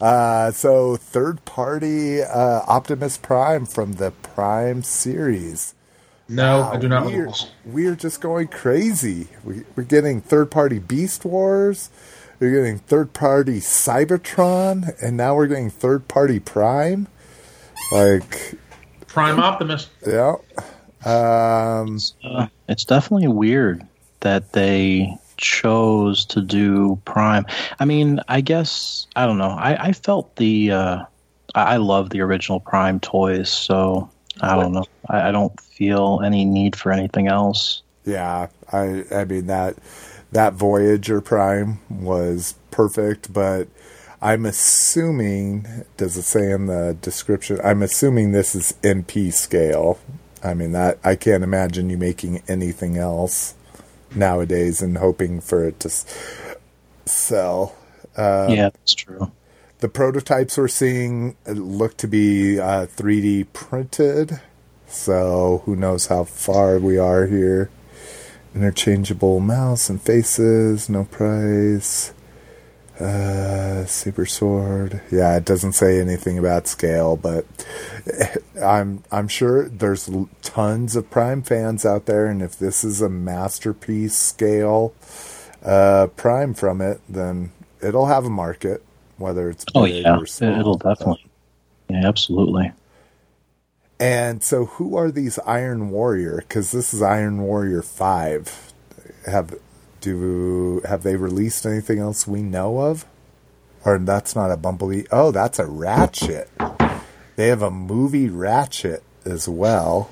Uh, 0.00 0.50
so, 0.50 0.96
third 0.96 1.44
party 1.44 2.22
uh, 2.22 2.60
Optimus 2.66 3.18
Prime 3.18 3.66
from 3.66 3.94
the 3.94 4.10
Prime 4.10 4.82
series. 4.82 5.74
No, 6.28 6.60
Wow, 6.60 6.72
I 6.72 6.76
do 6.78 6.88
not. 6.88 7.06
We're, 7.06 7.30
we're 7.66 7.96
just 7.96 8.20
going 8.20 8.48
crazy. 8.48 9.28
We, 9.44 9.64
we're 9.76 9.82
getting 9.84 10.20
third 10.20 10.50
party 10.50 10.78
Beast 10.78 11.24
Wars. 11.24 11.90
We're 12.40 12.50
getting 12.50 12.78
third 12.78 13.12
party 13.12 13.60
Cybertron, 13.60 15.00
and 15.02 15.16
now 15.16 15.34
we're 15.34 15.46
getting 15.46 15.70
third 15.70 16.08
party 16.08 16.40
Prime. 16.40 17.08
Like, 17.92 18.54
Prime 19.06 19.38
Optimus. 19.38 19.88
yeah. 20.06 20.36
Um, 21.04 21.98
Uh, 22.24 22.46
it's 22.68 22.84
definitely 22.84 23.28
weird 23.28 23.86
that 24.20 24.52
they 24.52 25.14
chose 25.36 26.24
to 26.26 26.40
do 26.40 27.00
Prime. 27.04 27.46
I 27.78 27.84
mean, 27.84 28.20
I 28.28 28.40
guess 28.40 29.06
I 29.16 29.26
don't 29.26 29.38
know. 29.38 29.50
I, 29.50 29.88
I 29.88 29.92
felt 29.92 30.36
the 30.36 30.70
uh, 30.70 31.04
I, 31.54 31.76
love 31.76 32.10
the 32.10 32.20
original 32.20 32.60
Prime 32.60 33.00
toys, 33.00 33.50
so 33.50 34.10
I 34.40 34.56
don't 34.56 34.72
know. 34.72 34.86
I, 35.08 35.28
I 35.28 35.32
don't 35.32 35.58
feel 35.60 36.20
any 36.24 36.44
need 36.44 36.76
for 36.76 36.92
anything 36.92 37.28
else. 37.28 37.82
yeah, 38.04 38.48
I 38.72 39.04
I 39.12 39.24
mean 39.24 39.46
that 39.46 39.76
that 40.32 40.54
Voyager 40.54 41.20
Prime 41.20 41.78
was 41.88 42.54
perfect, 42.70 43.32
but 43.32 43.68
I'm 44.20 44.46
assuming 44.46 45.84
does 45.96 46.16
it 46.16 46.22
say 46.22 46.50
in 46.50 46.66
the 46.66 46.96
description? 47.00 47.60
I'm 47.62 47.82
assuming 47.82 48.32
this 48.32 48.54
is 48.54 48.74
MP 48.82 49.32
scale. 49.32 49.98
I 50.42 50.54
mean 50.54 50.72
that 50.72 50.98
I 51.04 51.14
can't 51.16 51.44
imagine 51.44 51.88
you 51.88 51.96
making 51.98 52.42
anything 52.48 52.96
else 52.98 53.54
nowadays 54.16 54.82
and 54.82 54.98
hoping 54.98 55.40
for 55.40 55.64
it 55.66 55.80
to 55.80 55.88
s- 55.88 56.06
sell. 57.06 57.76
Uh, 58.16 58.56
yeah, 58.56 58.70
that's 58.70 58.94
true. 58.94 59.32
The 59.80 59.88
prototypes 59.90 60.58
we're 60.58 60.68
seeing 60.68 61.36
look 61.46 61.96
to 61.98 62.08
be 62.08 62.58
uh, 62.60 62.86
3D 62.86 63.48
printed, 63.52 64.40
so 64.88 65.62
who 65.66 65.76
knows 65.76 66.06
how 66.06 66.24
far 66.24 66.78
we 66.78 66.98
are 66.98 67.26
here. 67.26 67.70
Interchangeable 68.54 69.40
mouse 69.40 69.90
and 69.90 70.02
faces, 70.02 70.88
no 70.88 71.04
price. 71.04 72.12
Uh, 73.00 73.84
super 73.86 74.24
sword. 74.26 75.00
Yeah, 75.10 75.36
it 75.36 75.44
doesn't 75.44 75.72
say 75.72 76.00
anything 76.00 76.38
about 76.38 76.68
scale, 76.68 77.16
but 77.16 77.44
I'm 78.62 79.02
I'm 79.10 79.28
sure 79.28 79.68
there's 79.68 80.08
tons 80.42 80.94
of 80.96 81.10
Prime 81.10 81.42
fans 81.42 81.84
out 81.84 82.06
there, 82.06 82.26
and 82.26 82.40
if 82.40 82.56
this 82.58 82.84
is 82.84 83.02
a 83.02 83.08
masterpiece 83.08 84.16
scale 84.16 84.94
uh, 85.64 86.06
Prime 86.16 86.54
from 86.54 86.80
it, 86.80 87.00
then 87.08 87.50
it'll 87.82 88.06
have 88.06 88.26
a 88.26 88.30
market, 88.30 88.82
whether 89.18 89.50
it's 89.50 89.64
Oh 89.74 89.86
big 89.86 89.96
yeah, 90.04 90.16
or 90.16 90.26
small. 90.26 90.60
it'll 90.60 90.78
definitely. 90.78 91.26
Yeah, 91.90 92.06
absolutely. 92.08 92.72
And 94.00 94.42
so, 94.42 94.66
who 94.66 94.96
are 94.96 95.10
these 95.10 95.38
Iron 95.40 95.90
Warrior? 95.90 96.38
Because 96.38 96.72
this 96.72 96.94
is 96.94 97.02
Iron 97.02 97.42
Warrior 97.42 97.82
Five. 97.82 98.72
Have 99.26 99.54
do 100.04 100.82
have 100.84 101.02
they 101.02 101.16
released 101.16 101.64
anything 101.64 101.98
else 101.98 102.26
we 102.26 102.42
know 102.42 102.80
of? 102.80 103.06
Or 103.84 103.98
that's 103.98 104.36
not 104.36 104.50
a 104.50 104.56
Bumblebee. 104.56 105.04
Oh, 105.10 105.30
that's 105.30 105.58
a 105.58 105.66
Ratchet. 105.66 106.48
They 107.36 107.48
have 107.48 107.62
a 107.62 107.70
movie 107.70 108.28
Ratchet 108.28 109.02
as 109.24 109.48
well. 109.48 110.10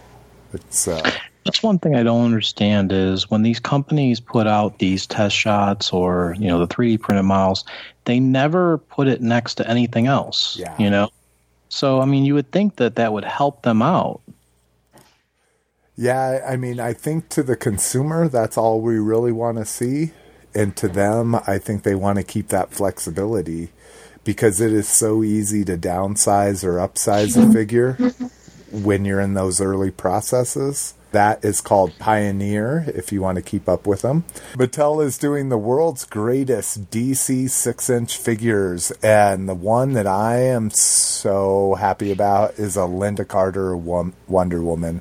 It's 0.52 0.89
uh, 0.89 1.10
That's 1.44 1.62
one 1.62 1.78
thing 1.78 1.94
I 1.94 2.02
don't 2.02 2.24
understand 2.24 2.93
is 2.93 3.31
when 3.31 3.43
these 3.43 3.60
companies 3.60 4.20
put 4.20 4.47
out 4.47 4.78
these 4.78 5.06
test 5.06 5.36
shots 5.36 5.93
or 5.93 6.35
you 6.39 6.48
know 6.48 6.59
the 6.64 6.66
3D 6.66 7.01
printed 7.01 7.24
models, 7.24 7.64
they 8.05 8.20
never 8.20 8.78
put 8.78 9.09
it 9.09 9.20
next 9.20 9.55
to 9.56 9.69
anything 9.69 10.06
else. 10.06 10.56
Yeah. 10.56 10.74
You 10.78 10.90
know, 10.90 11.10
so 11.69 12.01
I 12.01 12.05
mean, 12.05 12.24
you 12.24 12.35
would 12.35 12.51
think 12.51 12.77
that 12.77 12.97
that 12.97 13.12
would 13.12 13.24
help 13.24 13.62
them 13.62 13.82
out. 13.82 14.20
Yeah, 16.03 16.45
I 16.45 16.57
mean, 16.57 16.81
I 16.81 16.95
think 16.95 17.29
to 17.29 17.45
the 17.45 17.55
consumer, 17.55 18.27
that's 18.27 18.59
all 18.59 18.81
we 18.81 18.99
really 18.99 19.31
want 19.31 19.59
to 19.59 19.65
see. 19.65 20.11
And 20.53 20.74
to 20.79 20.89
them, 20.89 21.37
I 21.47 21.59
think 21.59 21.85
they 21.85 21.95
want 21.95 22.19
to 22.19 22.24
keep 22.24 22.49
that 22.49 22.73
flexibility 22.73 23.69
because 24.24 24.61
it 24.61 24.73
is 24.73 24.89
so 24.89 25.23
easy 25.23 25.65
to 25.65 25.79
downsize 25.79 26.65
or 26.65 26.79
upsize 26.79 27.37
a 27.37 27.43
mm-hmm. 27.43 27.53
figure 27.53 27.93
mm-hmm. 28.01 28.83
when 28.83 29.05
you're 29.05 29.20
in 29.20 29.35
those 29.35 29.61
early 29.61 29.93
processes. 29.93 30.95
That 31.12 31.45
is 31.45 31.61
called 31.61 31.97
Pioneer 32.01 32.85
if 32.93 33.12
you 33.12 33.23
want 33.23 33.37
to 33.37 33.43
keep 33.43 33.69
up 33.69 33.87
with 33.87 34.03
them. 34.03 34.24
Mattel 34.55 35.05
is 35.05 35.16
doing 35.19 35.51
the 35.51 35.59
world's 35.59 36.05
greatest 36.05 36.91
DC 36.91 37.49
6 37.49 37.91
inch 37.91 38.16
figures, 38.16 38.91
and 39.05 39.49
the 39.49 39.55
one 39.55 39.93
that 39.93 40.09
I 40.09 40.39
am 40.39 40.70
so 40.70 41.74
happy 41.74 42.11
about 42.11 42.55
is 42.55 42.77
a 42.77 42.81
Lynda 42.81 43.29
Carter 43.29 43.77
Wonder 43.77 44.62
Woman 44.62 45.01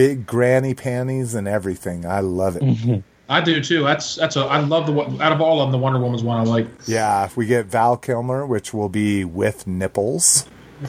big 0.00 0.26
granny 0.26 0.72
panties 0.72 1.34
and 1.34 1.46
everything. 1.46 2.06
I 2.06 2.20
love 2.20 2.56
it. 2.58 3.02
I 3.28 3.40
do 3.42 3.60
too. 3.62 3.82
That's 3.82 4.14
that's 4.16 4.36
a. 4.36 4.40
I 4.40 4.60
love 4.60 4.86
the 4.86 4.92
one- 4.92 5.20
out 5.20 5.32
of 5.32 5.40
all 5.42 5.60
of 5.60 5.66
them, 5.66 5.72
the 5.72 5.78
Wonder 5.84 6.00
Woman's 6.00 6.22
one 6.22 6.38
I 6.40 6.44
like. 6.44 6.66
Yeah, 6.86 7.26
if 7.26 7.36
we 7.36 7.44
get 7.46 7.66
Val 7.66 7.96
Kilmer, 7.98 8.46
which 8.46 8.72
will 8.72 8.88
be 8.88 9.24
with 9.24 9.66
nipples. 9.66 10.46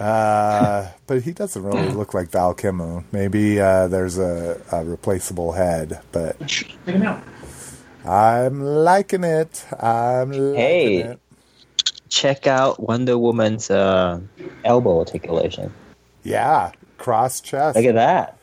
Uh, 0.00 0.88
but 1.06 1.22
he 1.22 1.32
doesn't 1.32 1.62
really 1.62 1.88
look 1.90 2.12
like 2.14 2.28
Val 2.30 2.54
Kilmer. 2.54 3.04
Maybe 3.12 3.60
uh, 3.60 3.86
there's 3.86 4.18
a, 4.18 4.60
a 4.72 4.82
replaceable 4.84 5.52
head, 5.52 6.00
but 6.10 6.40
Take 6.48 6.76
him 6.86 7.02
out. 7.02 7.22
I'm 8.04 8.60
liking 8.64 9.22
it. 9.22 9.64
I'm 9.78 10.32
liking 10.32 10.54
Hey. 10.56 10.96
it. 11.02 11.20
Check 12.08 12.48
out 12.48 12.80
Wonder 12.82 13.16
Woman's 13.16 13.70
uh, 13.70 14.18
elbow 14.64 14.98
articulation. 14.98 15.72
Yeah, 16.24 16.72
cross 17.02 17.40
chest. 17.40 17.76
Look 17.76 17.84
at 17.86 17.94
that. 17.96 18.38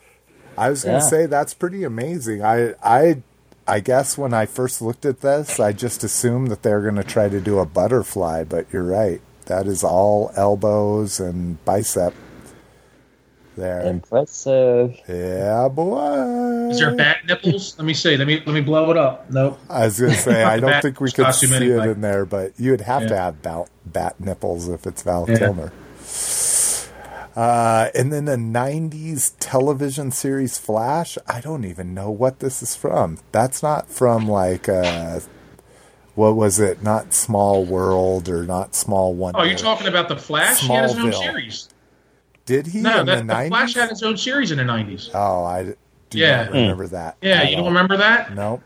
I 0.58 0.68
was 0.70 0.84
going 0.84 0.98
to 0.98 1.04
Yeah. 1.04 1.08
say 1.08 1.26
that's 1.26 1.54
pretty 1.54 1.84
amazing. 1.84 2.42
I 2.44 2.74
I 2.82 3.22
I 3.66 3.80
guess 3.80 4.18
when 4.18 4.34
I 4.34 4.46
first 4.46 4.82
looked 4.82 5.04
at 5.06 5.20
this, 5.20 5.58
I 5.60 5.72
just 5.72 6.02
assumed 6.04 6.48
that 6.48 6.62
they're 6.62 6.82
going 6.82 6.96
to 6.96 7.04
try 7.04 7.28
to 7.28 7.40
do 7.40 7.58
a 7.60 7.66
butterfly, 7.66 8.44
but 8.44 8.66
you're 8.72 8.82
right. 8.84 9.20
That 9.46 9.66
is 9.66 9.82
all 9.84 10.32
elbows 10.36 11.20
and 11.20 11.64
bicep. 11.64 12.14
There. 13.56 13.82
Impressive. 13.82 14.96
yeah, 15.08 15.68
boy. 15.68 16.68
Is 16.70 16.78
there 16.78 16.94
bat 16.94 17.18
nipples? 17.26 17.76
Let 17.78 17.84
me 17.84 17.94
see. 17.94 18.16
Let 18.16 18.26
me 18.26 18.42
let 18.46 18.54
me 18.54 18.60
blow 18.60 18.90
it 18.90 18.96
up. 18.96 19.28
Nope. 19.30 19.58
I 19.68 19.84
was 19.86 19.98
going 20.00 20.12
to 20.12 20.18
say 20.18 20.42
I 20.44 20.60
don't 20.60 20.80
think 20.80 21.00
we 21.00 21.10
could 21.10 21.34
see 21.34 21.52
anyway. 21.54 21.88
it 21.88 21.90
in 21.90 22.00
there, 22.00 22.24
but 22.24 22.52
you 22.58 22.70
would 22.70 22.80
have 22.82 23.06
to 23.08 23.16
have 23.16 23.42
bat, 23.42 23.68
bat 23.84 24.18
nipples 24.20 24.68
if 24.68 24.86
it's 24.86 25.02
Val 25.02 25.26
Yeah. 25.28 25.38
Kilmer. 25.38 25.72
Uh, 27.36 27.88
and 27.94 28.12
then 28.12 28.24
the 28.24 28.36
90s 28.36 29.34
television 29.38 30.10
series 30.10 30.58
Flash. 30.58 31.16
I 31.28 31.40
don't 31.40 31.64
even 31.64 31.94
know 31.94 32.10
what 32.10 32.40
this 32.40 32.62
is 32.62 32.74
from. 32.74 33.18
That's 33.32 33.62
not 33.62 33.88
from 33.88 34.28
like, 34.28 34.68
uh, 34.68 35.20
what 36.14 36.34
was 36.36 36.58
it? 36.58 36.82
Not 36.82 37.14
Small 37.14 37.64
World 37.64 38.28
or 38.28 38.44
not 38.44 38.74
Small 38.74 39.14
Wonder. 39.14 39.38
Oh, 39.40 39.42
you're 39.44 39.56
talking 39.56 39.86
about 39.86 40.08
the 40.08 40.16
Flash? 40.16 40.60
He 40.60 40.68
had 40.68 40.84
his 40.90 40.98
own 40.98 41.10
Smallville. 41.12 41.14
series. 41.22 41.68
Did 42.46 42.66
he 42.66 42.80
No, 42.80 43.04
that, 43.04 43.26
the 43.28 43.34
the 43.34 43.48
Flash 43.48 43.74
had 43.74 43.90
his 43.90 44.02
own 44.02 44.16
series 44.16 44.50
in 44.50 44.58
the 44.58 44.64
'90s. 44.64 45.10
oh, 45.14 45.44
I 45.44 45.74
do 46.10 46.18
Yeah. 46.18 46.44
not 46.44 46.52
remember 46.52 46.88
that. 46.88 47.16
Yeah, 47.22 47.42
you 47.44 47.56
don't 47.56 47.66
remember 47.66 47.96
that? 47.98 48.34
Nope. 48.34 48.60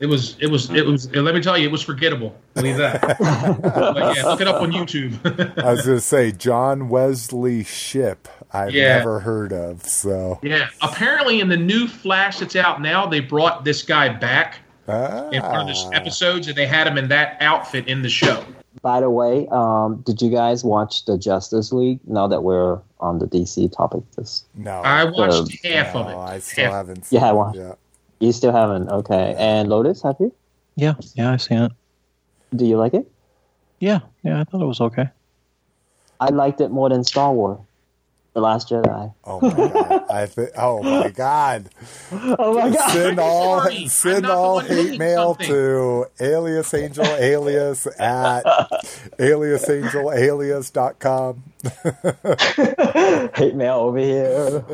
It 0.00 0.06
was, 0.06 0.36
it 0.40 0.48
was, 0.48 0.70
it 0.70 0.84
was. 0.84 1.08
Let 1.12 1.34
me 1.34 1.40
tell 1.40 1.56
you, 1.56 1.66
it 1.68 1.72
was 1.72 1.80
forgettable. 1.82 2.34
Believe 2.54 2.76
that. 2.78 3.00
but 3.18 4.16
yeah, 4.16 4.24
look 4.26 4.40
it 4.40 4.48
up 4.48 4.60
on 4.60 4.72
YouTube. 4.72 5.14
I 5.62 5.72
was 5.72 5.82
going 5.86 5.96
to 5.98 6.00
say 6.00 6.32
John 6.32 6.88
Wesley 6.88 7.62
Shipp. 7.64 8.28
I've 8.52 8.74
Yeah. 8.74 8.98
never 8.98 9.20
heard 9.20 9.52
of. 9.52 9.84
So 9.86 10.40
yeah, 10.42 10.68
apparently 10.82 11.40
in 11.40 11.48
the 11.48 11.56
new 11.56 11.86
Flash 11.86 12.38
that's 12.40 12.56
out 12.56 12.82
now, 12.82 13.06
they 13.06 13.20
brought 13.20 13.64
this 13.64 13.82
guy 13.82 14.08
back 14.08 14.58
ah, 14.88 15.28
in 15.30 15.42
one 15.42 15.68
of 15.68 15.76
the 15.76 15.90
episodes, 15.94 16.48
and 16.48 16.56
they 16.56 16.66
had 16.66 16.86
him 16.86 16.98
in 16.98 17.08
that 17.08 17.36
outfit 17.40 17.86
in 17.86 18.02
the 18.02 18.08
show. 18.10 18.44
By 18.82 19.00
the 19.00 19.08
way, 19.10 19.46
um, 19.50 20.02
did 20.04 20.20
you 20.20 20.28
guys 20.30 20.62
watch 20.64 21.04
the 21.06 21.16
Justice 21.16 21.72
League? 21.72 22.00
Now 22.06 22.26
that 22.26 22.42
we're 22.42 22.80
on 23.00 23.18
the 23.20 23.26
DC 23.26 23.74
topic, 23.74 24.02
this 24.16 24.44
no, 24.56 24.72
I 24.82 25.04
watched 25.04 25.34
Um, 25.34 25.48
half 25.72 25.94
of 25.94 26.08
it. 26.08 26.16
I 26.16 26.38
still 26.40 26.64
Half. 26.64 26.72
haven't. 26.74 27.06
Seen 27.06 27.20
Yeah, 27.20 27.28
I 27.28 27.32
watched. 27.32 27.56
yet. 27.58 27.78
You 28.24 28.32
still 28.32 28.52
haven't. 28.52 28.88
Okay, 28.88 29.34
and 29.38 29.68
Lotus, 29.68 30.02
have 30.02 30.16
you? 30.18 30.34
Yeah, 30.76 30.94
yeah, 31.14 31.32
I've 31.32 31.42
seen 31.42 31.58
it. 31.58 31.72
Do 32.54 32.64
you 32.64 32.76
like 32.76 32.94
it? 32.94 33.10
Yeah, 33.80 34.00
yeah, 34.22 34.40
I 34.40 34.44
thought 34.44 34.62
it 34.62 34.66
was 34.66 34.80
okay. 34.80 35.08
I 36.20 36.30
liked 36.30 36.60
it 36.60 36.70
more 36.70 36.88
than 36.88 37.04
Star 37.04 37.32
Wars, 37.32 37.58
The 38.34 38.40
Last 38.40 38.68
Jedi. 38.68 39.14
Oh 39.24 39.40
my 39.40 39.50
god! 39.54 40.04
I 40.10 40.26
thi- 40.26 40.48
oh 40.58 40.82
my 40.82 41.08
god! 41.14 41.70
Oh 42.12 42.54
my 42.60 42.70
god! 42.70 42.90
Send 42.90 43.18
all 43.20 43.60
Sorry, 43.62 43.86
send 43.88 44.26
all 44.26 44.58
hate 44.58 44.98
mail 44.98 45.34
something. 45.34 45.46
to 45.48 46.06
alias 46.20 46.74
angel 46.74 47.04
alias 47.06 47.86
at 47.98 48.42
aliasangel 49.18 50.12
Hate 53.36 53.54
mail 53.54 53.74
over 53.76 53.98
here. 53.98 54.64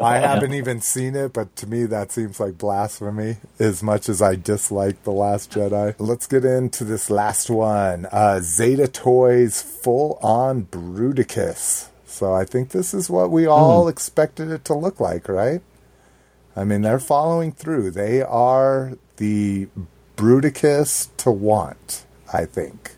I 0.00 0.18
haven't 0.18 0.54
even 0.54 0.80
seen 0.80 1.16
it, 1.16 1.32
but 1.32 1.54
to 1.56 1.66
me 1.66 1.84
that 1.86 2.12
seems 2.12 2.38
like 2.40 2.56
blasphemy. 2.56 3.38
As 3.58 3.82
much 3.82 4.08
as 4.08 4.22
I 4.22 4.36
dislike 4.36 5.02
the 5.02 5.10
Last 5.10 5.50
Jedi, 5.50 5.94
let's 5.98 6.26
get 6.28 6.44
into 6.44 6.84
this 6.84 7.10
last 7.10 7.50
one. 7.50 8.06
Uh, 8.12 8.40
Zeta 8.40 8.86
Toys 8.88 9.60
full 9.60 10.18
on 10.22 10.64
Bruticus. 10.66 11.88
So 12.20 12.34
I 12.34 12.44
think 12.44 12.72
this 12.72 12.92
is 12.92 13.08
what 13.08 13.30
we 13.30 13.46
all 13.46 13.88
expected 13.88 14.50
it 14.50 14.62
to 14.66 14.74
look 14.74 15.00
like, 15.00 15.26
right? 15.26 15.62
I 16.54 16.64
mean, 16.64 16.82
they're 16.82 16.98
following 16.98 17.50
through. 17.50 17.92
They 17.92 18.20
are 18.20 18.92
the 19.16 19.68
Bruticus 20.16 21.08
to 21.16 21.30
want, 21.30 22.04
I 22.30 22.44
think. 22.44 22.90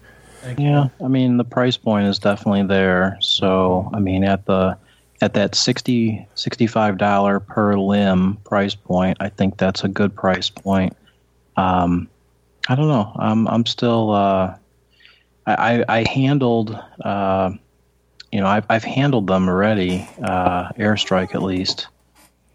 Yeah, 0.59 0.89
I 1.01 1.07
mean 1.07 1.37
the 1.37 1.45
price 1.45 1.77
point 1.77 2.09
is 2.09 2.19
definitely 2.19 2.65
there. 2.65 3.17
So 3.21 3.89
I 3.95 4.01
mean 4.01 4.25
at 4.25 4.45
the 4.47 4.77
at 5.21 5.35
that 5.35 5.55
60 5.55 6.27
65 6.35 6.99
dollar 6.99 7.39
per 7.39 7.79
limb 7.79 8.39
price 8.39 8.75
point, 8.75 9.19
I 9.21 9.29
think 9.29 9.57
that's 9.57 9.85
a 9.85 9.89
good 9.89 10.17
price 10.17 10.51
point. 10.51 10.97
Um, 11.57 12.09
I 12.69 12.75
don't 12.75 12.89
know. 12.89 13.13
I'm 13.15 13.47
I'm 13.47 13.67
still 13.67 14.11
uh, 14.11 14.57
I, 15.47 15.55
I 15.55 15.85
I 16.01 16.11
handled 16.11 16.77
uh, 17.05 17.53
you 18.33 18.41
know 18.41 18.47
I've 18.47 18.67
I've 18.69 18.85
handled 18.85 19.27
them 19.29 19.49
already 19.49 20.09
uh, 20.23 20.71
airstrike 20.73 21.35
at 21.35 21.43
least. 21.43 21.89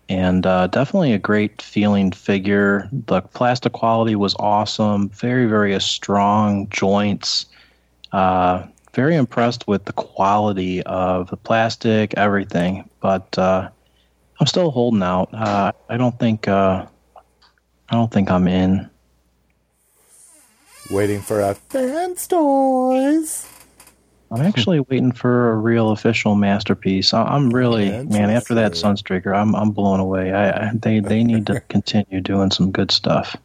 And 0.10 0.45
uh, 0.45 0.68
definitely 0.68 1.12
a 1.12 1.20
great 1.20 1.62
feeling 1.62 2.14
figure. 2.14 2.88
The 2.94 3.22
plastic 3.22 3.74
quality 3.74 4.16
was 4.16 4.38
awesome. 4.40 5.10
Very, 5.10 5.48
very 5.48 5.78
strong 5.82 6.70
joints 6.70 7.48
uh, 8.12 8.66
very 8.94 9.16
impressed 9.16 9.68
with 9.68 9.86
the 9.86 9.94
quality 9.94 10.82
of 10.84 11.30
the 11.30 11.38
plastic, 11.38 12.14
everything. 12.16 12.90
But 12.99 13.38
uh, 13.38 13.70
I'm 14.40 14.48
still 14.48 14.72
holding 14.72 15.04
out. 15.04 15.34
Uh, 15.34 15.72
I 15.90 15.98
don't 15.98 16.18
think 16.18 16.48
uh, 16.48 16.86
I 17.90 17.95
don't 17.95 18.12
think 18.12 18.32
I'm 18.32 18.48
in. 18.48 18.90
Waiting 20.90 21.22
for 21.22 21.41
a 21.41 21.54
fans 21.54 22.28
toys. 22.28 23.45
I'm 24.32 24.41
actually 24.41 24.82
waiting 24.82 25.12
for 25.14 25.52
a 25.52 25.56
real 25.56 25.91
official 25.91 26.36
masterpiece. 26.36 27.14
I'm 27.14 27.49
really 27.49 27.90
man. 28.06 28.30
After 28.30 28.54
that. 28.56 28.74
Sunstreaker, 28.74 29.36
I'm 29.36 29.56
I'm 29.56 29.72
blown 29.72 29.99
away. 29.99 30.32
I, 30.34 30.68
I 30.68 30.72
they 30.74 30.99
they 30.99 31.24
need 31.24 31.45
to 31.48 31.60
continue 31.70 32.20
doing 32.22 32.52
some 32.52 32.72
good 32.72 32.91
stuff. 32.91 33.36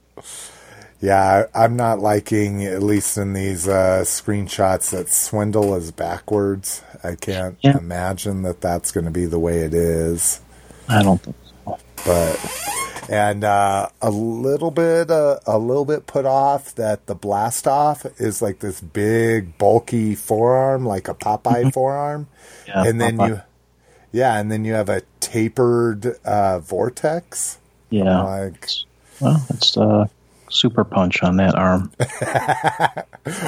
Yeah, 1.00 1.46
I, 1.54 1.64
I'm 1.64 1.74
not 1.74 1.98
liking, 1.98 2.64
at 2.64 2.80
least 2.82 3.18
in 3.18 3.32
these 3.32 3.66
uh, 3.66 4.02
screenshots, 4.04 4.90
that 4.92 5.08
Swindle 5.08 5.74
is 5.74 5.90
backwards. 5.90 6.80
I 7.02 7.16
can't 7.16 7.56
Yeah. 7.60 7.76
imagine 7.76 8.42
that 8.42 8.60
that's 8.60 8.92
going 8.92 9.06
to 9.06 9.10
be 9.10 9.26
the 9.26 9.38
way 9.40 9.58
it 9.60 9.74
is. 9.74 10.40
I 10.88 11.02
don't 11.02 11.20
think 11.20 11.34
so. 11.64 11.78
But 12.04 12.38
and 13.08 13.44
uh, 13.44 13.88
a 14.00 14.10
little 14.10 14.70
bit, 14.70 15.10
uh, 15.10 15.38
a 15.46 15.58
little 15.58 15.84
bit 15.84 16.06
put 16.06 16.24
off 16.26 16.74
that 16.76 17.06
the 17.06 17.14
blast 17.14 17.66
off 17.66 18.04
is 18.20 18.40
like 18.42 18.60
this 18.60 18.80
big, 18.80 19.58
bulky 19.58 20.14
forearm, 20.14 20.84
like 20.86 21.08
a 21.08 21.14
Popeye 21.14 21.72
forearm, 21.72 22.28
Yeah, 22.68 22.84
and 22.86 23.00
then 23.00 23.16
Popeye. 23.16 23.28
you, 23.28 23.40
yeah, 24.12 24.38
and 24.38 24.50
then 24.52 24.64
you 24.64 24.74
have 24.74 24.88
a 24.88 25.02
tapered 25.20 26.06
uh, 26.24 26.58
vortex. 26.60 27.58
yeah. 27.90 28.22
Like 28.22 28.68
Well, 29.20 29.44
it's 29.50 29.76
uh, 29.76 30.06
super 30.50 30.84
punch 30.84 31.22
on 31.22 31.36
that 31.38 31.54
arm. 31.54 31.90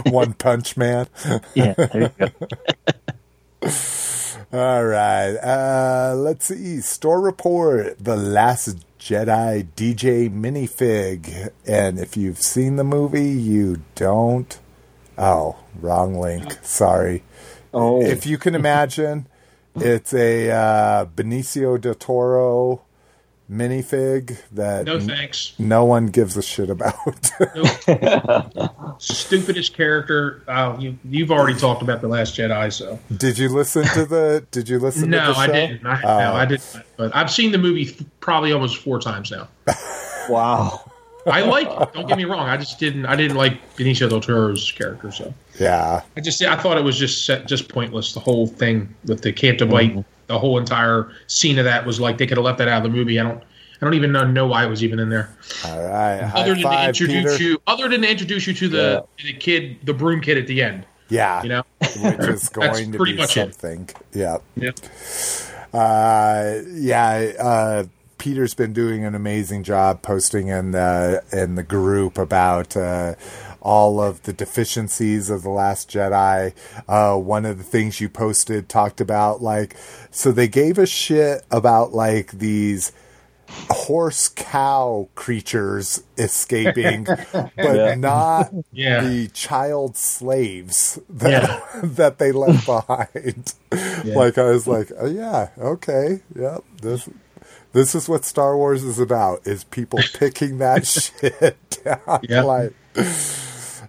One 0.13 0.33
Punch 0.35 0.77
Man. 0.77 1.07
Yeah, 1.55 1.75
there 1.75 2.03
you 2.03 2.11
go. 2.19 2.29
All 4.53 4.85
right. 4.85 5.37
Uh, 5.37 6.15
let's 6.17 6.47
see. 6.47 6.81
Store 6.81 7.21
report: 7.21 7.97
The 7.99 8.17
Last 8.17 8.85
Jedi 9.05 9.67
DJ 9.77 10.31
minifig. 10.31 11.51
And 11.67 11.99
if 11.99 12.17
you've 12.17 12.41
seen 12.41 12.77
the 12.77 12.85
movie, 12.85 13.29
you 13.33 13.83
don't. 13.95 14.59
Oh, 15.19 15.57
wrong 15.79 16.19
link. 16.19 16.59
Sorry. 16.63 17.23
Oh, 17.75 18.01
If 18.01 18.25
you 18.25 18.39
can 18.39 18.55
imagine, 18.55 19.27
it's 19.77 20.15
a 20.15 20.51
uh, 20.51 21.05
Benicio 21.05 21.79
del 21.79 21.97
Toro 21.97 22.81
minifig 23.51 24.39
that 24.53 24.87
No 24.87 24.95
n- 24.97 25.07
thanks. 25.07 25.53
no 25.59 25.85
one 25.85 26.07
gives 26.07 26.37
a 26.37 26.43
shit 26.43 26.71
about. 26.71 26.95
Stupidest 28.99 29.75
character. 29.75 30.43
Uh, 30.49 30.77
you, 30.79 30.99
you've 31.05 31.31
already 31.31 31.59
talked 31.59 31.83
about 31.83 32.01
the 32.01 32.09
Last 32.09 32.37
Jedi, 32.37 32.73
so 32.73 32.99
did 33.17 33.39
you 33.39 33.49
listen 33.49 33.85
to 33.95 34.05
the? 34.07 34.47
Did 34.51 34.69
you 34.69 34.79
listen 34.79 35.11
no, 35.11 35.21
to 35.21 35.27
the 35.29 35.35
show? 35.35 35.41
I 35.41 35.47
didn't. 35.47 35.87
I, 35.87 36.01
Oh. 36.03 36.19
no, 36.19 36.33
I 36.35 36.45
didn't. 36.47 36.77
But 36.97 37.15
I've 37.15 37.31
seen 37.31 37.53
the 37.53 37.59
movie 37.59 37.87
th- 37.87 38.03
probably 38.21 38.53
almost 38.53 38.79
four 38.79 39.01
times 39.01 39.31
now. 39.31 39.49
wow. 40.29 40.91
I 41.27 41.41
like 41.41 41.67
it. 41.69 41.95
Don't 41.95 42.07
get 42.07 42.19
me 42.19 42.25
wrong. 42.27 42.47
I 42.49 42.57
just 42.59 42.79
didn't. 42.79 43.07
I 43.07 43.17
didn't 43.17 43.37
like 43.39 43.77
Benicio 43.77 44.11
del 44.11 44.21
Toro's 44.21 44.71
character, 44.73 45.11
so 45.11 45.33
Yeah. 45.59 46.03
I 46.17 46.21
just 46.21 46.43
I 46.43 46.55
thought 46.57 46.77
it 46.77 46.85
was 46.85 46.99
just 46.99 47.25
set, 47.25 47.47
just 47.49 47.69
pointless. 47.71 48.13
The 48.13 48.21
whole 48.21 48.47
thing 48.47 48.95
with 49.07 49.23
the 49.23 49.33
Canto 49.33 49.65
Bight, 49.67 50.05
the 50.35 50.39
whole 50.41 50.59
entire 50.59 51.11
scene 51.29 51.59
of 51.59 51.65
that 51.65 51.87
was 51.87 52.01
like 52.01 52.19
they 52.19 52.27
could 52.27 52.37
have 52.37 52.45
left 52.45 52.59
that 52.59 52.69
out 52.69 52.85
of 52.85 52.91
the 52.91 52.97
movie. 52.97 53.19
I 53.19 53.23
don't. 53.23 53.43
I 53.81 53.87
don't 53.87 53.95
even 53.95 54.13
know, 54.13 54.25
know 54.25 54.47
why 54.47 54.65
it 54.65 54.69
was 54.69 54.83
even 54.83 54.99
in 54.99 55.11
there. 55.11 55.37
All 55.65 55.83
right. 55.83 56.21
Other 56.35 56.55
than 56.55 56.63
to 56.63 56.87
introduce 56.87 57.37
Peter. 57.37 57.43
you, 57.43 57.63
other 57.67 57.89
than 57.89 58.01
to 58.01 58.11
introduce 58.11 58.47
you 58.47 58.55
to 58.55 58.69
the 58.69 59.05
the 59.23 59.35
kid, 59.35 59.77
the 59.83 59.93
broom 59.93 60.21
kid 60.21 60.39
at 60.39 60.47
the 60.47 60.63
end. 60.63 60.87
Yeah. 61.11 61.43
You 61.43 61.49
know, 61.51 61.63
which 61.81 62.19
is 62.21 62.49
going 62.49 62.93
to 62.93 62.99
be 62.99 63.17
much 63.17 63.37
it. 63.37 63.53
something. 63.53 63.91
Yeah. 64.15 64.39
yeah. 64.57 64.71
Uh, 65.73 66.63
yeah. 66.73 67.33
Uh, 67.39 67.85
Peter's 68.17 68.55
been 68.55 68.73
doing 68.73 69.05
an 69.05 69.15
amazing 69.15 69.65
job 69.65 70.01
posting 70.01 70.49
in 70.49 70.71
the 70.71 71.23
in 71.31 71.57
the 71.57 71.63
group 71.63 72.17
about 72.17 72.77
uh, 72.77 73.17
all 73.65 74.01
of 74.01 74.23
the 74.23 74.33
deficiencies 74.33 75.31
of 75.31 75.43
the 75.43 75.51
Last 75.51 75.91
Jedi. 75.91 76.53
Uh, 76.89 77.17
one 77.17 77.45
of 77.45 77.59
the 77.59 77.65
things 77.65 78.01
you 78.01 78.09
posted 78.09 78.69
talked 78.69 79.01
about 79.01 79.43
like 79.43 79.75
so 80.13 80.31
they 80.31 80.47
gave 80.47 80.79
a 80.79 80.87
shit 80.87 81.43
about 81.51 81.93
like 81.93 82.31
these 82.33 82.93
horse 83.71 84.29
cow 84.29 85.09
creatures 85.15 86.03
escaping, 86.19 87.05
but 87.33 87.53
Yeah. 87.57 87.95
not 87.95 88.53
Yeah. 88.73 89.03
the 89.05 89.29
child 89.29 89.97
slaves 89.97 90.99
that 91.11 91.63
that 91.83 92.19
they 92.19 92.33
left 92.33 92.67
behind. 92.67 93.55
Like 94.05 94.39
I 94.39 94.45
was 94.45 94.67
like, 94.67 94.91
oh, 94.99 95.07
yeah, 95.07 95.49
okay, 95.59 96.21
yep. 96.35 96.65
This 96.81 97.09
this 97.73 97.95
is 97.95 98.09
what 98.09 98.25
Star 98.25 98.57
Wars 98.57 98.83
is 98.85 98.99
about: 98.99 99.47
is 99.47 99.65
people 99.65 99.99
picking 100.15 100.59
that 100.59 100.87
shit 100.87 101.81
down. 101.85 102.21
Yeah. 102.29 102.69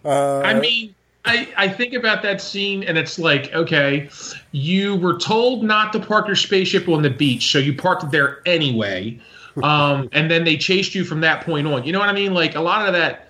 Like, 0.06 0.46
I 0.46 0.60
mean, 0.60 0.96
I, 1.26 1.48
I 1.58 1.68
think 1.68 1.94
about 1.94 2.22
that 2.22 2.40
scene 2.40 2.84
and 2.84 2.98
it's 2.98 3.18
like, 3.18 3.52
okay, 3.54 4.10
you 4.52 4.96
were 4.96 5.18
told 5.18 5.64
not 5.64 5.92
to 5.94 6.00
park 6.00 6.28
your 6.28 6.36
spaceship 6.36 6.88
on 6.88 7.02
the 7.02 7.10
beach, 7.10 7.52
so 7.52 7.58
you 7.58 7.74
parked 7.74 8.04
it 8.04 8.12
there 8.12 8.42
anyway. 8.46 9.20
Um, 9.64 10.10
and 10.14 10.30
then 10.30 10.44
they 10.44 10.58
chased 10.58 10.94
you 10.94 11.04
from 11.04 11.22
that 11.22 11.44
point 11.44 11.68
on. 11.68 11.84
You 11.84 11.94
know 11.94 12.00
what 12.00 12.10
I 12.10 12.14
mean? 12.14 12.34
Like 12.34 12.56
a 12.56 12.62
lot 12.62 12.88
of 12.88 12.94
that. 12.94 13.22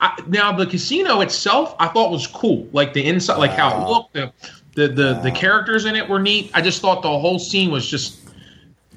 I, 0.00 0.22
now 0.28 0.52
the 0.52 0.66
casino 0.66 1.22
itself, 1.22 1.74
I 1.80 1.88
thought 1.88 2.12
was 2.12 2.26
cool. 2.26 2.68
Like 2.72 2.92
the 2.92 3.04
inside, 3.04 3.38
like 3.38 3.50
how 3.50 3.82
it 3.82 3.88
looked, 3.88 4.12
the 4.12 4.32
the 4.74 4.88
the, 4.88 5.20
the 5.24 5.30
characters 5.32 5.86
in 5.86 5.96
it 5.96 6.08
were 6.08 6.20
neat. 6.20 6.50
I 6.54 6.60
just 6.60 6.80
thought 6.80 7.02
the 7.02 7.08
whole 7.08 7.38
scene 7.38 7.72
was 7.72 7.88
just 7.88 8.20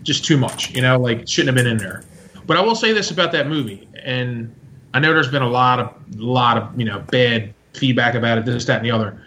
just 0.03 0.25
too 0.25 0.37
much. 0.37 0.69
You 0.71 0.81
know, 0.81 0.99
like 0.99 1.27
shouldn't 1.27 1.57
have 1.57 1.63
been 1.63 1.71
in 1.71 1.77
there. 1.77 2.03
But 2.45 2.57
I 2.57 2.61
will 2.61 2.75
say 2.75 2.93
this 2.93 3.09
about 3.09 3.31
that 3.31 3.47
movie, 3.47 3.87
and 4.03 4.53
I 4.93 4.99
know 4.99 5.13
there's 5.13 5.31
been 5.31 5.41
a 5.41 5.49
lot 5.49 5.79
of 5.79 6.19
lot 6.19 6.57
of 6.57 6.77
you 6.79 6.85
know 6.85 6.99
bad 6.99 7.53
feedback 7.73 8.15
about 8.15 8.37
it, 8.37 8.45
this, 8.45 8.65
that, 8.65 8.77
and 8.77 8.85
the 8.85 8.91
other. 8.91 9.21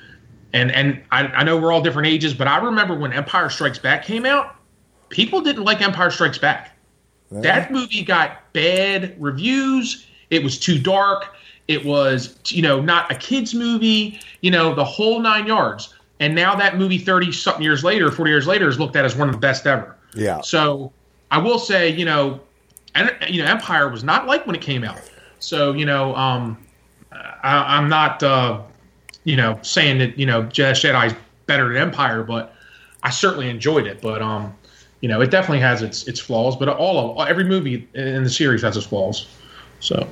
And 0.53 0.71
and 0.73 1.03
I, 1.11 1.27
I 1.27 1.45
know 1.45 1.57
we're 1.59 1.73
all 1.73 1.83
different 1.83 2.09
ages, 2.09 2.35
but 2.35 2.47
I 2.47 2.59
remember 2.59 2.95
when 2.95 3.13
Empire 3.13 3.51
Strikes 3.51 3.79
Back 3.79 4.05
came 4.05 4.25
out, 4.25 4.57
people 5.09 5.41
didn't 5.41 5.65
like 5.65 5.81
Empire 5.81 6.11
Strikes 6.11 6.39
Back. 6.39 6.71
That 7.31 7.73
movie 7.73 8.03
got 8.03 8.53
bad 8.53 9.17
reviews. 9.19 10.07
It 10.31 10.45
was 10.45 10.57
too 10.57 10.79
dark. 10.79 11.35
It 11.67 11.85
was, 11.85 12.39
you 12.47 12.63
know, 12.63 12.81
not 12.81 13.11
a 13.11 13.17
kids 13.17 13.55
movie. 13.55 14.21
You 14.41 14.53
know, 14.53 14.73
the 14.73 14.85
whole 14.85 15.19
nine 15.19 15.47
yards. 15.47 15.93
And 16.21 16.37
now 16.37 16.55
that 16.55 16.79
movie, 16.79 16.99
thirty 16.99 17.33
something 17.33 17.65
years 17.65 17.83
later, 17.83 18.13
forty 18.13 18.31
years 18.31 18.47
later, 18.47 18.69
is 18.69 18.79
looked 18.79 18.95
at 18.95 19.05
as 19.05 19.17
one 19.17 19.29
of 19.29 19.35
the 19.35 19.41
best 19.41 19.67
ever. 19.67 19.97
yeah, 20.15 20.41
So 20.43 20.93
I 21.33 21.39
will 21.39 21.59
say, 21.59 21.89
you 21.91 22.05
know, 22.05 22.39
and 22.95 23.11
you 23.29 23.43
know, 23.43 23.49
Empire 23.49 23.89
was 23.89 24.05
not 24.05 24.29
like 24.29 24.47
when 24.47 24.55
it 24.55 24.63
came 24.63 24.85
out. 24.85 25.01
So 25.45 25.73
you 25.73 25.85
know, 25.85 26.15
um, 26.17 26.59
I, 27.13 27.77
I'm 27.77 27.89
not, 27.89 28.23
uh, 28.23 28.63
you 29.25 29.37
know, 29.37 29.59
saying 29.63 29.99
that 29.99 30.19
you 30.19 30.27
know 30.27 30.45
Jedi 30.45 31.07
is 31.07 31.15
better 31.47 31.69
than 31.69 31.77
Empire, 31.77 32.23
but 32.23 32.55
I 33.03 33.11
certainly 33.11 33.51
enjoyed 33.51 33.87
it. 33.87 34.01
But 34.01 34.23
um, 34.23 34.55
you 35.01 35.09
know, 35.09 35.21
it 35.21 35.31
definitely 35.31 35.61
has 35.61 35.83
its 35.83 36.09
its 36.09 36.19
flaws. 36.19 36.57
But 36.57 36.69
all 36.69 37.21
of 37.21 37.29
every 37.29 37.45
movie 37.45 37.89
in 37.95 38.25
the 38.25 38.31
series 38.31 38.63
has 38.63 38.77
its 38.77 38.87
flaws. 38.87 39.29
So. 39.81 40.09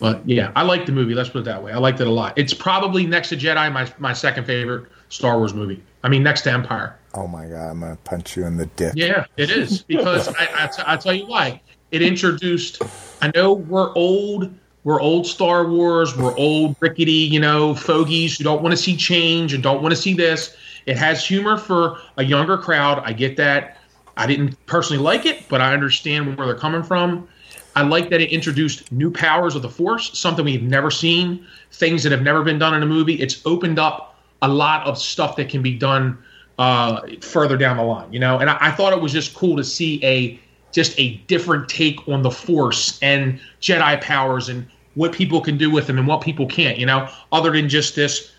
But 0.00 0.28
yeah, 0.28 0.52
I 0.54 0.62
like 0.62 0.84
the 0.84 0.92
movie. 0.92 1.14
Let's 1.14 1.30
put 1.30 1.38
it 1.38 1.44
that 1.44 1.62
way. 1.62 1.72
I 1.72 1.78
liked 1.78 2.00
it 2.00 2.06
a 2.06 2.10
lot. 2.10 2.36
It's 2.36 2.52
probably 2.52 3.06
next 3.06 3.28
to 3.30 3.36
Jedi, 3.36 3.72
my 3.72 3.90
my 3.98 4.12
second 4.12 4.44
favorite 4.44 4.90
Star 5.08 5.38
Wars 5.38 5.54
movie. 5.54 5.82
I 6.02 6.08
mean, 6.08 6.22
next 6.22 6.42
to 6.42 6.52
Empire. 6.52 6.98
oh 7.14 7.26
my 7.26 7.46
god, 7.46 7.70
I'm 7.70 7.80
gonna 7.80 7.96
punch 8.04 8.36
you 8.36 8.44
in 8.44 8.56
the 8.56 8.66
dick. 8.66 8.92
Yeah, 8.96 9.24
it 9.36 9.50
is 9.50 9.82
because 9.82 10.28
I, 10.38 10.48
I, 10.54 10.66
t- 10.66 10.82
I 10.84 10.96
tell 10.96 11.14
you 11.14 11.26
why. 11.26 11.62
It 11.90 12.02
introduced. 12.02 12.82
I 13.24 13.30
know 13.34 13.54
we're 13.54 13.90
old. 13.94 14.52
We're 14.84 15.00
old 15.00 15.26
Star 15.26 15.66
Wars. 15.66 16.14
We're 16.14 16.36
old 16.36 16.76
rickety, 16.80 17.10
you 17.10 17.40
know, 17.40 17.74
fogies 17.74 18.36
who 18.36 18.44
don't 18.44 18.62
want 18.62 18.74
to 18.74 18.76
see 18.76 18.98
change 18.98 19.54
and 19.54 19.62
don't 19.62 19.80
want 19.80 19.92
to 19.94 19.96
see 20.00 20.12
this. 20.12 20.54
It 20.84 20.98
has 20.98 21.26
humor 21.26 21.56
for 21.56 21.96
a 22.18 22.22
younger 22.22 22.58
crowd. 22.58 23.02
I 23.02 23.14
get 23.14 23.38
that. 23.38 23.78
I 24.18 24.26
didn't 24.26 24.66
personally 24.66 25.02
like 25.02 25.24
it, 25.24 25.48
but 25.48 25.62
I 25.62 25.72
understand 25.72 26.36
where 26.36 26.46
they're 26.46 26.54
coming 26.54 26.82
from. 26.82 27.26
I 27.74 27.82
like 27.82 28.10
that 28.10 28.20
it 28.20 28.28
introduced 28.30 28.92
new 28.92 29.10
powers 29.10 29.56
of 29.56 29.62
the 29.62 29.70
Force, 29.70 30.16
something 30.18 30.44
we've 30.44 30.62
never 30.62 30.90
seen, 30.90 31.46
things 31.72 32.02
that 32.02 32.12
have 32.12 32.22
never 32.22 32.42
been 32.42 32.58
done 32.58 32.74
in 32.74 32.82
a 32.82 32.86
movie. 32.86 33.14
It's 33.14 33.40
opened 33.46 33.78
up 33.78 34.18
a 34.42 34.48
lot 34.48 34.86
of 34.86 34.98
stuff 34.98 35.34
that 35.36 35.48
can 35.48 35.62
be 35.62 35.74
done 35.74 36.18
uh, 36.58 37.00
further 37.22 37.56
down 37.56 37.78
the 37.78 37.84
line, 37.84 38.12
you 38.12 38.20
know. 38.20 38.38
And 38.38 38.50
I, 38.50 38.58
I 38.60 38.70
thought 38.70 38.92
it 38.92 39.00
was 39.00 39.12
just 39.12 39.34
cool 39.34 39.56
to 39.56 39.64
see 39.64 40.04
a 40.04 40.38
just 40.74 40.98
a 40.98 41.14
different 41.28 41.68
take 41.68 42.06
on 42.08 42.22
the 42.22 42.30
Force 42.30 42.98
and 43.00 43.40
Jedi 43.60 44.00
powers 44.00 44.48
and 44.48 44.66
what 44.94 45.12
people 45.12 45.40
can 45.40 45.56
do 45.56 45.70
with 45.70 45.86
them 45.86 45.98
and 45.98 46.06
what 46.06 46.20
people 46.20 46.46
can't, 46.46 46.78
you 46.78 46.86
know, 46.86 47.08
other 47.32 47.50
than 47.50 47.68
just 47.68 47.96
this 47.96 48.32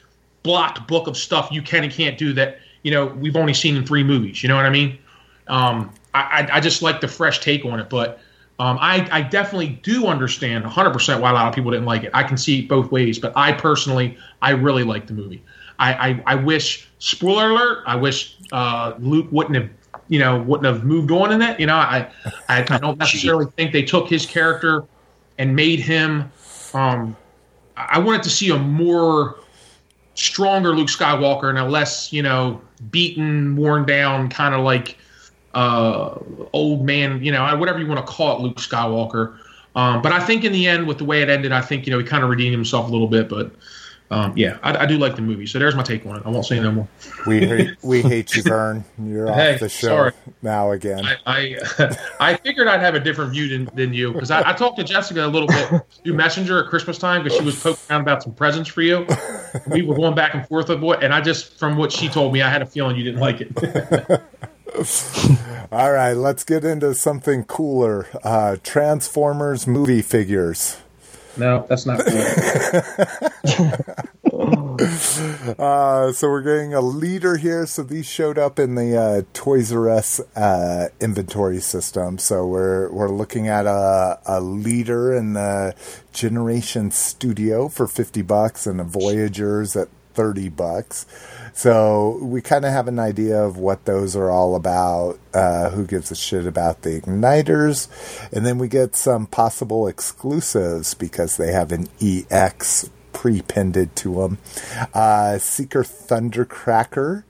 blocked 0.43 0.87
book 0.87 1.07
of 1.07 1.17
stuff 1.17 1.49
you 1.51 1.61
can 1.61 1.83
and 1.83 1.91
can't 1.91 2.17
do 2.17 2.31
that 2.33 2.59
you 2.85 2.91
know 2.91 3.07
we've 3.07 3.35
only 3.35 3.53
seen 3.53 3.75
in 3.75 3.85
three 3.85 4.03
movies. 4.03 4.43
You 4.43 4.47
know 4.47 4.55
what 4.55 4.65
I 4.65 4.69
mean? 4.69 4.97
Um, 5.47 5.91
I, 6.13 6.47
I 6.53 6.59
just 6.61 6.81
like 6.83 7.01
the 7.01 7.07
fresh 7.07 7.39
take 7.39 7.65
on 7.65 7.79
it, 7.79 7.89
but 7.89 8.19
um, 8.59 8.77
I 8.79 9.07
I 9.11 9.21
definitely 9.23 9.79
do 9.81 10.05
understand 10.05 10.63
100 10.63 10.91
percent 10.91 11.19
why 11.19 11.31
a 11.31 11.33
lot 11.33 11.47
of 11.47 11.55
people 11.55 11.71
didn't 11.71 11.87
like 11.87 12.03
it. 12.03 12.11
I 12.13 12.21
can 12.21 12.37
see 12.37 12.59
it 12.59 12.69
both 12.69 12.91
ways, 12.91 13.17
but 13.17 13.33
I 13.35 13.51
personally 13.53 14.17
I 14.43 14.51
really 14.51 14.83
like 14.83 15.07
the 15.07 15.13
movie. 15.13 15.43
I, 15.79 16.09
I, 16.09 16.23
I 16.27 16.35
wish 16.35 16.87
spoiler 16.99 17.49
alert. 17.49 17.83
I 17.87 17.95
wish 17.95 18.37
uh, 18.51 18.93
Luke 18.99 19.27
wouldn't 19.31 19.55
have 19.55 19.69
you 20.07 20.19
know 20.19 20.41
wouldn't 20.41 20.65
have 20.65 20.83
moved 20.83 21.11
on 21.11 21.31
in 21.31 21.41
it. 21.41 21.59
You 21.59 21.67
know, 21.67 21.75
I 21.75 22.07
I, 22.49 22.65
I 22.69 22.77
don't 22.77 22.97
necessarily 22.99 23.45
think 23.57 23.71
they 23.71 23.83
took 23.83 24.09
his 24.09 24.25
character 24.25 24.83
and 25.37 25.55
made 25.55 25.79
him. 25.79 26.31
Um, 26.73 27.15
I 27.77 27.99
wanted 27.99 28.23
to 28.23 28.29
see 28.29 28.49
a 28.49 28.57
more 28.57 29.37
stronger 30.13 30.73
Luke 30.73 30.87
Skywalker 30.87 31.49
and 31.49 31.57
a 31.57 31.65
less 31.65 32.11
you 32.13 32.23
know 32.23 32.61
beaten, 32.91 33.55
worn 33.55 33.85
down, 33.85 34.29
kind 34.29 34.55
of 34.55 34.61
like 34.61 34.97
uh, 35.53 36.17
old 36.53 36.85
man. 36.85 37.23
You 37.23 37.31
know, 37.31 37.55
whatever 37.57 37.79
you 37.79 37.87
want 37.87 38.05
to 38.05 38.11
call 38.11 38.37
it, 38.37 38.41
Luke 38.41 38.57
Skywalker. 38.57 39.37
Um, 39.75 40.01
but 40.01 40.13
I 40.13 40.21
think 40.21 40.45
in 40.45 40.53
the 40.53 40.67
end, 40.67 40.87
with 40.87 40.99
the 40.99 41.05
way 41.05 41.21
it 41.21 41.29
ended, 41.29 41.51
I 41.51 41.61
think 41.61 41.85
you 41.85 41.91
know 41.91 41.99
he 41.99 42.05
kind 42.05 42.23
of 42.23 42.29
redeemed 42.29 42.53
himself 42.53 42.87
a 42.87 42.91
little 42.91 43.07
bit. 43.07 43.27
But 43.27 43.51
um, 44.11 44.37
yeah, 44.37 44.59
I, 44.61 44.83
I, 44.83 44.85
do 44.85 44.99
like 44.99 45.15
the 45.15 45.23
movie. 45.23 45.47
So 45.47 45.57
there's 45.57 45.75
my 45.75 45.81
take 45.81 46.05
on 46.05 46.17
it. 46.17 46.23
I 46.25 46.29
won't 46.29 46.45
say 46.45 46.59
no 46.59 46.71
more. 46.71 46.87
We 47.25 47.39
hate, 47.45 47.69
we 47.83 48.03
hate 48.03 48.35
you, 48.35 48.43
Vern. 48.43 48.85
You're 49.03 49.33
Hey, 49.33 49.55
off 49.55 49.61
the 49.61 49.69
show 49.69 49.87
sorry. 49.87 50.11
now 50.43 50.71
again. 50.71 51.03
I 51.03 51.17
I, 51.25 51.97
I 52.19 52.35
figured 52.35 52.67
I'd 52.67 52.81
have 52.81 52.93
a 52.93 52.99
different 52.99 53.31
view 53.31 53.49
than, 53.49 53.75
than 53.75 53.93
you 53.93 54.13
because 54.13 54.29
I, 54.29 54.49
I 54.49 54.53
talked 54.53 54.77
to 54.77 54.83
Jessica 54.83 55.25
a 55.25 55.27
little 55.27 55.47
bit 55.47 55.81
through 56.03 56.13
Messenger 56.13 56.63
at 56.63 56.69
Christmas 56.69 56.99
time 56.99 57.23
because 57.23 57.37
she 57.39 57.43
was 57.43 57.61
poking 57.61 57.81
around 57.89 58.01
about 58.01 58.21
some 58.21 58.33
presents 58.33 58.69
for 58.69 58.83
you. 58.83 59.07
We 59.67 59.81
were 59.81 59.95
going 59.95 60.13
back 60.13 60.35
and 60.35 60.47
forth 60.47 60.69
with 60.69 60.81
what, 60.81 61.03
and 61.03 61.11
I 61.11 61.21
just 61.21 61.57
from 61.57 61.75
what 61.75 61.91
she 61.91 62.07
told 62.07 62.31
me, 62.31 62.43
I 62.43 62.49
had 62.49 62.61
a 62.61 62.67
feeling 62.67 62.95
you 62.95 63.03
didn't 63.03 63.21
like 63.21 63.41
it. 63.41 64.21
All 65.71 65.91
right, 65.91 66.13
let's 66.13 66.43
get 66.43 66.63
into 66.63 66.93
something 66.93 67.43
cooler. 67.45 68.07
Uh, 68.23 68.57
Transformers 68.61 69.65
movie 69.65 70.01
figures. 70.03 70.77
No, 71.37 71.65
that's 71.67 71.85
not. 71.85 72.01
Cool. 74.35 74.77
Uh, 75.57 76.11
so 76.11 76.27
we're 76.27 76.41
getting 76.41 76.73
a 76.73 76.81
leader 76.81 77.37
here. 77.37 77.65
So 77.65 77.83
these 77.83 78.05
showed 78.05 78.37
up 78.37 78.59
in 78.59 78.75
the 78.75 78.97
uh, 78.97 79.21
Toys 79.33 79.71
R 79.71 79.89
Us 79.89 80.19
uh, 80.35 80.89
inventory 80.99 81.61
system. 81.61 82.17
So 82.17 82.45
we're 82.45 82.91
we're 82.91 83.09
looking 83.09 83.47
at 83.47 83.65
a, 83.65 84.19
a 84.25 84.41
leader 84.41 85.15
in 85.15 85.33
the 85.33 85.73
Generation 86.11 86.91
Studio 86.91 87.69
for 87.69 87.87
fifty 87.87 88.21
bucks, 88.21 88.67
and 88.67 88.79
the 88.79 88.83
Voyagers 88.83 89.75
at 89.75 89.87
thirty 90.13 90.49
bucks. 90.49 91.05
So 91.55 92.19
we 92.21 92.41
kind 92.41 92.65
of 92.65 92.73
have 92.73 92.89
an 92.89 92.99
idea 92.99 93.41
of 93.41 93.55
what 93.55 93.85
those 93.85 94.13
are 94.13 94.29
all 94.29 94.55
about. 94.55 95.17
Uh, 95.33 95.69
who 95.69 95.87
gives 95.87 96.11
a 96.11 96.15
shit 96.15 96.45
about 96.45 96.81
the 96.81 96.99
igniters? 96.99 97.87
And 98.33 98.45
then 98.45 98.57
we 98.57 98.67
get 98.67 98.97
some 98.97 99.25
possible 99.25 99.87
exclusives 99.87 100.93
because 100.93 101.37
they 101.37 101.53
have 101.53 101.71
an 101.71 101.87
EX 102.01 102.89
pre-pended 103.13 103.95
to 103.95 104.15
them. 104.15 104.37
Uh, 104.93 105.37
Seeker 105.37 105.83
Thundercracker, 105.83 107.23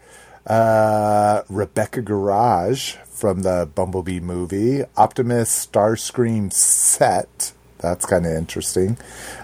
uh, 0.48 1.44
Rebecca 1.48 2.02
Garage 2.02 2.96
from 3.06 3.44
the 3.44 3.70
Bumblebee 3.76 4.22
movie, 4.22 4.84
Optimus 4.98 5.68
Starscream 5.68 6.52
set. 6.52 7.54
That's 7.86 8.06
kind 8.06 8.26
of 8.26 8.34
interesting. 8.34 8.98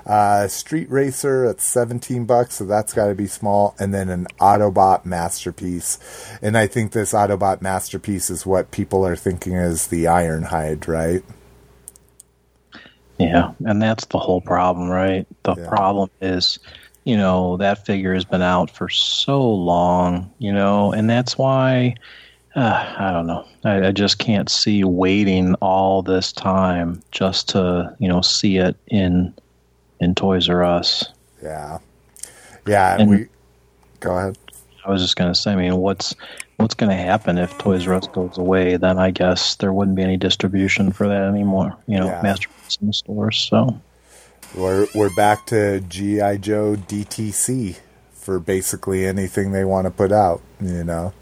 Uh, 0.06 0.48
Street 0.48 0.90
Racer 0.90 1.46
at 1.46 1.62
17 1.62 2.26
bucks, 2.26 2.56
so 2.56 2.66
that's 2.66 2.94
got 2.94 3.08
to 3.08 3.16
be 3.16 3.28
small. 3.28 3.76
And 3.80 3.94
then 3.94 4.10
an 4.10 4.28
Autobot 4.40 5.06
masterpiece. 5.06 6.00
And 6.42 6.58
I 6.58 6.68
think 6.68 6.92
this 6.92 7.14
Autobot 7.14 7.62
masterpiece 7.62 8.30
is 8.30 8.46
what 8.46 8.72
people 8.72 9.06
are 9.06 9.16
thinking 9.16 9.54
is 9.54 9.88
the 9.88 10.06
Ironhide, 10.06 10.88
right? 10.88 11.24
Yeah, 13.20 13.52
and 13.66 13.82
that's 13.82 14.06
the 14.06 14.18
whole 14.20 14.42
problem, 14.42 14.90
right? 14.90 15.28
The 15.44 15.56
Yeah. 15.56 15.68
problem 15.68 16.10
is, 16.22 16.60
you 17.06 17.18
know, 17.18 17.58
that 17.58 17.86
figure 17.86 18.14
has 18.14 18.26
been 18.26 18.42
out 18.42 18.72
for 18.72 18.90
so 18.90 19.48
long, 19.50 20.32
you 20.40 20.52
know, 20.54 20.92
and 20.92 21.10
that's 21.10 21.38
why 21.38 21.96
uh, 22.56 22.95
I 22.98 23.11
don't 23.11 23.28
know. 23.28 23.45
I, 23.64 23.88
I 23.88 23.91
just 23.91 24.18
can't 24.19 24.49
see 24.49 24.84
waiting 24.84 25.56
all 25.56 26.02
this 26.02 26.32
time 26.34 27.02
just 27.11 27.49
to, 27.49 27.95
you 27.99 28.07
know, 28.07 28.22
see 28.22 28.57
it 28.57 28.76
in 28.88 29.34
in 29.99 30.15
Toys 30.15 30.49
R 30.49 30.64
Us. 30.64 31.06
Yeah. 31.44 31.78
Yeah, 32.68 32.94
and 32.94 33.02
And- 33.03 33.10
we. 33.11 33.28
Go 33.99 34.18
ahead. 34.18 34.38
I 34.84 34.90
was 34.91 35.02
just 35.03 35.15
gonna 35.15 35.36
say, 35.36 35.52
I 35.52 35.56
mean, 35.56 35.78
what's 35.78 36.15
what's 36.57 36.73
gonna 36.73 36.95
happen 36.98 37.38
if 37.38 37.56
Toys 37.60 37.88
R 37.88 37.94
Us 37.94 38.07
goes 38.07 38.38
away? 38.40 38.78
Then 38.78 38.98
I 38.98 39.11
guess 39.11 39.56
there 39.57 39.72
wouldn't 39.72 39.95
be 39.95 40.02
any 40.03 40.18
distribution 40.18 40.91
for 40.91 41.07
that 41.07 41.23
anymore. 41.23 41.78
You 41.88 41.99
know, 41.99 42.07
Yeah. 42.07 42.22
masterpiece 42.23 42.78
in 42.82 42.88
the 42.88 42.94
stores. 42.94 43.38
So 43.38 43.80
We're 44.56 44.88
we're 44.95 45.14
back 45.15 45.45
to 45.48 45.80
GI 45.82 46.40
Joe 46.40 46.76
DTC 46.76 47.78
for 48.14 48.40
basically 48.40 49.06
anything 49.06 49.52
they 49.52 49.64
want 49.65 49.86
to 49.86 49.91
put 49.91 50.11
out. 50.11 50.41
You 50.60 50.84
know. 50.84 51.14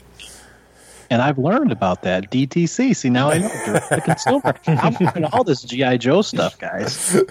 And 1.09 1.21
I've 1.21 1.37
learned 1.37 1.71
about 1.71 2.03
that 2.03 2.29
DTC. 2.31 2.95
See, 2.95 3.09
now 3.09 3.31
I 3.31 3.39
know 3.39 3.49
direct 3.65 3.89
to 3.89 4.01
consumer. 4.01 4.55
I'm 4.67 4.93
doing 4.93 5.25
all 5.25 5.43
this 5.43 5.63
GI 5.63 5.97
Joe 5.97 6.21
stuff, 6.21 6.57
guys. 6.59 7.19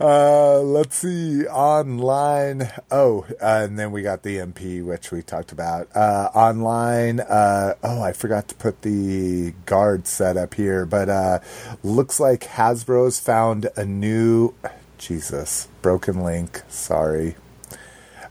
Uh, 0.00 0.60
let's 0.60 0.96
see 0.96 1.46
online. 1.46 2.70
Oh, 2.90 3.24
uh, 3.40 3.66
and 3.68 3.78
then 3.78 3.92
we 3.92 4.02
got 4.02 4.22
the 4.22 4.38
MP, 4.38 4.84
which 4.84 5.10
we 5.10 5.22
talked 5.22 5.52
about. 5.52 5.88
Uh, 5.94 6.30
online. 6.34 7.20
Uh, 7.20 7.74
oh, 7.82 8.02
I 8.02 8.12
forgot 8.12 8.48
to 8.48 8.54
put 8.56 8.82
the 8.82 9.52
guard 9.66 10.06
set 10.06 10.36
up 10.36 10.54
here, 10.54 10.84
but 10.86 11.08
uh, 11.08 11.38
looks 11.82 12.18
like 12.18 12.40
Hasbro's 12.40 13.20
found 13.20 13.68
a 13.76 13.84
new. 13.84 14.54
Jesus, 14.98 15.68
broken 15.82 16.22
link. 16.22 16.62
Sorry. 16.68 17.36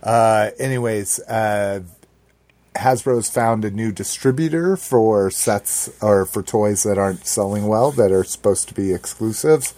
Uh, 0.04 0.52
anyways, 0.60 1.20
uh, 1.22 1.82
Hasbro's 2.76 3.30
found 3.30 3.66
a 3.66 3.72
new 3.72 3.92
distributor 3.92 4.78
for 4.78 5.30
sets 5.32 5.90
or 6.02 6.26
for 6.26 6.44
toys 6.44 6.84
that 6.84 6.98
aren't 6.98 7.26
selling 7.26 7.68
well 7.68 7.92
that 7.92 8.12
are 8.12 8.24
supposed 8.24 8.68
to 8.70 8.74
be 8.74 8.94
exclusives. 8.94 9.74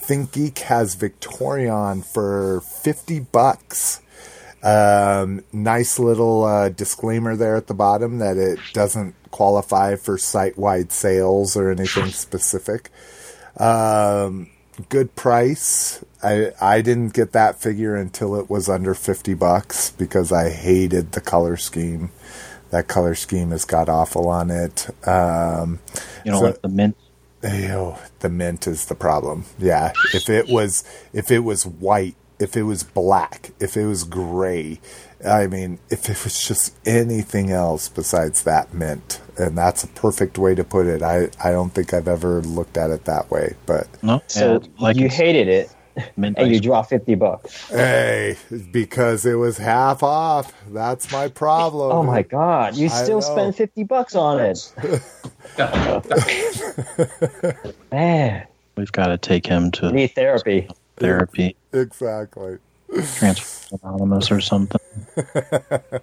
ThinkGeek 0.00 0.58
has 0.60 0.94
Victorion 0.96 2.02
for 2.02 2.60
50 2.60 3.20
bucks. 3.20 4.00
Um, 4.62 5.42
nice 5.52 5.98
little 5.98 6.44
uh, 6.44 6.68
disclaimer 6.68 7.36
there 7.36 7.56
at 7.56 7.66
the 7.66 7.74
bottom 7.74 8.18
that 8.18 8.36
it 8.36 8.58
doesn't 8.72 9.14
qualify 9.30 9.96
for 9.96 10.18
site 10.18 10.56
wide 10.56 10.92
sales 10.92 11.56
or 11.56 11.70
anything 11.70 12.08
specific. 12.08 12.90
Um, 13.56 14.50
good 14.88 15.14
price. 15.16 16.04
I 16.22 16.52
I 16.60 16.80
didn't 16.80 17.14
get 17.14 17.32
that 17.32 17.60
figure 17.60 17.96
until 17.96 18.36
it 18.36 18.48
was 18.48 18.68
under 18.68 18.94
50 18.94 19.34
bucks 19.34 19.90
because 19.90 20.32
I 20.32 20.50
hated 20.50 21.12
the 21.12 21.20
color 21.20 21.56
scheme. 21.56 22.10
That 22.72 22.88
color 22.88 23.14
scheme 23.14 23.50
has 23.52 23.64
got 23.64 23.88
awful 23.88 24.28
on 24.28 24.50
it. 24.50 24.88
Um, 25.06 25.78
You 26.24 26.32
know, 26.32 26.38
So- 26.40 26.44
like 26.46 26.62
the 26.62 26.68
mint. 26.68 26.96
Ew, 27.44 27.94
the 28.20 28.28
mint 28.28 28.66
is 28.66 28.86
the 28.86 28.94
problem. 28.94 29.44
Yeah, 29.58 29.92
if 30.14 30.28
it 30.30 30.48
was 30.48 30.84
if 31.12 31.30
it 31.30 31.40
was 31.40 31.64
white, 31.66 32.14
if 32.38 32.56
it 32.56 32.62
was 32.62 32.82
black, 32.84 33.50
if 33.60 33.76
it 33.76 33.84
was 33.84 34.04
gray, 34.04 34.80
I 35.26 35.48
mean, 35.48 35.78
if 35.90 36.08
it 36.08 36.22
was 36.24 36.40
just 36.40 36.72
anything 36.86 37.50
else 37.50 37.88
besides 37.88 38.44
that 38.44 38.72
mint, 38.72 39.20
and 39.36 39.58
that's 39.58 39.82
a 39.82 39.88
perfect 39.88 40.38
way 40.38 40.54
to 40.54 40.62
put 40.62 40.86
it. 40.86 41.02
I 41.02 41.30
I 41.42 41.50
don't 41.50 41.74
think 41.74 41.92
I've 41.92 42.06
ever 42.08 42.40
looked 42.42 42.76
at 42.76 42.90
it 42.90 43.04
that 43.06 43.28
way, 43.30 43.54
but 43.66 43.88
No, 44.02 44.22
So 44.28 44.62
like 44.78 44.96
you 44.96 45.08
hated 45.08 45.48
it, 45.48 45.68
mint 46.16 46.38
and 46.38 46.52
you 46.52 46.60
draw 46.60 46.82
fifty 46.82 47.14
bucks. 47.14 47.68
hey, 47.70 48.36
because 48.70 49.26
it 49.26 49.34
was 49.34 49.58
half 49.58 50.02
off. 50.02 50.52
That's 50.70 51.10
my 51.12 51.28
problem. 51.28 51.92
Oh 51.92 52.02
my 52.02 52.22
god! 52.22 52.76
You 52.76 52.88
still 52.88 53.16
know. 53.16 53.20
spend 53.20 53.56
fifty 53.56 53.84
bucks 53.84 54.14
on 54.14 54.40
it, 54.40 54.72
man. 57.92 58.46
We've 58.76 58.92
got 58.92 59.08
to 59.08 59.18
take 59.18 59.46
him 59.46 59.70
to 59.72 59.92
need 59.92 60.14
therapy. 60.14 60.68
therapy, 60.96 61.56
Exactly. 61.72 62.58
Transform 63.16 63.80
Anonymous 63.82 64.30
or 64.30 64.40
something. 64.40 64.80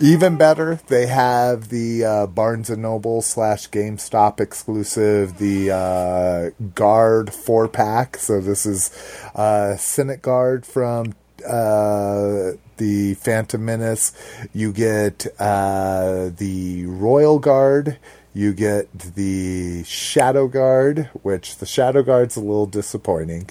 Even 0.00 0.36
better, 0.36 0.80
they 0.86 1.06
have 1.06 1.68
the 1.68 2.04
uh, 2.04 2.26
Barnes 2.26 2.70
and 2.70 2.82
Noble 2.82 3.20
slash 3.22 3.68
GameStop 3.68 4.40
exclusive, 4.40 5.38
the 5.38 5.70
uh, 5.70 6.50
Guard 6.74 7.32
four 7.32 7.68
pack. 7.68 8.16
So 8.16 8.40
this 8.40 8.64
is 8.66 8.90
uh, 9.34 9.76
Senate 9.76 10.22
Guard 10.22 10.64
from 10.64 11.14
uh, 11.46 12.52
the 12.76 13.14
Phantom 13.20 13.64
Menace. 13.64 14.12
You 14.54 14.72
get 14.72 15.26
uh, 15.38 16.30
the 16.36 16.86
Royal 16.86 17.38
Guard. 17.38 17.98
You 18.32 18.52
get 18.52 18.92
the 18.98 19.82
Shadow 19.84 20.46
Guard, 20.46 21.10
which 21.22 21.56
the 21.56 21.66
Shadow 21.66 22.02
Guard's 22.02 22.36
a 22.36 22.40
little 22.40 22.66
disappointing, 22.66 23.50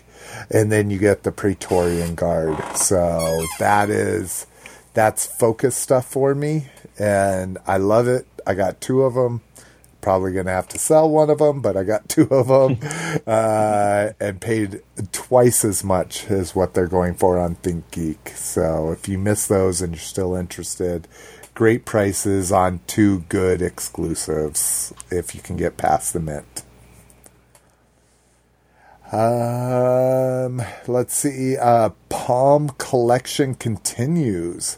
and 0.49 0.71
then 0.71 0.89
you 0.89 0.99
get 0.99 1.23
the 1.23 1.31
Praetorian 1.31 2.15
Guard. 2.15 2.61
So 2.77 3.45
that 3.59 3.89
is 3.89 4.45
that's 4.95 5.25
focus 5.25 5.75
stuff 5.75 6.07
for 6.07 6.33
me, 6.33 6.67
and 6.97 7.59
I 7.67 7.77
love 7.77 8.07
it. 8.07 8.25
I 8.47 8.55
got 8.55 8.81
two 8.81 9.03
of 9.03 9.13
them. 9.13 9.41
probably 10.01 10.31
going 10.31 10.45
to 10.45 10.51
have 10.51 10.67
to 10.69 10.79
sell 10.79 11.09
one 11.09 11.29
of 11.29 11.39
them, 11.39 11.61
but 11.61 11.75
I 11.75 11.83
got 11.83 12.07
two 12.15 12.27
of 12.31 12.47
them 12.47 12.79
uh, 13.27 14.11
and 14.19 14.39
paid 14.41 14.81
twice 15.11 15.65
as 15.65 15.83
much 15.83 16.31
as 16.31 16.55
what 16.55 16.73
they're 16.73 16.87
going 16.87 17.15
for 17.15 17.37
on 17.37 17.55
ThinkGeek. 17.57 18.29
So 18.35 18.91
if 18.91 19.07
you 19.07 19.17
miss 19.17 19.47
those 19.47 19.81
and 19.81 19.93
you're 19.93 19.99
still 19.99 20.33
interested, 20.33 21.07
great 21.53 21.85
prices 21.85 22.51
on 22.51 22.79
two 22.87 23.21
good 23.29 23.61
exclusives 23.61 24.93
if 25.11 25.35
you 25.35 25.41
can 25.41 25.57
get 25.57 25.77
past 25.77 26.13
the 26.13 26.19
mint. 26.19 26.63
Um, 29.11 30.61
let's 30.87 31.15
see. 31.15 31.57
Uh, 31.57 31.89
Palm 32.09 32.69
collection 32.77 33.55
continues. 33.55 34.77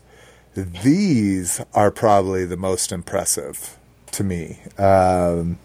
These 0.57 1.61
are 1.75 1.91
probably 1.91 2.43
the 2.43 2.57
most 2.57 2.91
impressive 2.91 3.77
to 4.13 4.23
me. 4.23 4.57
Um, 4.79 5.59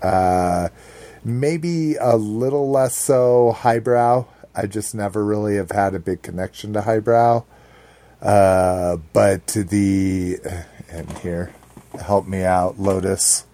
uh, 0.00 0.68
maybe 1.24 1.96
a 1.96 2.16
little 2.16 2.70
less 2.70 2.94
so 2.94 3.50
highbrow. 3.50 4.26
I 4.54 4.66
just 4.66 4.94
never 4.94 5.24
really 5.24 5.56
have 5.56 5.72
had 5.72 5.96
a 5.96 5.98
big 5.98 6.22
connection 6.22 6.72
to 6.74 6.82
highbrow. 6.82 7.42
Uh, 8.20 8.98
but 9.12 9.48
the 9.48 10.38
and 10.88 11.18
here, 11.18 11.52
help 12.00 12.24
me 12.28 12.44
out, 12.44 12.78
Lotus. 12.78 13.44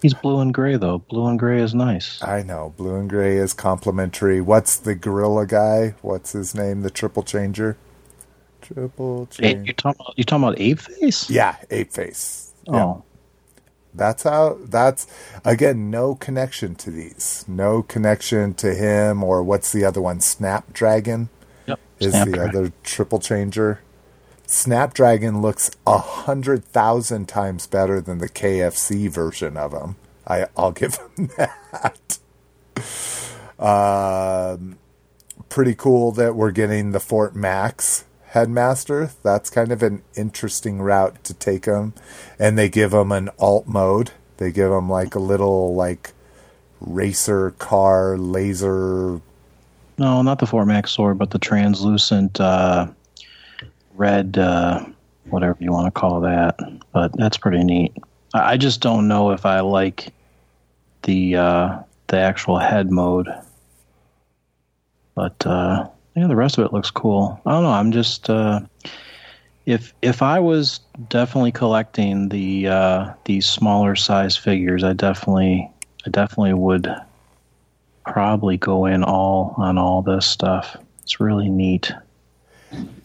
He's 0.00 0.14
blue 0.14 0.38
and 0.38 0.54
gray 0.54 0.76
though. 0.76 0.98
Blue 0.98 1.26
and 1.26 1.40
gray 1.40 1.60
is 1.60 1.74
nice. 1.74 2.22
I 2.22 2.44
know 2.44 2.72
blue 2.76 2.94
and 2.94 3.10
gray 3.10 3.36
is 3.36 3.52
complimentary. 3.52 4.40
What's 4.40 4.76
the 4.76 4.94
gorilla 4.94 5.44
guy? 5.44 5.96
What's 6.02 6.34
his 6.34 6.54
name? 6.54 6.82
The 6.82 6.90
triple 6.90 7.24
changer. 7.24 7.76
Triple 8.74 9.26
change. 9.26 9.66
you 9.66 9.72
talking 9.72 10.00
about 10.00 10.18
you 10.18 10.24
talking 10.24 10.44
about 10.44 10.58
Apeface? 10.58 11.30
Yeah, 11.30 11.56
Apeface. 11.70 12.52
Yeah. 12.64 12.84
Oh, 12.84 13.04
That's 13.94 14.22
how. 14.24 14.58
That's 14.62 15.06
again 15.44 15.90
no 15.90 16.14
connection 16.14 16.74
to 16.76 16.90
these. 16.90 17.44
No 17.48 17.82
connection 17.82 18.54
to 18.54 18.74
him 18.74 19.24
or 19.24 19.42
what's 19.42 19.72
the 19.72 19.84
other 19.84 20.02
one? 20.02 20.20
Snapdragon 20.20 21.30
yep. 21.66 21.80
is 21.98 22.12
the 22.12 22.42
other 22.42 22.72
triple 22.82 23.20
changer. 23.20 23.80
Snapdragon 24.46 25.40
looks 25.40 25.70
a 25.86 25.98
hundred 25.98 26.64
thousand 26.64 27.28
times 27.28 27.66
better 27.66 28.00
than 28.00 28.18
the 28.18 28.28
KFC 28.28 29.08
version 29.08 29.56
of 29.56 29.72
him. 29.72 29.96
I, 30.26 30.46
I'll 30.56 30.72
give 30.72 30.98
him 31.16 31.30
that. 31.38 32.18
Um, 33.58 34.78
pretty 35.48 35.74
cool 35.74 36.12
that 36.12 36.34
we're 36.34 36.50
getting 36.50 36.92
the 36.92 37.00
Fort 37.00 37.34
Max 37.34 38.04
headmaster. 38.28 39.10
That's 39.22 39.50
kind 39.50 39.72
of 39.72 39.82
an 39.82 40.02
interesting 40.16 40.80
route 40.80 41.22
to 41.24 41.34
take 41.34 41.64
him, 41.64 41.94
and 42.38 42.58
they 42.58 42.68
give 42.68 42.92
him 42.92 43.12
an 43.12 43.30
alt 43.38 43.66
mode. 43.66 44.12
They 44.38 44.52
give 44.52 44.70
him 44.70 44.88
like 44.88 45.14
a 45.14 45.20
little 45.20 45.74
like 45.74 46.12
racer 46.80 47.50
car 47.52 48.16
laser 48.16 49.20
No, 49.98 50.22
not 50.22 50.38
the 50.38 50.46
Fort 50.46 50.68
Max 50.68 50.92
sword, 50.92 51.18
but 51.18 51.30
the 51.30 51.38
translucent 51.38 52.40
uh, 52.40 52.86
red, 53.94 54.38
uh, 54.38 54.84
whatever 55.24 55.56
you 55.60 55.72
want 55.72 55.92
to 55.92 56.00
call 56.00 56.20
that. 56.20 56.56
But 56.92 57.16
that's 57.16 57.36
pretty 57.36 57.64
neat. 57.64 57.96
I 58.34 58.52
I 58.52 58.56
just 58.56 58.80
don't 58.80 59.08
know 59.08 59.32
if 59.32 59.44
I 59.44 59.60
like 59.60 60.12
the 61.02 61.36
uh, 61.36 61.78
the 62.08 62.18
actual 62.18 62.58
head 62.58 62.90
mode. 62.90 63.28
But 65.14 65.44
uh, 65.46 65.88
yeah, 66.18 66.26
the 66.26 66.36
rest 66.36 66.58
of 66.58 66.64
it 66.64 66.72
looks 66.72 66.90
cool. 66.90 67.40
I 67.46 67.52
don't 67.52 67.62
know. 67.62 67.70
I'm 67.70 67.92
just 67.92 68.28
uh, 68.28 68.60
if 69.66 69.94
if 70.02 70.20
I 70.20 70.40
was 70.40 70.80
definitely 71.08 71.52
collecting 71.52 72.28
the 72.28 72.68
uh, 72.68 73.12
these 73.24 73.48
smaller 73.48 73.94
size 73.94 74.36
figures, 74.36 74.82
I 74.82 74.94
definitely 74.94 75.70
I 76.04 76.10
definitely 76.10 76.54
would 76.54 76.92
probably 78.04 78.56
go 78.56 78.86
in 78.86 79.04
all 79.04 79.54
on 79.58 79.78
all 79.78 80.02
this 80.02 80.26
stuff. 80.26 80.76
It's 81.02 81.20
really 81.20 81.50
neat. 81.50 81.92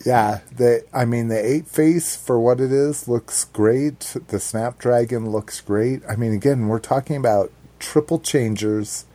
Yeah, 0.04 0.40
the 0.56 0.84
I 0.92 1.06
mean 1.06 1.28
the 1.28 1.40
eight 1.40 1.68
face 1.68 2.16
for 2.16 2.40
what 2.40 2.60
it 2.60 2.72
is 2.72 3.08
looks 3.08 3.46
great. 3.46 4.16
The 4.30 4.40
Snapdragon 4.40 5.30
looks 5.30 5.62
great. 5.62 6.02
I 6.10 6.16
mean 6.16 6.34
again, 6.34 6.68
we're 6.68 6.80
talking 6.80 7.16
about 7.16 7.52
triple 7.78 8.20
changers, 8.20 9.06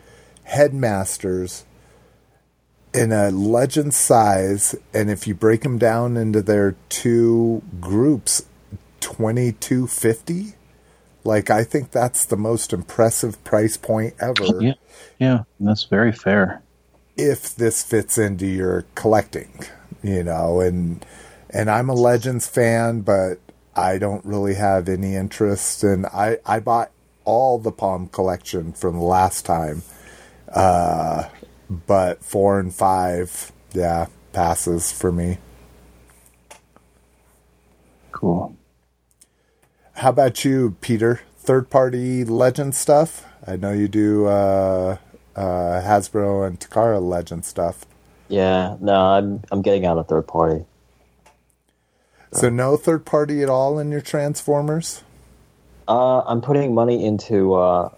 headmasters 0.44 1.64
in 2.94 3.12
a 3.12 3.30
legend 3.30 3.94
size 3.94 4.74
and 4.94 5.10
if 5.10 5.26
you 5.26 5.34
break 5.34 5.62
them 5.62 5.78
down 5.78 6.16
into 6.16 6.42
their 6.42 6.74
two 6.88 7.62
groups 7.80 8.46
2250 9.00 10.54
like 11.24 11.50
I 11.50 11.64
think 11.64 11.90
that's 11.90 12.24
the 12.24 12.36
most 12.36 12.72
impressive 12.72 13.42
price 13.44 13.76
point 13.76 14.14
ever 14.20 14.44
Yeah, 14.58 14.74
yeah, 15.18 15.44
that's 15.60 15.84
very 15.84 16.12
fair. 16.12 16.62
if 17.16 17.54
this 17.56 17.82
fits 17.82 18.16
into 18.18 18.46
your 18.46 18.86
collecting, 18.94 19.64
you 20.02 20.22
know, 20.24 20.60
and 20.60 21.04
and 21.50 21.70
I'm 21.70 21.88
a 21.88 21.94
Legends 21.94 22.48
fan, 22.48 23.00
but 23.02 23.38
I 23.76 23.98
don't 23.98 24.24
really 24.24 24.54
have 24.54 24.88
any 24.88 25.14
interest 25.16 25.82
and 25.84 26.06
I 26.06 26.38
I 26.46 26.60
bought 26.60 26.90
all 27.24 27.58
the 27.58 27.72
Palm 27.72 28.08
collection 28.08 28.72
from 28.72 28.96
the 28.98 29.04
last 29.04 29.44
time. 29.44 29.82
Uh 30.52 31.28
but 31.68 32.24
4 32.24 32.60
and 32.60 32.74
5, 32.74 33.52
yeah, 33.72 34.06
passes 34.32 34.92
for 34.92 35.12
me. 35.12 35.38
Cool. 38.12 38.56
How 39.94 40.10
about 40.10 40.44
you, 40.44 40.76
Peter? 40.80 41.20
Third 41.38 41.70
party 41.70 42.24
Legend 42.24 42.74
stuff? 42.74 43.26
I 43.46 43.56
know 43.56 43.72
you 43.72 43.88
do 43.88 44.26
uh 44.26 44.98
uh 45.34 45.40
Hasbro 45.40 46.46
and 46.46 46.60
Takara 46.60 47.00
Legend 47.00 47.44
stuff. 47.44 47.86
Yeah, 48.28 48.76
no, 48.80 48.92
I'm 48.92 49.42
I'm 49.50 49.62
getting 49.62 49.86
out 49.86 49.98
of 49.98 50.08
third 50.08 50.26
party. 50.26 50.64
So 52.32 52.48
no 52.50 52.76
third 52.76 53.06
party 53.06 53.42
at 53.42 53.48
all 53.48 53.78
in 53.78 53.90
your 53.90 54.00
Transformers? 54.02 55.02
Uh, 55.86 56.20
I'm 56.20 56.42
putting 56.42 56.74
money 56.74 57.04
into 57.04 57.54
uh, 57.54 57.88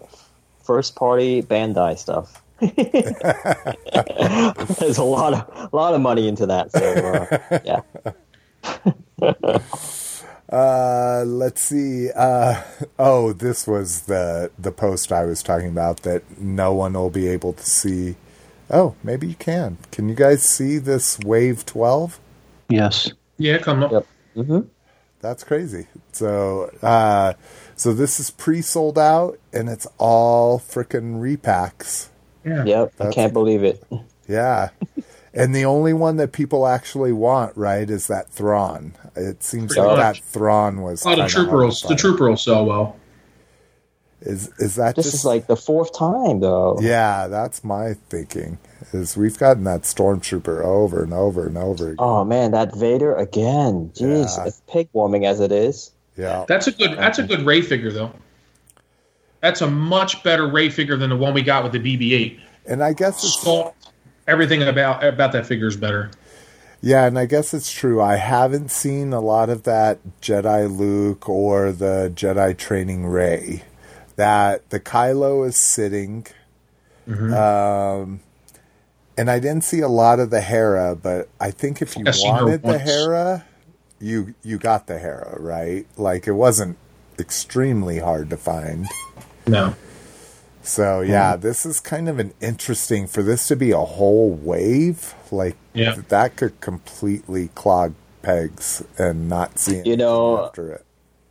first 0.63 0.95
party 0.95 1.41
Bandai 1.41 1.97
stuff. 1.97 2.40
There's 4.79 4.97
a 4.99 5.03
lot 5.03 5.33
of 5.33 5.73
a 5.73 5.75
lot 5.75 5.93
of 5.95 6.01
money 6.01 6.27
into 6.27 6.45
that. 6.47 6.71
So 6.71 7.13
uh, 7.13 7.27
yeah, 7.63 7.81
Uh, 10.49 11.23
let's 11.25 11.61
see. 11.61 12.09
Uh, 12.15 12.61
oh, 12.99 13.33
this 13.33 13.67
was 13.67 14.03
the 14.03 14.51
the 14.59 14.71
post 14.71 15.11
I 15.11 15.25
was 15.25 15.41
talking 15.43 15.69
about 15.69 16.01
that 16.03 16.23
no 16.39 16.73
one 16.73 16.93
will 16.93 17.09
be 17.09 17.27
able 17.27 17.53
to 17.53 17.65
see. 17.65 18.15
Oh, 18.69 18.95
maybe 19.03 19.27
you 19.27 19.35
can. 19.35 19.77
Can 19.91 20.09
you 20.09 20.15
guys 20.15 20.43
see 20.43 20.77
this 20.79 21.19
Wave 21.19 21.65
12? 21.65 22.19
Yes. 22.69 23.11
Yeah, 23.37 23.57
come 23.59 23.83
up. 23.83 23.91
Yep. 23.91 24.07
hmm 24.35 24.59
That's 25.21 25.43
crazy. 25.43 25.87
So, 26.13 26.71
uh, 26.83 27.33
so 27.75 27.93
this 27.93 28.19
is 28.19 28.31
pre-sold 28.31 28.97
out, 28.99 29.39
and 29.53 29.69
it's 29.69 29.87
all 29.99 30.59
freaking 30.59 31.19
repacks. 31.21 32.09
Yeah. 32.45 32.63
Yep. 32.65 32.93
I 32.99 33.11
can't 33.11 33.33
believe 33.33 33.63
it. 33.63 33.83
Yeah. 34.27 34.69
and 35.33 35.53
the 35.55 35.65
only 35.65 35.93
one 35.93 36.17
that 36.17 36.31
people 36.31 36.65
actually 36.67 37.11
want, 37.11 37.55
right, 37.57 37.89
is 37.89 38.07
that 38.07 38.29
Thrawn. 38.29 38.93
It 39.15 39.43
seems 39.43 39.73
Pretty 39.73 39.87
like 39.87 39.97
much. 39.97 40.21
that 40.21 40.25
Thrawn 40.27 40.81
was. 40.81 41.05
Oh, 41.05 41.09
the 41.11 41.15
kinda 41.17 41.29
trooper 41.29 41.57
will, 41.57 41.67
the 41.69 41.75
find. 41.75 41.99
trooper 41.99 42.29
will 42.29 42.37
sell 42.37 42.65
well. 42.65 42.95
Is 44.21 44.49
is 44.59 44.75
that 44.75 44.95
This 44.95 45.05
just 45.05 45.15
is 45.17 45.25
like 45.25 45.47
the 45.47 45.55
fourth 45.55 45.97
time 45.97 46.41
though. 46.41 46.77
Yeah, 46.79 47.27
that's 47.27 47.63
my 47.63 47.95
thinking. 48.09 48.59
Is 48.93 49.17
we've 49.17 49.37
gotten 49.39 49.63
that 49.63 49.81
stormtrooper 49.81 50.63
over 50.63 51.01
and 51.03 51.11
over 51.11 51.47
and 51.47 51.57
over 51.57 51.85
again. 51.87 51.95
Oh 51.97 52.23
man, 52.23 52.51
that 52.51 52.75
Vader 52.75 53.15
again. 53.15 53.89
Jeez, 53.95 54.37
Yeah. 54.37 54.45
it's 54.45 54.61
peg 54.67 54.89
warming 54.93 55.25
as 55.25 55.39
it 55.39 55.51
is. 55.51 55.91
Yeah, 56.17 56.45
That's 56.47 56.67
a 56.67 56.71
good. 56.71 56.97
That's 56.99 57.17
a 57.17 57.23
good 57.23 57.41
Rey 57.47 57.61
figure 57.61 57.91
though. 57.91 58.11
That's 59.41 59.61
a 59.61 59.69
much 59.69 60.23
better 60.23 60.47
Rey 60.47 60.69
figure 60.69 60.97
than 60.97 61.09
the 61.09 61.17
one 61.17 61.33
we 61.33 61.41
got 61.41 61.63
with 61.63 61.71
the 61.73 61.79
BB-8. 61.79 62.39
and 62.67 62.83
I 62.83 62.93
guess 62.93 63.23
it's 63.23 63.43
Sculpt, 63.43 63.73
everything 64.27 64.61
about 64.63 65.03
about 65.03 65.31
that 65.33 65.45
figure 65.45 65.67
is 65.67 65.75
better. 65.75 66.11
yeah, 66.81 67.05
and 67.05 67.17
I 67.17 67.25
guess 67.25 67.53
it's 67.53 67.71
true. 67.71 68.01
I 68.01 68.15
haven't 68.17 68.71
seen 68.71 69.13
a 69.13 69.19
lot 69.19 69.49
of 69.49 69.63
that 69.63 69.99
Jedi 70.21 70.75
Luke 70.75 71.27
or 71.27 71.71
the 71.71 72.11
Jedi 72.15 72.57
training 72.57 73.05
Rey. 73.07 73.63
That 74.15 74.69
the 74.69 74.79
Kylo 74.79 75.47
is 75.47 75.55
sitting, 75.55 76.27
um, 77.07 78.19
and 79.17 79.31
I 79.31 79.39
didn't 79.39 79.63
see 79.63 79.79
a 79.79 79.87
lot 79.87 80.19
of 80.19 80.29
the 80.29 80.41
Hera. 80.41 80.95
But 80.95 81.29
I 81.39 81.49
think 81.49 81.81
if 81.81 81.97
you 81.97 82.03
I've 82.05 82.15
seen 82.15 82.35
her 82.35 82.45
wanted 82.45 82.61
the. 82.61 82.77
Hera, 82.77 83.45
you 83.99 84.35
you 84.43 84.57
got 84.59 84.85
the 84.85 84.99
Hera 84.99 85.37
right. 85.39 85.87
Like 85.97 86.27
it 86.27 86.33
wasn't 86.33 86.77
extremely 87.17 87.99
hard 87.99 88.29
to 88.29 88.37
find. 88.37 88.87
No. 89.51 89.75
So 90.63 91.01
yeah, 91.01 91.33
mm-hmm. 91.33 91.41
this 91.41 91.65
is 91.65 91.79
kind 91.79 92.07
of 92.07 92.19
an 92.19 92.33
interesting 92.41 93.07
for 93.07 93.23
this 93.23 93.47
to 93.47 93.55
be 93.55 93.71
a 93.71 93.79
whole 93.79 94.31
wave. 94.31 95.13
Like 95.31 95.55
Yeah. 95.73 95.95
that 96.09 96.35
could 96.35 96.59
completely 96.61 97.49
clog 97.55 97.93
pegs 98.21 98.83
and 98.97 99.27
not 99.27 99.57
see 99.59 99.81
You 99.83 99.97
know, 99.97 100.45
after 100.45 100.71
it. 100.73 100.85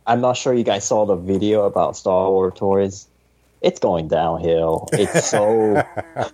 I'm 0.05 0.19
not 0.21 0.35
sure 0.35 0.53
you 0.53 0.63
guys 0.63 0.83
saw 0.83 1.05
the 1.05 1.15
video 1.15 1.63
about 1.65 1.95
Star 1.95 2.29
Wars 2.29 2.53
toys. 2.55 3.07
It's 3.61 3.79
going 3.79 4.07
downhill. 4.07 4.89
It's 4.91 5.27
so 5.29 5.83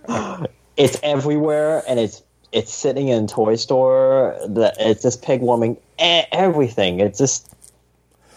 it's 0.76 0.98
everywhere, 1.02 1.82
and 1.86 2.00
it's 2.00 2.22
it's 2.50 2.72
sitting 2.72 3.08
in 3.08 3.26
toy 3.26 3.56
store. 3.56 4.34
The, 4.46 4.74
it's 4.78 5.02
just 5.02 5.22
peg 5.22 5.42
warming 5.42 5.76
e- 6.00 6.22
everything. 6.32 7.00
It's 7.00 7.18
just 7.18 7.54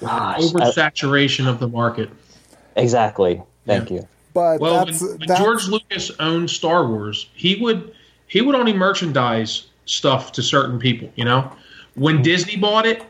gosh, 0.01 0.53
I- 0.53 1.47
of 1.47 1.59
the 1.59 1.69
market. 1.69 2.09
Exactly. 2.75 3.41
Thank 3.65 3.91
you. 3.91 4.07
But 4.33 4.59
Well, 4.59 4.85
that's, 4.85 5.01
when 5.01 5.19
that's 5.27 5.39
George 5.39 5.67
Lucas 5.67 6.11
owned 6.19 6.49
Star 6.49 6.87
Wars, 6.87 7.29
he 7.33 7.55
would 7.61 7.93
he 8.27 8.41
would 8.41 8.55
only 8.55 8.73
merchandise 8.73 9.67
stuff 9.85 10.31
to 10.33 10.41
certain 10.41 10.79
people. 10.79 11.11
You 11.15 11.25
know, 11.25 11.51
when 11.95 12.15
mm-hmm. 12.15 12.23
Disney 12.23 12.55
bought 12.55 12.85
it, 12.85 13.03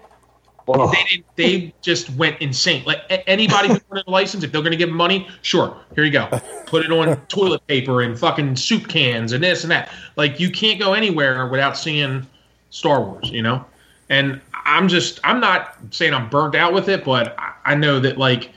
Oh, 0.67 0.91
they 0.91 1.03
didn't, 1.09 1.25
they 1.35 1.73
just 1.81 2.09
went 2.11 2.39
insane. 2.41 2.83
Like 2.85 2.99
anybody 3.27 3.69
who 3.69 3.79
wanted 3.89 4.07
a 4.07 4.11
license, 4.11 4.43
if 4.43 4.51
they're 4.51 4.61
going 4.61 4.71
to 4.71 4.77
give 4.77 4.89
money, 4.89 5.27
sure, 5.41 5.75
here 5.95 6.03
you 6.03 6.11
go. 6.11 6.27
Put 6.65 6.85
it 6.85 6.91
on 6.91 7.15
toilet 7.27 7.65
paper 7.67 8.01
and 8.01 8.17
fucking 8.17 8.55
soup 8.55 8.87
cans 8.87 9.31
and 9.33 9.43
this 9.43 9.63
and 9.63 9.71
that. 9.71 9.89
Like 10.15 10.39
you 10.39 10.49
can't 10.51 10.79
go 10.79 10.93
anywhere 10.93 11.47
without 11.47 11.77
seeing 11.77 12.25
Star 12.69 13.01
Wars, 13.01 13.29
you 13.29 13.41
know. 13.41 13.65
And 14.09 14.39
I'm 14.65 14.87
just 14.87 15.19
I'm 15.23 15.39
not 15.39 15.77
saying 15.89 16.13
I'm 16.13 16.29
burnt 16.29 16.55
out 16.55 16.73
with 16.73 16.89
it, 16.89 17.03
but 17.03 17.37
I, 17.39 17.53
I 17.65 17.75
know 17.75 17.99
that 17.99 18.17
like 18.17 18.51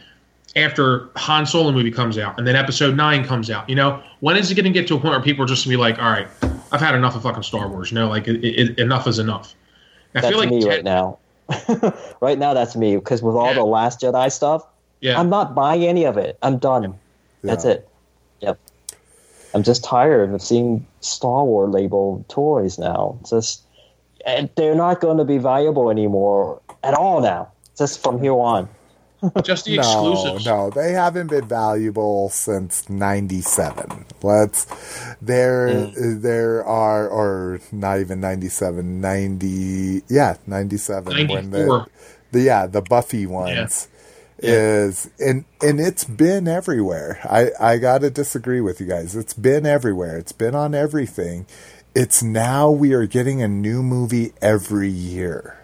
after 0.57 1.09
Han 1.17 1.47
Solo 1.47 1.73
movie 1.73 1.91
comes 1.91 2.17
out 2.19 2.39
and 2.39 2.47
then 2.47 2.55
Episode 2.57 2.97
Nine 2.97 3.25
comes 3.25 3.51
out, 3.51 3.69
you 3.69 3.75
know, 3.75 4.03
when 4.21 4.37
is 4.37 4.51
it 4.51 4.55
going 4.55 4.65
to 4.65 4.71
get 4.71 4.87
to 4.89 4.95
a 4.95 4.99
point 5.01 5.13
where 5.13 5.21
people 5.23 5.45
are 5.45 5.49
just 5.49 5.65
going 5.65 5.73
to 5.73 5.77
be 5.79 5.81
like, 5.81 5.99
all 5.99 6.11
right, 6.11 6.29
I've 6.73 6.81
had 6.81 6.95
enough 6.95 7.17
of 7.17 7.23
fucking 7.23 7.43
Star 7.43 7.69
Wars, 7.69 7.91
you 7.91 7.97
know, 7.97 8.09
like 8.09 8.29
it, 8.29 8.45
it, 8.45 8.79
enough 8.79 9.07
is 9.07 9.19
enough. 9.19 9.55
I 10.15 10.21
that's 10.21 10.29
feel 10.29 10.39
like 10.39 10.51
me 10.51 10.61
Ted- 10.61 10.69
right 10.69 10.85
now. 10.85 11.19
right 12.21 12.39
now, 12.39 12.55
that's 12.55 12.75
me 12.77 12.97
because 12.97 13.23
with 13.23 13.35
all 13.35 13.49
Yeah. 13.49 13.55
the 13.55 13.65
Last 13.65 14.01
Jedi 14.01 14.31
stuff, 14.33 14.65
Yeah, 15.01 15.19
I'm 15.21 15.29
not 15.29 15.55
buying 15.55 15.85
any 15.85 16.05
of 16.05 16.17
it. 16.17 16.39
I'm 16.43 16.59
done. 16.59 16.95
That's 17.43 17.65
it. 17.67 17.87
Yep. 18.41 18.59
I'm 19.53 19.63
just 19.63 19.85
tired 19.85 20.33
of 20.33 20.41
seeing 20.41 20.87
Star 21.01 21.45
Wars 21.45 21.73
labeled 21.75 22.27
toys 22.29 22.79
now. 22.79 23.19
Just 23.29 23.63
and 24.27 24.49
they're 24.57 24.75
not 24.75 25.01
going 25.03 25.19
to 25.19 25.25
be 25.25 25.37
valuable 25.37 25.91
anymore 25.91 26.63
at 26.83 26.95
all 26.95 27.21
now. 27.21 27.53
Just 27.77 28.03
from 28.03 28.21
here 28.23 28.33
on. 28.33 28.69
Just 29.43 29.65
the 29.67 29.77
no, 29.77 29.81
exclusives. 29.81 30.47
no, 30.47 30.71
they 30.71 30.93
haven't 30.93 31.29
been 31.29 31.47
valuable 31.47 32.29
since 32.31 32.89
'97. 32.89 34.07
Let's 34.23 34.67
there, 35.21 35.69
Mm. 35.69 36.23
there 36.23 36.65
are, 36.65 37.09
or 37.09 37.61
not 37.73 38.01
even 38.01 38.21
'97, 38.21 39.01
'90, 39.01 40.03
yeah, 40.09 40.37
'97 40.47 41.29
when 41.29 41.51
the, 41.51 41.87
the 42.33 42.41
yeah 42.41 42.67
the 42.67 42.83
Buffy 42.83 43.27
ones 43.27 43.89
is 44.39 45.11
and 45.21 45.45
and 45.63 45.81
it's 45.81 46.05
been 46.05 46.49
everywhere. 46.49 47.21
I 47.25 47.51
I 47.75 47.79
gotta 47.79 48.11
disagree 48.11 48.61
with 48.61 48.81
you 48.81 48.87
guys. 48.87 49.15
It's 49.17 49.35
been 49.35 49.67
everywhere. 49.67 50.19
It's 50.19 50.33
been 50.33 50.55
on 50.55 50.75
everything. 50.75 51.47
It's 51.95 52.23
now 52.23 52.71
we 52.71 52.93
are 52.93 53.07
getting 53.07 53.41
a 53.43 53.49
new 53.49 53.83
movie 53.83 54.33
every 54.43 54.89
year 54.91 55.57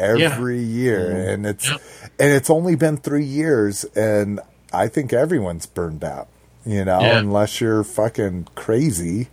every 0.00 0.60
year 0.60 1.10
and 1.28 1.46
it's 1.46 1.68
Yeah. 1.68 1.76
and 2.18 2.32
it's 2.32 2.50
only 2.50 2.74
been 2.76 2.96
three 2.96 3.24
years 3.24 3.84
and 3.96 4.40
i 4.72 4.88
think 4.88 5.12
everyone's 5.12 5.66
burned 5.66 6.02
out 6.04 6.28
you 6.66 6.84
know 6.84 7.00
Yeah. 7.00 7.18
unless 7.18 7.60
you're 7.60 7.84
fucking 7.84 8.48
crazy 8.54 9.28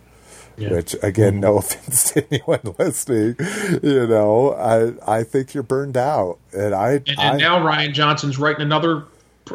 Yeah. 0.56 0.70
which 0.72 0.94
again 1.02 1.40
no 1.40 1.58
offense 1.62 2.12
to 2.12 2.24
anyone 2.30 2.74
listening 2.78 3.36
you 3.82 4.06
know 4.06 4.52
i 4.54 5.18
i 5.18 5.22
think 5.24 5.54
you're 5.54 5.62
burned 5.62 5.96
out 5.96 6.38
and 6.52 6.74
i 6.74 6.90
And, 6.92 7.08
and 7.08 7.20
I, 7.20 7.36
now 7.36 7.58
Rian 7.60 7.92
Johnson's 7.92 8.38
writing 8.38 8.62
another 8.62 9.04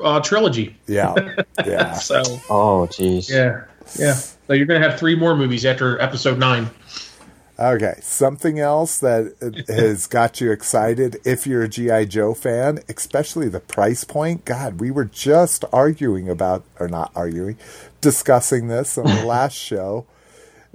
uh, 0.03 0.19
trilogy. 0.22 0.76
yeah 0.88 1.14
yeah 1.65 1.94
So 1.94 2.22
Oh, 2.49 2.88
jeez. 2.90 3.30
yeah, 3.30 3.65
yeah. 3.99 4.14
So 4.15 4.53
you're 4.53 4.65
gonna 4.65 4.80
have 4.88 4.99
three 4.99 5.15
more 5.15 5.35
movies 5.35 5.65
after 5.65 6.02
Episode 6.02 6.40
Nine. 6.40 6.69
Okay, 7.64 7.95
something 8.02 8.60
else 8.60 8.99
that 8.99 9.64
has 9.69 10.06
got 10.07 10.41
you 10.41 10.52
excited 10.52 11.22
if 11.23 11.48
you're 11.48 11.64
a 11.64 11.69
G.I. 11.69 12.03
Joe 12.06 12.34
fan, 12.34 12.80
especially 12.90 13.48
the 13.48 13.61
price 13.61 14.03
point. 14.03 14.44
God, 14.44 14.81
we 14.81 14.91
were 14.91 15.06
just 15.06 15.64
arguing 15.72 16.27
about, 16.27 16.65
or 16.77 16.90
not 16.90 17.14
arguing, 17.15 17.57
discussing 18.02 18.68
this 18.68 18.98
on 18.98 19.06
the 19.06 19.26
last 19.26 19.53
show. 19.53 20.06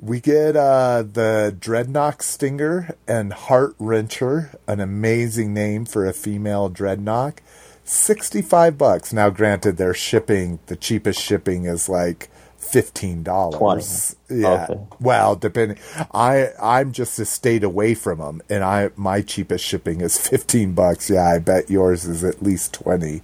We 0.00 0.20
get 0.20 0.56
uh, 0.56 1.02
the 1.02 1.54
Dreadnok 1.60 2.22
Stinger 2.22 2.96
and 3.06 3.34
Heart 3.34 3.76
Wrencher, 3.76 4.56
an 4.66 4.80
amazing 4.80 5.52
name 5.52 5.84
for 5.84 6.06
a 6.06 6.14
female 6.14 6.70
Dreadnok. 6.70 7.40
65 7.84 8.78
bucks. 8.78 9.12
Now, 9.12 9.28
granted, 9.28 9.76
their 9.76 9.92
shipping, 9.92 10.58
the 10.66 10.76
cheapest 10.76 11.20
shipping 11.20 11.66
is 11.66 11.86
like 11.90 12.30
$15. 12.72 14.16
Yeah. 14.30 14.66
Okay. 14.70 14.80
Well, 15.00 15.36
depending, 15.36 15.78
I 16.12 16.50
I'm 16.60 16.92
just 16.92 17.18
a 17.18 17.24
state 17.24 17.64
away 17.64 17.94
from 17.94 18.18
them, 18.18 18.42
and 18.48 18.62
I 18.62 18.90
my 18.96 19.22
cheapest 19.22 19.64
shipping 19.64 20.00
is 20.00 20.18
fifteen 20.18 20.74
bucks. 20.74 21.08
Yeah, 21.10 21.26
I 21.26 21.38
bet 21.38 21.70
yours 21.70 22.04
is 22.04 22.24
at 22.24 22.42
least 22.42 22.74
twenty 22.74 23.22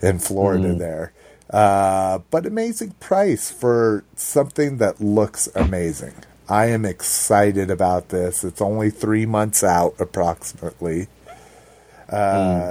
in 0.00 0.18
Florida 0.18 0.74
there. 0.74 1.12
Uh, 1.50 2.20
but 2.30 2.46
amazing 2.46 2.92
price 3.00 3.50
for 3.50 4.04
something 4.14 4.78
that 4.78 5.00
looks 5.00 5.48
amazing. 5.54 6.14
I 6.48 6.66
am 6.66 6.84
excited 6.84 7.70
about 7.70 8.08
this. 8.08 8.44
It's 8.44 8.60
only 8.60 8.90
three 8.90 9.26
months 9.26 9.62
out, 9.62 9.94
approximately. 10.00 11.08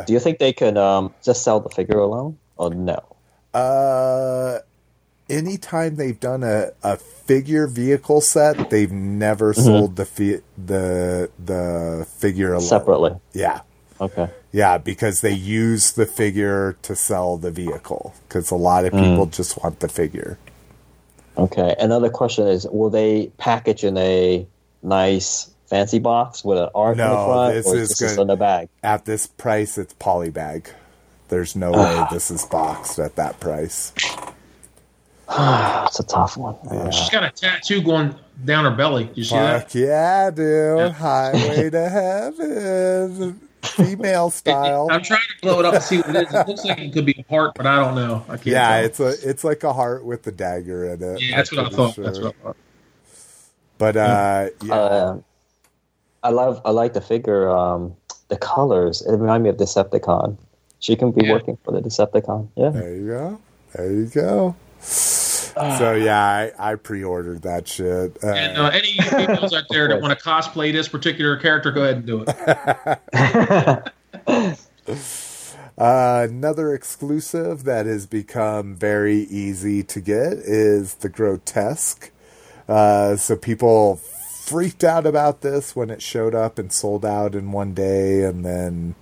Do 0.06 0.14
you 0.14 0.20
think 0.20 0.40
they 0.40 0.54
could 0.54 0.78
um, 0.78 1.14
just 1.24 1.44
sell 1.44 1.60
the 1.62 1.70
figure 1.70 2.00
alone, 2.00 2.38
or 2.58 2.74
no? 2.74 3.00
Uh, 3.54 4.60
anytime 5.30 5.96
they've 5.96 6.20
done 6.20 6.44
a, 6.44 6.72
a 6.84 6.98
figure 6.98 7.68
vehicle 7.68 8.22
set, 8.22 8.70
they've 8.70 8.92
never 8.92 9.54
Mm-hmm. 9.54 9.62
sold 9.64 9.96
the 9.96 10.06
fi- 10.06 10.42
the 10.58 11.30
the 11.44 12.08
figure 12.18 12.54
alone. 12.54 12.62
Separately. 12.68 13.12
Yeah, 13.34 13.62
Okay. 14.02 14.30
yeah, 14.52 14.78
because 14.78 15.22
they 15.22 15.34
use 15.34 15.94
the 15.94 16.06
figure 16.06 16.76
to 16.84 16.96
sell 16.96 17.38
the 17.38 17.52
vehicle. 17.52 18.14
Because 18.28 18.52
a 18.52 18.56
lot 18.56 18.84
Mm. 18.84 18.88
of 18.88 18.94
people 18.94 19.26
just 19.28 19.62
want 19.64 19.80
the 19.80 19.88
figure. 19.90 20.38
Okay. 21.38 21.76
Another 21.80 22.10
question 22.10 22.48
is: 22.48 22.68
Will 22.70 22.90
they 22.90 23.32
package 23.38 23.84
in 23.84 23.98
a 23.98 24.46
nice 24.84 25.50
fancy 25.68 26.00
box 26.00 26.44
with 26.44 26.58
an 26.58 26.70
art 26.74 26.94
in 26.94 26.98
No, 26.98 27.10
the 27.10 27.26
front, 27.26 27.54
this 27.54 27.68
or 27.68 27.76
is 27.78 27.92
is 27.92 27.98
this 27.98 28.18
in 28.18 28.28
the 28.28 28.36
bag? 28.36 28.70
At 28.84 29.06
this 29.06 29.28
price, 29.28 29.78
it's 29.78 29.94
polybag. 29.96 30.66
There's 31.30 31.56
no 31.56 31.72
way 31.84 32.04
this 32.12 32.32
is 32.32 32.44
boxed 32.46 32.98
at 33.00 33.16
that 33.18 33.40
price. 33.40 33.94
That's 35.38 36.00
a 36.00 36.04
tough 36.04 36.38
one. 36.38 36.56
She's 36.92 37.10
got 37.10 37.24
a 37.24 37.30
tattoo 37.30 37.82
going 37.84 38.16
down 38.46 38.66
her 38.66 38.72
belly. 38.72 39.10
You 39.14 39.24
see 39.24 39.36
that? 39.36 39.64
Fuck 39.64 39.76
yeah, 39.76 40.32
dude! 40.32 40.92
Highway 40.94 41.70
to 41.70 41.90
heaven, 41.90 43.40
female 43.62 44.30
style. 44.32 44.88
I'm 44.90 45.04
trying 45.04 45.20
to 45.22 45.42
blow 45.42 45.60
it 45.60 45.66
up 45.66 45.76
and 45.76 45.84
see 45.84 45.98
what 45.98 46.16
it 46.16 46.28
is. 46.28 46.34
It 46.34 46.48
looks 46.48 46.66
like 46.66 46.80
it 46.80 46.94
could 46.94 47.06
be 47.06 47.24
a 47.28 47.32
heart, 47.32 47.54
but 47.56 47.68
I 47.68 47.76
don't 47.76 47.96
know. 47.96 48.24
I 48.28 48.38
can't. 48.38 48.46
Yeah, 48.48 48.70
tell. 48.78 48.86
it's 48.86 49.00
a 49.00 49.30
it's 49.30 49.44
like 49.44 49.64
a 49.64 49.72
heart 49.74 50.04
with 50.04 50.24
the 50.24 50.32
dagger 50.32 50.86
in 50.94 51.04
it. 51.04 51.22
yeah. 51.22 51.38
That's 51.38 51.52
what 51.52 51.60
I 51.60 51.64
I'm 51.66 51.72
thought. 51.74 51.96
pretty 51.96 52.08
That's 52.10 52.20
what 52.24 52.36
I 52.40 52.44
thought. 52.44 52.58
But 53.78 53.98
uh, 53.98 54.50
yeah, 54.64 54.74
Uh, 54.74 55.18
I 56.24 56.30
love. 56.32 56.62
I 56.66 56.72
like 56.72 56.94
the 56.94 57.02
figure. 57.02 57.50
Um, 57.50 57.96
the 58.30 58.38
colors. 58.38 59.02
It 59.04 59.12
reminds 59.12 59.44
me 59.44 59.50
of 59.50 59.58
Decepticon. 59.58 60.38
She 60.80 60.96
can 60.96 61.12
be 61.12 61.26
Yeah. 61.26 61.34
working 61.34 61.58
for 61.64 61.72
the 61.72 61.82
Decepticon. 61.82 62.48
Yeah. 62.56 62.70
there 62.70 62.96
you 62.96 63.08
go, 63.08 63.42
there 63.76 63.92
you 63.92 64.06
go. 64.08 64.56
So 65.78 65.94
yeah, 65.94 66.22
I, 66.58 66.72
I 66.72 66.76
pre-ordered 66.76 67.42
that 67.42 67.68
shit. 67.68 68.18
Uh, 68.24 68.28
And 68.28 68.58
uh, 68.58 68.70
any 68.70 68.94
females 68.94 69.54
out 69.54 69.66
there 69.70 69.88
that 69.90 70.02
want 70.02 70.18
to 70.18 70.24
cosplay 70.30 70.72
this 70.72 70.88
particular 70.88 71.36
character, 71.38 71.72
go 71.72 71.84
ahead 71.84 71.98
and 71.98 72.06
do 72.06 72.26
it. 72.28 73.94
Uh, 75.78 76.28
another 76.30 76.74
exclusive 76.74 77.64
that 77.64 77.86
has 77.86 78.06
become 78.06 78.76
very 78.76 79.20
easy 79.20 79.82
to 79.82 80.02
get 80.02 80.34
is 80.34 80.96
the 80.96 81.10
Grotusque. 81.10 82.10
Uh, 82.68 83.16
so 83.16 83.38
people 83.38 83.96
freaked 83.96 84.84
out 84.84 85.06
about 85.06 85.40
this 85.40 85.78
when 85.78 85.90
it 85.90 86.02
showed 86.02 86.36
up 86.36 86.60
and 86.60 86.74
sold 86.74 87.06
out 87.06 87.34
in 87.34 87.54
one 87.54 87.74
day, 87.74 88.26
and 88.26 88.44
then, 88.46 88.96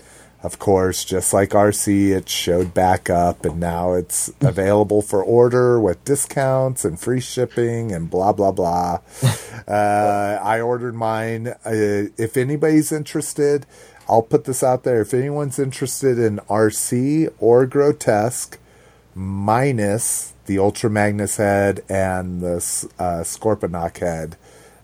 of 0.47 0.59
course, 0.59 1.03
just 1.03 1.33
like 1.33 1.49
Arcee, 1.49 2.15
it 2.15 2.29
showed 2.29 2.73
back 2.73 3.09
up, 3.09 3.43
and 3.43 3.59
now 3.59 3.91
it's 3.91 4.31
available 4.39 5.01
for 5.01 5.21
order 5.21 5.77
with 5.77 6.05
discounts 6.05 6.85
and 6.85 6.97
free 6.97 7.19
shipping 7.19 7.91
and 7.91 8.09
blah 8.09 8.31
blah 8.31 8.53
blah. 8.53 9.01
uh, 9.67 10.39
I 10.41 10.61
ordered 10.61 10.95
mine. 10.95 11.49
Uh, 11.65 12.15
if 12.17 12.37
anybody's 12.37 12.93
interested. 12.93 13.65
I'll 14.09 14.21
put 14.21 14.45
this 14.45 14.63
out 14.63 14.85
there. 14.85 15.01
If 15.01 15.13
anyone's 15.13 15.59
interested 15.59 16.17
in 16.17 16.37
Arcee 16.49 17.29
or 17.39 17.67
Grotusque, 17.67 18.57
minus 19.13 20.31
the 20.45 20.59
Ultra 20.59 20.89
Magnus 20.89 21.35
head 21.35 21.83
and 21.89 22.39
the 22.39 22.55
uh, 22.97 23.23
Scorponok 23.23 23.97
head, 23.97 24.37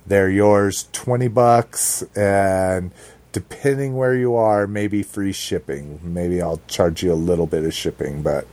they're 0.05 0.29
yours 0.29 0.89
20 0.91 1.29
bucks 1.29 2.01
and 2.17 2.91
depending 3.33 3.97
where 3.97 4.15
you 4.15 4.35
are, 4.35 4.65
maybe 4.67 5.03
free 5.03 5.33
shipping. 5.33 5.99
Maybe 6.01 6.41
I'll 6.41 6.61
charge 6.67 7.03
you 7.03 7.11
a 7.11 7.15
little 7.15 7.47
bit 7.47 7.65
of 7.65 7.73
shipping, 7.73 8.21
but 8.21 8.47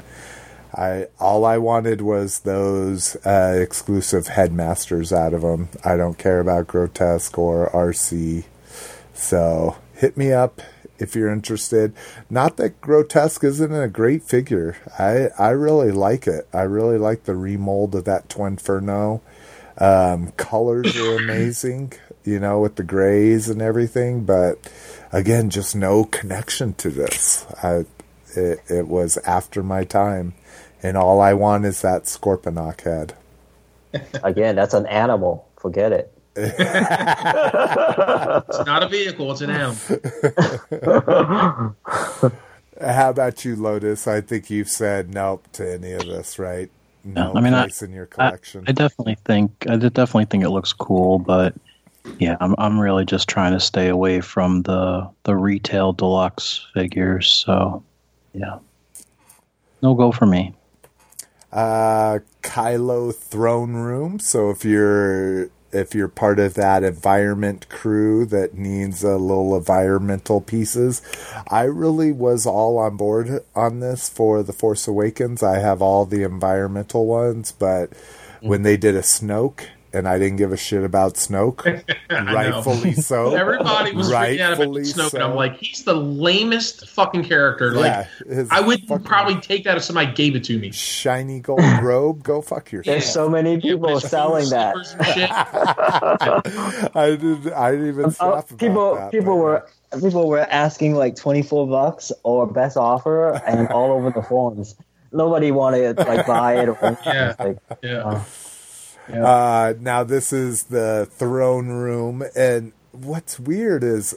I 0.75 1.09
all 1.19 1.45
I 1.45 1.59
wanted 1.59 2.01
was 2.01 2.41
those 2.41 3.17
uh, 3.27 3.59
exclusive 3.61 4.29
headmasters 4.29 5.13
out 5.13 5.35
of 5.35 5.43
them. 5.43 5.69
I 5.85 5.97
don't 5.97 6.19
care 6.19 6.41
about 6.41 6.67
Grotusque 6.67 7.39
or 7.39 7.71
Arcee. 7.71 8.45
So 9.13 9.77
hit 9.95 10.17
me 10.17 10.33
up 10.33 10.61
if 10.99 11.15
you're 11.15 11.31
interested. 11.31 11.93
Not 12.29 12.57
that 12.57 12.81
Grotusque 12.81 13.45
isn't 13.45 13.75
a 13.75 13.89
great 13.89 14.23
figure. 14.23 14.77
I 14.99 15.29
I 15.39 15.51
really 15.51 15.91
like 15.93 16.27
it. 16.27 16.49
I 16.53 16.63
really 16.63 16.99
like 16.99 17.25
the 17.25 17.37
remold 17.37 17.95
of 17.95 18.05
that 18.05 18.29
Twinferno. 18.29 19.21
Um, 19.79 20.33
colors 20.33 20.97
are 20.97 21.17
amazing, 21.23 21.95
you 22.25 22.41
know, 22.41 22.61
with 22.61 22.77
the 22.77 22.83
grays 22.83 23.49
and 23.49 23.63
everything. 23.63 24.25
But 24.25 24.71
again, 25.13 25.51
just 25.51 25.75
no 25.77 26.05
connection 26.05 26.75
to 26.75 26.91
this. 26.91 27.47
I 27.63 27.85
it, 28.37 28.61
it 28.69 28.89
was 28.89 29.17
after 29.19 29.63
my 29.63 29.85
time, 29.85 30.35
and 30.83 30.97
all 30.97 31.21
I 31.21 31.35
want 31.35 31.65
is 31.65 31.83
that 31.83 32.05
Scorponok 32.05 32.81
head. 32.83 33.15
Again, 34.23 34.55
that's 34.55 34.75
an 34.75 34.87
animal. 34.87 35.49
Forget 35.59 35.91
it. 35.93 36.13
It's 36.37 36.59
not 38.67 38.85
a 38.85 38.89
vehicle; 38.89 39.33
it's 39.33 39.41
an 39.41 39.51
animal. 39.51 39.77
How 42.81 43.11
about 43.11 43.45
you, 43.45 43.57
Lotus? 43.57 44.07
I 44.07 44.21
think 44.23 44.49
you've 44.49 44.69
said 44.71 45.13
nope 45.13 45.47
to 45.53 45.71
any 45.75 45.93
of 45.93 46.07
this, 46.07 46.39
right? 46.39 46.71
No, 47.05 47.33
No, 47.33 47.39
I 47.39 47.43
mean, 47.43 47.53
I- 47.53 47.69
in 47.83 47.93
your 47.93 48.07
collection. 48.07 48.65
I 48.67 48.73
definitely 48.73 49.17
think 49.25 49.67
I 49.69 49.77
definitely 49.77 50.25
think 50.27 50.45
it 50.45 50.51
looks 50.51 50.73
cool, 50.73 51.19
but 51.19 51.55
yeah, 52.19 52.37
I'm 52.41 52.55
I'm 52.59 52.79
really 52.81 53.05
just 53.05 53.29
trying 53.29 53.53
to 53.53 53.61
stay 53.61 53.89
away 53.89 54.21
from 54.21 54.63
the 54.63 55.09
the 55.25 55.37
retail 55.37 55.93
deluxe 55.93 56.67
figures. 56.75 57.29
So 57.29 57.83
yeah, 58.35 58.59
no 59.83 59.95
go 59.95 60.13
for 60.13 60.27
me. 60.27 60.55
uh, 61.53 62.21
Kylo 62.43 63.15
throne 63.15 63.75
room. 63.75 64.19
So 64.19 64.51
if 64.51 64.65
you're 64.65 65.51
if 65.73 65.95
you're 65.95 66.09
part 66.09 66.39
of 66.41 66.55
that 66.55 66.83
environment 66.85 67.69
crew 67.69 68.27
that 68.27 68.55
needs 68.55 69.05
a 69.05 69.17
little 69.17 69.57
environmental 69.57 70.41
pieces, 70.41 71.03
I 71.49 71.63
really 71.65 72.13
was 72.13 72.47
all 72.47 72.79
on 72.79 72.97
board 72.97 73.45
on 73.55 73.81
this 73.81 74.09
for 74.09 74.43
the 74.43 74.53
Force 74.53 74.89
Awakens. 74.89 75.43
I 75.43 75.59
have 75.61 75.83
all 75.83 76.07
the 76.07 76.23
environmental 76.25 77.07
ones, 77.07 77.53
but 77.53 77.91
when 78.45 78.63
they 78.63 78.77
did 78.77 78.97
a 78.97 79.03
Snoke. 79.03 79.67
And 79.93 80.07
I 80.07 80.19
didn't 80.19 80.37
give 80.37 80.53
a 80.53 80.57
shit 80.57 80.85
about 80.85 81.15
Snoke, 81.15 81.65
rightfully 82.11 82.93
so. 82.95 83.35
Everybody 83.35 83.93
was 83.93 84.09
freaking 84.09 84.39
out 84.41 84.53
about 84.53 84.59
Rightfully 84.69 84.83
Snoke, 84.83 85.15
and. 85.15 85.23
I'm 85.25 85.35
like, 85.35 85.57
he's 85.59 85.83
the 85.83 85.95
lamest 85.95 86.89
fucking 86.91 87.25
character. 87.25 87.73
Like, 87.73 87.87
Yeah, 87.87 88.35
his 88.35 88.49
I 88.53 88.61
would 88.61 88.83
fucking- 88.87 89.05
probably 89.05 89.41
take 89.41 89.65
that 89.65 89.77
if 89.77 89.83
somebody 89.83 90.13
gave 90.13 90.37
it 90.37 90.45
to 90.45 90.59
me. 90.59 90.71
shiny 90.71 91.41
gold 91.41 91.61
robe. 91.83 92.23
Go 92.23 92.41
fuck 92.41 92.71
yourself. 92.71 92.93
There's 92.95 93.13
so 93.13 93.29
many 93.29 93.61
people 93.61 93.93
with 93.93 94.05
selling 94.09 94.49
that. 94.51 94.77
shit. 95.15 95.31
I 96.97 97.11
didn't. 97.11 97.53
I 97.53 97.71
didn't 97.73 97.89
even 97.89 98.05
Uh, 98.07 98.11
stop 98.11 98.51
about 98.51 98.59
people 98.59 98.95
that, 98.95 99.11
people 99.11 99.35
but- 99.37 99.43
were 99.93 100.01
people 100.01 100.29
were 100.29 100.39
asking 100.39 100.95
like 100.95 101.17
24 101.17 101.67
bucks 101.67 102.13
or 102.23 102.47
best 102.47 102.77
offer 102.77 103.33
and 103.45 103.67
all 103.71 103.91
over 103.91 104.11
the 104.13 104.23
forums 104.23 104.77
nobody 105.13 105.51
wanted 105.51 105.97
to 105.97 106.05
like 106.05 106.25
buy 106.25 106.61
it 106.63 106.69
or. 106.69 106.79
Yeah. 107.05 107.35
Like, 107.41 107.59
Yeah. 107.83 107.97
Uh, 108.05 108.21
Uh, 109.13 109.75
now 109.81 110.05
this 110.05 110.33
is 110.33 110.65
the 110.65 111.09
throne 111.13 111.69
room, 111.69 112.25
and 112.37 112.73
what's 112.93 113.39
weird 113.41 113.83
is 113.85 114.17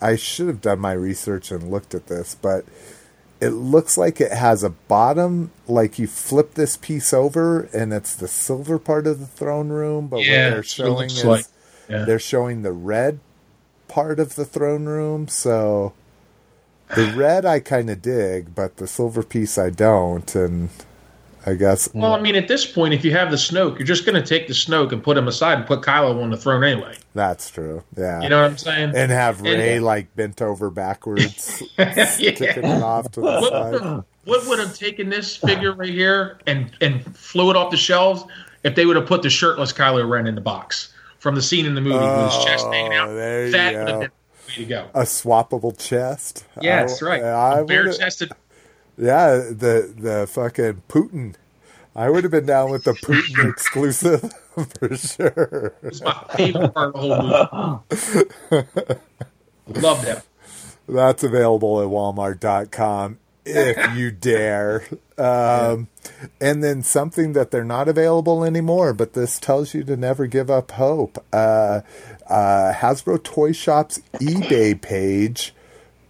I 0.00 0.16
should 0.16 0.48
have 0.48 0.60
done 0.60 0.80
my 0.80 0.92
research 0.92 1.50
and 1.50 1.70
looked 1.70 1.94
at 1.94 2.06
this, 2.06 2.34
but 2.34 2.64
it 3.40 3.50
looks 3.50 3.98
like 3.98 4.20
it 4.20 4.32
has 4.32 4.62
a 4.62 4.70
bottom. 4.70 5.50
Like 5.66 5.98
you 5.98 6.06
flip 6.06 6.54
this 6.54 6.76
piece 6.76 7.12
over, 7.12 7.68
and 7.74 7.92
it's 7.92 8.14
the 8.14 8.28
silver 8.28 8.78
part 8.78 9.06
of 9.06 9.20
the 9.20 9.26
throne 9.26 9.68
room, 9.68 10.08
but 10.08 10.24
Yeah, 10.24 10.44
what 10.44 10.50
they're 10.50 10.56
that's 10.62 10.78
what 10.78 10.84
it 10.86 10.88
showing 10.88 11.10
is 11.10 11.24
like. 11.24 11.46
Yeah. 11.88 12.04
they're 12.04 12.18
showing 12.18 12.62
the 12.62 12.72
red 12.72 13.20
part 13.88 14.18
of 14.18 14.36
the 14.36 14.44
throne 14.44 14.86
room. 14.86 15.28
So 15.28 15.92
the 16.94 17.12
red 17.16 17.44
I 17.44 17.60
kind 17.60 17.90
of 17.90 18.00
dig, 18.02 18.54
but 18.54 18.76
the 18.76 18.86
silver 18.86 19.22
piece 19.22 19.58
I 19.58 19.70
don't, 19.70 20.34
and 20.34 20.68
I 21.46 21.54
guess 21.54 21.88
Well, 21.92 22.14
I 22.14 22.20
mean, 22.20 22.36
at 22.36 22.48
this 22.48 22.64
point, 22.64 22.94
if 22.94 23.04
you 23.04 23.12
have 23.12 23.30
the 23.30 23.36
Snoke, 23.36 23.78
you're 23.78 23.86
just 23.86 24.06
going 24.06 24.20
to 24.20 24.26
take 24.26 24.46
the 24.46 24.54
Snoke 24.54 24.92
and 24.92 25.02
put 25.02 25.16
him 25.16 25.28
aside 25.28 25.58
and 25.58 25.66
put 25.66 25.82
Kylo 25.82 26.22
on 26.22 26.30
the 26.30 26.36
throne 26.36 26.64
anyway. 26.64 26.96
that's 27.14 27.50
true. 27.50 27.82
Yeah, 27.96 28.22
You 28.22 28.28
know 28.30 28.40
what 28.42 28.50
I'm 28.50 28.58
saying? 28.58 28.92
and 28.96 29.10
have 29.10 29.40
Rey 29.42 29.78
like 29.80 30.14
bent 30.16 30.40
over 30.40 30.70
backwards, 30.70 31.62
kicking 31.76 32.64
it 32.64 32.82
off 32.82 33.10
to 33.12 33.20
the 33.20 33.26
what, 33.26 33.52
side. 33.52 33.72
would- 33.72 34.04
what 34.24 34.46
would 34.46 34.58
have 34.58 34.74
taken 34.74 35.10
this 35.10 35.36
figure 35.36 35.74
right 35.74 35.90
here 35.90 36.38
and 36.46 36.70
and 36.80 37.04
flew 37.14 37.50
it 37.50 37.56
off 37.56 37.70
the 37.70 37.76
shelves 37.76 38.24
if 38.62 38.74
they 38.74 38.86
would 38.86 38.96
have 38.96 39.04
put 39.04 39.20
the 39.20 39.28
shirtless 39.28 39.70
Kylo 39.70 40.08
Ren 40.08 40.26
in 40.26 40.34
the 40.34 40.40
box 40.40 40.94
from 41.18 41.34
the 41.34 41.42
scene 41.42 41.66
in 41.66 41.74
the 41.74 41.82
movie 41.82 41.98
with 41.98 42.32
his 42.32 42.44
chest 42.46 42.64
hanging 42.68 42.92
oh, 42.94 43.02
out? 43.02 43.08
Oh, 43.10 43.14
there 43.16 43.44
you 43.46 43.52
that 43.52 43.72
go. 43.72 43.78
would 43.80 43.88
have 43.88 44.00
been 44.00 44.10
the 44.10 44.48
way 44.48 44.54
to 44.56 44.64
go. 44.64 44.88
A 44.94 45.02
swappable 45.02 45.78
chest. 45.78 46.46
Yeah, 46.62 46.80
that's 46.86 47.02
I- 47.02 47.06
right. 47.06 47.22
I 47.22 47.62
Bare 47.64 47.92
chested. 47.92 48.32
Yeah, 48.96 49.36
the 49.36 49.92
the 49.96 50.26
fucking 50.30 50.82
Putin. 50.88 51.34
I 51.96 52.10
would 52.10 52.24
have 52.24 52.32
been 52.32 52.46
down 52.46 52.70
with 52.70 52.84
the 52.84 52.92
Putin 52.92 53.50
exclusive 53.52 54.32
for 54.80 54.96
sure. 54.96 55.74
It's 55.82 56.02
my 56.02 56.24
favorite 56.36 56.74
part 56.74 56.94
of 56.94 57.08
the 57.08 57.44
whole 57.46 57.84
movie. 58.50 59.80
Love 59.80 60.04
that. 60.04 60.24
That's 60.88 61.22
available 61.22 61.80
at 61.80 61.88
walmart.com 61.88 63.18
if 63.46 63.96
you 63.96 64.10
dare. 64.10 64.84
Um, 65.16 65.88
and 66.40 66.62
then 66.62 66.82
something 66.82 67.32
that 67.34 67.50
they're 67.50 67.64
not 67.64 67.88
available 67.88 68.44
anymore, 68.44 68.92
but 68.92 69.12
this 69.12 69.38
tells 69.38 69.74
you 69.74 69.84
to 69.84 69.96
never 69.96 70.26
give 70.26 70.50
up 70.50 70.72
hope. 70.72 71.24
Uh, 71.32 71.80
uh, 72.28 72.72
Hasbro 72.74 73.22
Toy 73.22 73.52
Shop's 73.52 74.00
eBay 74.14 74.80
page 74.80 75.53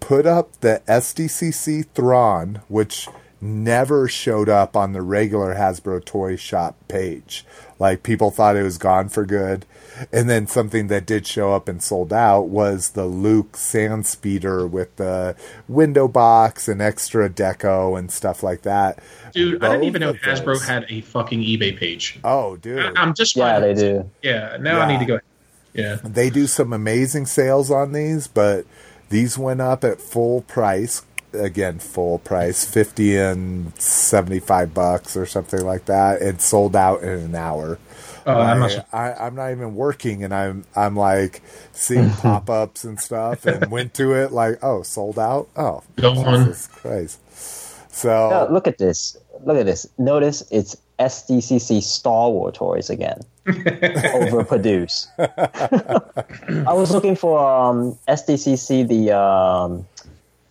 put 0.05 0.26
up 0.26 0.60
the 0.60 0.82
SDCC 0.86 1.86
Thrawn, 1.94 2.60
which 2.68 3.09
never 3.40 4.06
showed 4.06 4.51
up 4.51 4.76
on 4.76 4.93
the 4.93 5.01
regular 5.01 5.55
Hasbro 5.55 6.05
Toy 6.05 6.36
Shop 6.36 6.76
page. 6.89 7.43
Like 7.78 8.02
people 8.02 8.31
thought 8.31 8.55
it 8.56 8.62
was 8.62 8.76
gone 8.76 9.09
for 9.09 9.24
good. 9.24 9.64
And 10.12 10.28
then 10.28 10.47
something 10.47 10.89
that 10.89 11.06
did 11.06 11.26
show 11.26 11.55
up 11.55 11.68
and 11.68 11.82
sold 11.82 12.12
out 12.12 12.43
was 12.48 12.90
the 12.90 13.06
Luke 13.06 13.56
Sand 13.56 14.06
Speeder 14.06 14.66
with 14.66 14.94
the 14.97 15.36
window 15.68 16.06
box 16.06 16.68
and 16.68 16.82
extra 16.82 17.31
deco 17.31 17.98
and 17.98 18.10
stuff 18.10 18.43
like 18.43 18.60
that. 18.62 18.98
Dude, 19.32 19.62
I 19.64 19.70
didn't 19.70 19.85
even 19.85 20.01
know 20.01 20.12
Hasbro 20.12 20.44
those- 20.44 20.66
had 20.66 20.85
a 20.90 21.01
fucking 21.01 21.40
eBay 21.40 21.78
page. 21.78 22.18
Oh, 22.24 22.56
dude. 22.56 22.78
I- 22.78 23.01
I'm 23.01 23.14
just 23.14 23.36
yeah 23.36 23.59
they 23.59 23.72
do 23.72 24.10
Yeah, 24.22 24.59
now 24.60 24.81
I 24.81 24.89
need 24.93 24.98
to 25.01 25.06
go. 25.06 25.20
Yeah. 25.72 25.97
They 26.05 26.28
do 26.28 26.47
some 26.47 26.72
amazing 26.74 27.24
sales 27.26 27.70
on 27.70 27.93
these, 27.93 28.26
but 28.26 28.64
these 29.15 29.39
went 29.39 29.61
up 29.61 29.85
at 29.85 30.01
full 30.01 30.43
price. 30.43 31.03
Again, 31.32 31.78
full 31.78 32.19
price, 32.19 32.65
fifty 32.65 33.16
and 33.16 33.73
seventy-five 33.81 34.74
bucks 34.74 35.16
or 35.16 35.24
something 35.27 35.65
like 35.65 35.85
that, 35.86 36.20
and 36.20 36.41
sold 36.41 36.74
out 36.77 37.03
in 37.03 37.09
an 37.09 37.35
hour. 37.35 37.78
Oh, 38.27 38.32
I 38.32 38.53
I, 38.53 38.55
must- 38.55 38.81
I, 38.93 39.12
I'm 39.12 39.35
not 39.36 39.51
even 39.51 39.74
working, 39.77 40.23
and 40.24 40.32
I'm 40.35 40.65
I'm 40.77 40.97
like 40.97 41.43
seeing 41.73 42.11
pop-ups 42.23 42.85
and 42.85 43.01
stuff, 43.01 43.47
and 43.47 43.70
went 43.70 43.95
to 43.95 44.15
it 44.15 44.32
like, 44.32 44.59
oh, 44.62 44.82
sold 44.82 45.19
out. 45.19 45.49
Oh, 45.57 45.82
Go 45.97 46.12
on. 46.12 46.47
Jesus 46.47 46.66
Christ! 46.69 47.20
So 47.95 48.31
No, 48.31 48.53
look 48.53 48.66
at 48.66 48.78
this 48.78 49.16
look 49.45 49.57
at 49.57 49.66
this 49.66 49.86
notice 49.99 50.43
it's 50.51 50.77
SDCC 50.99 51.82
Star 51.82 52.31
Wars 52.31 52.55
toys 52.57 52.91
again 52.91 53.20
overproduced 53.47 55.09
I 56.66 56.73
was 56.73 56.91
looking 56.91 57.16
for 57.16 57.39
um, 57.39 57.99
SDCC 58.09 58.89
the 58.89 59.16
um, 59.16 59.87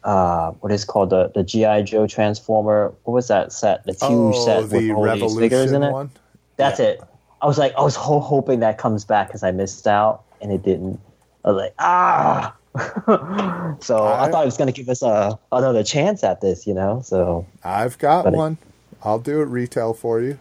uh, 0.03 0.51
what 0.51 0.71
is 0.71 0.83
it 0.83 0.87
called 0.87 1.09
the 1.09 1.29
the 1.33 1.43
GI 1.43 1.83
Joe 1.83 2.07
Transformer 2.07 2.93
what 3.03 3.13
was 3.13 3.27
that 3.29 3.51
set 3.51 3.83
the 3.85 3.93
huge 3.93 4.35
oh, 4.35 4.45
set 4.45 4.61
with 4.63 4.71
the 4.71 4.91
all 4.93 5.15
these 5.15 5.37
figures 5.37 5.71
in 5.71 5.83
it 5.83 5.91
one. 5.91 6.11
That's 6.57 6.79
it. 6.79 7.01
I 7.41 7.45
was 7.45 7.57
like, 7.57 7.73
I 7.75 7.81
was 7.81 7.95
ho- 7.95 8.19
hoping 8.21 8.61
that 8.61 8.77
comes 8.77 9.03
back 9.03 9.27
because 9.27 9.43
I 9.43 9.51
missed 9.51 9.85
out, 9.85 10.23
and 10.41 10.51
it 10.51 10.63
didn't. 10.63 10.99
I 11.43 11.51
was 11.51 11.57
like, 11.57 11.73
ah. 11.79 12.55
so 13.81 14.05
I, 14.05 14.25
I- 14.25 14.31
thought 14.31 14.43
it 14.43 14.45
was 14.45 14.55
going 14.57 14.71
to 14.71 14.73
give 14.73 14.87
us 14.87 15.01
a 15.01 15.37
another 15.51 15.83
chance 15.83 16.23
at 16.23 16.39
this, 16.41 16.65
you 16.65 16.73
know. 16.73 17.01
So 17.03 17.45
I've 17.63 17.97
got 17.97 18.23
But 18.23 18.33
it- 18.33 18.37
one. 18.37 18.57
I'll 19.03 19.19
do 19.19 19.41
it 19.41 19.45
retail 19.45 19.93
for 19.93 20.21
you. 20.21 20.39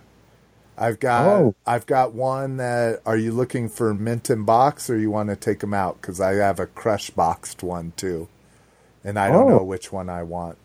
I've 0.79 0.99
got 1.01 1.27
Oh. 1.29 1.55
I've 1.67 1.87
got 1.87 2.13
one 2.15 2.57
that 2.57 3.01
are 3.05 3.17
you 3.17 3.33
looking 3.33 3.69
for 3.69 3.93
mint 3.95 4.31
and 4.31 4.45
box 4.47 4.89
or 4.89 4.99
you 4.99 5.11
want 5.11 5.29
to 5.29 5.37
take 5.37 5.61
them 5.61 5.75
out 5.75 6.01
cuz 6.01 6.21
I 6.21 6.35
have 6.35 6.59
a 6.59 6.67
crush 6.67 7.11
boxed 7.11 7.63
one 7.63 7.93
too. 7.97 8.29
And 9.05 9.19
I 9.19 9.29
don't 9.31 9.45
Oh. 9.51 9.59
know 9.59 9.63
which 9.65 9.93
one 9.93 10.09
I 10.09 10.23
want. 10.23 10.57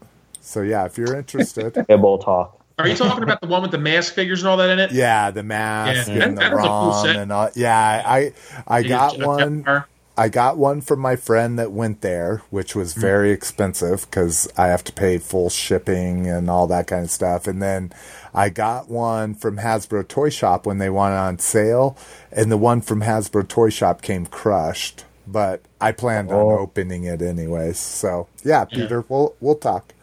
So 0.42 0.62
yeah, 0.62 0.86
if 0.86 0.98
you're 0.98 1.16
interested. 1.16 1.76
yeah, 1.90 1.96
we'll 1.96 2.20
talk. 2.20 2.54
Are 2.80 2.88
you 2.88 2.96
talking 2.96 3.24
about 3.24 3.42
the 3.42 3.48
one 3.48 3.64
with 3.64 3.72
the 3.72 3.80
mask 3.80 4.14
figures 4.14 4.42
and 4.42 4.48
all 4.50 4.58
that 4.58 4.70
in 4.70 4.78
it? 4.80 4.92
yeah, 4.92 5.32
the 5.32 5.42
mask 5.44 6.08
Yeah, 6.08 6.14
and 6.26 6.38
that- 6.38 6.52
the 6.52 6.56
that 6.56 6.56
was 6.56 6.66
a 6.66 6.68
cool 6.68 6.94
set. 6.94 7.16
and 7.16 7.32
all. 7.32 7.50
Yeah, 7.56 8.04
I 8.06 8.34
I 8.68 8.80
You 8.80 8.90
got 8.90 9.18
one 9.20 9.64
Jetfire? 9.64 9.86
I 10.20 10.30
got 10.30 10.58
one 10.58 10.82
from 10.82 11.00
my 11.00 11.16
friend 11.16 11.60
that 11.60 11.72
went 11.72 12.02
there, 12.02 12.42
which 12.50 12.76
was 12.76 12.96
Hmm. 12.96 13.02
very 13.02 13.32
expensive 13.32 14.08
because 14.10 14.48
I 14.58 14.68
have 14.68 14.84
to 14.86 14.92
pay 14.92 15.20
full 15.20 15.50
shipping 15.50 16.26
and 16.28 16.50
all 16.50 16.66
that 16.68 16.88
kind 16.88 17.04
of 17.04 17.12
stuff. 17.12 17.46
And 17.48 17.62
then 17.62 17.92
I 18.34 18.50
got 18.50 18.90
one 18.90 19.36
from 19.36 19.58
Hasbro 19.58 20.08
Toy 20.08 20.30
Shop 20.30 20.66
when 20.66 20.80
they 20.80 20.90
went 20.90 21.14
on 21.14 21.38
sale, 21.40 21.96
and 22.32 22.52
the 22.52 22.58
one 22.58 22.82
from 22.82 23.02
Hasbro 23.02 23.48
Toy 23.48 23.70
Shop 23.70 24.02
came 24.02 24.26
crushed. 24.26 25.06
But 25.28 25.62
I 25.80 25.92
planned 25.92 26.30
on 26.32 26.36
Oh. 26.40 26.58
opening 26.60 27.04
it 27.04 27.22
anyways. 27.22 27.78
So 27.78 28.28
yeah, 28.44 28.66
Peter, 28.66 29.04
we'll 29.10 29.36
we'll 29.40 29.56
talk. 29.56 29.94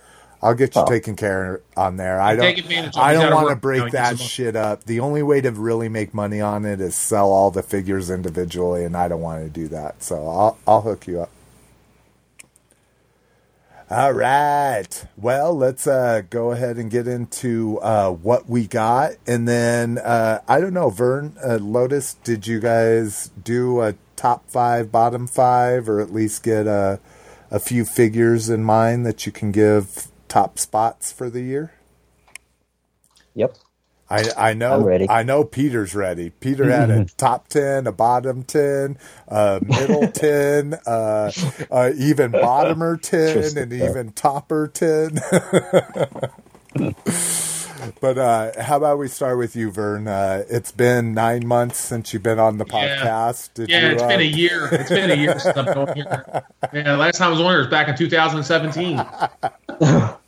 I'll 0.45 0.55
get 0.55 0.77
you 0.77 0.83
Oh. 0.83 0.87
taken 0.87 1.17
care 1.17 1.63
on 1.77 1.97
there. 1.97 2.21
I 2.21 2.37
don't. 2.37 2.45
Take 2.45 2.59
advantage 2.59 2.97
of 2.97 3.03
it. 3.03 3.05
I 3.05 3.15
don't 3.15 3.33
want 3.35 3.49
to 3.49 3.57
break 3.57 3.91
that 3.93 4.19
shit 4.19 4.55
up. 4.55 4.85
The 4.85 5.01
only 5.01 5.23
way 5.23 5.41
to 5.41 5.51
really 5.51 5.89
make 5.89 6.13
money 6.15 6.41
on 6.41 6.65
it 6.67 6.81
is 6.81 6.95
sell 6.95 7.31
all 7.33 7.51
the 7.51 7.63
figures 7.63 8.11
individually, 8.11 8.85
and 8.85 8.97
I 8.97 9.09
don't 9.09 9.23
want 9.23 9.43
to 9.43 9.49
do 9.51 9.69
that. 9.69 10.03
So 10.03 10.29
I'll 10.29 10.59
I'll 10.67 10.83
hook 10.83 11.07
you 11.07 11.23
up. 11.23 11.31
All 13.91 14.13
right. 14.13 15.07
Well, 15.17 15.57
let's 15.57 15.87
uh, 15.87 16.23
go 16.31 16.53
ahead 16.53 16.77
and 16.79 16.91
get 16.91 17.07
into 17.07 17.79
uh, 17.81 18.11
what 18.11 18.49
we 18.49 18.67
got, 18.67 19.13
and 19.27 19.47
then 19.47 19.99
uh, 19.99 20.41
I 20.49 20.61
don't 20.61 20.73
know, 20.75 20.89
Vern, 20.91 21.37
uh, 21.47 21.57
Lotus, 21.61 22.15
did 22.25 22.47
you 22.47 22.61
guys 22.61 23.31
do 23.43 23.83
a 23.83 23.95
top 24.17 24.49
five, 24.51 24.91
bottom 24.91 25.27
five, 25.27 25.89
or 25.89 26.01
at 26.01 26.13
least 26.13 26.43
get 26.43 26.67
a 26.67 26.99
a 27.51 27.59
few 27.61 27.85
figures 27.85 28.49
in 28.49 28.65
mind 28.65 29.07
that 29.07 29.27
you 29.27 29.33
can 29.33 29.53
give 29.53 30.09
top 30.35 30.59
spots 30.59 31.13
for 31.13 31.31
the 31.31 31.43
year? 31.43 31.73
Yep. 33.35 33.57
I, 34.11 34.31
I 34.37 34.53
know 34.55 34.75
I'm 34.75 34.83
ready. 34.85 35.07
I 35.09 35.23
know 35.23 35.45
Peter's 35.45 35.95
ready. 35.95 36.31
Peter 36.31 36.69
had 36.71 36.91
a 36.91 37.03
top 37.19 37.47
ten, 37.49 37.87
a 37.87 37.93
bottom 37.93 38.43
ten, 38.45 38.99
a 39.29 39.61
middle 39.65 40.09
ten, 40.13 40.75
uh, 40.87 41.31
uh, 41.71 41.91
even 41.97 42.35
bottomer 42.35 43.01
ten, 43.01 43.57
and 43.57 43.73
even 43.73 44.13
topper 44.13 44.67
ten. 44.69 45.21
but 48.01 48.19
uh, 48.19 48.61
how 48.63 48.77
about 48.79 48.99
we 48.99 49.07
start 49.09 49.37
with 49.39 49.55
you, 49.57 49.71
Vern? 49.71 50.07
Uh, 50.09 50.45
it's 50.51 50.73
been 50.73 51.13
nine 51.15 51.47
months 51.47 51.79
since 51.79 52.13
you've 52.15 52.23
been 52.25 52.41
on 52.41 52.59
the 52.59 52.67
Yeah. 52.67 52.69
podcast. 53.03 53.55
Did 53.55 53.69
Yeah, 53.69 53.77
you, 53.77 53.93
it's 53.93 54.03
uh, 54.03 54.05
been 54.05 54.21
a 54.21 54.25
year. 54.25 54.69
It's 54.75 54.91
been 54.91 55.11
a 55.11 55.15
year 55.15 55.39
since 55.39 55.57
I've 55.57 55.73
been 55.73 55.95
here. 55.95 56.45
Yeah, 56.73 56.97
last 56.97 57.19
time 57.19 57.29
I 57.29 57.31
was 57.33 57.41
on 57.41 57.51
here 57.51 57.59
was 57.61 57.69
back 57.69 57.87
in 57.89 57.95
2017. 57.97 59.01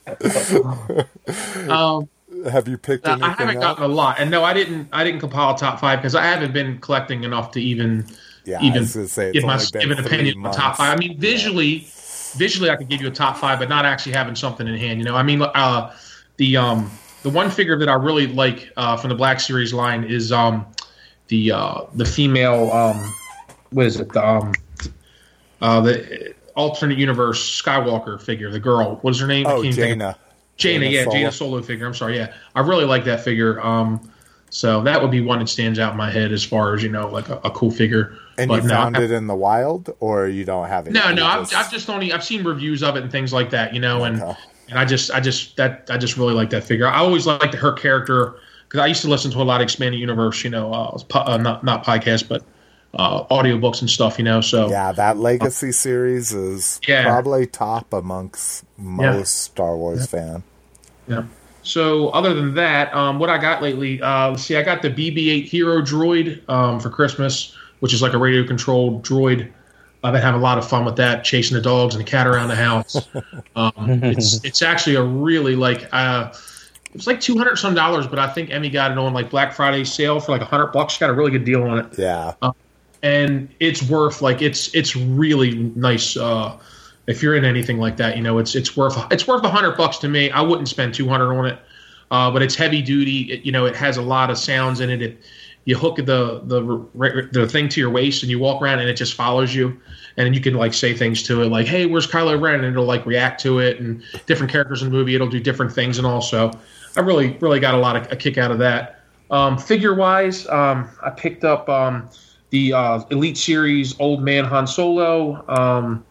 um, 1.69 2.09
Have 2.51 2.69
you 2.69 2.79
picked 2.79 3.05
I 3.05 3.35
haven't 3.39 3.57
up? 3.57 3.61
gotten 3.61 3.85
a 3.85 3.89
lot, 3.89 4.19
and 4.19 4.31
no, 4.31 4.43
I 4.43 4.53
didn't. 4.53 4.89
I 4.93 5.05
didn't 5.05 5.21
compile 5.21 5.55
a 5.55 5.59
top 5.59 5.81
five 5.81 5.99
because 6.01 6.15
I 6.15 6.25
haven't 6.25 6.53
been 6.53 6.79
collecting 6.81 7.25
enough 7.25 7.53
to 7.53 7.63
even 7.63 8.07
Yeah, 8.45 8.63
even 8.63 8.87
say, 8.87 9.33
give 9.33 9.45
my 9.45 9.65
give 9.79 9.91
an 9.91 9.99
opinion 9.99 10.35
on 10.45 10.51
top 10.51 10.77
five. 10.77 10.93
I 10.93 10.97
mean, 10.97 11.19
visually, 11.19 11.87
visually, 12.35 12.71
I 12.71 12.77
could 12.77 12.89
give 12.89 13.01
you 13.01 13.09
a 13.09 13.13
top 13.13 13.37
five, 13.37 13.59
but 13.59 13.69
not 13.69 13.85
actually 13.87 14.13
having 14.13 14.35
something 14.35 14.67
in 14.67 14.77
hand. 14.77 14.99
You 14.99 15.05
know, 15.05 15.15
I 15.15 15.23
mean, 15.23 15.43
uh, 15.43 15.95
the 16.37 16.57
um 16.57 16.99
the 17.23 17.31
one 17.31 17.51
figure 17.51 17.79
that 17.79 17.89
I 17.89 17.95
really 17.95 18.27
like 18.27 18.73
uh, 18.77 18.97
from 18.97 19.11
the 19.11 19.17
Black 19.17 19.41
Series 19.41 19.73
line 19.73 20.05
is 20.05 20.33
um 20.33 20.67
the 21.29 21.53
uh, 21.53 21.83
the 21.95 22.05
female 22.07 22.71
um 22.73 23.15
what 23.71 23.87
is 23.87 24.01
it 24.01 24.13
the 24.13 24.27
um 24.27 24.53
uh, 25.61 25.81
the 25.81 26.35
alternate 26.57 26.99
universe 26.99 27.63
Skywalker 27.63 28.21
figure, 28.21 28.51
the 28.51 28.61
girl. 28.61 28.97
What 29.03 29.11
is 29.13 29.21
her 29.21 29.27
name? 29.27 29.47
Oh, 29.47 29.63
can't 29.63 29.75
think 29.75 29.79
of- 29.79 29.85
Jaina. 29.99 30.17
Jaina, 30.57 30.85
Jaina 30.87 30.91
yeah, 30.91 31.03
Solo. 31.05 31.15
Jaina 31.15 31.33
Solo 31.33 31.63
figure. 31.63 31.87
I'm 31.87 31.95
sorry, 31.95 32.17
yeah, 32.17 32.33
I 32.55 32.61
really 32.61 32.87
like 32.87 33.05
that 33.05 33.21
figure. 33.23 33.61
Um, 33.65 34.11
so 34.49 34.81
that 34.83 35.03
would 35.03 35.11
be 35.11 35.21
one 35.21 35.41
that 35.41 35.49
stands 35.49 35.79
out 35.79 35.91
in 35.93 35.99
my 35.99 36.11
head 36.11 36.33
as 36.33 36.43
far 36.43 36.75
as 36.75 36.83
you 36.83 36.89
know, 36.89 37.09
like 37.09 37.29
a, 37.29 37.37
a 37.45 37.51
cool 37.51 37.71
figure. 37.71 38.17
And 38.39 38.49
But 38.49 38.63
you 38.63 38.69
no, 38.69 38.75
found 38.75 38.97
I- 38.97 39.03
it 39.03 39.11
in 39.11 39.27
the 39.27 39.35
wild, 39.35 39.95
or 40.01 40.29
you 40.29 40.45
don't 40.45 40.67
have 40.69 40.87
it? 40.87 40.93
No, 40.93 41.13
no, 41.13 41.27
I've, 41.27 41.53
I've 41.55 41.71
just 41.71 41.91
only 41.91 42.13
I've 42.13 42.25
seen 42.25 42.43
reviews 42.43 42.83
of 42.83 42.97
it 42.97 43.03
and 43.03 43.13
things 43.13 43.33
like 43.35 43.51
that, 43.51 43.75
you 43.75 43.81
know, 43.81 44.05
and 44.05 44.23
Okay. 44.23 44.35
and 44.71 44.79
I 44.79 44.85
just 44.87 45.11
I 45.11 45.21
just 45.21 45.57
that 45.57 45.87
I 45.91 45.99
just 45.99 46.17
really 46.17 46.33
like 46.35 46.49
that 46.51 46.65
figure. 46.65 46.87
I 46.87 46.99
always 46.99 47.27
liked 47.27 47.55
her 47.55 47.73
character 47.73 48.37
because 48.67 48.81
I 48.81 48.87
used 48.87 49.03
to 49.03 49.09
listen 49.09 49.31
to 49.33 49.43
a 49.43 49.45
lot 49.45 49.61
of 49.61 49.65
expanded 49.65 50.01
universe, 50.01 50.43
you 50.43 50.49
know, 50.51 50.73
uh, 50.73 50.97
po- 51.09 51.21
uh, 51.21 51.37
not 51.37 51.65
not 51.65 51.85
podcast, 51.85 52.29
but 52.29 52.43
uh, 52.95 53.25
audiobooks 53.25 53.81
and 53.81 53.91
stuff, 53.91 54.19
you 54.19 54.25
know. 54.25 54.41
So 54.41 54.69
Yeah, 54.71 54.93
that 54.93 55.19
Legacy 55.19 55.73
series 55.73 56.33
is 56.33 56.81
Yeah. 56.87 57.05
probably 57.05 57.47
top 57.47 57.93
amongst 57.93 58.65
most 58.79 59.43
Star 59.43 59.77
Wars 59.77 60.07
fan. 60.07 60.43
Yeah. 61.09 61.25
So 61.63 62.11
other 62.11 62.33
than 62.33 62.55
that, 62.55 62.95
um, 62.95 63.19
what 63.19 63.29
I 63.29 63.39
got 63.39 63.61
lately, 63.61 64.01
uh, 64.01 64.31
let's 64.31 64.45
see, 64.45 64.57
I 64.57 64.63
got 64.63 64.83
the 64.83 64.91
BB-8 64.91 65.45
Hero 65.47 65.83
Droid 65.83 66.49
um, 66.49 66.79
for 66.79 66.91
Christmas, 66.91 67.55
which 67.81 67.93
is 67.93 68.01
like 68.03 68.13
a 68.13 68.19
radio 68.19 68.47
controlled 68.47 69.05
droid. 69.05 69.51
I've 70.05 70.13
been 70.13 70.23
having 70.23 70.41
a 70.41 70.43
lot 70.45 70.59
of 70.59 70.69
fun 70.69 70.85
with 70.85 70.95
that, 70.97 71.25
chasing 71.25 71.57
the 71.57 71.61
dogs 71.61 71.97
and 71.97 72.05
the 72.05 72.09
cat 72.09 72.29
around 72.29 72.49
the 72.49 72.55
house. 72.55 73.09
um, 73.57 73.75
it's 74.05 74.45
it's 74.45 74.63
actually 74.63 74.95
a 74.95 75.03
really 75.03 75.57
like 75.57 75.89
uh, 75.93 76.33
it's 76.95 77.09
like 77.09 77.21
two 77.21 77.37
hundred 77.37 77.57
some 77.57 77.75
dollars, 77.75 78.07
but 78.07 78.21
I 78.21 78.29
think 78.29 78.51
Emmy 78.51 78.71
got 78.71 78.93
it 78.93 78.99
on 78.99 79.13
like 79.13 79.31
Black 79.31 79.53
Friday 79.53 79.83
sale 79.83 80.21
for 80.21 80.31
like 80.31 80.43
a 80.43 80.45
hundred 80.45 80.69
bucks. 80.69 80.95
She 80.95 81.01
got 81.01 81.11
a 81.11 81.15
really 81.15 81.33
good 81.33 81.45
deal 81.45 81.65
on 81.65 81.79
it 81.81 81.99
Yeah, 81.99 82.35
and 83.07 83.49
it's 83.61 83.83
worth 83.89 84.21
like 84.21 84.43
it's 84.43 84.75
it's 84.75 84.97
really 84.97 85.55
nice 85.77 86.17
uh 86.17 86.59
if 87.07 87.23
you're 87.23 87.37
in 87.37 87.45
anything 87.45 87.79
like 87.79 87.97
that 87.97 88.17
you 88.17 88.23
know 88.23 88.39
it's 88.39 88.55
it's 88.55 88.77
worth 88.77 88.97
it's 89.13 89.27
worth 89.29 89.45
a 89.45 89.49
hundred 89.49 89.77
bucks 89.77 89.99
to 89.99 90.09
me. 90.09 90.31
I 90.31 90.41
wouldn't 90.41 90.69
spend 90.69 90.93
200 90.95 91.33
on 91.33 91.47
it 91.47 91.59
uh 92.11 92.31
but 92.31 92.43
it's 92.43 92.57
heavy 92.57 92.83
duty. 92.83 93.33
It, 93.33 93.47
you 93.47 93.53
know 93.53 93.65
it 93.67 93.77
has 93.77 93.97
a 93.97 94.03
lot 94.03 94.31
of 94.31 94.39
sounds 94.39 94.81
in 94.81 94.91
it, 94.91 95.03
it 95.03 95.19
you 95.67 95.77
hook 95.77 95.97
the 95.97 96.43
the 96.45 97.29
the 97.33 97.49
thing 97.49 97.69
to 97.71 97.81
your 97.81 97.91
waist 97.91 98.23
and 98.23 98.31
you 98.31 98.39
walk 98.39 98.61
around 98.61 98.81
and 98.81 98.89
it 98.89 98.95
just 98.95 99.15
follows 99.15 99.55
you. 99.55 99.81
And 100.17 100.35
you 100.35 100.41
can 100.41 100.55
like 100.55 100.73
say 100.75 100.95
things 100.95 101.23
to 101.25 101.43
it 101.43 101.47
like 101.47 101.67
hey 101.67 101.87
where's 101.87 102.09
kylo 102.09 102.41
ren? 102.41 102.57
And 102.57 102.65
it'll 102.65 102.85
like 102.85 103.07
react 103.07 103.41
to 103.43 103.61
it 103.61 103.79
and 103.79 104.03
different 104.27 104.51
characters 104.51 104.83
in 104.83 104.91
the 104.91 104.97
movie 104.97 105.15
it'll 105.15 105.29
do 105.29 105.41
different 105.41 105.73
things 105.73 105.99
and 105.99 106.07
also 106.07 106.51
i 106.97 107.01
really 107.01 107.37
really 107.41 107.61
got 107.61 107.75
a 107.75 107.79
lot 107.79 107.95
of 107.97 108.11
a 108.11 108.17
kick 108.17 108.37
out 108.39 108.51
of 108.51 108.59
that. 108.59 108.97
Um, 109.31 109.59
figure 109.59 109.95
wise, 109.95 110.47
um, 110.49 110.89
I 111.03 111.11
picked 111.11 111.45
up 111.45 111.69
um, 111.69 112.09
the 112.51 112.73
uh, 112.73 113.05
Elite 113.11 113.37
Series 113.37 113.99
Old 114.01 114.23
Man 114.23 114.45
Han 114.45 114.67
Solo. 114.67 115.45
Um, 115.49 116.05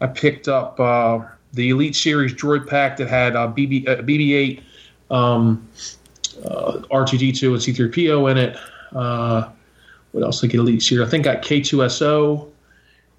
I 0.00 0.06
picked 0.06 0.48
up 0.48 0.78
uh, 0.78 1.20
the 1.52 1.70
Elite 1.70 1.96
Series 1.96 2.34
Droid 2.34 2.66
Pack 2.66 2.96
that 2.98 3.08
had 3.08 3.34
uh, 3.36 3.48
BB 3.48 3.88
uh, 3.88 3.96
BB-8, 4.02 4.62
um, 5.10 5.66
uh, 6.44 6.78
R2D2, 6.90 7.48
and 7.48 7.92
C3PO 7.92 8.30
in 8.30 8.38
it. 8.38 8.56
Uh, 8.94 9.48
what 10.12 10.24
else? 10.24 10.42
Like 10.42 10.54
Elite 10.54 10.82
Series, 10.82 11.06
I 11.06 11.10
think 11.10 11.26
I 11.26 11.34
got 11.34 11.42
K2SO, 11.42 12.48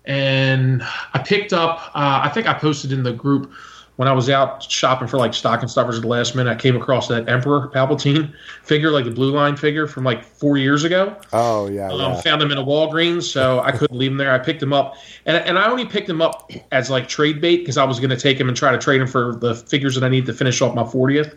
and 0.06 0.84
I 1.14 1.20
picked 1.20 1.54
up. 1.54 1.92
Uh, 1.96 2.22
I 2.24 2.30
think 2.30 2.48
I 2.48 2.54
posted 2.54 2.92
in 2.92 3.04
the 3.04 3.14
group 3.14 3.52
when 3.98 4.08
I 4.08 4.14
was 4.14 4.30
out 4.30 4.64
shopping 4.64 5.08
for 5.08 5.18
like 5.18 5.34
stocking 5.34 5.68
stuffers 5.68 5.96
at 5.98 6.04
the 6.04 6.08
last 6.08 6.36
minute. 6.36 6.50
I 6.50 6.56
came 6.56 6.76
across 6.76 7.08
that 7.10 7.28
Emperor 7.28 7.68
Palpatine 7.68 8.34
figure, 8.64 8.92
like 8.92 9.06
the 9.06 9.12
blue 9.12 9.32
line 9.32 9.58
figure 9.58 9.88
from 9.88 10.04
like 10.04 10.24
four 10.24 10.58
years 10.58 10.84
ago. 10.84 11.16
oh 11.34 11.68
yeah, 11.68 11.90
Um, 11.90 12.00
yeah. 12.00 12.22
Found 12.22 12.42
them 12.42 12.52
in 12.52 12.58
a 12.58 12.64
Walgreens, 12.64 13.24
so 13.24 13.60
I 13.60 13.72
couldn't 13.72 13.98
leave 13.98 14.12
them 14.12 14.18
there. 14.18 14.32
I 14.32 14.40
picked 14.40 14.60
them 14.60 14.72
up, 14.72 14.96
and 15.26 15.38
and 15.38 15.60
I 15.60 15.70
only 15.70 15.86
picked 15.86 16.08
them 16.08 16.22
up 16.22 16.50
as 16.72 16.90
like 16.90 17.08
trade 17.08 17.42
bait 17.42 17.58
because 17.58 17.78
I 17.78 17.84
was 17.84 18.00
going 18.00 18.12
to 18.12 18.18
take 18.18 18.38
them 18.38 18.48
and 18.48 18.56
try 18.56 18.72
to 18.72 18.78
trade 18.78 19.02
them 19.02 19.08
for 19.08 19.36
the 19.36 19.56
figures 19.56 19.96
that 19.96 20.04
I 20.04 20.10
need 20.10 20.26
to 20.28 20.34
finish 20.34 20.62
off 20.62 20.74
my 20.76 20.84
40th. 20.84 21.36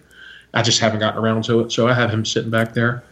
I 0.52 0.62
just 0.62 0.80
haven't 0.80 1.00
gotten 1.00 1.22
around 1.22 1.44
to 1.44 1.60
it, 1.60 1.72
so 1.72 1.88
I 1.88 1.94
have 1.94 2.10
him 2.10 2.24
sitting 2.24 2.50
back 2.50 2.74
there. 2.74 3.02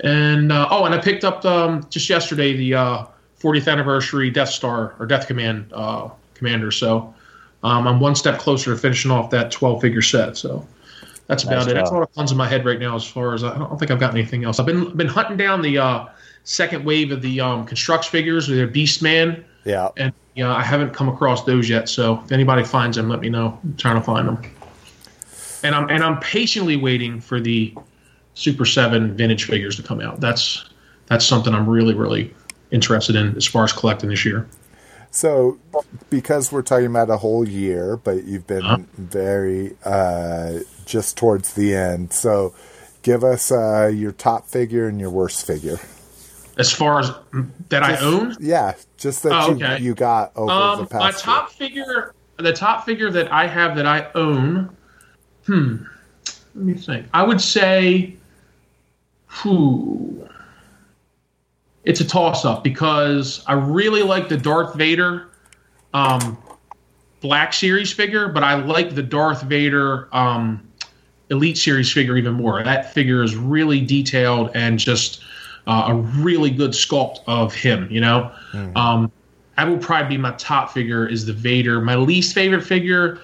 And 0.00 0.50
uh, 0.50 0.68
oh, 0.70 0.84
and 0.84 0.94
I 0.94 0.98
picked 0.98 1.24
up 1.24 1.44
um, 1.44 1.86
just 1.90 2.08
yesterday 2.08 2.56
the 2.56 2.74
uh, 2.74 3.04
40th 3.40 3.70
anniversary 3.70 4.30
Death 4.30 4.48
Star 4.48 4.94
or 4.98 5.06
Death 5.06 5.26
Command 5.26 5.72
uh, 5.72 6.08
commander. 6.34 6.70
So 6.70 7.14
um, 7.62 7.86
I'm 7.86 8.00
one 8.00 8.14
step 8.14 8.38
closer 8.38 8.72
to 8.72 8.80
finishing 8.80 9.10
off 9.10 9.30
that 9.30 9.50
12 9.50 9.80
figure 9.80 10.02
set. 10.02 10.36
So 10.36 10.66
that's 11.26 11.42
about 11.42 11.56
Nice 11.56 11.66
it. 11.68 11.74
That's 11.74 11.90
job. 11.90 11.94
all 11.94 12.00
that 12.00 12.14
comes 12.14 12.32
in 12.32 12.38
my 12.38 12.48
head 12.48 12.64
right 12.64 12.78
now. 12.78 12.94
As 12.94 13.06
far 13.06 13.34
as 13.34 13.44
I 13.44 13.56
don't 13.56 13.78
think 13.78 13.90
I've 13.90 14.00
got 14.00 14.12
anything 14.14 14.44
else. 14.44 14.58
I've 14.58 14.66
been 14.66 14.96
been 14.96 15.08
hunting 15.08 15.36
down 15.36 15.62
the 15.62 15.78
uh, 15.78 16.06
second 16.44 16.84
wave 16.84 17.12
of 17.12 17.22
the 17.22 17.40
um, 17.40 17.66
Construx 17.66 18.06
figures 18.06 18.48
with 18.48 18.56
their 18.56 18.68
Beastman, 18.68 19.44
yeah. 19.64 19.88
and 19.96 20.12
you 20.34 20.44
know, 20.44 20.52
I 20.52 20.62
haven't 20.62 20.94
come 20.94 21.08
across 21.08 21.44
those 21.44 21.68
yet. 21.68 21.88
So 21.88 22.22
if 22.24 22.32
anybody 22.32 22.64
finds 22.64 22.96
them, 22.96 23.08
let 23.08 23.20
me 23.20 23.28
know. 23.28 23.58
I'm 23.62 23.76
trying 23.76 23.96
to 23.96 24.00
find 24.00 24.28
them. 24.28 24.42
And 25.62 25.74
I'm 25.74 25.90
and 25.90 26.02
I'm 26.02 26.18
patiently 26.20 26.76
waiting 26.76 27.20
for 27.20 27.40
the 27.40 27.74
Super 28.34 28.64
Seven 28.64 29.16
vintage 29.16 29.44
figures 29.44 29.76
to 29.76 29.82
come 29.82 30.00
out. 30.00 30.20
That's 30.20 30.70
that's 31.06 31.26
something 31.26 31.54
I'm 31.54 31.68
really 31.68 31.94
really 31.94 32.32
interested 32.70 33.16
in 33.16 33.36
as 33.36 33.44
far 33.46 33.64
as 33.64 33.72
collecting 33.72 34.08
this 34.10 34.24
year. 34.24 34.48
So, 35.10 35.58
because 36.10 36.52
we're 36.52 36.62
talking 36.62 36.86
about 36.86 37.10
a 37.10 37.16
whole 37.16 37.46
year, 37.48 37.96
but 37.96 38.24
you've 38.24 38.46
been 38.46 38.64
Uh-huh. 38.64 38.82
very 38.96 39.76
uh, 39.84 40.60
just 40.84 41.16
towards 41.16 41.54
the 41.54 41.74
end. 41.74 42.12
So, 42.12 42.54
give 43.02 43.24
us 43.24 43.50
uh, 43.50 43.90
your 43.92 44.12
top 44.12 44.46
figure 44.48 44.86
and 44.86 45.00
your 45.00 45.10
worst 45.10 45.46
figure. 45.46 45.78
As 46.58 46.72
far 46.72 46.98
as 47.00 47.10
that 47.68 47.82
I 47.84 47.96
own, 47.98 48.36
Yeah, 48.40 48.74
just 48.96 49.22
that 49.22 49.32
Oh, 49.32 49.50
you, 49.50 49.54
okay. 49.64 49.78
you 49.80 49.94
got 49.94 50.32
over 50.36 50.52
the 50.52 50.82
Um, 50.82 50.86
past. 50.88 50.92
my 50.92 51.06
year. 51.10 51.12
top 51.18 51.50
figure, 51.52 52.14
the 52.36 52.52
top 52.52 52.84
figure 52.84 53.10
that 53.10 53.30
I 53.32 53.46
have 53.46 53.76
that 53.76 53.86
I 53.86 54.08
own. 54.14 54.68
Hmm. 55.46 55.76
Let 56.54 56.64
me 56.64 56.74
think. 56.74 57.06
I 57.14 57.22
would 57.22 57.40
say, 57.40 58.16
who? 59.26 60.28
It's 61.88 62.00
a 62.00 62.04
toss 62.04 62.44
up 62.44 62.62
because 62.62 63.42
I 63.46 63.54
really 63.54 64.02
like 64.02 64.28
the 64.28 64.36
Darth 64.36 64.74
Vader 64.74 65.30
um, 65.94 66.36
Black 67.22 67.54
Series 67.54 67.90
figure, 67.90 68.28
but 68.28 68.44
I 68.44 68.56
like 68.56 68.94
the 68.94 69.02
Darth 69.02 69.42
Vader 69.44 70.14
um, 70.14 70.68
Elite 71.30 71.56
Series 71.56 71.90
figure 71.90 72.18
even 72.18 72.34
more. 72.34 72.62
That 72.62 72.92
figure 72.92 73.22
is 73.22 73.36
really 73.36 73.80
detailed 73.80 74.50
and 74.54 74.78
just 74.78 75.24
uh, 75.66 75.84
a 75.88 75.94
really 75.94 76.50
good 76.50 76.72
sculpt 76.72 77.20
of 77.26 77.54
him. 77.54 77.88
You 77.90 78.02
know, 78.02 78.32
um, 78.76 79.10
that 79.56 79.66
will 79.66 79.78
probably 79.78 80.16
be 80.16 80.18
my 80.18 80.32
top 80.32 80.70
figure 80.70 81.06
is 81.06 81.24
the 81.24 81.32
Vader. 81.32 81.80
My 81.80 81.96
least 81.96 82.34
favorite 82.34 82.64
figure, 82.64 83.18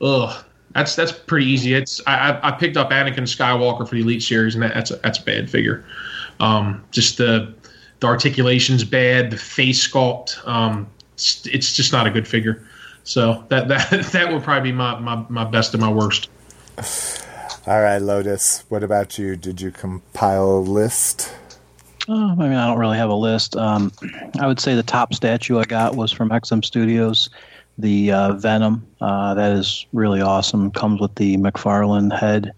ugh, 0.00 0.44
that's 0.72 0.96
that's 0.96 1.12
pretty 1.12 1.46
easy. 1.46 1.74
It's 1.74 2.00
I, 2.06 2.30
I 2.30 2.48
I 2.48 2.52
picked 2.52 2.78
up 2.78 2.90
Anakin 2.90 3.24
Skywalker 3.24 3.86
for 3.86 3.96
the 3.96 4.00
Elite 4.00 4.22
Series, 4.22 4.54
and 4.54 4.64
that, 4.64 4.72
that's 4.72 4.90
a, 4.92 4.96
that's 4.96 5.18
a 5.18 5.24
bad 5.24 5.50
figure. 5.50 5.84
Um, 6.40 6.84
just 6.90 7.18
the 7.18 7.52
the 8.00 8.06
articulation's 8.06 8.84
bad, 8.84 9.30
the 9.30 9.36
face 9.36 9.86
sculpt. 9.86 10.46
Um, 10.46 10.86
it's, 11.14 11.46
it's 11.46 11.72
just 11.74 11.92
not 11.92 12.06
a 12.06 12.10
good 12.10 12.28
figure. 12.28 12.64
So 13.04 13.44
that 13.48 13.68
that 13.68 13.90
that 14.12 14.32
would 14.32 14.42
probably 14.42 14.70
be 14.70 14.76
my, 14.76 14.98
my, 14.98 15.24
my 15.28 15.44
best 15.44 15.74
and 15.74 15.80
my 15.80 15.90
worst. 15.90 16.28
All 17.66 17.82
right, 17.82 17.98
Lotus. 17.98 18.64
What 18.68 18.82
about 18.82 19.18
you? 19.18 19.36
Did 19.36 19.60
you 19.60 19.70
compile 19.70 20.58
a 20.58 20.60
list? 20.60 21.34
Oh, 22.08 22.30
I 22.30 22.34
mean, 22.34 22.54
I 22.54 22.66
don't 22.66 22.78
really 22.78 22.96
have 22.96 23.10
a 23.10 23.14
list. 23.14 23.56
Um, 23.56 23.92
I 24.40 24.46
would 24.46 24.58
say 24.58 24.74
the 24.74 24.82
top 24.82 25.12
statue 25.12 25.58
I 25.58 25.64
got 25.64 25.94
was 25.94 26.10
from 26.10 26.30
XM 26.30 26.64
Studios, 26.64 27.28
the 27.78 28.12
uh, 28.12 28.32
Venom. 28.34 28.86
Uh, 29.00 29.34
that 29.34 29.52
is 29.52 29.86
really 29.92 30.20
awesome. 30.20 30.70
Comes 30.72 31.00
with 31.00 31.14
the 31.14 31.36
McFarlane 31.36 32.16
head. 32.16 32.52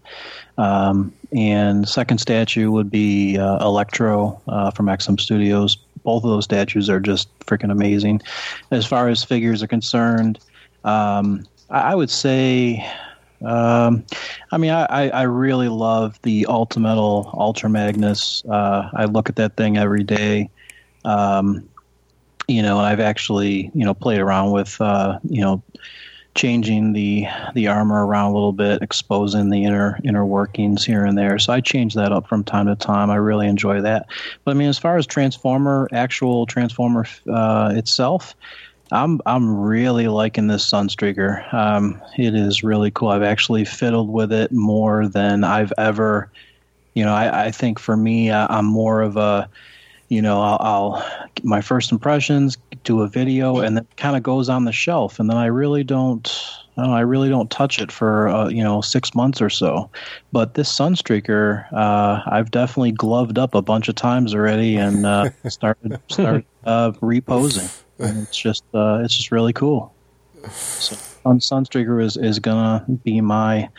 Um, 0.57 1.13
and 1.31 1.87
second 1.87 2.17
statue 2.17 2.71
would 2.71 2.91
be 2.91 3.37
uh, 3.37 3.63
Electro 3.65 4.41
uh, 4.47 4.71
from 4.71 4.87
XM 4.87 5.19
Studios. 5.19 5.77
Both 6.03 6.23
of 6.23 6.31
those 6.31 6.45
statues 6.45 6.89
are 6.89 6.99
just 6.99 7.37
freaking 7.39 7.71
amazing. 7.71 8.21
As 8.71 8.85
far 8.85 9.07
as 9.07 9.23
figures 9.23 9.63
are 9.63 9.67
concerned, 9.67 10.39
um, 10.83 11.45
I, 11.69 11.91
I 11.91 11.95
would 11.95 12.09
say 12.09 12.85
um, 13.43 14.05
I 14.51 14.57
mean, 14.57 14.69
I, 14.69 15.09
I, 15.09 15.23
really 15.23 15.67
love 15.67 16.19
the 16.21 16.45
Ultimetal 16.47 17.35
Ultra 17.35 17.71
Magnus. 17.71 18.43
Uh, 18.45 18.89
I 18.93 19.05
look 19.05 19.29
at 19.29 19.35
that 19.37 19.57
thing 19.57 19.77
every 19.77 20.03
day. 20.03 20.51
Um, 21.05 21.67
you 22.51 22.61
know, 22.61 22.77
and 22.77 22.87
I've 22.87 22.99
actually, 22.99 23.71
you 23.73 23.85
know, 23.85 23.93
played 23.93 24.19
around 24.19 24.51
with, 24.51 24.79
uh, 24.81 25.19
you 25.23 25.41
know, 25.41 25.63
changing 26.33 26.93
the 26.93 27.27
the 27.53 27.67
armor 27.67 28.05
around 28.05 28.31
a 28.31 28.33
little 28.33 28.53
bit, 28.53 28.81
exposing 28.81 29.49
the 29.49 29.63
inner 29.63 29.99
inner 30.03 30.25
workings 30.25 30.85
here 30.85 31.03
and 31.03 31.17
there. 31.17 31.37
So 31.39 31.53
I 31.53 31.61
change 31.61 31.93
that 31.95 32.11
up 32.11 32.27
from 32.27 32.43
time 32.43 32.67
to 32.67 32.75
time. 32.75 33.09
I 33.09 33.15
really 33.15 33.47
enjoy 33.47 33.81
that. 33.81 34.05
But 34.43 34.51
I 34.51 34.53
mean, 34.53 34.69
as 34.69 34.77
far 34.77 34.97
as 34.97 35.05
Transformer, 35.05 35.89
actual 35.91 36.45
Transformer 36.45 37.05
uh, 37.29 37.73
itself, 37.75 38.35
I'm 38.91 39.19
I'm 39.25 39.59
really 39.59 40.07
liking 40.07 40.47
this 40.47 40.69
Sunstreaker. 40.69 41.53
Um, 41.53 42.01
it 42.17 42.35
is 42.35 42.63
really 42.63 42.91
cool. 42.91 43.09
I've 43.09 43.23
actually 43.23 43.65
fiddled 43.65 44.09
with 44.09 44.31
it 44.31 44.51
more 44.51 45.07
than 45.07 45.43
I've 45.43 45.73
ever. 45.77 46.29
You 46.93 47.05
know, 47.05 47.13
I, 47.13 47.45
I 47.45 47.51
think 47.51 47.79
for 47.79 47.95
me, 47.95 48.31
I, 48.31 48.45
I'm 48.47 48.65
more 48.65 49.01
of 49.01 49.15
a, 49.15 49.49
you 50.11 50.21
know, 50.21 50.41
I'll, 50.41 50.57
I'll 50.59 51.29
my 51.41 51.61
first 51.61 51.89
impressions, 51.89 52.57
do 52.83 53.01
a 53.01 53.07
video, 53.07 53.59
and 53.59 53.77
then 53.77 53.87
kind 53.95 54.17
of 54.17 54.23
goes 54.23 54.49
on 54.49 54.65
the 54.65 54.73
shelf, 54.73 55.21
and 55.21 55.29
then 55.29 55.37
I 55.37 55.45
really 55.45 55.85
don't. 55.85 56.29
I, 56.77 57.01
really 57.01 57.29
don't 57.29 57.51
touch 57.51 57.79
it 57.79 57.91
for 57.91 58.27
uh, 58.27 58.49
you 58.49 58.63
know 58.63 58.81
six 58.81 59.15
months 59.15 59.41
or 59.41 59.49
so, 59.49 59.89
but 60.33 60.55
this 60.55 60.71
Sunstreaker, 60.73 61.71
uh, 61.71 62.23
I've 62.25 62.51
definitely 62.51 62.91
gloved 62.91 63.37
up 63.37 63.55
a 63.55 63.61
bunch 63.61 63.87
of 63.87 63.95
times 63.95 64.33
already 64.33 64.75
and 64.75 65.05
uh, 65.05 65.29
started 65.47 65.97
started 66.09 66.45
uh, 66.65 66.91
reposing 67.01 67.69
and 67.99 68.23
it's 68.23 68.37
just 68.37 68.63
uh, 68.73 69.01
it's 69.03 69.15
just 69.15 69.31
really 69.31 69.53
cool. 69.53 69.93
So 70.49 70.95
Sun, 71.23 71.39
Sunstreaker 71.39 72.03
is 72.03 72.17
is 72.17 72.39
gonna 72.39 72.83
be 73.03 73.21
my 73.21 73.69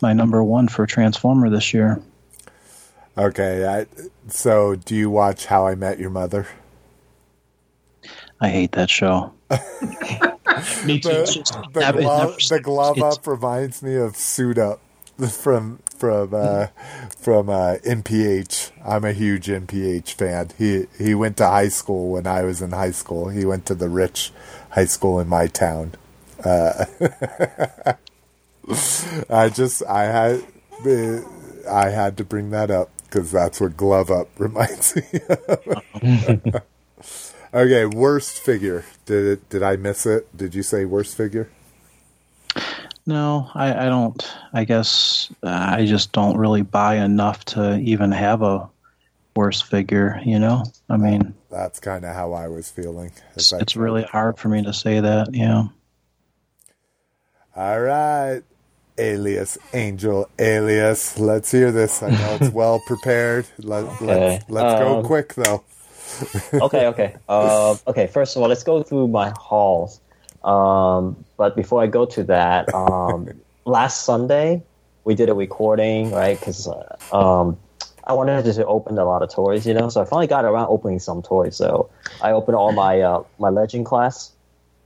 my 0.00 0.12
number 0.12 0.42
one 0.42 0.66
for 0.68 0.86
Transformer 0.86 1.50
this 1.50 1.72
year. 1.72 2.00
Okay, 3.16 3.66
I, 3.66 3.86
so 4.28 4.74
do 4.74 4.94
you 4.94 5.10
watch 5.10 5.46
How 5.46 5.66
I 5.66 5.74
Met 5.74 5.98
Your 5.98 6.10
Mother? 6.10 6.46
I 8.40 8.48
hate 8.48 8.72
that 8.72 8.90
show. 8.90 9.32
Me 10.84 10.98
too. 11.00 11.10
The, 11.10 11.68
the 11.72 11.80
never- 11.80 12.00
glove, 12.00 12.28
never- 12.30 12.38
the 12.48 12.60
glove 12.62 12.98
up 13.02 13.26
reminds 13.26 13.82
me 13.82 13.94
of 13.96 14.16
Suit 14.16 14.58
Up 14.58 14.80
from 15.30 15.78
from 15.96 16.34
uh, 16.34 16.66
from 17.16 17.48
uh, 17.48 17.76
NPH. 17.86 18.72
I'm 18.84 19.04
a 19.04 19.12
huge 19.12 19.46
NPH 19.46 20.14
fan. 20.14 20.50
He 20.58 20.86
he 20.98 21.14
went 21.14 21.36
to 21.36 21.46
high 21.46 21.68
school 21.68 22.10
when 22.12 22.26
I 22.26 22.42
was 22.42 22.60
in 22.60 22.72
high 22.72 22.90
school. 22.90 23.28
He 23.28 23.44
went 23.44 23.66
to 23.66 23.74
the 23.74 23.88
rich 23.88 24.32
high 24.70 24.86
school 24.86 25.20
in 25.20 25.28
my 25.28 25.46
town. 25.46 25.92
Uh, 26.44 26.86
I 29.30 29.48
just 29.48 29.84
I 29.86 30.04
had 30.04 30.44
the 30.82 31.24
I 31.70 31.90
had 31.90 32.16
to 32.16 32.24
bring 32.24 32.50
that 32.50 32.70
up 32.70 32.90
because 33.12 33.30
that's 33.30 33.60
what 33.60 33.76
glove 33.76 34.10
up 34.10 34.28
reminds 34.38 34.96
me. 34.96 35.02
of. 35.28 36.62
okay, 37.52 37.84
worst 37.84 38.38
figure. 38.38 38.84
Did 39.04 39.26
it? 39.26 39.48
Did 39.50 39.62
I 39.62 39.76
miss 39.76 40.06
it? 40.06 40.34
Did 40.36 40.54
you 40.54 40.62
say 40.62 40.84
worst 40.86 41.16
figure? 41.16 41.50
No, 43.04 43.50
I, 43.54 43.86
I 43.86 43.86
don't. 43.86 44.32
I 44.52 44.64
guess 44.64 45.32
uh, 45.42 45.74
I 45.76 45.86
just 45.86 46.12
don't 46.12 46.38
really 46.38 46.62
buy 46.62 46.96
enough 46.96 47.44
to 47.46 47.78
even 47.80 48.12
have 48.12 48.42
a 48.42 48.68
worst 49.36 49.64
figure. 49.64 50.20
You 50.24 50.38
know, 50.38 50.64
I 50.88 50.96
mean, 50.96 51.34
That's 51.50 51.80
kind 51.80 52.04
of 52.04 52.14
how 52.14 52.32
I 52.32 52.48
was 52.48 52.70
feeling. 52.70 53.12
it's, 53.34 53.52
it's 53.52 53.76
really 53.76 54.04
hard 54.04 54.38
for 54.38 54.48
me 54.48 54.62
to 54.62 54.72
say 54.72 55.00
that. 55.00 55.34
Yeah. 55.34 55.64
All 57.54 57.80
right. 57.80 58.42
Alias, 58.98 59.58
Angel, 59.72 60.28
Alias. 60.38 61.18
Let's 61.18 61.50
hear 61.50 61.72
this. 61.72 62.02
I 62.02 62.10
know 62.10 62.38
it's 62.40 62.54
well 62.54 62.80
prepared. 62.86 63.46
Let, 63.58 63.84
Okay. 63.84 64.04
Let's, 64.38 64.50
let's 64.50 64.80
go 64.80 64.98
Um, 64.98 65.04
quick, 65.04 65.34
though. 65.34 65.62
okay, 66.54 66.86
okay. 66.88 67.16
Uh, 67.28 67.76
okay, 67.86 68.06
first 68.06 68.36
of 68.36 68.42
all, 68.42 68.48
let's 68.48 68.62
go 68.64 68.82
through 68.82 69.08
my 69.08 69.32
hauls. 69.38 70.00
Um, 70.44 71.24
but 71.36 71.56
before 71.56 71.82
I 71.82 71.86
go 71.86 72.04
to 72.06 72.24
that, 72.24 72.72
um, 72.74 73.28
last 73.64 74.04
Sunday 74.04 74.62
we 75.04 75.14
did 75.14 75.28
a 75.28 75.34
recording, 75.34 76.10
right? 76.10 76.38
Because 76.38 76.68
uh, 76.68 76.96
um, 77.12 77.56
I 78.04 78.12
wanted 78.12 78.44
to 78.44 78.66
open 78.66 78.98
a 78.98 79.04
lot 79.04 79.22
of 79.22 79.30
toys, 79.32 79.66
you 79.66 79.72
know. 79.74 79.88
So 79.88 80.02
I 80.02 80.04
finally 80.04 80.26
got 80.26 80.44
around 80.44 80.66
opening 80.68 80.98
some 80.98 81.22
toys. 81.22 81.56
So 81.56 81.88
I 82.20 82.32
opened 82.32 82.56
all 82.56 82.72
my 82.72 83.00
uh, 83.00 83.22
my 83.38 83.48
Legend 83.48 83.86
class, 83.86 84.32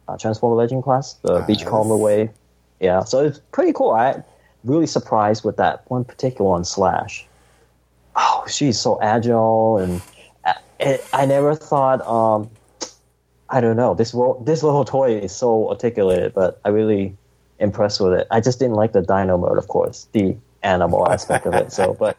uh, 0.09 0.17
Transformer 0.17 0.57
Legend 0.57 0.85
class, 0.85 1.15
the 1.23 1.39
Nice. 1.39 1.47
Beachcomber 1.47 1.97
Wave. 1.97 2.31
Yeah, 2.81 3.05
so 3.05 3.25
it's 3.25 3.41
pretty 3.53 3.73
cool. 3.73 3.91
I 3.91 4.23
really 4.65 4.87
surprised 4.87 5.45
with 5.45 5.57
that 5.57 5.89
one 5.91 6.05
particular 6.05 6.51
one, 6.51 6.65
Slash. 6.65 7.27
Oh, 8.17 8.45
she's 8.49 8.81
so 8.81 9.01
agile 9.03 9.79
and 9.79 10.03
I, 10.81 11.01
I 11.13 11.27
never 11.27 11.55
thought 11.55 12.07
um 12.07 12.51
I 13.49 13.61
don't 13.61 13.77
know 13.77 13.95
this 13.95 14.13
wo- 14.13 14.43
this 14.45 14.63
little 14.63 14.85
toy 14.85 15.19
is 15.19 15.33
so 15.33 15.69
articulated, 15.71 16.35
but 16.35 16.61
I 16.65 16.71
really 16.71 17.17
impressed 17.59 18.01
with 18.01 18.13
it. 18.15 18.27
I 18.31 18.41
just 18.41 18.59
didn't 18.59 18.75
like 18.75 18.93
the 18.93 19.03
dino 19.03 19.39
mode, 19.39 19.59
of 19.59 19.69
course, 19.69 20.09
the 20.13 20.37
animal 20.63 21.09
aspect 21.11 21.47
of 21.47 21.55
it. 21.55 21.73
So, 21.73 21.95
but 21.99 22.17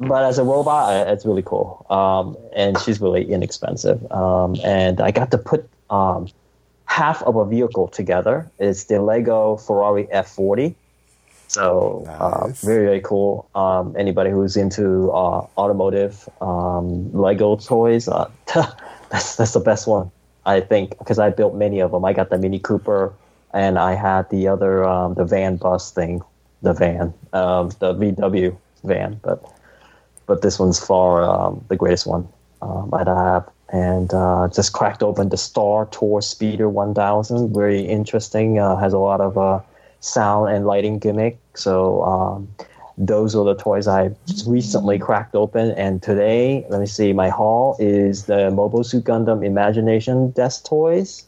but 0.00 0.24
as 0.24 0.38
a 0.38 0.44
robot, 0.44 1.08
it's 1.08 1.26
really 1.26 1.42
cool. 1.42 1.84
Um, 1.90 2.36
and 2.54 2.78
she's 2.78 3.00
really 3.00 3.30
inexpensive. 3.30 4.10
Um, 4.10 4.56
and 4.64 5.00
I 5.00 5.10
got 5.10 5.30
to 5.32 5.38
put 5.38 5.68
um, 5.90 6.28
half 6.88 7.22
of 7.22 7.36
a 7.36 7.44
vehicle 7.44 7.88
together. 7.88 8.50
It's 8.58 8.84
the 8.84 9.00
Lego 9.00 9.56
Ferrari 9.56 10.08
F40. 10.12 10.74
So 11.46 12.04
uh, 12.08 12.48
very 12.60 12.84
very 12.84 13.00
cool. 13.00 13.48
Um, 13.54 13.94
anybody 13.96 14.30
who's 14.30 14.56
into 14.56 15.10
uh, 15.12 15.46
automotive 15.56 16.28
um, 16.42 17.10
Lego 17.12 17.56
toys, 17.56 18.08
uh, 18.08 18.28
that's 19.10 19.36
that's 19.36 19.52
the 19.52 19.60
best 19.60 19.86
one 19.86 20.10
I 20.44 20.60
think 20.60 20.98
because 20.98 21.18
I 21.18 21.30
built 21.30 21.54
many 21.54 21.80
of 21.80 21.92
them. 21.92 22.04
I 22.04 22.12
got 22.12 22.30
the 22.30 22.38
Mini 22.38 22.58
Cooper, 22.58 23.14
and 23.54 23.78
I 23.78 23.94
had 23.94 24.28
the 24.30 24.48
other 24.48 24.84
um, 24.84 25.14
the 25.14 25.24
van 25.24 25.56
bus 25.56 25.90
thing, 25.90 26.22
the 26.62 26.74
van, 26.74 27.14
um, 27.32 27.70
the 27.78 27.94
VW 27.94 28.56
van, 28.84 29.20
but 29.22 29.44
but 30.26 30.42
this 30.42 30.58
one's 30.58 30.78
far 30.78 31.24
um, 31.24 31.64
the 31.68 31.76
greatest 31.76 32.06
one 32.06 32.28
um, 32.60 32.92
I 32.92 33.04
have. 33.04 33.48
And 33.70 34.14
uh, 34.14 34.48
just 34.54 34.72
cracked 34.72 35.02
open 35.02 35.28
the 35.28 35.36
Star 35.36 35.86
Tour 35.86 36.22
Speeder 36.22 36.68
1000. 36.68 37.52
Very 37.52 37.82
interesting. 37.82 38.58
Uh, 38.58 38.76
has 38.76 38.92
a 38.92 38.98
lot 38.98 39.20
of 39.20 39.36
uh, 39.36 39.60
sound 40.00 40.50
and 40.50 40.66
lighting 40.66 40.98
gimmick. 40.98 41.38
So 41.54 42.02
um, 42.02 42.48
those 42.96 43.36
are 43.36 43.44
the 43.44 43.54
toys 43.54 43.86
I 43.86 44.10
recently 44.46 44.98
cracked 44.98 45.34
open. 45.34 45.70
And 45.72 46.02
today, 46.02 46.66
let 46.68 46.80
me 46.80 46.86
see, 46.86 47.12
my 47.12 47.28
haul 47.28 47.76
is 47.78 48.24
the 48.24 48.50
Mobile 48.50 48.84
Suit 48.84 49.04
Gundam 49.04 49.44
Imagination 49.44 50.30
desk 50.30 50.64
toys. 50.64 51.24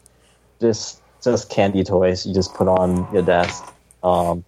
Just 0.60 1.00
just 1.22 1.50
candy 1.50 1.84
toys 1.84 2.24
you 2.24 2.32
just 2.32 2.54
put 2.54 2.66
on 2.66 3.06
your 3.12 3.22
desk. 3.22 3.62
Um, 4.02 4.42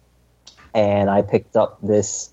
and 0.73 1.09
I 1.09 1.21
picked 1.21 1.55
up 1.55 1.77
this 1.83 2.32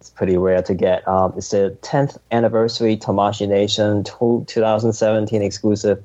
It's 0.00 0.10
pretty 0.10 0.36
rare 0.36 0.62
to 0.62 0.74
get. 0.74 1.06
Um, 1.08 1.32
it's 1.36 1.50
the 1.50 1.76
10th 1.82 2.18
anniversary 2.30 2.96
Tamashii 2.96 3.48
Nation 3.48 4.04
tw 4.04 4.46
2017 4.46 5.42
exclusive 5.42 6.02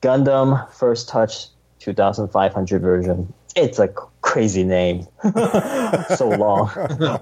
Gundam 0.00 0.70
First 0.72 1.08
Touch 1.08 1.48
2500 1.80 2.80
version. 2.82 3.32
It's 3.56 3.80
a 3.80 3.88
crazy 4.22 4.62
name. 4.62 5.06
so 6.16 6.28
long. 6.28 6.70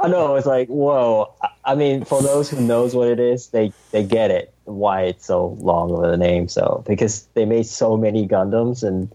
I 0.02 0.08
know. 0.08 0.34
It's 0.36 0.46
like 0.46 0.68
whoa. 0.68 1.32
I- 1.42 1.48
I 1.64 1.74
mean, 1.74 2.02
for 2.04 2.22
those 2.22 2.48
who 2.48 2.58
knows 2.62 2.94
what 2.94 3.08
it 3.08 3.20
is, 3.20 3.48
they 3.48 3.72
they 3.90 4.02
get 4.02 4.30
it 4.30 4.52
why 4.64 5.02
it's 5.02 5.26
so 5.26 5.56
long 5.60 5.90
of 5.92 6.02
a 6.02 6.16
name. 6.16 6.48
So 6.48 6.82
because 6.86 7.26
they 7.34 7.44
made 7.44 7.66
so 7.66 7.96
many 7.96 8.26
Gundams 8.26 8.82
and 8.82 9.10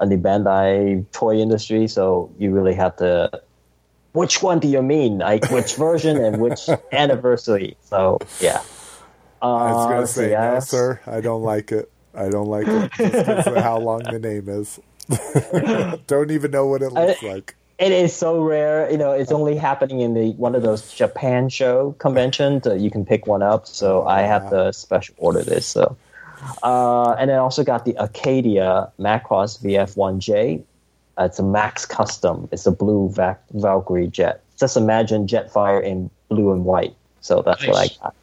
on 0.00 0.08
the 0.08 0.16
Bandai 0.16 1.04
toy 1.12 1.36
industry, 1.36 1.86
so 1.88 2.30
you 2.38 2.50
really 2.52 2.74
have 2.74 2.96
to. 2.96 3.30
Which 4.12 4.42
one 4.42 4.58
do 4.58 4.68
you 4.68 4.82
mean? 4.82 5.18
Like 5.18 5.50
which 5.50 5.74
version 5.76 6.16
and 6.22 6.40
which 6.40 6.68
anniversary? 6.92 7.76
So 7.82 8.18
yeah. 8.40 8.62
Uh, 9.40 9.54
I 9.54 9.72
was 9.72 9.86
gonna 9.86 10.06
say 10.06 10.28
see, 10.28 10.34
no, 10.34 10.60
sir. 10.60 11.00
I 11.06 11.20
don't 11.20 11.42
like 11.42 11.72
it. 11.72 11.90
I 12.14 12.28
don't 12.28 12.46
like 12.46 12.68
it 12.68 12.90
because 12.92 13.46
of 13.46 13.56
how 13.56 13.78
long 13.78 14.02
the 14.04 14.18
name 14.18 14.48
is. 14.48 14.78
don't 16.06 16.30
even 16.30 16.50
know 16.50 16.66
what 16.66 16.82
it 16.82 16.90
looks 16.92 17.22
like. 17.22 17.56
It 17.78 17.90
is 17.90 18.14
so 18.14 18.40
rare. 18.40 18.90
You 18.90 18.98
know, 18.98 19.12
it's 19.12 19.32
only 19.32 19.56
happening 19.56 20.00
in 20.00 20.14
the 20.14 20.30
one 20.32 20.54
of 20.54 20.62
those 20.62 20.92
Japan 20.94 21.48
show 21.48 21.92
conventions. 21.98 22.62
that 22.64 22.80
you 22.80 22.90
can 22.90 23.04
pick 23.04 23.26
one 23.26 23.42
up. 23.42 23.66
So 23.66 24.06
I 24.06 24.22
have 24.22 24.50
to 24.50 24.72
special 24.72 25.14
order 25.18 25.42
this. 25.42 25.66
So, 25.66 25.96
uh, 26.62 27.12
and 27.12 27.28
then 27.28 27.38
also 27.38 27.64
got 27.64 27.84
the 27.84 27.98
Arcadia 27.98 28.92
Macross 29.00 29.60
VF1J. 29.60 30.62
Uh, 31.18 31.24
it's 31.24 31.38
a 31.38 31.42
Max 31.42 31.84
Custom. 31.84 32.48
It's 32.52 32.66
a 32.66 32.70
blue 32.70 33.10
Vac- 33.10 33.42
Valkyrie 33.50 34.08
jet. 34.08 34.42
Just 34.58 34.76
imagine 34.76 35.26
Jetfire 35.26 35.82
in 35.82 36.10
blue 36.28 36.52
and 36.52 36.64
white. 36.64 36.94
So 37.20 37.42
that's 37.42 37.66
what 37.66 37.76
I 37.76 37.88
got. 38.00 38.14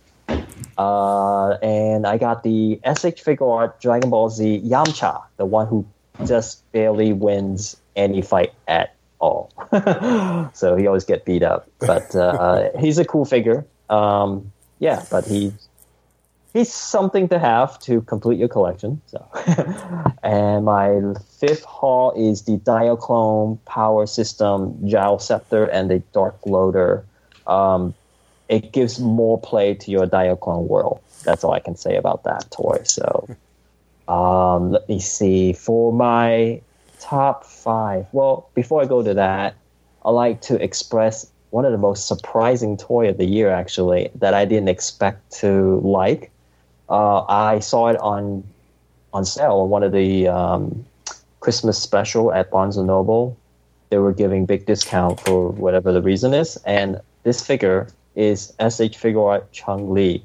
Uh, 0.77 1.57
and 1.61 2.07
I 2.07 2.17
got 2.17 2.43
the 2.43 2.79
S.H. 2.83 3.23
Figuarts 3.23 3.81
Dragon 3.81 4.09
Ball 4.09 4.29
Z 4.29 4.61
Yamcha, 4.63 5.23
the 5.37 5.45
one 5.45 5.67
who 5.67 5.85
just 6.25 6.69
barely 6.71 7.13
wins 7.13 7.75
any 7.95 8.21
fight 8.21 8.53
at 8.67 8.95
all. 9.19 9.51
so 10.53 10.75
he 10.77 10.87
always 10.87 11.03
get 11.03 11.25
beat 11.25 11.43
up, 11.43 11.69
but 11.79 12.15
uh, 12.15 12.69
he's 12.79 12.97
a 12.97 13.05
cool 13.05 13.25
figure. 13.25 13.65
Um, 13.89 14.51
yeah, 14.79 15.03
but 15.11 15.25
he 15.25 15.51
he's 16.53 16.71
something 16.73 17.27
to 17.29 17.39
have 17.39 17.79
to 17.79 18.01
complete 18.01 18.39
your 18.39 18.47
collection. 18.47 19.01
So, 19.07 19.25
and 20.23 20.65
my 20.65 21.01
fifth 21.39 21.63
haul 21.63 22.11
is 22.11 22.43
the 22.43 22.57
Diaclone 22.57 23.63
Power 23.65 24.05
System 24.07 24.89
Gile 24.89 25.19
Scepter 25.19 25.65
and 25.65 25.89
the 25.89 25.99
Dark 26.13 26.37
Loader. 26.45 27.05
Um, 27.47 27.93
it 28.47 28.71
gives 28.71 28.99
more 28.99 29.39
play 29.39 29.75
to 29.75 29.91
your 29.91 30.07
Diaclone 30.07 30.67
world. 30.67 31.01
That's 31.23 31.43
all 31.43 31.53
I 31.53 31.59
can 31.59 31.75
say 31.75 31.95
about 31.95 32.23
that 32.23 32.49
toy. 32.51 32.81
So, 32.83 33.27
um, 34.07 34.71
let 34.71 34.89
me 34.89 34.99
see. 34.99 35.53
For 35.53 35.93
my 35.93 36.61
top 36.99 37.45
five, 37.45 38.07
well, 38.11 38.49
before 38.55 38.81
I 38.81 38.85
go 38.85 39.03
to 39.03 39.13
that, 39.13 39.55
I 40.03 40.11
like 40.11 40.41
to 40.43 40.61
express 40.61 41.29
one 41.51 41.65
of 41.65 41.71
the 41.71 41.77
most 41.77 42.07
surprising 42.07 42.77
toy 42.77 43.09
of 43.09 43.17
the 43.17 43.25
year, 43.25 43.49
actually, 43.49 44.09
that 44.15 44.33
I 44.33 44.45
didn't 44.45 44.69
expect 44.69 45.31
to 45.39 45.79
like. 45.83 46.31
Uh, 46.89 47.23
I 47.27 47.59
saw 47.59 47.87
it 47.87 47.97
on 47.99 48.43
on 49.13 49.25
sale 49.25 49.57
on 49.61 49.69
one 49.69 49.83
of 49.83 49.91
the 49.91 50.27
um, 50.27 50.85
Christmas 51.39 51.77
special 51.81 52.31
at 52.33 52.51
Barnes 52.51 52.77
and 52.77 52.87
Noble. 52.87 53.37
They 53.89 53.97
were 53.97 54.13
giving 54.13 54.45
big 54.45 54.65
discount 54.65 55.19
for 55.21 55.49
whatever 55.49 55.91
the 55.91 56.01
reason 56.01 56.33
is, 56.33 56.57
and 56.65 56.99
this 57.23 57.45
figure 57.45 57.87
is 58.15 58.53
S.H. 58.59 58.97
Figuarts 58.99 59.45
Chung 59.51 59.91
Lee. 59.93 60.23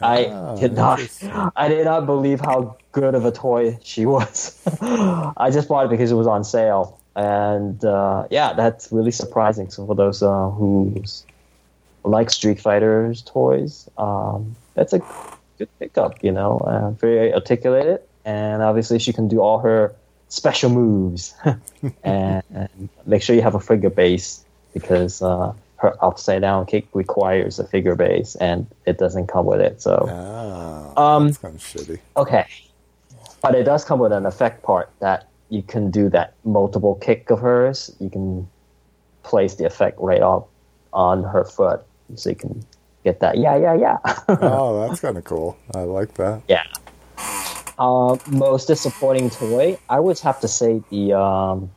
I 0.00 0.26
Ah, 0.26 0.56
did 0.56 0.72
not. 0.74 1.00
I 1.56 1.68
did 1.68 1.84
not 1.84 2.06
believe 2.06 2.40
how 2.40 2.76
good 2.92 3.14
of 3.14 3.24
a 3.24 3.30
toy 3.30 3.78
she 3.82 4.06
was. 4.06 4.58
I 5.36 5.50
just 5.52 5.68
bought 5.68 5.86
it 5.86 5.90
because 5.90 6.10
it 6.10 6.16
was 6.16 6.26
on 6.26 6.42
sale, 6.42 6.98
and 7.14 7.84
uh, 7.84 8.26
yeah, 8.30 8.52
that's 8.54 8.90
really 8.90 9.12
surprising. 9.12 9.70
So 9.70 9.86
for 9.86 9.94
those 9.94 10.22
uh, 10.22 10.50
who 10.50 11.02
like 12.02 12.30
Street 12.30 12.58
Fighters 12.60 13.22
toys, 13.22 13.88
um, 13.98 14.56
that's 14.74 14.92
a 14.92 15.00
good 15.60 15.78
pickup. 15.78 16.24
You 16.24 16.32
know, 16.32 16.58
uh, 16.58 16.90
very 16.90 17.32
articulated, 17.32 18.00
and 18.24 18.62
obviously 18.62 18.98
she 18.98 19.12
can 19.12 19.28
do 19.28 19.40
all 19.40 19.58
her 19.60 19.94
special 20.28 20.70
moves. 20.70 21.34
and, 22.02 22.42
and 22.52 22.88
make 23.06 23.22
sure 23.22 23.36
you 23.36 23.42
have 23.42 23.54
a 23.54 23.60
figure 23.60 23.90
base 23.90 24.44
because 24.72 25.22
uh, 25.22 25.52
her 25.76 25.92
upside 26.04 26.40
down 26.40 26.66
kick 26.66 26.86
requires 26.94 27.58
a 27.58 27.66
figure 27.66 27.94
base, 27.94 28.34
and 28.36 28.66
it 28.86 28.98
doesn't 28.98 29.26
come 29.28 29.46
with 29.46 29.60
it. 29.60 29.82
So. 29.82 30.06
Ah, 30.08 31.14
Um, 31.14 31.26
that's 31.26 31.38
kind 31.38 31.54
of 31.54 31.60
shitty. 31.60 31.98
Okay. 32.16 32.46
But 33.42 33.54
it 33.54 33.64
does 33.64 33.84
come 33.84 34.00
with 34.00 34.12
an 34.12 34.26
effect 34.26 34.62
part 34.62 34.90
that 35.00 35.28
you 35.48 35.62
can 35.62 35.90
do 35.90 36.08
that 36.10 36.34
multiple 36.44 36.94
kick 36.96 37.30
of 37.30 37.40
hers. 37.40 37.94
You 37.98 38.10
can 38.10 38.48
place 39.22 39.54
the 39.54 39.64
effect 39.64 39.98
right 39.98 40.22
up 40.22 40.48
on 40.92 41.24
her 41.24 41.44
foot. 41.44 41.82
So 42.16 42.30
you 42.30 42.36
can 42.36 42.64
get 43.04 43.20
that. 43.20 43.38
Yeah, 43.38 43.56
yeah, 43.56 43.74
yeah. 43.74 43.98
Oh, 44.28 44.86
that's 44.88 45.00
kind 45.00 45.16
of 45.16 45.24
cool. 45.24 45.56
I 45.74 45.80
like 45.82 46.14
that. 46.14 46.42
yeah. 46.48 46.64
Uh, 47.78 48.16
most 48.30 48.66
disappointing 48.66 49.30
toy, 49.30 49.78
I 49.88 50.00
would 50.00 50.18
have 50.18 50.38
to 50.40 50.48
say 50.48 50.82
the 50.90 51.14
um, 51.18 51.70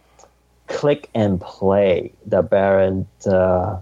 click 0.67 1.09
and 1.15 1.39
play, 1.39 2.11
the 2.25 2.41
Baron, 2.41 3.07
uh, 3.25 3.79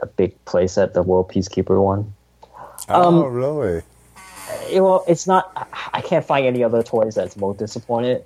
the 0.00 0.06
big 0.16 0.32
playset, 0.44 0.92
the 0.92 1.02
World 1.02 1.28
Peacekeeper 1.30 1.82
one. 1.82 2.14
Um, 2.88 3.14
oh, 3.16 3.26
really? 3.26 3.82
Eh, 4.70 4.78
well, 4.78 5.04
it's 5.08 5.26
not. 5.26 5.50
I- 5.56 5.66
I 5.94 6.00
can't 6.00 6.24
find 6.24 6.44
any 6.46 6.62
other 6.64 6.82
toys 6.82 7.14
that's 7.14 7.36
more 7.36 7.54
disappointed 7.54 8.24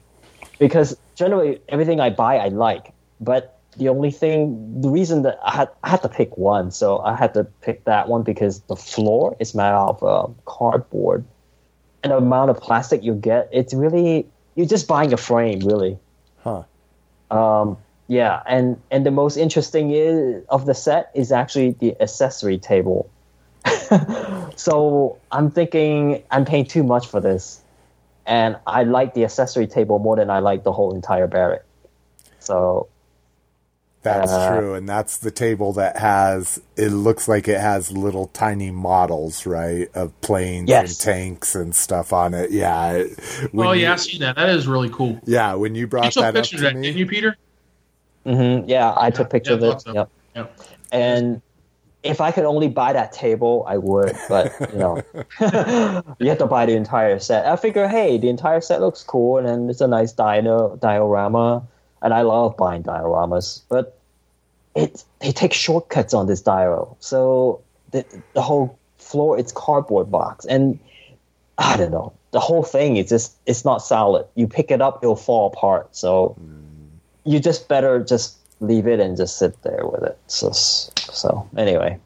because 0.59 0.97
generally 1.15 1.61
everything 1.69 2.01
I 2.01 2.09
buy 2.11 2.39
I 2.39 2.49
like, 2.49 2.93
but 3.21 3.58
the 3.79 3.89
only 3.89 4.11
thing, 4.11 4.81
the 4.81 4.89
reason 4.89 5.23
that 5.23 5.39
I 5.43 5.53
had, 5.53 5.69
I 5.83 5.89
had 5.89 6.03
to 6.03 6.09
pick 6.09 6.37
one, 6.37 6.71
so 6.71 6.99
I 6.99 7.15
had 7.15 7.33
to 7.35 7.45
pick 7.45 7.85
that 7.85 8.09
one 8.09 8.23
because 8.23 8.61
the 8.63 8.77
floor 8.77 9.37
is 9.39 9.55
made 9.55 9.63
out 9.63 10.01
of 10.01 10.03
uh, 10.03 10.33
cardboard, 10.45 11.25
and 12.03 12.13
the 12.13 12.17
amount 12.17 12.51
of 12.51 12.61
plastic 12.61 13.03
you 13.03 13.15
get, 13.15 13.49
it's 13.53 13.73
really 13.73 14.27
you're 14.55 14.67
just 14.67 14.89
buying 14.89 15.13
a 15.13 15.17
frame, 15.17 15.61
really. 15.61 15.99
Huh. 16.43 16.65
Um, 17.31 17.77
yeah, 18.09 18.43
and 18.47 18.81
and 18.91 19.07
the 19.07 19.11
most 19.11 19.37
interesting 19.37 19.93
is 19.93 20.43
of 20.49 20.67
the 20.67 20.75
set 20.75 21.11
is 21.15 21.31
actually 21.31 21.73
the 21.73 22.01
accessory 22.01 22.59
table. 22.59 23.09
so 24.57 25.19
I'm 25.31 25.51
thinking 25.51 26.23
I'm 26.31 26.45
paying 26.45 26.65
too 26.65 26.83
much 26.83 27.07
for 27.07 27.21
this, 27.21 27.61
and 28.27 28.57
I 28.67 28.83
like 28.83 29.15
the 29.15 29.25
accessory 29.25 29.67
table 29.67 29.99
more 29.99 30.17
than 30.17 30.31
I 30.31 30.41
like 30.41 30.65
the 30.65 30.73
whole 30.73 30.95
entire 30.95 31.27
barrack. 31.27 31.63
So 32.41 32.89
That's 34.03 34.31
Uh, 34.33 34.49
true, 34.57 34.75
and 34.75 34.89
that's 34.89 35.19
the 35.19 35.31
table 35.33 35.73
that 35.75 35.97
has. 35.97 36.61
It 36.77 36.91
looks 36.91 37.27
like 37.27 37.49
it 37.49 37.61
has 37.61 37.91
little 37.91 38.29
tiny 38.29 38.71
models, 38.71 39.45
right, 39.45 39.89
of 39.95 40.19
planes 40.21 40.69
Yes. 40.71 40.91
and 40.91 41.01
tanks 41.01 41.55
and 41.57 41.75
stuff 41.75 42.13
on 42.13 42.33
it. 42.33 42.51
Yeah. 42.53 42.93
it- 42.93 43.19
when 43.53 43.67
Oh 43.67 43.73
you- 43.73 43.83
yeah, 43.83 43.95
I 43.95 43.97
see 43.97 44.19
that. 44.19 44.37
That 44.37 44.51
is 44.51 44.69
really 44.69 44.89
cool. 44.91 45.19
yeah. 45.25 45.55
When 45.55 45.75
you 45.75 45.81
You 45.83 45.87
brought 45.89 46.13
took 46.13 46.23
that 46.23 46.37
up 46.37 46.45
to 46.45 46.57
that, 46.59 46.77
me, 46.77 46.83
didn't 46.83 46.97
you, 46.99 47.07
Peter? 47.07 47.37
Mm-hmm, 48.25 48.69
yeah, 48.69 48.95
I 48.97 49.11
took 49.11 49.31
picture 49.31 49.53
yeah, 49.53 49.57
of 49.57 49.63
it. 49.65 49.67
thought 49.71 49.83
so. 49.83 49.93
Yep. 49.95 50.11
Yeah. 50.37 50.45
And 50.93 51.43
if 52.05 52.21
I 52.21 52.31
could 52.31 52.45
only 52.45 52.69
buy 52.69 52.93
that 52.93 53.13
table, 53.13 53.65
I 53.67 53.79
would. 53.79 54.17
But 54.29 54.53
you 54.73 54.79
know, 54.79 55.03
you 56.21 56.29
have 56.29 56.39
to 56.39 56.47
buy 56.47 56.67
the 56.67 56.75
entire 56.75 57.19
set. 57.19 57.47
I 57.47 57.57
figure, 57.57 57.89
hey, 57.89 58.17
the 58.19 58.29
entire 58.29 58.61
set 58.61 58.81
looks 58.81 59.03
cool, 59.03 59.39
and 59.39 59.47
then 59.49 59.69
it's 59.69 59.81
a 59.81 59.89
nice 59.89 60.13
dino 60.13 60.77
diorama, 60.77 61.63
and 62.03 62.15
I 62.15 62.23
love 62.23 62.57
buying 62.57 62.83
dioramas. 62.83 63.63
But 63.69 63.99
it 64.75 65.05
they 65.21 65.33
take 65.33 65.53
shortcuts 65.53 66.15
on 66.15 66.27
this 66.27 66.41
dio, 66.41 66.97
so 67.01 67.63
the 67.91 68.05
the 68.35 68.43
whole 68.43 68.79
floor 68.99 69.39
it's 69.39 69.53
cardboard 69.53 70.11
box, 70.11 70.45
and 70.45 70.79
I 71.57 71.77
don't 71.77 71.91
know. 71.91 72.13
The 72.31 72.41
whole 72.41 72.63
thing 72.63 72.97
is 72.97 73.09
just 73.09 73.37
it's 73.47 73.65
not 73.65 73.79
solid. 73.79 74.27
You 74.35 74.47
pick 74.47 74.71
it 74.71 74.81
up, 74.81 75.03
it'll 75.03 75.17
fall 75.17 75.49
apart. 75.49 75.97
So 75.97 76.37
you 77.25 77.41
just 77.41 77.69
better 77.69 78.03
just 78.03 78.39
leave 78.61 78.87
it 78.87 79.01
and 79.01 79.17
just 79.17 79.39
sit 79.39 79.63
there 79.63 79.87
with 79.87 80.03
it. 80.03 80.19
So, 80.27 80.51
so 80.53 81.49
anyway, 81.57 81.99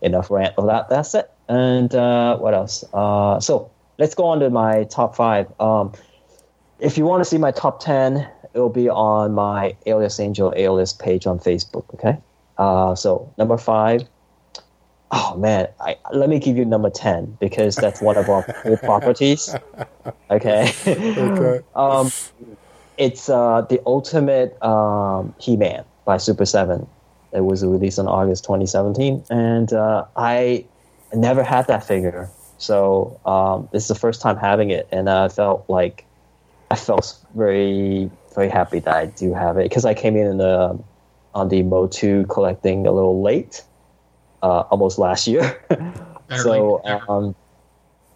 enough 0.00 0.30
rant 0.30 0.54
of 0.56 0.66
that. 0.66 0.88
That's 0.88 1.14
it. 1.14 1.30
And 1.48 1.94
uh, 1.94 2.38
what 2.38 2.54
else? 2.54 2.84
Uh, 2.92 3.40
so 3.40 3.70
let's 3.98 4.14
go 4.14 4.24
on 4.26 4.40
to 4.40 4.50
my 4.50 4.84
top 4.84 5.14
five. 5.14 5.52
Um, 5.60 5.92
if 6.78 6.98
you 6.98 7.04
want 7.04 7.20
to 7.22 7.28
see 7.28 7.38
my 7.38 7.50
top 7.50 7.80
ten, 7.80 8.28
it'll 8.54 8.68
be 8.68 8.88
on 8.88 9.34
my 9.34 9.76
Alias 9.86 10.20
Angel 10.20 10.52
Alias 10.56 10.92
page 10.92 11.26
on 11.26 11.38
Facebook. 11.38 11.84
Okay. 11.94 12.18
Uh, 12.58 12.94
so 12.94 13.32
number 13.38 13.56
five. 13.56 14.02
Oh 15.14 15.36
man, 15.36 15.68
I, 15.78 15.96
let 16.12 16.30
me 16.30 16.38
give 16.38 16.56
you 16.56 16.64
number 16.64 16.88
ten 16.88 17.36
because 17.38 17.76
that's 17.76 18.00
one 18.00 18.16
of 18.16 18.30
our 18.30 18.44
core 18.44 18.76
properties. 18.82 19.54
Okay. 20.30 20.72
okay. 20.86 21.60
Um, 21.74 22.10
it's 22.98 23.28
uh, 23.28 23.62
the 23.62 23.80
ultimate 23.86 24.62
um, 24.62 25.34
He-Man 25.38 25.84
by 26.04 26.18
Super 26.18 26.44
Seven. 26.44 26.86
It 27.32 27.40
was 27.40 27.64
released 27.64 27.98
in 27.98 28.06
August 28.06 28.44
2017, 28.44 29.24
and 29.30 29.72
uh, 29.72 30.04
I 30.16 30.66
never 31.14 31.42
had 31.42 31.66
that 31.68 31.84
figure. 31.84 32.28
So 32.58 33.18
um, 33.24 33.68
this 33.72 33.84
is 33.84 33.88
the 33.88 33.94
first 33.94 34.20
time 34.20 34.36
having 34.36 34.70
it, 34.70 34.86
and 34.92 35.08
I 35.10 35.28
felt 35.28 35.64
like 35.68 36.04
I 36.70 36.76
felt 36.76 37.18
very 37.34 38.10
very 38.34 38.48
happy 38.48 38.78
that 38.80 38.94
I 38.94 39.06
do 39.06 39.32
have 39.34 39.58
it 39.58 39.64
because 39.64 39.84
I 39.84 39.94
came 39.94 40.16
in, 40.16 40.26
in 40.26 40.36
the, 40.38 40.78
on 41.34 41.48
the 41.48 41.62
Motu 41.62 42.26
collecting 42.26 42.86
a 42.86 42.92
little 42.92 43.22
late, 43.22 43.62
uh, 44.42 44.60
almost 44.70 44.98
last 44.98 45.26
year. 45.26 45.60
So 46.38 46.50
late 46.50 46.82
than 46.84 46.92
never. 46.92 47.12
um, 47.12 47.34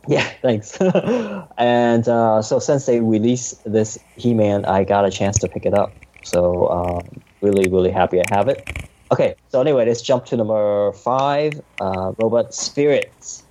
yeah, 0.08 0.30
thanks. 0.40 0.78
and 1.58 2.08
uh, 2.08 2.42
so 2.42 2.58
since 2.58 2.86
they 2.86 3.00
released 3.00 3.62
this 3.70 3.98
He-Man, 4.16 4.64
I 4.64 4.84
got 4.84 5.04
a 5.04 5.10
chance 5.10 5.38
to 5.40 5.48
pick 5.48 5.66
it 5.66 5.74
up. 5.74 5.92
So 6.22 6.68
um, 6.68 7.22
really, 7.40 7.70
really 7.70 7.90
happy 7.90 8.20
I 8.20 8.24
have 8.30 8.48
it. 8.48 8.88
Okay, 9.12 9.36
so 9.48 9.60
anyway, 9.60 9.86
let's 9.86 10.02
jump 10.02 10.26
to 10.26 10.36
number 10.36 10.92
five, 10.92 11.60
uh, 11.80 12.12
Robot 12.18 12.54
Spirits, 12.54 13.44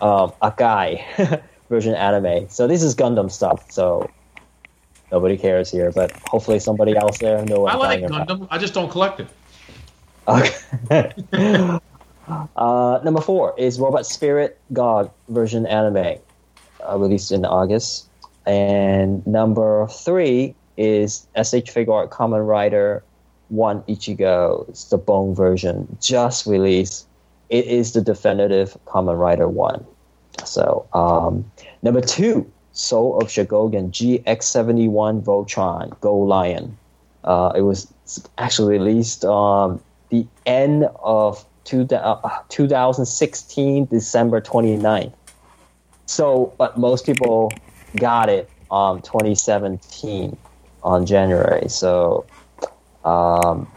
um, 0.00 0.32
a 0.42 0.52
guy 0.56 1.04
version 1.68 1.94
anime. 1.94 2.48
So 2.48 2.66
this 2.66 2.82
is 2.82 2.94
Gundam 2.94 3.30
stuff. 3.30 3.70
So 3.70 4.10
nobody 5.10 5.36
cares 5.36 5.70
here, 5.70 5.92
but 5.92 6.12
hopefully 6.24 6.58
somebody 6.58 6.96
else 6.96 7.18
there 7.18 7.44
know 7.44 7.66
I 7.66 7.74
like 7.74 8.00
talking 8.00 8.04
about. 8.04 8.28
Gundam. 8.28 8.48
I 8.50 8.58
just 8.58 8.74
don't 8.74 8.90
collect 8.90 9.20
it. 9.20 9.28
Okay. 10.28 11.12
uh, 12.56 13.00
number 13.04 13.20
four 13.20 13.54
is 13.58 13.78
Robot 13.78 14.06
Spirit 14.06 14.60
God 14.72 15.10
version 15.28 15.66
anime, 15.66 16.18
uh, 16.86 16.98
released 16.98 17.30
in 17.30 17.44
August. 17.44 18.08
And 18.46 19.26
number 19.26 19.86
three 19.88 20.54
is 20.76 21.26
SH 21.40 21.70
Figure 21.70 21.92
Art 21.92 22.10
Kamen 22.10 22.46
Rider 22.46 23.04
1 23.48 23.82
Ichigo. 23.82 24.68
It's 24.68 24.84
the 24.84 24.98
Bone 24.98 25.34
version, 25.34 25.96
just 26.00 26.46
released. 26.46 27.06
It 27.48 27.66
is 27.66 27.92
the 27.92 28.02
definitive 28.02 28.76
Kamen 28.86 29.18
Rider 29.18 29.48
1. 29.48 29.84
So, 30.44 30.86
um, 30.92 31.50
number 31.82 32.00
two, 32.00 32.50
Soul 32.76 33.18
of 33.18 33.28
Chogokin 33.28 33.90
GX71 33.90 35.22
Voltron 35.22 35.98
Go 36.00 36.16
Lion. 36.18 36.76
Uh, 37.24 37.52
it 37.56 37.62
was 37.62 37.92
actually 38.38 38.78
released 38.78 39.24
um, 39.24 39.80
the 40.10 40.26
end 40.44 40.88
of 41.02 41.44
two, 41.64 41.86
uh, 41.90 42.42
2016, 42.50 43.86
December 43.86 44.40
29th. 44.40 45.12
So, 46.04 46.52
but 46.58 46.78
most 46.78 47.06
people 47.06 47.50
got 47.96 48.28
it 48.28 48.48
um 48.70 49.00
2017 49.02 50.36
on 50.82 51.06
January. 51.06 51.68
So, 51.68 52.26
um, 53.04 53.70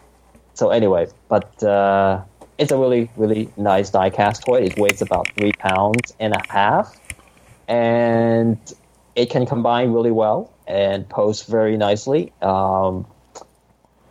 so 0.53 0.69
anyway, 0.69 1.07
but 1.29 1.63
uh, 1.63 2.21
it's 2.57 2.71
a 2.71 2.77
really 2.77 3.09
really 3.15 3.49
nice 3.55 3.91
diecast 3.91 4.45
toy. 4.45 4.61
It 4.61 4.77
weighs 4.77 5.01
about 5.01 5.27
three 5.37 5.53
pounds 5.53 6.13
and 6.19 6.33
a 6.33 6.41
half, 6.49 6.99
and 7.67 8.57
it 9.15 9.29
can 9.29 9.45
combine 9.45 9.91
really 9.91 10.11
well 10.11 10.53
and 10.67 11.07
pose 11.09 11.43
very 11.43 11.77
nicely. 11.77 12.31
Um, 12.41 13.05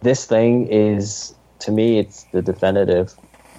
this 0.03 0.27
thing 0.27 0.69
is 0.69 1.35
to 1.61 1.73
me, 1.73 1.99
it's 1.99 2.25
the 2.33 2.43
definitive 2.43 3.15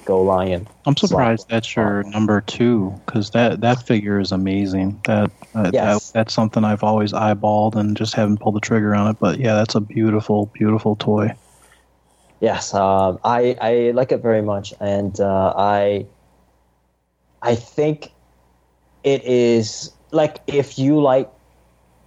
Go 0.06 0.22
Lion. 0.22 0.68
I'm 0.86 0.96
surprised 0.98 1.48
that's 1.50 1.76
your 1.76 2.04
number 2.04 2.42
two 2.42 3.00
because 3.06 3.32
that, 3.32 3.62
that 3.62 3.86
figure 3.86 4.20
is 4.20 4.32
amazing. 4.32 5.00
That, 5.06 5.30
uh, 5.54 5.70
Yes. 5.74 6.12
that 6.12 6.14
that's 6.14 6.34
something 6.34 6.64
I've 6.64 6.84
always 6.84 7.12
eyeballed 7.12 7.76
and 7.76 7.98
just 7.98 8.14
haven't 8.14 8.40
pulled 8.40 8.56
the 8.56 8.62
trigger 8.62 8.96
on 8.96 9.10
it. 9.10 9.18
But 9.20 9.40
yeah, 9.40 9.56
that's 9.56 9.76
a 9.76 9.82
beautiful, 9.82 10.50
beautiful 10.54 10.96
toy. 10.96 11.36
Yes, 12.40 12.74
um, 12.74 13.20
I 13.24 13.58
I 13.60 13.92
like 13.92 14.14
it 14.14 14.22
very 14.22 14.42
much, 14.42 14.74
and 14.80 15.20
uh, 15.20 15.54
I 15.58 16.06
I 17.42 17.56
think 17.56 18.12
it 19.04 19.24
is 19.26 19.92
like 20.12 20.42
if 20.48 20.80
you 20.80 21.00
like 21.00 21.30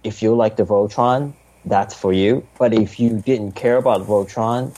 if 0.03 0.21
you 0.21 0.35
like 0.35 0.57
the 0.57 0.63
Voltron, 0.63 1.33
that's 1.65 1.95
for 1.95 2.11
you. 2.11 2.45
But 2.59 2.73
if 2.73 2.99
you 2.99 3.21
didn't 3.21 3.53
care 3.53 3.77
about 3.77 4.01
Voltron, 4.01 4.75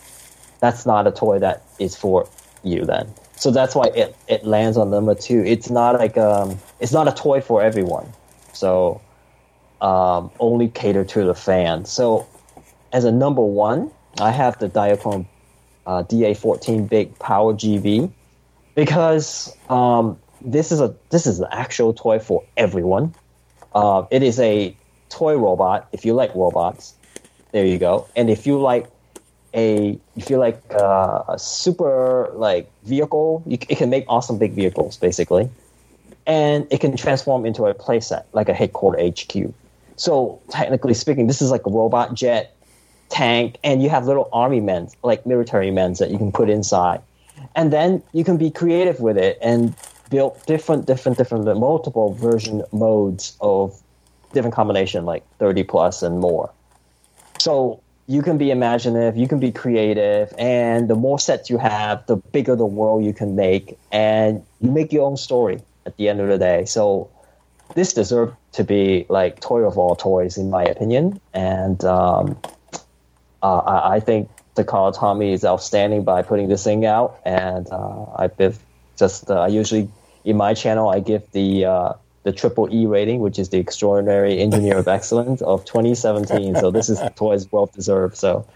that's 0.59 0.85
not 0.85 1.07
a 1.07 1.11
toy 1.11 1.39
that 1.39 1.63
is 1.79 1.95
for 1.95 2.27
you 2.63 2.85
then. 2.85 3.11
So 3.37 3.51
that's 3.51 3.75
why 3.75 3.87
it, 3.87 4.15
it 4.27 4.45
lands 4.45 4.77
on 4.77 4.89
number 4.91 5.15
two. 5.15 5.43
It's 5.45 5.69
not 5.69 5.95
like 5.95 6.17
um 6.17 6.57
it's 6.79 6.91
not 6.91 7.07
a 7.07 7.11
toy 7.11 7.41
for 7.41 7.61
everyone. 7.61 8.11
So 8.53 9.01
um 9.81 10.31
only 10.39 10.69
cater 10.69 11.03
to 11.03 11.25
the 11.25 11.35
fan. 11.35 11.85
So 11.85 12.27
as 12.91 13.03
a 13.03 13.11
number 13.11 13.41
one, 13.41 13.91
I 14.19 14.31
have 14.31 14.57
the 14.59 14.69
Diaclone 14.69 15.25
uh, 15.85 16.03
DA14 16.03 16.87
Big 16.89 17.17
Power 17.19 17.53
GB 17.53 18.11
because 18.73 19.55
um, 19.69 20.17
this 20.45 20.71
is 20.71 20.79
a 20.79 20.95
this 21.09 21.25
is 21.25 21.39
an 21.39 21.47
actual 21.51 21.93
toy 21.93 22.19
for 22.19 22.43
everyone. 22.55 23.13
Uh, 23.73 24.05
it 24.11 24.23
is 24.23 24.39
a 24.39 24.75
toy 25.09 25.35
robot. 25.35 25.87
If 25.91 26.05
you 26.05 26.13
like 26.13 26.33
robots, 26.35 26.93
there 27.51 27.65
you 27.65 27.77
go. 27.77 28.07
And 28.15 28.29
if 28.29 28.45
you 28.47 28.59
like 28.59 28.87
a 29.53 29.97
if 30.15 30.29
you 30.29 30.37
like 30.37 30.61
uh, 30.71 31.23
a 31.27 31.39
super 31.39 32.31
like 32.33 32.69
vehicle, 32.83 33.43
you, 33.45 33.57
it 33.67 33.77
can 33.77 33.89
make 33.89 34.05
awesome 34.07 34.37
big 34.37 34.53
vehicles 34.53 34.97
basically, 34.97 35.49
and 36.25 36.67
it 36.69 36.79
can 36.79 36.95
transform 36.95 37.45
into 37.45 37.65
a 37.65 37.73
playset 37.73 38.23
like 38.33 38.49
a 38.49 38.53
headquarter 38.53 38.99
HQ. 39.03 39.53
So 39.97 40.41
technically 40.49 40.93
speaking, 40.93 41.27
this 41.27 41.41
is 41.41 41.51
like 41.51 41.65
a 41.65 41.69
robot 41.69 42.13
jet 42.13 42.55
tank 43.09 43.57
and 43.63 43.83
you 43.83 43.89
have 43.89 44.07
little 44.07 44.29
army 44.33 44.59
men 44.59 44.89
like 45.03 45.25
military 45.25 45.71
men 45.71 45.93
that 45.93 46.09
you 46.09 46.17
can 46.17 46.31
put 46.31 46.49
inside 46.49 47.01
and 47.55 47.71
then 47.71 48.01
you 48.13 48.23
can 48.23 48.37
be 48.37 48.49
creative 48.49 48.99
with 48.99 49.17
it 49.17 49.37
and 49.41 49.75
build 50.09 50.39
different 50.45 50.85
different 50.85 51.17
different 51.17 51.45
multiple 51.57 52.13
version 52.13 52.63
modes 52.71 53.37
of 53.41 53.79
different 54.33 54.55
combination 54.55 55.05
like 55.05 55.23
30 55.39 55.63
plus 55.63 56.03
and 56.03 56.19
more. 56.19 56.51
So 57.39 57.81
you 58.07 58.21
can 58.21 58.37
be 58.37 58.51
imaginative 58.51 59.17
you 59.17 59.27
can 59.27 59.39
be 59.39 59.51
creative 59.51 60.33
and 60.37 60.87
the 60.87 60.95
more 60.95 61.17
sets 61.17 61.49
you 61.49 61.57
have 61.57 62.05
the 62.05 62.15
bigger 62.15 62.55
the 62.55 62.65
world 62.65 63.03
you 63.03 63.13
can 63.13 63.35
make 63.35 63.77
and 63.91 64.43
you 64.61 64.71
make 64.71 64.93
your 64.93 65.07
own 65.07 65.17
story 65.17 65.59
at 65.85 65.97
the 65.97 66.09
end 66.09 66.19
of 66.21 66.27
the 66.27 66.37
day. 66.37 66.65
So 66.65 67.09
this 67.73 67.93
deserves 67.93 68.33
to 68.53 68.63
be 68.63 69.05
like 69.09 69.39
toy 69.39 69.61
of 69.61 69.77
all 69.77 69.95
toys 69.95 70.37
in 70.37 70.49
my 70.49 70.63
opinion 70.63 71.19
and 71.33 71.83
um, 71.83 72.37
uh, 73.41 73.57
I, 73.57 73.95
I 73.95 73.99
think 73.99 74.29
the 74.55 74.63
Tomy 74.63 75.33
is 75.33 75.45
outstanding 75.45 76.03
by 76.03 76.21
putting 76.21 76.47
this 76.47 76.63
thing 76.63 76.85
out, 76.85 77.19
and 77.25 77.67
uh, 77.71 78.05
I've 78.15 78.35
been 78.37 78.55
just 78.97 79.29
uh, 79.29 79.41
I 79.41 79.47
usually 79.47 79.89
in 80.23 80.37
my 80.37 80.53
channel 80.53 80.89
I 80.89 80.99
give 80.99 81.29
the 81.31 81.65
uh, 81.65 81.93
the 82.23 82.31
triple 82.31 82.67
E 82.73 82.85
rating, 82.87 83.19
which 83.19 83.39
is 83.39 83.49
the 83.49 83.59
Extraordinary 83.59 84.39
Engineer 84.39 84.77
of 84.79 84.87
Excellence 84.99 85.41
of 85.41 85.63
2017. 85.65 86.55
so 86.55 86.71
this 86.71 86.89
is 86.89 86.99
toys 87.15 87.49
well 87.51 87.67
deserved. 87.67 88.17
So, 88.17 88.47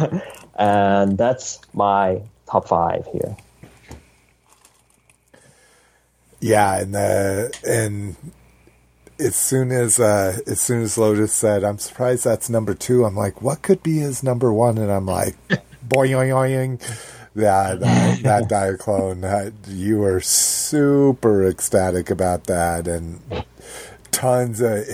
and 0.58 1.16
that's 1.16 1.60
my 1.74 2.22
top 2.50 2.66
five 2.66 3.06
here. 3.12 3.36
Yeah, 6.40 6.80
and 6.80 6.94
the 6.94 7.58
and 7.68 8.16
as 9.18 9.36
soon 9.36 9.70
as 9.70 10.00
uh, 10.00 10.38
as 10.46 10.60
soon 10.60 10.82
as 10.82 10.96
Lotus 10.96 11.34
said, 11.34 11.62
"I'm 11.62 11.78
surprised 11.78 12.24
that's 12.24 12.48
number 12.48 12.72
two, 12.72 13.04
I'm 13.04 13.14
like, 13.14 13.42
"What 13.42 13.60
could 13.60 13.82
be 13.82 13.98
his 13.98 14.22
number 14.22 14.50
one?" 14.50 14.78
And 14.78 14.90
I'm 14.90 15.04
like, 15.04 15.36
"Boing, 15.86 16.80
that 17.34 17.80
that, 17.80 18.22
that 18.22 18.48
Diaclone, 18.48 19.52
you 19.68 19.98
were 19.98 20.20
super 20.20 21.46
ecstatic 21.46 22.10
about 22.10 22.44
that, 22.44 22.88
and 22.88 23.20
tons 24.10 24.60
of. 24.60 24.84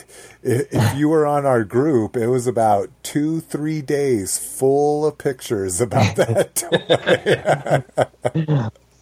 If 0.48 0.96
you 0.96 1.08
were 1.08 1.26
on 1.26 1.44
our 1.44 1.64
group, 1.64 2.16
it 2.16 2.28
was 2.28 2.46
about 2.46 2.88
two, 3.02 3.40
three 3.40 3.82
days 3.82 4.38
full 4.38 5.04
of 5.04 5.18
pictures 5.18 5.80
about 5.80 6.14
that 6.16 6.54
toy. 6.54 8.06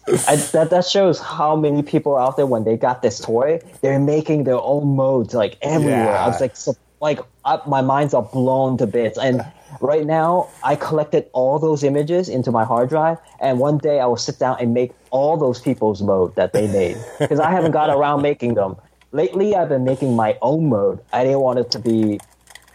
I, 0.07 0.35
that 0.35 0.69
that 0.69 0.85
shows 0.85 1.19
how 1.19 1.55
many 1.55 1.83
people 1.83 2.15
out 2.15 2.37
there 2.37 2.45
when 2.45 2.63
they 2.63 2.77
got 2.77 3.01
this 3.01 3.19
toy, 3.19 3.59
they're 3.81 3.99
making 3.99 4.43
their 4.43 4.59
own 4.59 4.95
modes 4.95 5.33
like 5.33 5.57
everywhere. 5.61 6.17
I 6.17 6.27
was 6.27 6.41
like, 6.41 6.55
so, 6.55 6.75
like 7.01 7.19
I, 7.43 7.59
my 7.67 7.81
minds 7.81 8.13
are 8.13 8.23
blown 8.23 8.77
to 8.77 8.87
bits. 8.87 9.17
And 9.17 9.45
right 9.81 10.05
now, 10.05 10.49
I 10.63 10.75
collected 10.75 11.29
all 11.33 11.59
those 11.59 11.83
images 11.83 12.29
into 12.29 12.51
my 12.51 12.63
hard 12.65 12.89
drive, 12.89 13.17
and 13.39 13.59
one 13.59 13.77
day 13.77 13.99
I 13.99 14.05
will 14.05 14.17
sit 14.17 14.39
down 14.39 14.57
and 14.59 14.73
make 14.73 14.91
all 15.11 15.37
those 15.37 15.59
people's 15.59 16.01
mode 16.01 16.35
that 16.35 16.53
they 16.53 16.67
made 16.67 16.97
because 17.19 17.39
I 17.39 17.51
haven't 17.51 17.71
got 17.71 17.89
around 17.89 18.21
making 18.21 18.55
them. 18.55 18.75
Lately, 19.11 19.55
I've 19.55 19.69
been 19.69 19.85
making 19.85 20.15
my 20.15 20.37
own 20.41 20.69
mode. 20.69 20.99
I 21.13 21.23
didn't 21.23 21.39
want 21.39 21.59
it 21.59 21.71
to 21.71 21.79
be 21.79 22.19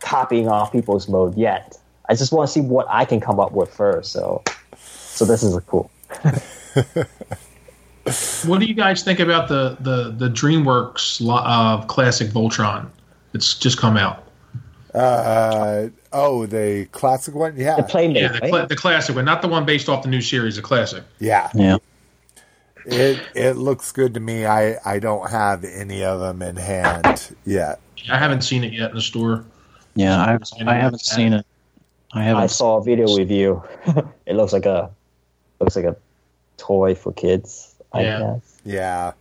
copying 0.01 0.49
off 0.49 0.73
people's 0.73 1.09
mode 1.09 1.37
yet. 1.37 1.77
I 2.09 2.15
just 2.15 2.33
want 2.33 2.49
to 2.49 2.53
see 2.53 2.61
what 2.61 2.87
I 2.89 3.05
can 3.05 3.21
come 3.21 3.39
up 3.39 3.53
with 3.53 3.73
first. 3.73 4.13
So, 4.13 4.43
so 4.77 5.25
this 5.25 5.43
is 5.43 5.59
cool. 5.67 5.91
What 8.45 8.61
do 8.61 8.67
you 8.67 8.75
guys 8.75 9.03
think 9.03 9.21
about 9.21 9.49
the 9.49 9.77
the 9.81 10.11
the 10.11 10.29
DreamWorks 10.29 11.21
lo- 11.21 11.37
uh, 11.37 11.85
classic 11.85 12.31
Voltron? 12.31 12.89
It's 13.35 13.55
just 13.55 13.79
come 13.79 13.97
out. 13.97 14.25
Uh, 14.95 15.89
Oh, 16.13 16.47
the 16.47 16.87
classic 16.93 17.35
one. 17.35 17.55
Yeah, 17.57 17.77
The 17.77 17.83
Playmate, 17.85 18.23
Yeah, 18.23 18.33
the, 18.41 18.51
right? 18.51 18.69
the 18.69 18.77
classic 18.77 19.15
one, 19.15 19.25
not 19.25 19.43
the 19.43 19.49
one 19.49 19.65
based 19.65 19.89
off 19.89 20.03
the 20.03 20.09
new 20.09 20.21
series, 20.21 20.57
the 20.57 20.63
classic. 20.63 21.05
yeah. 21.19 21.51
Yeah. 21.55 21.77
It 22.87 23.21
it 23.35 23.53
looks 23.57 23.93
good 23.93 24.15
to 24.15 24.21
me. 24.21 24.47
I 24.47 24.77
I 24.85 24.99
don't 25.01 25.29
have 25.31 25.65
any 25.65 26.03
of 26.03 26.19
them 26.21 26.41
in 26.41 26.57
hand 26.57 27.37
yet. 27.45 27.79
I 28.11 28.17
haven't 28.17 28.41
seen 28.41 28.65
it 28.65 28.73
yet 28.73 28.89
in 28.91 28.97
the 28.97 29.03
store. 29.03 29.45
Yeah, 29.95 30.17
I, 30.17 30.39
I 30.67 30.75
haven't 30.77 31.01
seen 31.03 31.35
it. 31.35 31.47
I 32.15 32.23
haven't. 32.23 32.43
I 32.43 32.47
saw 32.47 32.79
a 32.79 32.83
video 32.83 33.15
review. 33.15 33.63
it 34.27 34.35
looks 34.35 34.55
like 34.55 34.65
a 34.65 34.91
looks 35.61 35.77
like 35.77 35.85
a 35.85 35.95
toy 36.57 36.95
for 36.95 37.13
kids. 37.13 37.75
I 37.93 38.01
Yeah. 38.03 38.19
guess. 38.19 38.61
Yeah. 38.65 39.13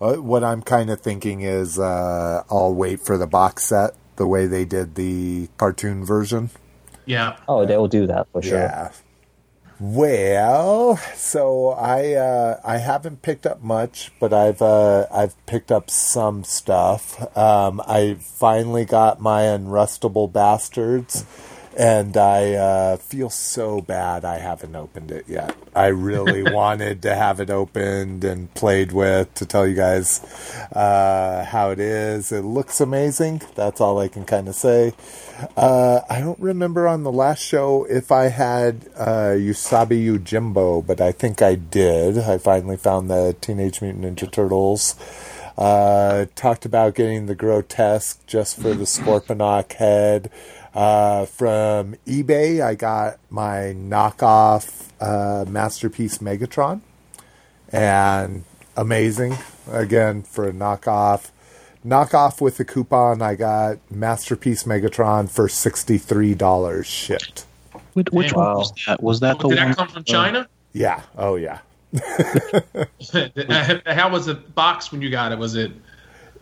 Uh, 0.00 0.14
What 0.14 0.44
I'm 0.44 0.62
kind 0.62 0.88
of 0.88 1.00
thinking 1.00 1.40
is 1.40 1.80
uh, 1.80 2.44
I'll 2.48 2.72
wait 2.74 3.00
for 3.00 3.18
the 3.18 3.26
box 3.26 3.64
set 3.64 3.94
the 4.20 4.26
way 4.26 4.46
they 4.46 4.66
did 4.66 4.96
the 4.96 5.48
cartoon 5.56 6.04
version. 6.04 6.50
Yeah. 7.06 7.38
Oh, 7.48 7.64
they 7.64 7.78
will 7.78 7.88
do 7.88 8.06
that 8.06 8.28
for 8.30 8.42
sure. 8.42 8.58
Yeah. 8.58 8.92
Well, 9.80 10.98
so 11.14 11.70
I 11.70 12.12
uh, 12.12 12.60
I 12.62 12.76
haven't 12.76 13.22
picked 13.22 13.46
up 13.46 13.62
much, 13.62 14.12
but 14.20 14.34
I've 14.34 14.60
uh, 14.60 15.06
I've 15.10 15.34
picked 15.46 15.72
up 15.72 15.88
some 15.88 16.44
stuff. 16.44 17.34
Um, 17.34 17.80
I 17.86 18.18
finally 18.20 18.84
got 18.84 19.22
my 19.22 19.44
Unrustable 19.44 20.30
Bastards, 20.30 21.24
and 21.76 22.16
I 22.16 22.54
uh, 22.54 22.96
feel 22.96 23.30
so 23.30 23.80
bad 23.80 24.24
I 24.24 24.38
haven't 24.38 24.74
opened 24.74 25.10
it 25.10 25.26
yet. 25.28 25.56
I 25.74 25.86
really 25.86 26.42
wanted 26.52 27.02
to 27.02 27.14
have 27.14 27.40
it 27.40 27.50
opened 27.50 28.24
and 28.24 28.52
played 28.54 28.92
with 28.92 29.32
to 29.34 29.46
tell 29.46 29.66
you 29.66 29.76
guys 29.76 30.20
uh, 30.72 31.44
how 31.44 31.70
it 31.70 31.78
is. 31.78 32.32
It 32.32 32.42
looks 32.42 32.80
amazing. 32.80 33.42
That's 33.54 33.80
all 33.80 33.98
I 33.98 34.08
can 34.08 34.24
kind 34.24 34.48
of 34.48 34.54
say. 34.54 34.94
Uh, 35.56 36.00
I 36.10 36.20
don't 36.20 36.40
remember 36.40 36.86
on 36.86 37.02
the 37.02 37.12
last 37.12 37.42
show 37.42 37.84
if 37.84 38.12
I 38.12 38.24
had 38.24 38.88
uh, 38.96 39.34
Usagi 39.36 40.04
Yojimbo, 40.06 40.86
but 40.86 41.00
I 41.00 41.12
think 41.12 41.40
I 41.40 41.54
did. 41.54 42.18
I 42.18 42.38
finally 42.38 42.76
found 42.76 43.08
the 43.08 43.36
Teenage 43.40 43.80
Mutant 43.80 44.04
Ninja 44.04 44.30
Turtles. 44.30 44.96
Uh, 45.56 46.24
talked 46.36 46.64
about 46.64 46.94
getting 46.94 47.26
the 47.26 47.36
Grotusque 47.36 48.18
just 48.26 48.56
for 48.56 48.74
the 48.74 48.84
Scorponok 48.84 49.74
head. 49.74 50.30
Uh, 50.74 51.26
from 51.26 51.96
eBay, 52.06 52.60
I 52.62 52.74
got 52.74 53.18
my 53.28 53.74
knockoff 53.76 54.88
uh, 55.00 55.44
Masterpiece 55.48 56.18
Megatron. 56.18 56.80
And 57.72 58.44
amazing. 58.76 59.36
Again, 59.70 60.22
for 60.22 60.48
a 60.48 60.52
knockoff. 60.52 61.30
Knockoff 61.84 62.40
with 62.40 62.56
the 62.58 62.64
coupon, 62.64 63.22
I 63.22 63.34
got 63.36 63.78
Masterpiece 63.90 64.64
Megatron 64.64 65.30
for 65.30 65.48
$63 65.48 66.84
shipped. 66.84 67.46
Which, 67.94 68.08
which 68.12 68.32
Wow. 68.32 68.48
one 68.48 68.56
was 68.58 68.72
that? 68.86 69.02
Was 69.02 69.20
that 69.20 69.38
the 69.38 69.48
Did 69.48 69.58
one? 69.58 69.68
that 69.68 69.76
come 69.76 69.88
from 69.88 70.04
China? 70.04 70.48
Yeah. 70.72 71.02
Oh, 71.16 71.36
yeah. 71.36 71.58
How 73.86 74.08
was 74.10 74.26
the 74.26 74.34
box 74.54 74.92
when 74.92 75.02
you 75.02 75.10
got 75.10 75.32
it? 75.32 75.38
Was 75.38 75.56
it? 75.56 75.72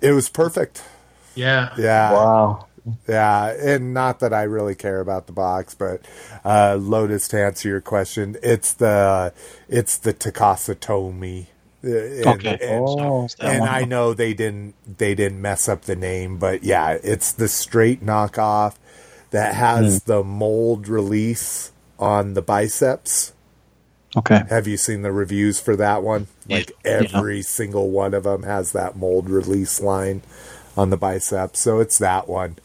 It 0.01 0.13
was 0.13 0.29
perfect. 0.29 0.83
Yeah. 1.35 1.73
Yeah. 1.79 2.13
Wow. 2.13 2.67
Yeah, 3.09 3.47
and 3.51 3.93
not 3.95 4.21
that 4.21 4.33
I 4.33 4.43
really 4.45 4.75
care 4.75 5.01
about 5.01 5.27
the 5.27 5.33
box, 5.33 5.75
but 5.75 6.03
uh, 6.45 6.77
Lotus, 6.81 7.29
to 7.29 7.43
answer 7.43 7.69
your 7.69 7.81
question, 7.81 8.37
it's 8.43 8.73
the 8.75 9.33
it's 9.69 9.97
the 9.99 10.15
Takara 10.15 10.75
Tomy. 10.77 11.47
Uh, 11.85 11.89
and- 11.91 12.27
Okay. 12.27 12.59
and, 12.61 12.85
Oh, 12.89 13.29
and? 13.41 13.63
I 13.65 13.85
know 13.85 14.13
they 14.15 14.35
didn't 14.35 14.75
they 14.99 15.15
didn't 15.15 15.41
mess 15.41 15.69
up 15.69 15.83
the 15.83 15.97
name, 15.97 16.39
but 16.39 16.65
yeah, 16.65 16.99
it's 17.03 17.33
the 17.33 17.49
straight 17.49 18.05
knockoff 18.05 18.75
that 19.31 19.55
has 19.55 20.05
the 20.05 20.25
mold 20.25 20.89
release 20.89 21.71
on 21.99 22.35
the 22.35 22.43
biceps. 22.43 23.33
Okay. 24.17 24.43
Have 24.49 24.67
you 24.67 24.77
seen 24.79 25.03
the 25.03 25.13
reviews 25.13 25.61
for 25.61 25.77
that 25.77 26.03
one? 26.03 26.29
Like 26.49 26.73
Yeah. 26.85 27.03
every 27.13 27.43
single 27.43 27.91
one 27.91 28.15
of 28.15 28.23
them 28.25 28.43
has 28.45 28.73
that 28.73 28.97
mold 28.97 29.29
release 29.29 29.81
line 29.81 30.23
on 30.77 30.91
the 30.91 30.97
biceps. 30.97 31.61
So 31.61 31.79
it's 31.81 31.99
that 31.99 32.27
one. 32.29 32.57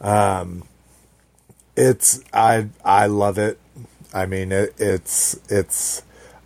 Um, 0.00 0.64
it's 1.76 2.20
I 2.32 2.68
I 2.84 3.06
love 3.06 3.38
it. 3.38 3.58
I 4.14 4.26
mean 4.26 4.52
it, 4.52 4.74
it's 4.78 5.38
it's 5.50 6.02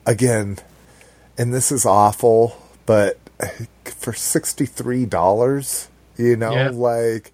again, 0.07 0.59
and 1.39 1.53
this 1.55 1.71
is 1.71 1.85
awful, 1.87 2.57
but 2.87 3.19
for 3.85 4.13
sixty 4.13 4.67
three 4.67 5.07
dollars, 5.07 5.89
you 6.17 6.37
know, 6.37 6.53
Yeah. 6.53 6.71
like 6.73 7.33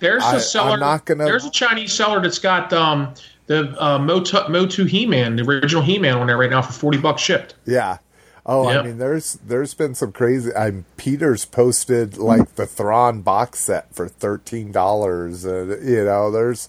There's 0.00 0.22
I- 0.22 0.36
a 0.36 0.40
seller. 0.40 0.72
I'm 0.72 0.80
not 0.80 1.04
gonna- 1.04 1.24
There's 1.24 1.44
a 1.44 1.50
Chinese 1.50 1.92
seller 1.92 2.20
that's 2.20 2.38
got 2.38 2.72
um 2.72 3.14
the 3.46 3.80
uh, 3.82 3.98
Motu, 3.98 4.48
Motu 4.48 4.86
He-Man, 4.86 5.36
the 5.36 5.44
original 5.44 5.80
He-Man, 5.82 6.16
on 6.18 6.26
there 6.26 6.36
right 6.36 6.50
now 6.50 6.62
for 6.62 6.72
forty 6.72 6.98
bucks 6.98 7.22
shipped. 7.22 7.54
Yeah. 7.64 7.98
Oh, 8.48 8.70
Yeah. 8.70 8.78
I 8.80 8.82
mean, 8.84 8.98
there's 8.98 9.34
there's 9.44 9.74
been 9.74 9.94
some 9.96 10.12
crazy. 10.12 10.54
I'm 10.54 10.84
Peter's 10.96 11.44
posted 11.44 12.16
like 12.16 12.54
the 12.54 12.66
Thrawn 12.66 13.22
box 13.22 13.58
set 13.60 13.92
for 13.94 14.06
thirteen 14.08 14.70
dollars. 14.70 15.44
Uh, 15.44 15.78
you 15.82 16.04
know, 16.04 16.30
there's 16.30 16.68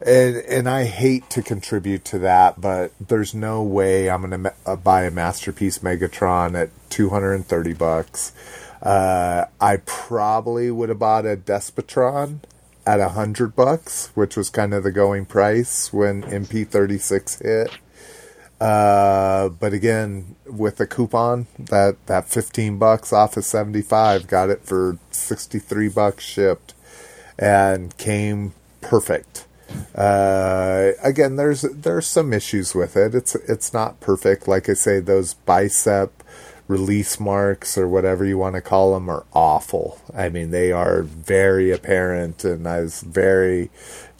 and 0.00 0.36
and 0.36 0.68
I 0.68 0.84
hate 0.84 1.28
to 1.30 1.42
contribute 1.42 2.04
to 2.06 2.18
that, 2.20 2.60
but 2.60 2.92
there's 3.00 3.34
no 3.34 3.60
way 3.62 4.08
I'm 4.08 4.20
gonna 4.20 4.38
ma- 4.38 4.50
uh, 4.64 4.76
buy 4.76 5.02
a 5.02 5.10
masterpiece 5.10 5.80
Megatron 5.80 6.54
at 6.60 6.70
two 6.90 7.08
hundred 7.10 7.34
and 7.34 7.46
thirty 7.46 7.72
bucks. 7.74 8.32
Uh, 8.80 9.46
I 9.60 9.78
probably 9.78 10.70
would 10.70 10.90
have 10.90 10.98
bought 10.98 11.24
a 11.26 11.36
Despotron 11.36 12.40
at 12.86 13.00
a 13.00 13.10
hundred 13.10 13.56
bucks, 13.56 14.10
which 14.14 14.36
was 14.36 14.50
kind 14.50 14.74
of 14.74 14.84
the 14.84 14.92
going 14.92 15.24
price 15.24 15.92
when 15.92 16.22
MP36 16.22 17.42
hit. 17.42 17.78
Uh, 18.60 19.48
but 19.48 19.72
again, 19.72 20.36
with 20.46 20.76
the 20.76 20.86
coupon, 20.86 21.46
that 21.58 21.96
that 22.06 22.28
fifteen 22.28 22.78
bucks 22.78 23.12
off 23.12 23.36
of 23.36 23.44
seventy 23.44 23.82
five, 23.82 24.26
got 24.26 24.50
it 24.50 24.64
for 24.64 24.98
sixty 25.10 25.58
three 25.58 25.88
bucks 25.88 26.24
shipped, 26.24 26.74
and 27.38 27.96
came 27.98 28.54
perfect. 28.80 29.46
Uh, 29.94 30.92
again, 31.02 31.36
there's 31.36 31.62
there's 31.62 32.06
some 32.06 32.32
issues 32.32 32.74
with 32.74 32.96
it. 32.96 33.14
It's 33.14 33.34
it's 33.34 33.72
not 33.72 34.00
perfect. 34.00 34.46
Like 34.46 34.68
I 34.68 34.74
say, 34.74 35.00
those 35.00 35.34
bicep 35.34 36.22
release 36.68 37.20
marks 37.20 37.76
or 37.76 37.86
whatever 37.86 38.24
you 38.24 38.38
want 38.38 38.54
to 38.54 38.60
call 38.60 38.94
them 38.94 39.08
are 39.10 39.24
awful. 39.34 40.00
I 40.16 40.28
mean, 40.28 40.50
they 40.50 40.72
are 40.72 41.02
very 41.02 41.70
apparent, 41.70 42.44
and 42.44 42.66
I 42.66 42.80
was 42.80 43.00
very 43.00 43.70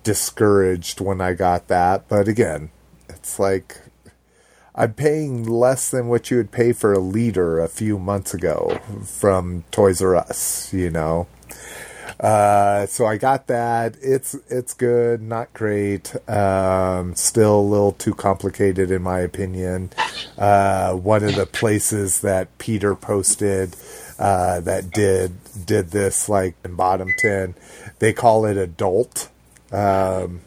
discouraged 0.02 1.01
when 1.01 1.20
I 1.20 1.32
got 1.32 1.69
that. 1.69 2.09
But 2.09 2.28
again, 2.28 2.70
it's 3.09 3.39
like 3.39 3.81
I'm 4.74 4.94
paying 4.94 5.44
less 5.44 5.90
than 5.90 6.09
what 6.09 6.30
you 6.30 6.36
would 6.38 6.51
pay 6.51 6.72
for 6.72 6.92
a 6.92 6.98
liter 6.98 7.60
a 7.60 7.68
few 7.68 7.98
months 7.98 8.34
ago 8.34 8.80
from 9.05 9.64
Toys 9.70 10.02
R 10.02 10.16
Us, 10.16 10.72
you 10.72 10.90
know. 10.90 11.28
Uh, 12.18 12.86
so 12.86 13.06
I 13.06 13.16
got 13.16 13.46
that. 13.48 13.96
It's 14.01 14.34
it's 14.48 14.72
good, 14.74 15.20
not 15.20 15.52
great. 15.52 16.14
Um, 16.28 17.14
still 17.14 17.60
a 17.60 17.60
little 17.60 17.92
too 17.92 18.14
complicated 18.14 18.90
in 18.90 19.02
my 19.02 19.20
opinion. 19.20 19.90
Uh, 20.38 20.94
one 20.94 21.24
of 21.24 21.34
the 21.34 21.46
places 21.46 22.20
that 22.20 22.56
Peter 22.59 22.94
posted 22.94 23.76
uh, 24.18 24.60
that 24.60 24.90
did 24.90 25.32
did 25.66 25.90
this 25.90 26.28
like 26.28 26.56
in 26.64 26.74
bottom 26.76 27.12
ten, 27.18 27.55
they 27.98 28.12
call 28.12 28.44
it 28.46 28.56
adult. 28.56 29.28
Um, 29.72 30.40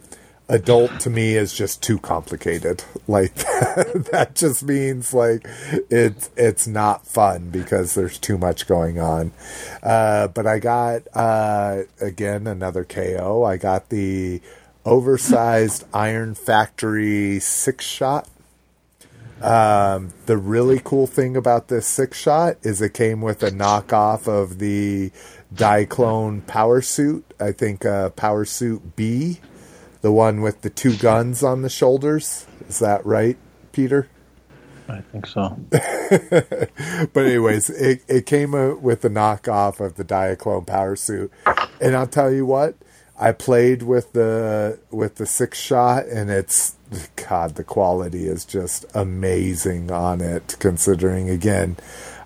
adult 0.50 1.00
to 1.02 1.10
me 1.10 1.36
is 1.36 1.54
just 1.54 1.82
too 1.82 2.00
complicated. 2.00 2.84
Like 3.10 3.36
that 3.36 4.32
just 4.36 4.64
means 4.64 5.14
like 5.14 5.48
it's 5.90 6.30
it's 6.36 6.68
not 6.68 7.08
fun 7.08 7.52
because 7.52 7.96
there's 7.96 8.18
too 8.18 8.38
much 8.38 8.68
going 8.68 9.00
on. 9.00 9.32
Uh, 9.82 10.28
but 10.28 10.46
I 10.46 10.60
got 10.60 11.04
uh, 11.14 11.84
again 12.02 12.48
another 12.48 12.84
KO. 12.84 13.46
I 13.46 13.56
got 13.56 13.88
the 13.88 14.42
oversized 14.84 15.86
Iron 15.94 16.36
Factory 16.36 17.38
Sixshot. 17.40 18.28
Um, 19.42 20.12
the 20.26 20.36
really 20.36 20.82
cool 20.84 21.08
thing 21.08 21.38
about 21.38 21.70
this 21.70 21.88
Sixshot 21.98 22.58
is 22.66 22.82
it 22.82 22.94
came 22.94 23.22
with 23.22 23.42
a 23.42 23.52
knockoff 23.52 24.28
of 24.28 24.60
the 24.60 25.12
Diaclone 25.56 26.46
Power 26.46 26.82
Suit. 26.82 27.24
I 27.40 27.54
think 27.54 27.86
uh, 27.86 28.10
Power 28.10 28.44
Suit 28.44 28.98
B 28.98 29.40
the 30.08 30.14
one 30.14 30.40
with 30.40 30.62
the 30.62 30.70
two 30.70 30.96
guns 30.96 31.44
on 31.44 31.64
the 31.64 31.70
shoulders. 31.70 32.48
Is 32.70 32.80
that 32.80 33.06
right, 33.06 33.36
Peter? 33.74 34.08
I 34.88 35.02
think 35.02 35.28
so. 35.28 35.60
But 37.14 37.26
anyways, 37.26 37.70
it, 37.70 38.06
it 38.08 38.26
came 38.26 38.54
with 38.82 39.02
the 39.02 39.10
knockoff 39.10 39.82
of 39.82 39.96
the 39.96 40.06
Diaclone 40.06 40.66
power 40.66 40.96
suit, 40.96 41.30
and 41.82 41.94
I'll 41.94 42.08
tell 42.08 42.32
you 42.32 42.46
what, 42.46 42.76
I 43.20 43.34
played 43.34 43.84
with 43.84 44.14
the 44.14 44.80
with 44.92 45.16
the 45.16 45.26
Sixshot, 45.26 46.10
and 46.10 46.30
it's 46.30 46.78
God, 47.18 47.56
the 47.56 47.66
quality 47.66 48.30
is 48.30 48.46
just 48.46 48.86
amazing 48.94 49.92
on 49.92 50.22
it. 50.22 50.56
Considering 50.60 51.30
again, 51.30 51.76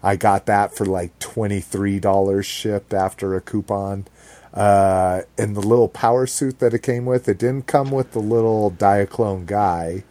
I 0.03 0.15
got 0.17 0.45
that 0.45 0.75
for 0.75 0.85
like 0.85 1.17
$23 1.17 2.45
shipped 2.45 2.93
after 2.93 3.33
a 3.33 3.41
coupon. 3.41 4.05
Uh, 4.53 5.21
and 5.37 5.55
the 5.55 5.61
little 5.61 5.87
power 5.87 6.27
suit 6.27 6.59
that 6.59 6.73
it 6.73 6.83
came 6.83 7.05
with, 7.05 7.27
it 7.27 7.37
didn't 7.37 7.67
come 7.67 7.91
with 7.91 8.11
the 8.11 8.19
little 8.19 8.71
Diaclone 8.71 9.45
guy, 9.45 10.03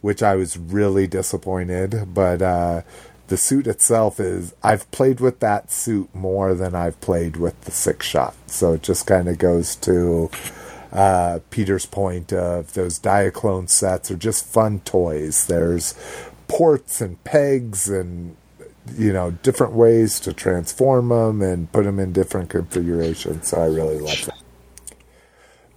which 0.00 0.22
I 0.22 0.34
was 0.34 0.58
really 0.58 1.06
disappointed. 1.06 2.12
But 2.12 2.42
uh, 2.42 2.82
the 3.28 3.36
suit 3.36 3.66
itself 3.66 4.18
is, 4.18 4.54
I've 4.62 4.90
played 4.90 5.20
with 5.20 5.40
that 5.40 5.70
suit 5.70 6.14
more 6.14 6.54
than 6.54 6.74
I've 6.74 7.00
played 7.00 7.36
with 7.36 7.60
the 7.62 7.70
Sixshot. 7.70 8.34
So 8.46 8.74
it 8.74 8.82
just 8.82 9.06
kind 9.06 9.28
of 9.28 9.38
goes 9.38 9.76
to 9.76 10.30
uh, 10.92 11.40
Peter's 11.50 11.86
point 11.86 12.32
of 12.32 12.74
those 12.74 12.98
Diaclone 12.98 13.68
sets 13.68 14.10
are 14.10 14.16
just 14.16 14.46
fun 14.46 14.80
toys. 14.80 15.46
There's 15.46 15.94
ports 16.48 17.00
and 17.00 17.22
pegs 17.24 17.88
and 17.88 18.36
you 18.96 19.12
know 19.12 19.30
different 19.30 19.72
ways 19.72 20.20
to 20.20 20.32
transform 20.32 21.08
them 21.08 21.42
and 21.42 21.70
put 21.72 21.84
them 21.84 21.98
in 21.98 22.12
different 22.12 22.50
configurations. 22.50 23.48
So 23.48 23.60
I 23.62 23.66
really 23.66 23.98
love 23.98 24.26
that. 24.26 24.38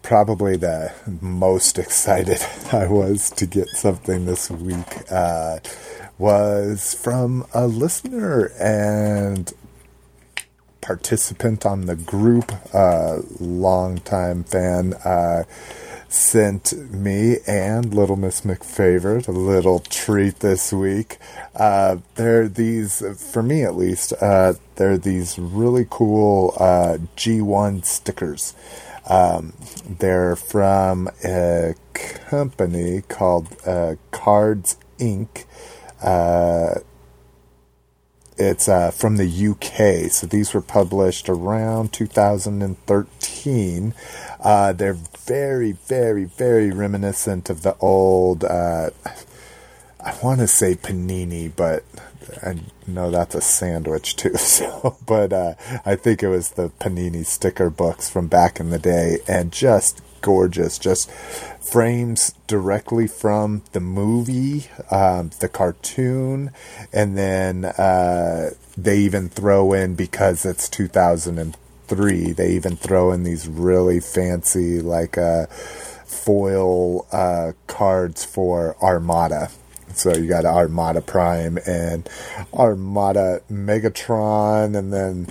Probably 0.01 0.55
the 0.55 0.93
most 1.21 1.77
excited 1.85 2.41
I 2.71 2.87
was 2.87 3.29
to 3.31 3.45
get 3.45 3.67
something 3.69 4.25
this 4.25 4.49
week 4.49 5.11
uh, 5.11 5.59
was 6.17 6.93
from 6.93 7.45
a 7.53 7.67
listener 7.67 8.51
and 8.59 9.53
participant 10.81 11.65
on 11.65 11.85
the 11.85 11.97
group, 11.97 12.49
uh, 12.73 13.17
longtime 13.41 14.45
fan, 14.45 14.93
uh, 15.03 15.43
sent 16.09 16.73
me 16.91 17.37
and 17.47 17.93
Little 17.93 18.15
Miss 18.15 18.41
McFavorite 18.41 19.27
a 19.27 19.31
little 19.31 19.79
treat 19.79 20.39
this 20.39 20.71
week. 20.71 21.17
Uh, 21.55 21.97
there 22.15 22.41
are 22.41 22.47
these, 22.47 23.03
for 23.31 23.43
me 23.43 23.63
at 23.63 23.75
least, 23.75 24.13
uh, 24.21 24.53
there 24.75 24.91
are 24.91 24.97
these 24.97 25.37
really 25.37 25.85
cool 25.89 26.53
uh, 26.59 26.97
G1 27.15 27.85
stickers. 27.85 28.53
Um, 29.09 29.53
they're 29.87 30.35
from 30.35 31.09
a 31.23 31.75
company 31.93 33.03
called 33.07 33.47
uh, 33.65 33.95
Cards 34.11 34.77
Inc. 34.99 35.45
It's 38.37 38.69
uh, 38.69 38.91
from 38.91 39.17
the 39.17 39.25
UK, 39.25 40.11
so 40.11 40.27
these 40.27 40.53
were 40.53 40.61
published 40.61 41.27
around 41.27 41.91
2013. 41.91 43.93
Uh, 44.39 44.73
they're 44.73 44.93
very, 44.93 45.71
very, 45.71 46.25
very 46.25 46.69
reminiscent 46.69 47.49
of 47.49 47.63
the 47.63 47.75
old. 47.79 48.43
Uh, 48.43 48.91
I 49.99 50.15
want 50.21 50.39
to 50.41 50.47
say 50.47 50.75
panini, 50.75 51.51
but 51.53 51.83
I 52.43 52.59
know 52.85 53.09
that's 53.09 53.35
a 53.35 53.41
sandwich 53.41 54.15
too. 54.15 54.33
So, 54.37 54.97
but 55.05 55.33
uh, 55.33 55.55
I 55.85 55.95
think 55.95 56.21
it 56.21 56.29
was 56.29 56.51
the 56.51 56.69
panini 56.69 57.25
sticker 57.25 57.69
books 57.69 58.09
from 58.09 58.27
back 58.27 58.59
in 58.59 58.69
the 58.69 58.79
day, 58.79 59.19
and 59.27 59.51
just 59.51 60.01
gorgeous. 60.21 60.77
Just 60.77 61.09
frames 61.11 62.33
directly 62.47 63.07
from 63.07 63.63
the 63.73 63.79
movie, 63.79 64.67
um, 64.91 65.31
the 65.39 65.49
cartoon, 65.49 66.51
and 66.93 67.17
then 67.17 67.65
uh, 67.65 68.51
they 68.77 68.97
even 68.99 69.29
throw 69.29 69.73
in 69.73 69.95
because 69.95 70.45
it's 70.45 70.69
2003. 70.69 72.31
They 72.31 72.51
even 72.51 72.75
throw 72.75 73.11
in 73.11 73.23
these 73.23 73.47
really 73.47 73.99
fancy 73.99 74.81
like 74.81 75.17
uh, 75.17 75.47
foil 75.47 77.05
uh, 77.11 77.53
cards 77.67 78.23
for 78.23 78.75
Armada. 78.81 79.49
So 79.93 80.15
you 80.15 80.27
got 80.27 80.45
Armada 80.45 81.01
Prime 81.01 81.57
and 81.65 82.07
Armada 82.53 83.41
Megatron, 83.49 84.77
and 84.77 84.93
then 84.93 85.27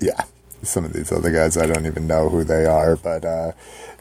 yeah, 0.00 0.24
some 0.62 0.84
of 0.84 0.92
these 0.92 1.12
other 1.12 1.30
guys 1.30 1.56
I 1.56 1.66
don't 1.66 1.86
even 1.86 2.06
know 2.06 2.28
who 2.28 2.44
they 2.44 2.64
are, 2.64 2.96
but 2.96 3.24
uh, 3.24 3.52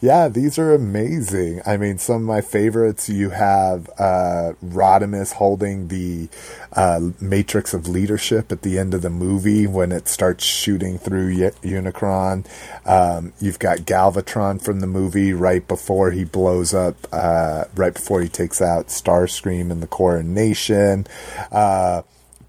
yeah, 0.02 0.30
these 0.30 0.58
are 0.58 0.74
amazing. 0.74 1.62
I 1.66 1.78
mean, 1.78 2.00
some 2.00 2.18
of 2.18 2.22
my 2.24 2.42
favorites. 2.42 3.08
You 3.08 3.30
have 3.30 3.88
uh, 4.00 4.54
Rodimus 4.64 5.34
holding 5.34 5.90
the 5.90 6.28
uh, 6.74 7.12
Matrix 7.20 7.74
of 7.74 7.88
Leadership 7.88 8.52
at 8.52 8.64
the 8.64 8.80
end 8.80 8.96
of 8.96 9.04
the 9.04 9.12
movie 9.12 9.68
when 9.68 9.92
it 9.92 10.08
starts 10.08 10.44
shooting 10.44 10.98
through 10.98 11.36
Unicron. 11.36 12.46
Um, 12.86 13.34
you've 13.40 13.60
got 13.60 13.80
Galvatron 13.80 14.60
from 14.60 14.80
the 14.80 14.88
movie 14.88 15.34
right 15.34 15.68
before 15.68 16.10
he 16.10 16.24
blows 16.24 16.74
up, 16.74 16.96
uh, 17.12 17.66
right 17.76 17.94
before 17.94 18.22
he 18.22 18.30
takes 18.30 18.60
out 18.60 18.88
Starscream 18.88 19.70
in 19.70 19.82
the 19.82 19.88
Coronation. 19.88 21.06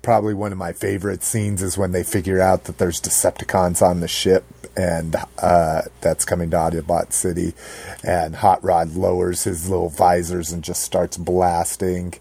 Probably 0.03 0.35
one 0.35 0.51
of 0.51 0.59
my 0.59 0.73
favorite 0.73 1.23
scenes 1.23 1.63
is 1.63 1.79
when 1.79 1.93
they 1.93 2.03
figure 2.03 2.41
out 2.41 2.65
that 2.65 2.79
there's 2.79 3.01
Decepticons 3.01 3.81
on 3.83 4.01
the 4.01 4.09
ship 4.09 4.45
and 4.77 5.17
uh, 5.39 5.83
that's 6.01 6.25
coming 6.25 6.51
to 6.51 6.57
Autobot 6.57 7.13
City. 7.13 7.55
And 8.03 8.37
Hot 8.37 8.63
Rod 8.65 8.95
lowers 8.95 9.45
his 9.45 9.69
little 9.69 9.91
visors 9.91 10.51
and 10.51 10.65
just 10.65 10.83
starts 10.83 11.17
blasting. 11.17 12.15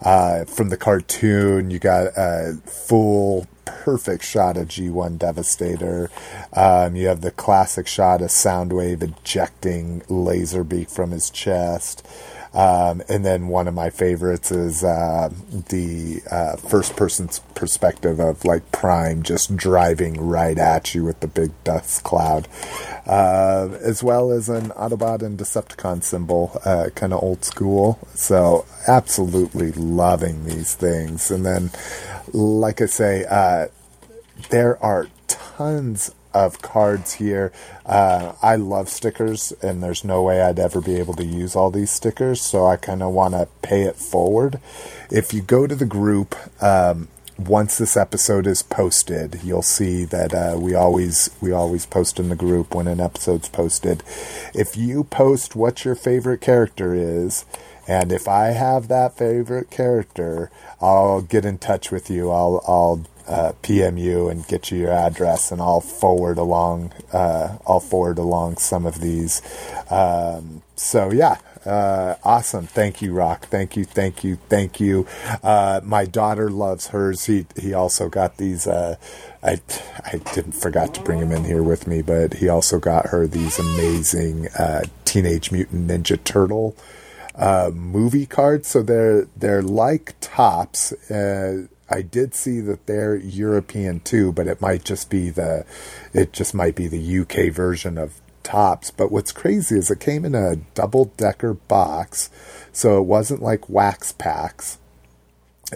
Uh, 0.00 0.44
from 0.44 0.68
the 0.68 0.76
cartoon, 0.76 1.70
you 1.70 1.78
got 1.78 2.06
a 2.16 2.58
full 2.64 3.46
perfect 3.64 4.24
shot 4.24 4.56
of 4.56 4.68
G1 4.68 5.18
Devastator. 5.18 6.10
Um, 6.52 6.96
you 6.96 7.08
have 7.08 7.20
the 7.20 7.30
classic 7.30 7.86
shot 7.86 8.22
of 8.22 8.28
Soundwave 8.28 9.02
ejecting 9.02 10.00
Laserbeak 10.02 10.90
from 10.90 11.10
his 11.10 11.30
chest. 11.30 12.06
Um, 12.56 13.02
and 13.06 13.22
then 13.22 13.48
one 13.48 13.68
of 13.68 13.74
my 13.74 13.90
favorites 13.90 14.50
is 14.50 14.82
uh, 14.82 15.28
the 15.68 16.22
uh, 16.30 16.56
first 16.56 16.96
person's 16.96 17.40
perspective 17.54 18.18
of 18.18 18.46
like 18.46 18.72
Prime 18.72 19.22
just 19.22 19.54
driving 19.56 20.18
right 20.18 20.56
at 20.56 20.94
you 20.94 21.04
with 21.04 21.20
the 21.20 21.26
big 21.26 21.52
dust 21.64 22.02
cloud, 22.02 22.48
uh, 23.06 23.68
as 23.82 24.02
well 24.02 24.32
as 24.32 24.48
an 24.48 24.70
Autobot 24.70 25.20
and 25.20 25.38
Decepticon 25.38 26.02
symbol, 26.02 26.58
uh, 26.64 26.88
kind 26.94 27.12
of 27.12 27.22
old 27.22 27.44
school. 27.44 27.98
So 28.14 28.64
absolutely 28.88 29.72
loving 29.72 30.46
these 30.46 30.74
things. 30.74 31.30
And 31.30 31.44
then, 31.44 31.70
like 32.32 32.80
I 32.80 32.86
say, 32.86 33.26
uh, 33.28 33.66
there 34.48 34.82
are 34.82 35.08
tons 35.28 36.10
of 36.44 36.60
cards 36.60 37.14
here. 37.14 37.52
Uh, 37.84 38.34
I 38.42 38.56
love 38.56 38.88
stickers, 38.88 39.52
and 39.62 39.82
there's 39.82 40.04
no 40.04 40.22
way 40.22 40.42
I'd 40.42 40.58
ever 40.58 40.80
be 40.80 40.96
able 40.96 41.14
to 41.14 41.24
use 41.24 41.56
all 41.56 41.70
these 41.70 41.90
stickers, 41.90 42.40
so 42.40 42.66
I 42.66 42.76
kind 42.76 43.02
of 43.02 43.12
want 43.12 43.34
to 43.34 43.48
pay 43.62 43.82
it 43.82 43.96
forward. 43.96 44.60
If 45.10 45.32
you 45.32 45.40
go 45.40 45.66
to 45.66 45.74
the 45.74 45.86
group, 45.86 46.34
um, 46.62 47.08
once 47.38 47.78
this 47.78 47.96
episode 47.96 48.46
is 48.46 48.62
posted, 48.62 49.40
you'll 49.42 49.62
see 49.62 50.04
that 50.04 50.32
uh, 50.32 50.56
we 50.58 50.74
always 50.74 51.30
we 51.40 51.52
always 51.52 51.84
post 51.86 52.18
in 52.18 52.28
the 52.28 52.36
group 52.36 52.74
when 52.74 52.88
an 52.88 53.00
episode's 53.00 53.48
posted. 53.48 54.02
If 54.54 54.76
you 54.76 55.04
post 55.04 55.54
what 55.54 55.84
your 55.84 55.94
favorite 55.94 56.40
character 56.40 56.94
is, 56.94 57.44
and 57.86 58.10
if 58.10 58.26
I 58.26 58.46
have 58.48 58.88
that 58.88 59.16
favorite 59.16 59.70
character, 59.70 60.50
I'll 60.80 61.20
get 61.20 61.44
in 61.44 61.58
touch 61.58 61.90
with 61.90 62.10
you. 62.10 62.30
I'll 62.30 62.62
I'll 62.66 63.04
uh, 63.28 63.52
PM 63.62 63.96
you 63.96 64.28
and 64.28 64.46
get 64.46 64.70
you 64.70 64.78
your 64.78 64.92
address, 64.92 65.50
and 65.52 65.60
I'll 65.60 65.80
forward 65.80 66.38
along. 66.38 66.92
Uh, 67.12 67.58
I'll 67.66 67.80
forward 67.80 68.18
along 68.18 68.58
some 68.58 68.86
of 68.86 69.00
these. 69.00 69.42
Um, 69.90 70.62
so 70.76 71.10
yeah, 71.10 71.38
uh, 71.64 72.14
awesome. 72.24 72.66
Thank 72.66 73.02
you, 73.02 73.12
Rock. 73.12 73.46
Thank 73.46 73.76
you, 73.76 73.84
thank 73.84 74.22
you, 74.22 74.36
thank 74.48 74.78
you. 74.78 75.06
Uh, 75.42 75.80
my 75.82 76.04
daughter 76.04 76.50
loves 76.50 76.88
hers. 76.88 77.24
He 77.26 77.46
he 77.60 77.74
also 77.74 78.08
got 78.08 78.36
these. 78.36 78.66
Uh, 78.66 78.96
I 79.42 79.60
I 80.04 80.18
didn't 80.34 80.52
forgot 80.52 80.94
to 80.94 81.02
bring 81.02 81.18
him 81.18 81.32
in 81.32 81.44
here 81.44 81.62
with 81.62 81.86
me, 81.86 82.02
but 82.02 82.34
he 82.34 82.48
also 82.48 82.78
got 82.78 83.08
her 83.08 83.26
these 83.26 83.58
amazing 83.58 84.48
uh, 84.58 84.82
Teenage 85.04 85.50
Mutant 85.50 85.88
Ninja 85.88 86.22
Turtle 86.22 86.76
uh, 87.34 87.70
movie 87.74 88.26
cards. 88.26 88.68
So 88.68 88.82
they're 88.82 89.26
they're 89.36 89.62
like 89.62 90.14
Topps. 90.20 90.92
I 91.88 92.02
did 92.02 92.34
see 92.34 92.60
that 92.60 92.86
they're 92.86 93.16
European 93.16 94.00
too, 94.00 94.32
but 94.32 94.46
it 94.46 94.60
might 94.60 94.84
just 94.84 95.08
be 95.08 95.30
the 95.30 95.64
it 96.12 96.32
just 96.32 96.54
might 96.54 96.74
be 96.74 96.88
the 96.88 97.18
UK 97.20 97.52
version 97.52 97.96
of 97.98 98.20
Topps. 98.42 98.90
But 98.90 99.12
what's 99.12 99.32
crazy 99.32 99.76
is 99.76 99.90
it 99.90 100.00
came 100.00 100.24
in 100.24 100.34
a 100.34 100.56
double 100.74 101.06
decker 101.16 101.54
box, 101.54 102.30
so 102.72 102.98
it 102.98 103.04
wasn't 103.04 103.42
like 103.42 103.68
wax 103.68 104.12
packs. 104.12 104.78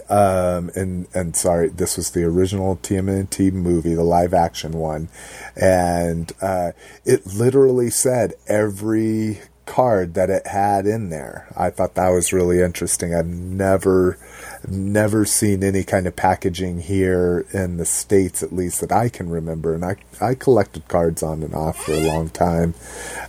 Um, 0.08 0.70
and 0.76 1.08
and 1.14 1.34
sorry, 1.34 1.68
this 1.68 1.96
was 1.96 2.10
the 2.10 2.24
original 2.24 2.76
TMNT 2.76 3.52
movie, 3.52 3.94
the 3.94 4.04
live 4.04 4.32
action 4.32 4.72
one, 4.72 5.08
and 5.56 6.32
uh, 6.40 6.72
it 7.04 7.26
literally 7.26 7.90
said 7.90 8.34
every 8.46 9.40
card 9.66 10.14
that 10.14 10.30
it 10.30 10.46
had 10.48 10.86
in 10.86 11.10
there. 11.10 11.46
I 11.56 11.70
thought 11.70 11.94
that 11.94 12.08
was 12.10 12.32
really 12.32 12.60
interesting. 12.60 13.14
I've 13.14 13.26
never 13.26 14.18
never 14.68 15.24
seen 15.24 15.62
any 15.62 15.84
kind 15.84 16.06
of 16.06 16.16
packaging 16.16 16.80
here 16.80 17.46
in 17.52 17.76
the 17.76 17.84
states 17.84 18.42
at 18.42 18.52
least 18.52 18.80
that 18.80 18.92
I 18.92 19.08
can 19.08 19.30
remember. 19.30 19.74
And 19.74 19.84
I 19.84 19.96
I 20.20 20.34
collected 20.34 20.88
cards 20.88 21.22
on 21.22 21.42
and 21.42 21.54
off 21.54 21.84
for 21.84 21.92
a 21.92 22.06
long 22.06 22.28
time 22.30 22.74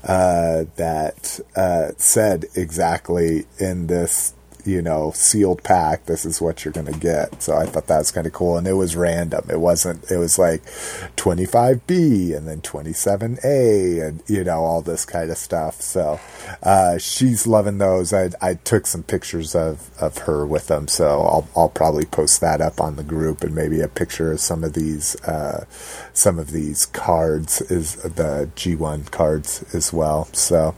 uh, 0.03 0.65
that 0.75 1.39
uh, 1.55 1.91
said 1.97 2.45
exactly 2.55 3.45
in 3.59 3.87
this 3.87 4.33
you 4.65 4.81
know, 4.81 5.11
sealed 5.11 5.63
pack. 5.63 6.05
This 6.05 6.25
is 6.25 6.41
what 6.41 6.63
you're 6.63 6.73
going 6.73 6.91
to 6.91 6.99
get. 6.99 7.41
So 7.43 7.55
I 7.55 7.65
thought 7.65 7.87
that 7.87 7.99
was 7.99 8.11
kind 8.11 8.27
of 8.27 8.33
cool. 8.33 8.57
And 8.57 8.67
it 8.67 8.73
was 8.73 8.95
random. 8.95 9.45
It 9.49 9.59
wasn't, 9.59 10.09
it 10.11 10.17
was 10.17 10.37
like 10.37 10.63
25B 11.15 12.35
and 12.35 12.47
then 12.47 12.61
27A 12.61 14.07
and, 14.07 14.23
you 14.27 14.43
know, 14.43 14.59
all 14.59 14.81
this 14.81 15.05
kind 15.05 15.31
of 15.31 15.37
stuff. 15.37 15.81
So 15.81 16.19
uh, 16.63 16.97
she's 16.97 17.47
loving 17.47 17.77
those. 17.77 18.13
I, 18.13 18.31
I 18.41 18.55
took 18.55 18.87
some 18.87 19.03
pictures 19.03 19.55
of, 19.55 19.89
of 20.01 20.19
her 20.19 20.45
with 20.45 20.67
them. 20.67 20.87
So 20.87 21.21
I'll, 21.21 21.47
I'll 21.55 21.69
probably 21.69 22.05
post 22.05 22.41
that 22.41 22.61
up 22.61 22.79
on 22.79 22.95
the 22.95 23.03
group 23.03 23.41
and 23.43 23.55
maybe 23.55 23.81
a 23.81 23.87
picture 23.87 24.31
of 24.31 24.39
some 24.39 24.63
of 24.63 24.73
these, 24.73 25.15
uh, 25.23 25.65
some 26.13 26.39
of 26.39 26.51
these 26.51 26.85
cards 26.85 27.61
is 27.61 27.95
the 27.95 28.49
G1 28.55 29.11
cards 29.11 29.63
as 29.73 29.93
well. 29.93 30.25
So, 30.33 30.75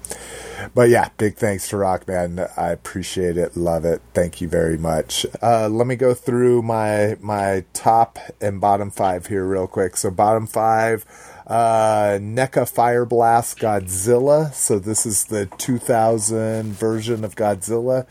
but 0.73 0.90
yeah, 0.90 1.10
big 1.18 1.35
thanks 1.35 1.69
to 1.69 1.76
Rockman. 1.76 2.52
I 2.57 2.72
appreciate 2.72 3.38
it, 3.38 3.56
love 3.56 3.85
it. 3.85 4.02
Thank 4.14 4.41
you 4.41 4.48
very 4.48 4.77
much. 4.77 5.26
Uh, 5.41 5.68
let 5.68 5.88
me 5.88 5.95
go 5.95 6.14
through 6.14 6.61
my 6.61 7.18
my 7.19 7.65
top 7.73 8.19
and 8.41 8.60
bottom 8.61 8.91
five 8.91 9.27
here 9.27 9.45
real 9.45 9.68
quick. 9.68 9.98
So 9.98 10.11
bottom 10.11 10.48
five, 10.48 11.06
uh, 11.48 12.18
NECA 12.22 12.69
Fire 12.69 13.06
Blast 13.06 13.60
Godzilla. 13.60 14.53
So 14.53 14.80
this 14.80 15.06
is 15.06 15.26
the 15.26 15.45
2000 15.45 16.73
version 16.73 17.23
of 17.23 17.35
Godzilla. 17.35 18.07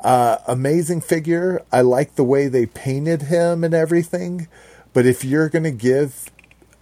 Uh, 0.00 0.38
amazing 0.46 1.00
figure. 1.00 1.62
I 1.72 1.80
like 1.80 2.14
the 2.14 2.24
way 2.24 2.48
they 2.48 2.66
painted 2.66 3.22
him 3.22 3.64
and 3.64 3.74
everything. 3.74 4.48
But 4.92 5.06
if 5.06 5.24
you're 5.24 5.48
gonna 5.48 5.70
give 5.70 6.30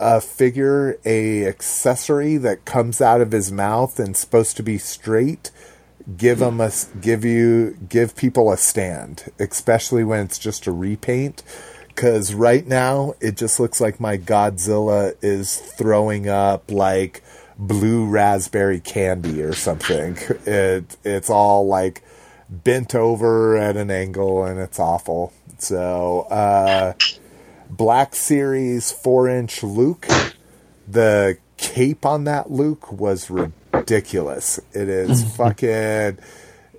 a 0.06 0.20
figure 0.20 0.98
a 1.06 1.46
accessory 1.46 2.36
that 2.36 2.66
comes 2.66 3.00
out 3.00 3.22
of 3.22 3.32
his 3.32 3.50
mouth 3.50 3.98
and 3.98 4.14
supposed 4.14 4.54
to 4.54 4.62
be 4.62 4.76
straight 4.76 5.50
give 6.18 6.42
him 6.42 6.60
a 6.60 6.70
give 7.00 7.24
you 7.24 7.76
give 7.88 8.14
people 8.14 8.52
a 8.52 8.56
stand 8.56 9.24
especially 9.38 10.04
when 10.04 10.20
it's 10.20 10.38
just 10.38 10.66
a 10.66 10.72
repaint. 10.72 11.42
Because 11.88 12.34
right 12.34 12.66
now 12.66 13.14
it 13.20 13.36
just 13.36 13.60
looks 13.60 13.80
like 13.80 14.00
my 14.00 14.18
godzilla 14.18 15.14
is 15.22 15.56
throwing 15.56 16.28
up 16.28 16.70
like 16.70 17.22
blue 17.56 18.04
raspberry 18.04 18.80
candy 18.80 19.42
or 19.42 19.54
something. 19.54 20.18
It 20.44 20.96
it's 21.04 21.30
all 21.30 21.66
like 21.66 22.02
bent 22.50 22.94
over 22.94 23.56
at 23.56 23.76
an 23.76 23.90
angle 23.90 24.44
and 24.44 24.60
it's 24.60 24.78
awful. 24.78 25.32
So 25.58 26.26
uh 26.30 26.92
Black 27.76 28.14
Series 28.14 28.92
4 28.92 29.28
inch 29.28 29.62
Luke. 29.62 30.06
The 30.86 31.38
cape 31.56 32.04
on 32.06 32.24
that 32.24 32.50
Luke 32.50 32.92
was 32.92 33.30
ridiculous. 33.30 34.58
It 34.72 34.88
is 34.88 35.24
fucking. 35.36 36.18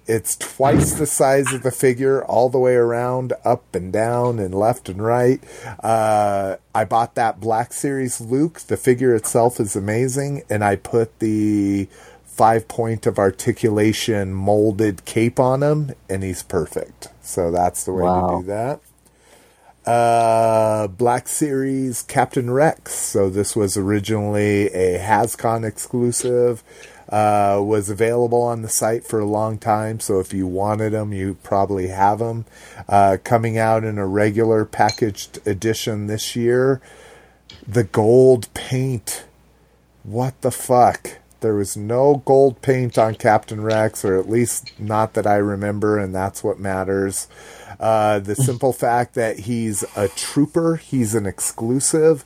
It's 0.08 0.38
twice 0.38 0.94
the 0.94 1.08
size 1.08 1.52
of 1.52 1.64
the 1.64 1.72
figure, 1.72 2.24
all 2.24 2.50
the 2.50 2.60
way 2.60 2.76
around, 2.76 3.34
up 3.44 3.74
and 3.74 3.92
down, 3.92 4.38
and 4.38 4.54
left 4.54 4.88
and 4.88 5.02
right. 5.04 5.44
Uh, 5.84 6.58
I 6.76 6.86
bought 6.86 7.16
that 7.16 7.40
Black 7.40 7.74
Series 7.74 8.22
Luke. 8.22 8.60
The 8.60 8.78
figure 8.78 9.16
itself 9.16 9.60
is 9.60 9.76
amazing, 9.76 10.44
and 10.48 10.64
I 10.64 10.76
put 10.76 11.18
the 11.20 11.88
five 12.24 12.68
point 12.68 13.08
of 13.08 13.18
articulation 13.18 14.32
molded 14.32 15.06
cape 15.06 15.40
on 15.40 15.64
him, 15.64 15.94
and 16.08 16.22
he's 16.24 16.44
perfect. 16.44 17.08
So 17.24 17.50
that's 17.50 17.84
the 17.84 17.94
way 17.94 18.04
Wow. 18.04 18.30
to 18.38 18.42
do 18.42 18.48
that 18.48 18.82
uh, 19.86 20.88
Black 20.88 21.28
Series 21.28 22.02
Captain 22.04 22.50
Rex. 22.52 22.94
So 22.94 23.30
this 23.30 23.56
was 23.56 23.78
originally 23.78 24.68
a 24.68 25.00
Hascon 25.00 25.66
exclusive. 25.66 26.64
Uh, 27.08 27.62
was 27.64 27.88
available 27.88 28.42
on 28.42 28.64
the 28.64 28.68
site 28.68 29.06
for 29.06 29.20
a 29.20 29.26
long 29.26 29.60
time, 29.60 30.00
so 30.00 30.20
if 30.20 30.34
you 30.34 30.48
wanted 30.48 30.92
them, 30.92 31.14
you 31.14 31.38
probably 31.44 31.90
have 31.90 32.18
them. 32.18 32.46
Uh, 32.90 33.16
coming 33.24 33.60
out 33.60 33.84
in 33.84 34.00
a 34.00 34.08
regular 34.08 34.66
packaged 34.66 35.40
edition 35.48 36.08
this 36.08 36.36
year. 36.36 36.82
The 37.68 37.84
gold 37.84 38.52
paint. 38.56 39.26
What 40.02 40.42
the 40.42 40.50
fuck? 40.52 41.20
There 41.42 41.54
was 41.54 41.78
no 41.78 42.24
gold 42.26 42.64
paint 42.64 42.98
on 42.98 43.14
Captain 43.16 43.62
Rex, 43.62 44.04
or 44.04 44.18
at 44.18 44.28
least 44.28 44.74
not 44.80 45.14
that 45.14 45.28
I 45.28 45.36
remember, 45.36 46.00
and 46.00 46.14
that's 46.14 46.44
what 46.44 46.60
matters. 46.60 47.28
Uh, 47.80 48.20
the 48.20 48.36
simple 48.36 48.74
fact 48.74 49.14
that 49.16 49.40
he's 49.40 49.84
a 49.96 50.08
trooper, 50.10 50.78
he's 50.78 51.16
an 51.16 51.26
exclusive. 51.26 52.24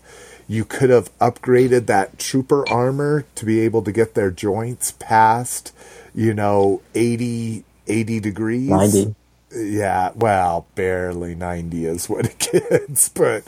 You 0.47 0.65
could 0.65 0.89
have 0.89 1.15
upgraded 1.19 1.85
that 1.85 2.17
trooper 2.17 2.67
armor 2.69 3.25
to 3.35 3.45
be 3.45 3.59
able 3.61 3.83
to 3.83 3.91
get 3.91 4.15
their 4.15 4.31
joints 4.31 4.93
past, 4.93 5.73
you 6.13 6.33
know, 6.33 6.81
80, 6.95 7.63
80 7.87 8.19
degrees. 8.19 8.69
90. 8.69 9.15
Yeah, 9.55 10.11
well, 10.15 10.67
barely 10.75 11.33
90 11.33 11.85
is 11.85 12.09
what 12.09 12.25
it 12.25 12.39
gets, 12.51 13.09
but 13.09 13.43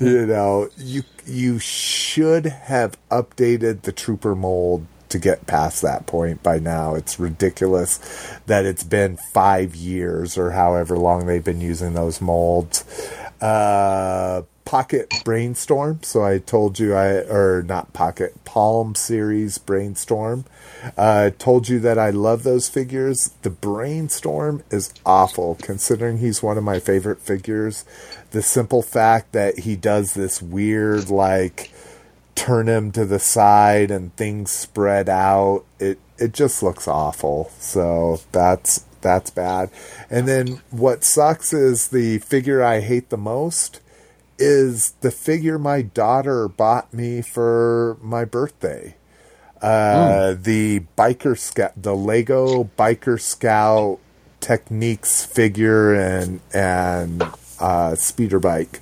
you 0.00 0.26
know, 0.26 0.68
you 0.76 1.02
you 1.24 1.58
should 1.58 2.46
have 2.46 2.96
updated 3.10 3.82
the 3.82 3.92
trooper 3.92 4.34
mold 4.34 4.86
to 5.10 5.18
get 5.18 5.46
past 5.46 5.82
that 5.82 6.06
point 6.06 6.42
by 6.42 6.58
now. 6.58 6.94
It's 6.94 7.18
ridiculous 7.18 7.98
that 8.46 8.64
it's 8.64 8.84
been 8.84 9.16
5 9.16 9.74
years 9.74 10.38
or 10.38 10.52
however 10.52 10.98
long 10.98 11.26
they've 11.26 11.42
been 11.42 11.60
using 11.60 11.94
those 11.94 12.20
molds. 12.20 12.84
Uh 13.40 14.42
Pocket 14.66 15.08
Brainstorm. 15.24 16.00
So 16.02 16.22
I 16.24 16.38
told 16.38 16.78
you 16.78 16.94
I 16.94 17.20
or 17.30 17.62
not 17.62 17.94
Pocket 17.94 18.44
Palm 18.44 18.94
Series 18.94 19.56
Brainstorm. 19.56 20.44
Uh, 20.96 21.30
told 21.38 21.68
you 21.68 21.78
that 21.80 21.98
I 21.98 22.10
love 22.10 22.42
those 22.42 22.68
figures. 22.68 23.30
The 23.42 23.50
Brainstorm 23.50 24.62
is 24.70 24.92
awful, 25.06 25.56
considering 25.62 26.18
he's 26.18 26.42
one 26.42 26.58
of 26.58 26.64
my 26.64 26.80
favorite 26.80 27.20
figures. 27.20 27.84
The 28.32 28.42
simple 28.42 28.82
fact 28.82 29.32
that 29.32 29.60
he 29.60 29.76
does 29.76 30.14
this 30.14 30.42
weird 30.42 31.08
like 31.10 31.70
turn 32.36 32.68
him 32.68 32.92
to 32.92 33.04
the 33.04 33.18
side 33.18 33.90
and 33.90 34.14
things 34.14 34.52
spread 34.52 35.08
out. 35.08 35.64
It 35.80 35.98
it 36.18 36.32
just 36.32 36.62
looks 36.62 36.86
awful. 36.86 37.50
So 37.58 38.20
that's 38.30 38.84
that's 39.00 39.30
bad. 39.30 39.70
And 40.08 40.28
then 40.28 40.60
what 40.70 41.02
sucks 41.02 41.52
is 41.52 41.88
the 41.88 42.18
figure 42.18 42.62
I 42.62 42.80
hate 42.80 43.08
the 43.08 43.16
most 43.16 43.80
is 44.38 44.92
the 45.00 45.10
figure 45.10 45.58
my 45.58 45.82
daughter 45.82 46.46
bought 46.46 46.92
me 46.92 47.22
for 47.22 47.96
my 48.02 48.24
birthday. 48.24 48.96
Uh, 49.62 50.34
the 50.38 50.80
biker 50.98 51.38
scout, 51.38 51.72
the 51.76 51.96
Lego 51.96 52.64
biker 52.78 53.20
scout 53.20 53.98
techniques 54.40 55.24
figure 55.24 55.94
and 55.94 56.40
and 56.52 57.24
uh, 57.58 57.94
speeder 57.94 58.38
bike. 58.38 58.80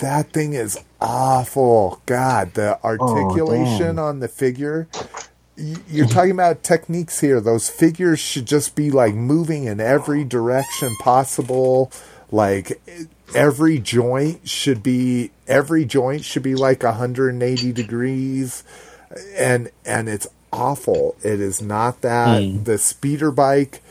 That 0.00 0.32
thing 0.32 0.52
is 0.52 0.78
awful. 1.00 2.00
God, 2.06 2.54
the 2.54 2.82
articulation 2.84 3.82
oh, 3.82 3.94
damn. 3.94 3.98
on 3.98 4.20
the 4.20 4.28
figure. 4.28 4.88
You're 5.56 6.06
talking 6.06 6.30
about 6.30 6.62
techniques 6.62 7.20
here. 7.20 7.40
Those 7.40 7.68
figures 7.68 8.20
should 8.20 8.46
just 8.46 8.76
be 8.76 8.90
like 8.90 9.14
moving 9.14 9.64
in 9.64 9.80
every 9.80 10.22
direction 10.24 10.94
possible. 11.00 11.90
Like 12.30 12.80
every 13.34 13.78
joint 13.78 14.48
should 14.48 14.82
be 14.82 15.30
every 15.46 15.84
joint 15.84 16.24
should 16.24 16.42
be 16.42 16.54
like 16.54 16.82
180 16.82 17.72
degrees 17.72 18.62
and 19.36 19.70
and 19.84 20.08
it's 20.08 20.28
awful. 20.52 21.16
It 21.22 21.40
is 21.40 21.60
not 21.60 22.00
that 22.02 22.42
hmm. 22.42 22.62
the 22.64 22.78
speeder 22.78 23.30
bike 23.30 23.82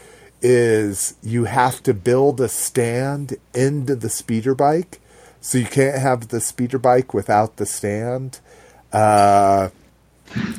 is 0.42 1.16
you 1.24 1.46
have 1.46 1.82
to 1.84 1.94
build 1.94 2.40
a 2.40 2.48
stand 2.48 3.36
into 3.54 3.96
the 3.96 4.10
speeder 4.10 4.54
bike, 4.54 5.00
so 5.48 5.58
you 5.58 5.66
can't 5.66 5.98
have 5.98 6.28
the 6.28 6.42
speeder 6.42 6.78
bike 6.78 7.14
without 7.14 7.56
the 7.56 7.66
stand. 7.66 8.42
Uh, 8.92 9.70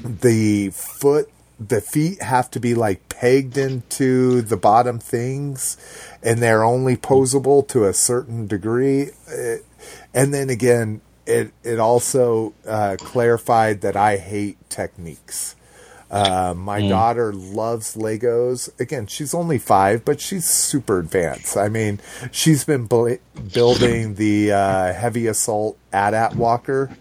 the 0.02 0.70
foot, 0.70 1.30
the 1.60 1.82
feet 1.82 2.22
have 2.22 2.50
to 2.52 2.58
be 2.58 2.74
like 2.74 3.06
pegged 3.10 3.58
into 3.58 4.40
the 4.40 4.56
bottom 4.56 4.98
things, 4.98 5.76
and 6.22 6.38
they're 6.38 6.64
only 6.64 6.96
posable 6.96 7.68
to 7.68 7.84
a 7.84 7.92
certain 7.92 8.46
degree. 8.46 9.10
Uh, 9.30 9.56
and 10.14 10.32
then 10.32 10.48
again, 10.48 11.02
it 11.26 11.52
it 11.62 11.78
also 11.78 12.54
uh, 12.66 12.96
clarified 12.98 13.82
that 13.82 13.94
I 13.94 14.16
hate 14.16 14.56
techniques. 14.70 15.54
Uh, 16.10 16.54
my 16.56 16.80
daughter 16.88 17.32
loves 17.32 17.94
Legos. 17.94 18.68
Again, 18.80 19.06
she's 19.06 19.34
only 19.34 19.58
five, 19.58 20.04
but 20.04 20.20
she's 20.20 20.46
super 20.46 20.98
advanced. 20.98 21.56
I 21.56 21.68
mean, 21.68 22.00
she's 22.30 22.64
been 22.64 22.86
bl- 22.86 23.14
building 23.52 24.14
the 24.16 24.52
uh, 24.52 24.92
heavy 24.94 25.26
assault 25.26 25.76
AT-AT 25.92 26.34
walker 26.34 26.96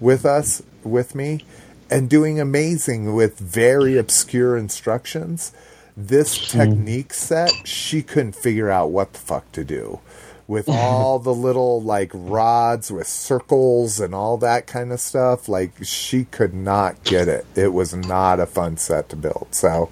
with 0.00 0.26
us, 0.26 0.62
with 0.82 1.14
me, 1.14 1.44
and 1.90 2.10
doing 2.10 2.40
amazing 2.40 3.14
with 3.14 3.38
very 3.38 3.96
obscure 3.96 4.56
instructions. 4.56 5.52
This 5.96 6.48
technique 6.48 7.12
set, 7.12 7.50
she 7.64 8.02
couldn't 8.02 8.36
figure 8.36 8.70
out 8.70 8.90
what 8.90 9.12
the 9.12 9.18
fuck 9.18 9.50
to 9.52 9.64
do 9.64 10.00
with 10.48 10.66
all 10.66 11.18
the 11.18 11.34
little 11.34 11.80
like 11.82 12.10
rods 12.14 12.90
with 12.90 13.06
circles 13.06 14.00
and 14.00 14.14
all 14.14 14.38
that 14.38 14.66
kind 14.66 14.90
of 14.92 14.98
stuff. 14.98 15.46
Like 15.46 15.72
she 15.84 16.24
could 16.24 16.54
not 16.54 17.04
get 17.04 17.28
it. 17.28 17.46
It 17.54 17.74
was 17.74 17.94
not 17.94 18.40
a 18.40 18.46
fun 18.46 18.78
set 18.78 19.10
to 19.10 19.16
build. 19.16 19.48
So 19.50 19.90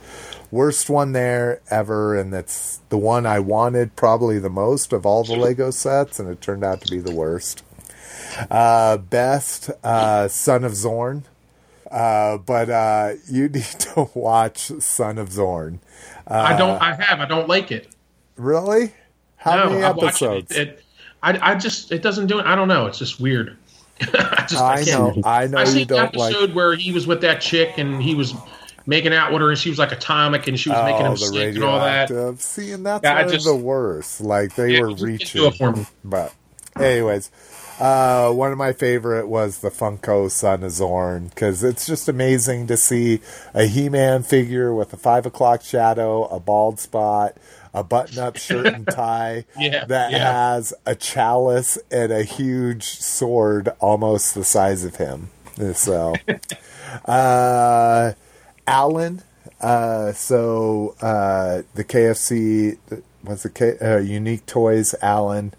worst 0.50 0.88
one 0.88 1.12
there 1.12 1.60
ever, 1.70 2.18
and 2.18 2.32
that's 2.32 2.80
the 2.88 2.96
one 2.96 3.26
I 3.26 3.38
wanted 3.38 3.94
probably 3.96 4.38
the 4.38 4.50
most 4.50 4.94
of 4.94 5.04
all 5.04 5.22
the 5.24 5.36
Lego 5.36 5.70
sets, 5.70 6.18
and 6.18 6.28
it 6.28 6.40
turned 6.40 6.64
out 6.64 6.80
to 6.80 6.90
be 6.90 7.00
the 7.00 7.14
worst. 7.14 7.62
Uh, 8.50 8.96
best 8.96 9.70
uh, 9.84 10.26
Son 10.28 10.64
of 10.64 10.74
Zorn. 10.74 11.24
Uh, 11.90 12.38
but 12.38 12.70
uh, 12.70 13.12
you 13.30 13.48
need 13.50 13.62
to 13.62 14.08
watch 14.14 14.72
Son 14.80 15.18
of 15.18 15.30
Zorn. 15.30 15.80
I 16.26 16.56
don't. 16.56 16.80
I 16.80 16.94
have. 16.94 17.20
I 17.20 17.26
don't 17.26 17.48
like 17.48 17.70
it. 17.70 17.88
Really? 18.36 18.94
How 19.46 19.64
no, 19.64 19.70
many 19.70 19.84
I 19.84 19.90
episodes? 19.90 20.50
It, 20.52 20.68
it, 20.68 20.84
I, 21.22 21.52
I 21.52 21.54
just. 21.54 21.90
It 21.92 22.02
doesn't 22.02 22.26
do 22.26 22.38
it. 22.38 22.46
I 22.46 22.54
don't 22.54 22.68
know. 22.68 22.86
It's 22.86 22.98
just 22.98 23.18
weird. 23.20 23.56
I 24.00 24.46
just. 24.48 24.62
I 24.62 24.82
know. 24.84 25.12
can't. 25.12 25.26
I 25.26 25.46
know 25.46 25.58
I 25.58 25.64
you 25.64 25.84
the 25.84 25.84
don't 25.86 26.16
like. 26.16 26.34
episode 26.34 26.54
where 26.54 26.74
he 26.74 26.92
was 26.92 27.06
with 27.06 27.22
that 27.22 27.40
chick 27.40 27.78
and 27.78 28.02
he 28.02 28.14
was 28.14 28.34
making 28.88 29.12
out 29.12 29.32
with 29.32 29.40
her 29.42 29.48
and 29.50 29.58
she 29.58 29.68
was 29.68 29.78
like 29.80 29.90
atomic 29.90 30.46
and 30.46 30.60
she 30.60 30.68
was 30.70 30.78
making 30.84 31.06
Oh, 31.06 31.10
him 31.10 31.16
sick 31.16 31.54
and 31.56 31.64
all 31.64 31.80
that. 31.80 32.38
See, 32.40 32.70
and 32.72 32.86
that's 32.86 33.02
Yeah, 33.02 33.16
I 33.16 33.24
just- 33.26 33.44
the 33.46 33.54
worst. 33.56 34.20
Like 34.20 34.54
they 34.54 34.74
Yeah, 34.74 34.82
were 34.82 34.86
it 34.88 34.90
just 34.92 35.00
didn't 35.04 35.18
reaching. 35.18 35.44
it 35.44 35.54
for 35.56 35.72
me. 35.72 35.86
But, 36.04 36.32
anyways, 36.78 37.30
uh, 37.80 38.30
one 38.32 38.52
of 38.52 38.58
my 38.58 38.72
favorite 38.72 39.26
was 39.26 39.58
the 39.58 39.70
Funko 39.70 40.30
Son 40.30 40.62
of 40.62 40.70
Zorn 40.70 41.28
because 41.28 41.64
it's 41.64 41.84
just 41.84 42.08
amazing 42.08 42.68
to 42.68 42.76
see 42.76 43.20
a 43.54 43.64
He-Man 43.64 44.22
figure 44.22 44.72
with 44.72 44.92
a 44.92 44.96
five 44.96 45.26
o'clock 45.26 45.62
shadow, 45.62 46.24
a 46.26 46.38
bald 46.38 46.78
spot, 46.78 47.36
a 47.76 47.84
button-up 47.84 48.36
shirt 48.38 48.66
and 48.66 48.86
tie 48.86 49.44
Yeah, 49.58 49.84
that 49.84 50.10
yeah. 50.10 50.54
has 50.54 50.74
a 50.86 50.94
chalice 50.96 51.78
and 51.90 52.10
a 52.10 52.24
huge 52.24 52.84
sword 52.84 53.68
almost 53.80 54.34
the 54.34 54.44
size 54.44 54.82
of 54.84 54.96
him. 54.96 55.28
So, 55.74 56.14
uh, 57.04 58.12
Alan. 58.66 59.22
Uh, 59.60 60.12
so 60.12 60.94
uh, 61.00 61.62
the 61.74 61.84
KFC 61.84 62.78
was 63.24 63.42
the 63.42 63.50
K, 63.50 63.78
uh, 63.78 63.98
Unique 63.98 64.44
Toys 64.46 64.94
Alan. 65.00 65.54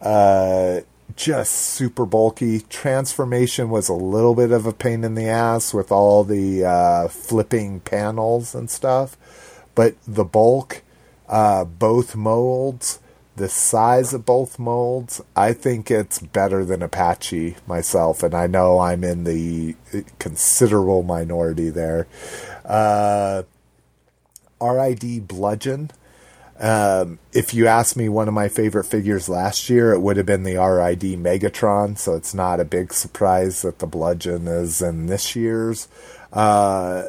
Uh, 0.00 0.80
just 1.16 1.52
super 1.52 2.06
bulky. 2.06 2.60
Transformation 2.60 3.70
was 3.70 3.88
a 3.88 3.94
little 3.94 4.34
bit 4.34 4.50
of 4.50 4.66
a 4.66 4.72
pain 4.72 5.04
in 5.04 5.14
the 5.14 5.26
ass 5.28 5.72
with 5.74 5.92
all 5.92 6.24
the 6.24 6.64
uh, 6.64 7.08
flipping 7.08 7.80
panels 7.80 8.54
and 8.54 8.70
stuff, 8.70 9.16
but 9.74 9.94
the 10.06 10.24
bulk, 10.24 10.82
uh, 11.28 11.64
both 11.64 12.14
molds, 12.14 13.00
the 13.36 13.48
size 13.48 14.14
of 14.14 14.24
both 14.24 14.58
molds, 14.58 15.20
I 15.34 15.52
think 15.52 15.90
it's 15.90 16.18
better 16.18 16.64
than 16.64 16.82
Apache 16.82 17.56
myself, 17.66 18.22
and 18.22 18.34
I 18.34 18.46
know 18.46 18.78
I'm 18.78 19.02
in 19.02 19.24
the 19.24 19.74
considerable 20.18 21.02
minority 21.02 21.70
there. 21.70 22.06
Uh, 22.64 23.42
RID 24.60 25.26
Bludgeon. 25.26 25.90
Um, 26.60 27.18
if 27.32 27.52
you 27.52 27.66
ask 27.66 27.96
me 27.96 28.08
one 28.08 28.28
of 28.28 28.34
my 28.34 28.48
favorite 28.48 28.84
figures 28.84 29.28
last 29.28 29.68
year, 29.68 29.92
it 29.92 30.00
would 30.00 30.16
have 30.16 30.26
been 30.26 30.44
the 30.44 30.56
RID 30.56 31.18
Megatron, 31.18 31.98
so 31.98 32.14
it's 32.14 32.34
not 32.34 32.60
a 32.60 32.64
big 32.64 32.92
surprise 32.92 33.62
that 33.62 33.80
the 33.80 33.86
Bludgeon 33.86 34.46
is 34.46 34.80
in 34.80 35.06
this 35.06 35.34
year's. 35.34 35.88
Uh, 36.32 37.08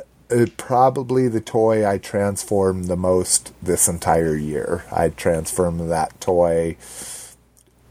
probably 0.57 1.27
the 1.27 1.41
toy 1.41 1.87
I 1.87 1.97
transformed 1.97 2.85
the 2.85 2.97
most 2.97 3.53
this 3.61 3.87
entire 3.87 4.35
year. 4.35 4.85
I 4.91 5.09
transformed 5.09 5.91
that 5.91 6.19
toy 6.19 6.77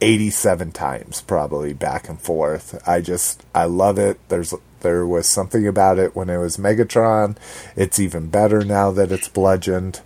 87 0.00 0.72
times 0.72 1.20
probably 1.22 1.72
back 1.72 2.08
and 2.08 2.20
forth. 2.20 2.80
I 2.86 3.00
just 3.00 3.44
I 3.54 3.64
love 3.64 3.98
it. 3.98 4.18
There's 4.28 4.54
there 4.80 5.06
was 5.06 5.26
something 5.26 5.66
about 5.66 5.98
it 5.98 6.14
when 6.14 6.28
it 6.28 6.36
was 6.36 6.58
Megatron. 6.58 7.36
It's 7.74 7.98
even 7.98 8.28
better 8.28 8.64
now 8.64 8.90
that 8.90 9.10
it's 9.10 9.28
bludgeoned. 9.28 10.02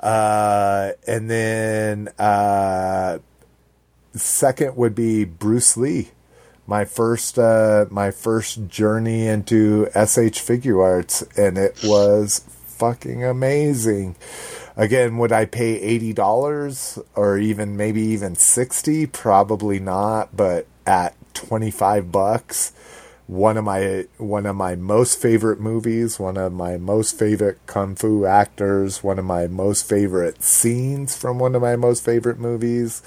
Uh, 0.00 0.92
and 1.06 1.30
then 1.30 2.08
uh, 2.18 3.20
second 4.14 4.76
would 4.76 4.96
be 4.96 5.24
Bruce 5.24 5.76
Lee. 5.76 6.10
My 6.66 6.84
first 6.84 7.38
uh, 7.38 7.86
my 7.90 8.10
first 8.10 8.68
journey 8.68 9.26
into 9.26 9.88
S.H. 9.94 10.40
Figuarts 10.40 11.22
and 11.38 11.56
it 11.56 11.80
was 11.84 12.40
fucking 12.66 13.24
amazing. 13.24 14.16
Again, 14.76 15.16
would 15.18 15.32
I 15.32 15.46
pay 15.46 15.80
eighty 15.80 16.12
dollars 16.12 16.98
or 17.14 17.38
even 17.38 17.76
maybe 17.76 18.02
even 18.02 18.34
sixty? 18.34 19.06
Probably 19.06 19.78
not, 19.78 20.36
but 20.36 20.66
at 20.86 21.14
twenty 21.32 21.70
five 21.70 22.12
bucks, 22.12 22.72
one 23.26 23.56
of 23.56 23.64
my 23.64 24.04
one 24.18 24.44
of 24.44 24.54
my 24.56 24.74
most 24.74 25.20
favorite 25.20 25.60
movies, 25.60 26.18
one 26.18 26.36
of 26.36 26.52
my 26.52 26.76
most 26.76 27.18
favorite 27.18 27.58
kung 27.66 27.94
fu 27.94 28.26
actors, 28.26 29.02
one 29.02 29.18
of 29.18 29.24
my 29.24 29.46
most 29.46 29.88
favorite 29.88 30.42
scenes 30.42 31.16
from 31.16 31.38
one 31.38 31.54
of 31.54 31.62
my 31.62 31.76
most 31.76 32.04
favorite 32.04 32.38
movies, 32.38 33.02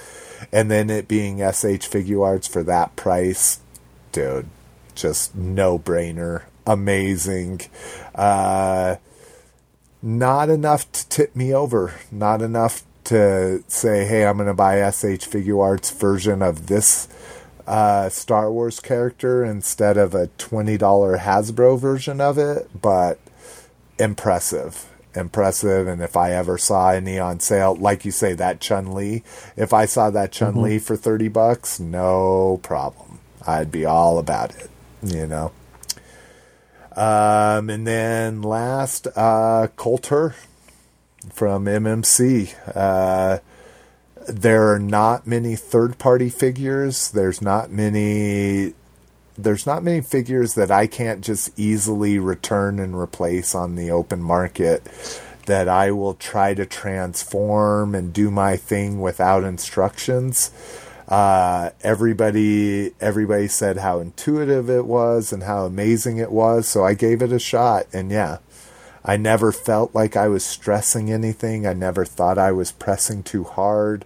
and 0.52 0.70
then 0.70 0.90
it 0.90 1.08
being 1.08 1.42
S.H. 1.42 1.90
Figuarts 1.90 2.50
for 2.50 2.64
that 2.64 2.96
price, 2.96 3.60
dude, 4.12 4.48
just 4.96 5.36
no 5.36 5.80
brainer, 5.80 6.44
amazing. 6.66 7.62
Uh, 8.16 8.96
not 10.02 10.50
enough 10.50 10.92
to 10.92 11.08
tip 11.10 11.36
me 11.36 11.54
over, 11.54 11.94
not 12.12 12.42
enough 12.42 12.84
to 13.06 13.64
say, 13.68 14.06
hey, 14.06 14.26
I'm 14.26 14.38
going 14.38 14.48
to 14.48 14.54
buy 14.54 14.80
S.H. 14.80 15.30
Figuarts 15.30 15.94
version 15.98 16.42
of 16.42 16.68
this 16.68 17.08
uh, 17.68 18.10
Star 18.10 18.52
Wars 18.52 18.80
character 18.80 19.44
instead 19.44 19.98
of 19.98 20.16
a 20.16 20.28
$20 20.40 21.20
Hasbro 21.20 21.80
version 21.80 22.20
of 22.20 22.38
it, 22.38 22.70
but 22.80 23.20
impressive. 24.00 24.89
Impressive, 25.16 25.88
and 25.88 26.02
if 26.02 26.16
I 26.16 26.32
ever 26.32 26.58
saw 26.58 26.92
any 26.92 27.18
on 27.18 27.40
sale, 27.40 27.76
like 27.76 28.06
you 28.06 28.12
say, 28.12 28.34
that 28.34 28.60
Chun 28.60 28.94
Li, 28.94 29.24
if 29.58 29.74
I 29.74 29.86
saw 29.86 30.10
that 30.12 30.32
Chun 30.32 30.62
Li 30.62 30.78
for 30.78 30.96
30 30.96 31.30
bucks, 31.30 31.80
no 31.80 32.60
problem. 32.62 33.20
I'd 33.48 33.72
be 33.72 33.86
all 33.86 34.20
about 34.20 34.56
it, 34.56 34.70
you 35.02 35.26
know. 35.26 35.52
Um, 36.96 37.70
and 37.70 37.88
then 37.88 38.42
last, 38.42 39.08
uh, 39.16 39.68
Coulter 39.76 40.36
from 41.32 41.66
MMC. 41.66 42.54
Uh, 42.76 43.40
there 44.28 44.72
are 44.74 44.80
not 44.80 45.26
many 45.26 45.56
third 45.56 45.98
party 45.98 46.30
figures. 46.30 47.10
There's 47.10 47.42
not 47.42 47.72
many. 47.72 48.74
There's 49.42 49.66
not 49.66 49.84
many 49.84 50.02
figures 50.02 50.56
that 50.56 50.70
I 50.70 50.86
can't 50.86 51.24
just 51.24 51.58
easily 51.58 52.20
return 52.20 52.78
and 52.78 52.94
replace 52.94 53.56
on 53.56 53.76
the 53.76 53.90
open 53.90 54.22
market 54.22 54.84
that 55.46 55.70
I 55.70 55.92
will 55.92 56.16
try 56.16 56.54
to 56.54 56.66
transform 56.66 57.96
and 57.96 58.12
do 58.12 58.30
my 58.30 58.58
thing 58.58 59.00
without 59.00 59.46
instructions. 59.46 60.52
Uh, 61.08 61.70
everybody, 61.82 62.92
everybody 63.00 63.48
said 63.48 63.78
how 63.78 64.00
intuitive 64.00 64.70
it 64.70 64.86
was 64.86 65.32
and 65.32 65.44
how 65.44 65.66
amazing 65.66 66.18
it 66.18 66.32
was. 66.32 66.68
So 66.68 66.84
I 66.84 66.94
gave 66.94 67.22
it 67.22 67.32
a 67.32 67.40
shot, 67.40 67.88
and 67.94 68.12
yeah, 68.12 68.40
I 69.06 69.16
never 69.16 69.54
felt 69.54 69.96
like 69.96 70.18
I 70.18 70.28
was 70.28 70.44
stressing 70.44 71.12
anything. 71.12 71.66
I 71.66 71.74
never 71.74 72.04
thought 72.04 72.38
I 72.38 72.52
was 72.52 72.74
pressing 72.74 73.24
too 73.24 73.46
hard. 73.46 74.04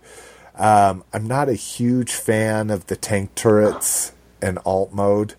Um, 0.55 1.03
I'm 1.11 1.25
not 1.25 1.49
a 1.49 1.55
huge 1.55 2.13
fan 2.13 2.69
of 2.69 2.85
the 2.85 2.95
tank 2.95 3.33
turrets 3.33 4.13
and 4.43 4.59
alt 4.65 4.93
mode, 4.93 5.35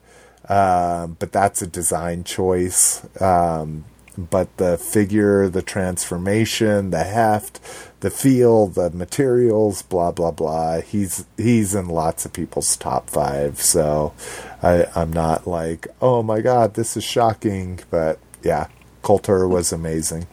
um, 0.48 1.16
but 1.18 1.32
that's 1.32 1.62
a 1.62 1.66
design 1.66 2.24
choice. 2.24 3.06
Um, 3.20 3.84
but 4.16 4.56
the 4.58 4.78
figure, 4.78 5.48
the 5.48 5.62
transformation, 5.62 6.90
the 6.90 7.02
heft, 7.04 7.60
the 8.00 8.10
feel, 8.10 8.66
the 8.68 8.90
materials, 8.90 9.82
blah 9.82 10.12
blah 10.12 10.30
blah. 10.30 10.80
He's 10.80 11.26
he's 11.36 11.74
in 11.74 11.88
lots 11.88 12.24
of 12.24 12.32
people's 12.32 12.76
top 12.76 13.10
five, 13.10 13.60
so 13.60 14.14
I, 14.62 14.86
I'm 14.94 15.12
not 15.12 15.46
like, 15.46 15.88
oh 16.00 16.22
my 16.22 16.40
god, 16.40 16.74
this 16.74 16.96
is 16.96 17.04
shocking. 17.04 17.80
But 17.90 18.18
yeah, 18.42 18.68
Coulter 19.02 19.48
was 19.48 19.72
amazing. 19.72 20.26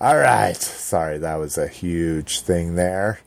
All 0.00 0.16
right, 0.16 0.56
sorry 0.56 1.18
that 1.18 1.36
was 1.36 1.56
a 1.56 1.68
huge 1.68 2.40
thing 2.40 2.74
there. 2.74 3.20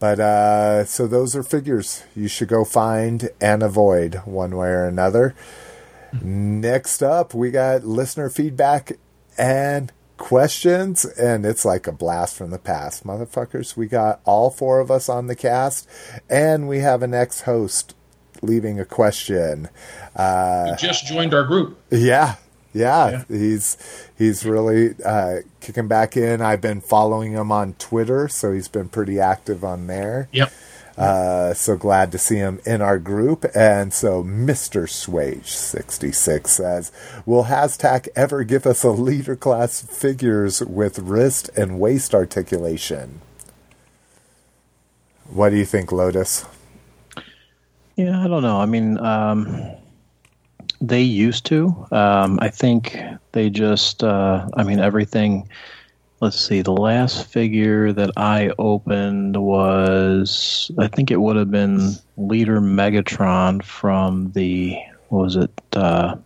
But 0.00 0.18
uh, 0.18 0.84
so 0.86 1.06
those 1.06 1.36
are 1.36 1.42
figures 1.42 2.02
you 2.16 2.26
should 2.26 2.48
go 2.48 2.64
find 2.64 3.28
and 3.40 3.62
avoid 3.62 4.22
one 4.24 4.56
way 4.56 4.68
or 4.68 4.86
another. 4.86 5.34
Next 6.22 7.02
up, 7.02 7.34
we 7.34 7.50
got 7.52 7.84
listener 7.84 8.28
feedback 8.30 8.98
and 9.38 9.92
questions, 10.16 11.04
and 11.04 11.46
it's 11.46 11.64
like 11.64 11.86
a 11.86 11.92
blast 11.92 12.34
from 12.36 12.50
the 12.50 12.58
past, 12.58 13.04
motherfuckers. 13.06 13.76
We 13.76 13.86
got 13.86 14.20
all 14.24 14.50
four 14.50 14.80
of 14.80 14.90
us 14.90 15.08
on 15.08 15.26
the 15.28 15.36
cast, 15.36 15.88
and 16.28 16.66
we 16.68 16.78
have 16.80 17.02
an 17.02 17.14
ex 17.14 17.42
host 17.42 17.94
leaving 18.42 18.80
a 18.80 18.84
question. 18.86 19.68
Uh, 20.16 20.74
Just 20.76 21.06
joined 21.06 21.34
our 21.34 21.44
group. 21.44 21.78
yeah, 21.90 22.36
yeah, 22.72 23.24
he's 23.28 23.76
he's 24.16 24.44
really 24.44 24.94
uh, 25.04 25.38
kicking 25.60 25.88
back 25.88 26.16
in. 26.16 26.40
I've 26.40 26.60
been 26.60 26.80
following 26.80 27.32
him 27.32 27.50
on 27.50 27.74
Twitter, 27.74 28.28
so 28.28 28.52
he's 28.52 28.68
been 28.68 28.88
pretty 28.88 29.18
active 29.18 29.64
on 29.64 29.86
there. 29.86 30.28
Yep. 30.32 30.52
Uh, 31.00 31.54
so 31.54 31.76
glad 31.76 32.12
to 32.12 32.18
see 32.18 32.36
him 32.36 32.60
in 32.66 32.82
our 32.82 32.98
group. 32.98 33.46
And 33.54 33.90
so 33.90 34.22
Mr. 34.22 34.82
Swage66 34.82 36.46
says, 36.46 36.92
Will 37.24 37.44
Hashtag 37.44 38.08
ever 38.14 38.44
give 38.44 38.66
us 38.66 38.84
a 38.84 38.90
leader 38.90 39.34
class 39.34 39.80
figures 39.80 40.60
with 40.60 40.98
wrist 40.98 41.48
and 41.56 41.80
waist 41.80 42.14
articulation? 42.14 43.22
What 45.30 45.50
do 45.50 45.56
you 45.56 45.64
think, 45.64 45.90
Lotus? 45.90 46.44
Yeah, 47.96 48.22
I 48.22 48.28
don't 48.28 48.42
know. 48.42 48.60
I 48.60 48.66
mean, 48.66 48.98
um, 48.98 49.70
they 50.80 51.02
used 51.02 51.46
to. 51.46 51.86
Um, 51.92 52.38
I 52.40 52.48
think 52.48 52.98
they 53.32 53.50
just. 53.50 54.02
Uh, 54.02 54.48
I 54.54 54.62
mean, 54.62 54.80
everything. 54.80 55.48
Let's 56.20 56.38
see. 56.38 56.60
The 56.60 56.72
last 56.72 57.26
figure 57.26 57.92
that 57.92 58.10
I 58.16 58.52
opened 58.58 59.36
was. 59.36 60.70
I 60.78 60.88
think 60.88 61.10
it 61.10 61.20
would 61.20 61.36
have 61.36 61.50
been 61.50 61.92
Leader 62.16 62.60
Megatron 62.60 63.62
from 63.62 64.32
the. 64.32 64.76
What 65.08 65.24
was 65.24 65.36
it? 65.36 65.50
Uh, 65.72 66.16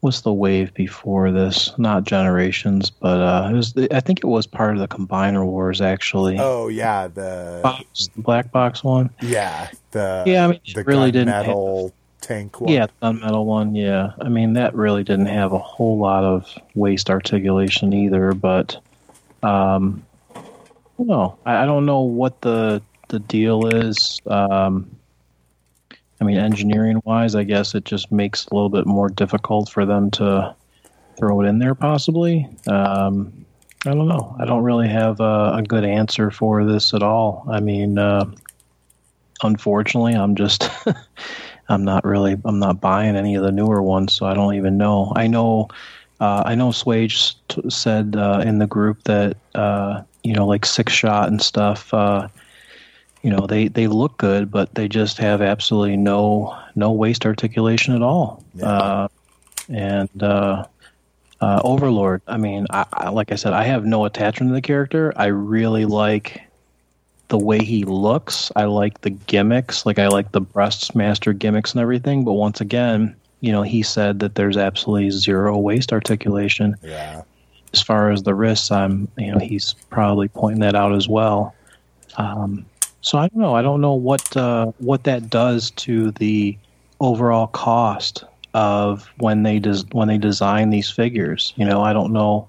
what's 0.00 0.22
the 0.22 0.32
wave 0.32 0.74
before 0.74 1.30
this? 1.30 1.72
Not 1.78 2.04
Generations, 2.04 2.90
but 2.90 3.20
uh, 3.20 3.48
it 3.50 3.54
was. 3.54 3.74
I 3.90 4.00
think 4.00 4.20
it 4.20 4.26
was 4.26 4.46
part 4.46 4.74
of 4.74 4.80
the 4.80 4.88
Combiner 4.88 5.44
Wars 5.44 5.80
actually. 5.80 6.36
Oh 6.38 6.68
yeah, 6.68 7.08
the 7.08 7.60
Box, 7.62 8.08
the 8.14 8.22
black 8.22 8.52
box 8.52 8.84
one. 8.84 9.10
yeah 9.20 9.68
the 9.92 10.24
Yeah, 10.26 10.44
I 10.44 10.48
mean, 10.48 10.60
the 10.74 10.84
really 10.84 11.10
didn't 11.10 11.28
metal 11.28 11.94
tank 12.20 12.60
one. 12.60 12.72
Yeah, 12.72 12.86
gunmetal 13.02 13.44
one. 13.44 13.74
Yeah, 13.74 14.12
I 14.20 14.28
mean 14.28 14.54
that 14.54 14.74
really 14.74 15.04
didn't 15.04 15.26
have 15.26 15.52
a 15.52 15.58
whole 15.58 15.98
lot 15.98 16.24
of 16.24 16.52
waist 16.74 17.10
articulation 17.10 17.92
either. 17.92 18.32
But 18.32 18.76
um, 19.42 20.04
no, 20.98 21.38
I, 21.44 21.62
I 21.62 21.66
don't 21.66 21.86
know 21.86 22.00
what 22.00 22.40
the 22.40 22.82
the 23.08 23.18
deal 23.18 23.66
is. 23.66 24.20
Um, 24.26 24.96
I 26.20 26.24
mean, 26.24 26.36
engineering 26.36 27.00
wise, 27.04 27.34
I 27.34 27.44
guess 27.44 27.74
it 27.74 27.84
just 27.84 28.12
makes 28.12 28.44
it 28.44 28.52
a 28.52 28.54
little 28.54 28.68
bit 28.68 28.86
more 28.86 29.08
difficult 29.08 29.70
for 29.70 29.86
them 29.86 30.10
to 30.12 30.54
throw 31.18 31.40
it 31.40 31.46
in 31.46 31.58
there. 31.58 31.74
Possibly. 31.74 32.46
Um, 32.66 33.46
I 33.86 33.94
don't 33.94 34.08
know. 34.08 34.36
I 34.38 34.44
don't 34.44 34.62
really 34.62 34.88
have 34.88 35.20
a, 35.20 35.54
a 35.56 35.62
good 35.66 35.84
answer 35.84 36.30
for 36.30 36.66
this 36.66 36.92
at 36.92 37.02
all. 37.02 37.46
I 37.50 37.60
mean, 37.60 37.98
uh, 37.98 38.30
unfortunately, 39.42 40.14
I'm 40.14 40.34
just. 40.34 40.68
I'm 41.70 41.84
not 41.84 42.04
really 42.04 42.36
I'm 42.44 42.58
not 42.58 42.80
buying 42.80 43.16
any 43.16 43.34
of 43.34 43.42
the 43.42 43.52
newer 43.52 43.82
ones, 43.82 44.12
so 44.12 44.26
I 44.26 44.34
don't 44.34 44.54
even 44.54 44.76
know. 44.76 45.12
I 45.16 45.26
know 45.26 45.68
uh, 46.20 46.42
I 46.44 46.54
know 46.54 46.68
Swage 46.68 47.34
t- 47.48 47.70
said 47.70 48.16
uh, 48.16 48.42
in 48.44 48.58
the 48.58 48.66
group 48.66 49.04
that 49.04 49.36
uh, 49.54 50.02
you 50.22 50.34
know 50.34 50.46
like 50.46 50.62
Sixshot 50.62 51.28
and 51.28 51.40
stuff. 51.40 51.92
Uh, 51.94 52.28
you 53.22 53.30
know 53.30 53.46
they, 53.46 53.68
they 53.68 53.86
look 53.86 54.16
good, 54.18 54.50
but 54.50 54.74
they 54.74 54.88
just 54.88 55.18
have 55.18 55.42
absolutely 55.42 55.96
no 55.96 56.58
no 56.74 56.90
waist 56.92 57.26
articulation 57.26 57.94
at 57.94 58.02
all. 58.02 58.42
Uh, 58.62 59.08
and 59.68 60.22
uh, 60.22 60.64
uh, 61.40 61.60
Overlord, 61.64 62.22
I 62.26 62.36
mean, 62.36 62.66
I, 62.70 62.86
I, 62.92 63.08
like 63.10 63.32
I 63.32 63.36
said, 63.36 63.52
I 63.52 63.64
have 63.64 63.84
no 63.84 64.04
attachment 64.04 64.50
to 64.50 64.54
the 64.54 64.62
character. 64.62 65.12
I 65.16 65.26
really 65.26 65.84
like 65.84 66.42
the 67.30 67.38
way 67.38 67.64
he 67.64 67.84
looks. 67.84 68.52
I 68.54 68.64
like 68.64 69.00
the 69.00 69.10
gimmicks. 69.10 69.86
Like 69.86 69.98
I 69.98 70.08
like 70.08 70.32
the 70.32 70.40
breast 70.40 70.94
master 70.94 71.32
gimmicks 71.32 71.72
and 71.72 71.80
everything. 71.80 72.24
But 72.24 72.34
once 72.34 72.60
again, 72.60 73.16
you 73.40 73.52
know, 73.52 73.62
he 73.62 73.82
said 73.82 74.20
that 74.20 74.34
there's 74.34 74.56
absolutely 74.56 75.10
zero 75.10 75.56
waist 75.56 75.92
articulation. 75.92 76.76
Yeah. 76.82 77.22
As 77.72 77.80
far 77.80 78.10
as 78.10 78.24
the 78.24 78.34
wrists, 78.34 78.70
I'm, 78.70 79.08
you 79.16 79.32
know, 79.32 79.38
he's 79.38 79.74
probably 79.90 80.28
pointing 80.28 80.60
that 80.60 80.74
out 80.74 80.92
as 80.92 81.08
well. 81.08 81.54
Um, 82.18 82.66
so 83.00 83.16
I 83.16 83.28
don't 83.28 83.40
know. 83.40 83.54
I 83.54 83.62
don't 83.62 83.80
know 83.80 83.94
what 83.94 84.36
uh, 84.36 84.72
what 84.78 85.04
that 85.04 85.30
does 85.30 85.70
to 85.72 86.10
the 86.12 86.58
overall 86.98 87.46
cost 87.46 88.24
of 88.52 89.08
when 89.18 89.44
they 89.44 89.60
des- 89.60 89.86
when 89.92 90.08
they 90.08 90.18
design 90.18 90.70
these 90.70 90.90
figures. 90.90 91.54
You 91.56 91.64
know, 91.64 91.80
I 91.80 91.92
don't 91.92 92.12
know 92.12 92.48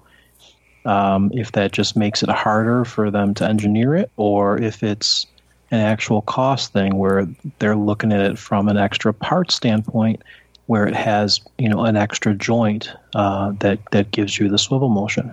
um, 0.84 1.30
if 1.34 1.52
that 1.52 1.72
just 1.72 1.96
makes 1.96 2.22
it 2.22 2.28
harder 2.28 2.84
for 2.84 3.10
them 3.10 3.34
to 3.34 3.48
engineer 3.48 3.94
it, 3.94 4.10
or 4.16 4.60
if 4.60 4.82
it's 4.82 5.26
an 5.70 5.80
actual 5.80 6.22
cost 6.22 6.72
thing 6.72 6.96
where 6.96 7.26
they're 7.58 7.76
looking 7.76 8.12
at 8.12 8.20
it 8.20 8.38
from 8.38 8.68
an 8.68 8.76
extra 8.76 9.12
part 9.12 9.50
standpoint, 9.50 10.22
where 10.66 10.86
it 10.86 10.94
has 10.94 11.40
you 11.58 11.68
know 11.68 11.84
an 11.84 11.96
extra 11.96 12.34
joint 12.34 12.90
uh, 13.14 13.52
that 13.60 13.78
that 13.92 14.10
gives 14.10 14.38
you 14.38 14.48
the 14.48 14.58
swivel 14.58 14.88
motion. 14.88 15.32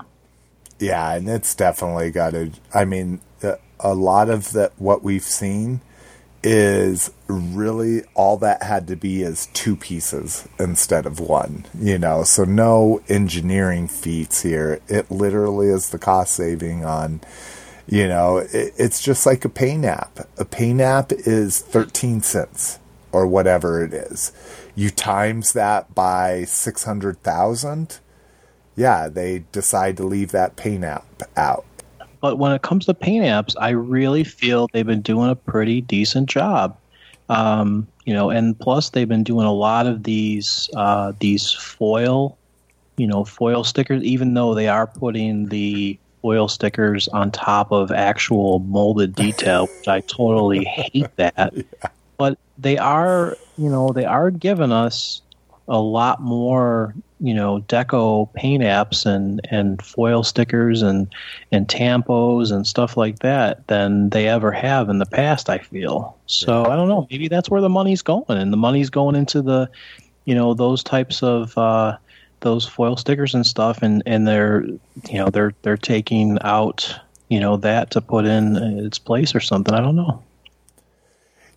Yeah, 0.80 1.14
and 1.14 1.30
it's 1.30 1.56
definitely 1.56 2.12
got 2.12 2.32
to. 2.32 2.52
I 2.74 2.86
mean, 2.86 3.20
a 3.80 3.94
lot 3.94 4.30
of 4.30 4.52
that 4.52 4.74
what 4.78 5.04
we've 5.04 5.24
seen 5.24 5.82
is 6.44 7.12
really 7.28 8.04
all 8.14 8.38
that 8.38 8.64
had 8.64 8.88
to 8.88 8.96
be 8.96 9.22
is 9.24 9.48
two 9.48 9.76
pieces 9.76 10.48
instead 10.58 11.06
of 11.06 11.20
one. 11.20 11.66
You 11.78 11.98
know, 11.98 12.24
so 12.24 12.44
no 12.44 13.02
engineering 13.10 13.88
feats 13.88 14.42
here. 14.42 14.82
It 14.88 15.12
literally 15.12 15.68
is 15.68 15.90
the 15.90 16.00
cost 16.00 16.34
saving 16.34 16.86
on. 16.86 17.22
You 17.88 18.08
know, 18.08 18.38
it, 18.38 18.74
it's 18.78 19.02
just 19.02 19.26
like 19.26 19.44
a 19.46 19.50
paint 19.50 19.84
app. 19.86 20.20
A 20.38 20.46
paint 20.46 20.80
app 20.82 21.12
is 21.12 21.60
thirteen 21.60 22.22
cents 22.22 22.80
or 23.12 23.26
whatever 23.26 23.84
it 23.84 23.94
is. 23.94 24.32
You 24.76 24.90
times 24.90 25.54
that 25.54 25.94
by 25.96 26.44
six 26.46 26.84
hundred 26.84 27.22
thousand. 27.24 28.00
Yeah, 28.76 29.10
they 29.10 29.44
decide 29.52 29.98
to 29.98 30.04
leave 30.04 30.32
that 30.32 30.56
paint 30.56 30.86
app 30.86 31.24
out. 31.36 31.66
But 32.22 32.38
when 32.38 32.52
it 32.52 32.62
comes 32.62 32.86
to 32.86 32.94
paint 32.94 33.26
apps, 33.26 33.56
I 33.60 33.70
really 33.70 34.24
feel 34.24 34.68
they've 34.72 34.86
been 34.86 35.02
doing 35.02 35.30
a 35.30 35.36
pretty 35.36 35.82
decent 35.82 36.30
job. 36.30 36.78
Um, 37.30 37.88
you 38.06 38.14
know, 38.14 38.30
and 38.30 38.60
plus 38.60 38.90
they've 38.90 39.08
been 39.08 39.24
doing 39.24 39.46
a 39.46 39.54
lot 39.54 39.86
of 39.86 40.04
these 40.04 40.70
uh, 40.76 41.14
these 41.20 41.52
foil, 41.52 42.38
you 42.98 43.08
know, 43.08 43.24
foil 43.24 43.64
stickers. 43.64 44.04
Even 44.04 44.34
though 44.34 44.54
they 44.54 44.68
are 44.68 44.88
putting 44.88 45.48
the 45.48 45.98
foil 46.22 46.48
stickers 46.48 47.08
on 47.10 47.32
top 47.32 47.72
of 47.72 47.92
actual 47.92 48.60
molded 48.60 49.16
detail, 49.16 49.68
which 49.68 49.88
I 49.88 50.02
totally 50.02 50.64
hate 50.66 51.16
that. 51.16 51.54
But 52.18 52.38
they 52.58 52.78
are, 52.78 53.38
you 53.58 53.70
know, 53.70 53.90
they 53.94 54.06
are 54.06 54.32
giving 54.32 54.72
us 54.72 55.22
a 55.68 55.80
lot 55.80 56.22
more 56.22 56.96
you 57.20 57.34
know 57.34 57.60
deco 57.68 58.32
paint 58.34 58.64
apps 58.64 59.06
and 59.06 59.42
and 59.52 59.82
foil 59.82 60.24
stickers 60.24 60.82
and 60.82 61.14
and 61.52 61.68
tampos 61.68 62.52
and 62.52 62.66
stuff 62.66 62.96
like 62.96 63.20
that 63.20 63.68
than 63.68 64.10
they 64.10 64.28
ever 64.28 64.52
have 64.52 64.90
in 64.90 65.00
the 65.00 65.06
past 65.06 65.50
i 65.50 65.58
feel. 65.58 66.18
So 66.26 66.66
i 66.66 66.76
don't 66.76 66.88
know. 66.88 67.08
Maybe 67.10 67.28
that's 67.28 67.50
where 67.50 67.62
the 67.62 67.70
money's 67.70 68.02
going 68.02 68.24
and 68.30 68.54
the 68.54 68.58
money's 68.58 68.90
going 68.90 69.16
into 69.16 69.42
the 69.42 69.70
you 70.26 70.36
know 70.36 70.54
those 70.54 70.84
types 70.84 71.24
of 71.24 71.58
uh 71.58 71.98
those 72.42 72.66
foil 72.66 72.96
stickers 72.96 73.36
and 73.36 73.46
stuff 73.46 73.82
and 73.82 74.02
and 74.06 74.28
they're 74.28 74.64
you 74.64 75.18
know 75.18 75.30
they're 75.30 75.54
they're 75.64 75.78
taking 75.78 76.38
out 76.42 76.98
you 77.28 77.40
know 77.40 77.58
that 77.58 77.92
to 77.92 78.02
put 78.02 78.26
in 78.26 78.56
its 78.56 78.98
place 78.98 79.36
or 79.36 79.40
something. 79.40 79.74
I 79.74 79.82
don't 79.82 79.96
know 79.96 80.24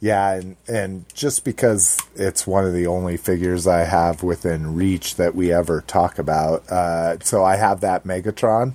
Yeah, 0.03 0.33
and 0.33 0.57
and 0.67 1.05
just 1.15 1.45
because 1.45 1.97
it's 2.17 2.45
one 2.45 2.65
of 2.65 2.73
the 2.73 2.89
only 2.89 3.17
figures 3.17 3.69
I 3.69 3.85
have 3.85 4.25
within 4.25 4.75
reach 4.75 5.15
that 5.15 5.37
we 5.37 5.53
ever 5.53 5.81
talk 5.81 6.19
about, 6.19 6.69
uh, 6.69 7.21
so 7.21 7.45
I 7.45 7.55
have 7.55 7.83
that 7.83 8.03
Megatron 8.03 8.75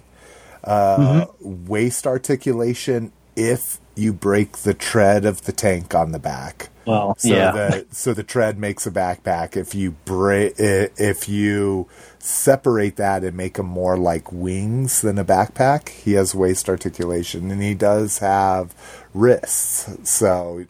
uh, 0.64 1.26
waist 1.42 2.08
articulation. 2.08 3.12
If 3.36 3.78
you 3.94 4.14
break 4.14 4.60
the 4.60 4.74
tread 4.74 5.26
of 5.26 5.44
the 5.44 5.52
tank 5.52 5.94
on 5.94 6.14
the 6.14 6.20
back, 6.20 6.70
well 6.86 7.14
so 7.18 7.28
yeah 7.28 7.52
the 7.52 7.86
so 7.92 8.14
the 8.14 8.24
tread 8.24 8.58
makes 8.58 8.88
a 8.88 8.92
backpack. 8.92 9.58
If 9.58 9.76
you 9.76 9.92
break, 10.06 10.54
if 10.58 11.28
you 11.28 11.90
separate 12.20 12.96
that 12.96 13.26
and 13.26 13.36
make 13.36 13.56
them 13.56 13.66
more 13.66 13.98
like 13.98 14.32
wings 14.32 15.02
than 15.02 15.20
a 15.20 15.26
backpack, 15.26 15.90
he 15.90 16.14
has 16.14 16.34
waist 16.34 16.70
articulation, 16.70 17.52
and 17.52 17.62
he 17.62 17.74
does 17.74 18.20
have 18.20 18.74
wrists. 19.14 20.10
So 20.10 20.66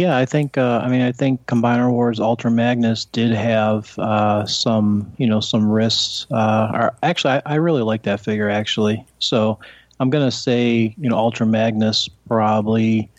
Yeah, 0.00 0.16
I 0.16 0.24
think. 0.24 0.56
Uh, 0.56 0.80
I 0.82 0.88
mean, 0.88 1.02
I 1.02 1.12
think 1.12 1.44
Combiner 1.44 1.90
Wars 1.90 2.20
Ultra 2.20 2.50
Magnus 2.50 3.04
did 3.04 3.32
have 3.32 3.98
uh, 3.98 4.46
some, 4.46 5.12
you 5.18 5.26
know, 5.26 5.40
some 5.40 5.70
wrists. 5.70 6.26
Uh, 6.30 6.70
or 6.72 6.94
actually, 7.02 7.34
I, 7.34 7.42
I 7.44 7.54
really 7.56 7.82
like 7.82 8.04
that 8.04 8.18
figure. 8.18 8.48
Actually, 8.48 9.04
so 9.18 9.58
I'm 10.00 10.08
gonna 10.08 10.30
say, 10.30 10.94
you 10.96 11.10
know, 11.10 11.18
Ultra 11.18 11.44
Magnus 11.44 12.08
probably, 12.26 13.10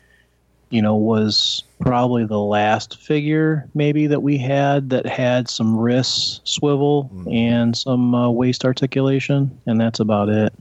you 0.72 0.82
know, 0.82 0.96
was 0.96 1.64
probably 1.82 2.26
the 2.26 2.40
last 2.40 2.98
figure 2.98 3.70
maybe 3.76 4.08
that 4.08 4.24
we 4.24 4.40
had 4.40 4.90
that 4.90 5.06
had 5.06 5.52
some 5.52 5.78
wrist 5.78 6.42
swivel 6.46 7.12
and 7.32 7.78
some 7.78 8.16
uh, 8.16 8.28
waist 8.28 8.66
articulation, 8.66 9.56
and 9.68 9.80
that's 9.80 10.00
about 10.00 10.30
it. 10.30 10.52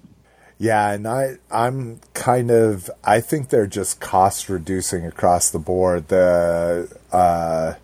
Yeah, 0.61 0.93
and 0.93 1.09
I 1.09 1.39
I'm 1.51 2.01
kind 2.13 2.51
of 2.51 2.91
I 3.03 3.21
think 3.23 3.49
they're 3.49 3.67
just 3.67 3.99
cost 3.99 4.51
reducing 4.51 5.07
across 5.07 5.49
the 5.49 5.59
board. 5.59 6.09
The 6.09 6.95
uh, 7.11 7.77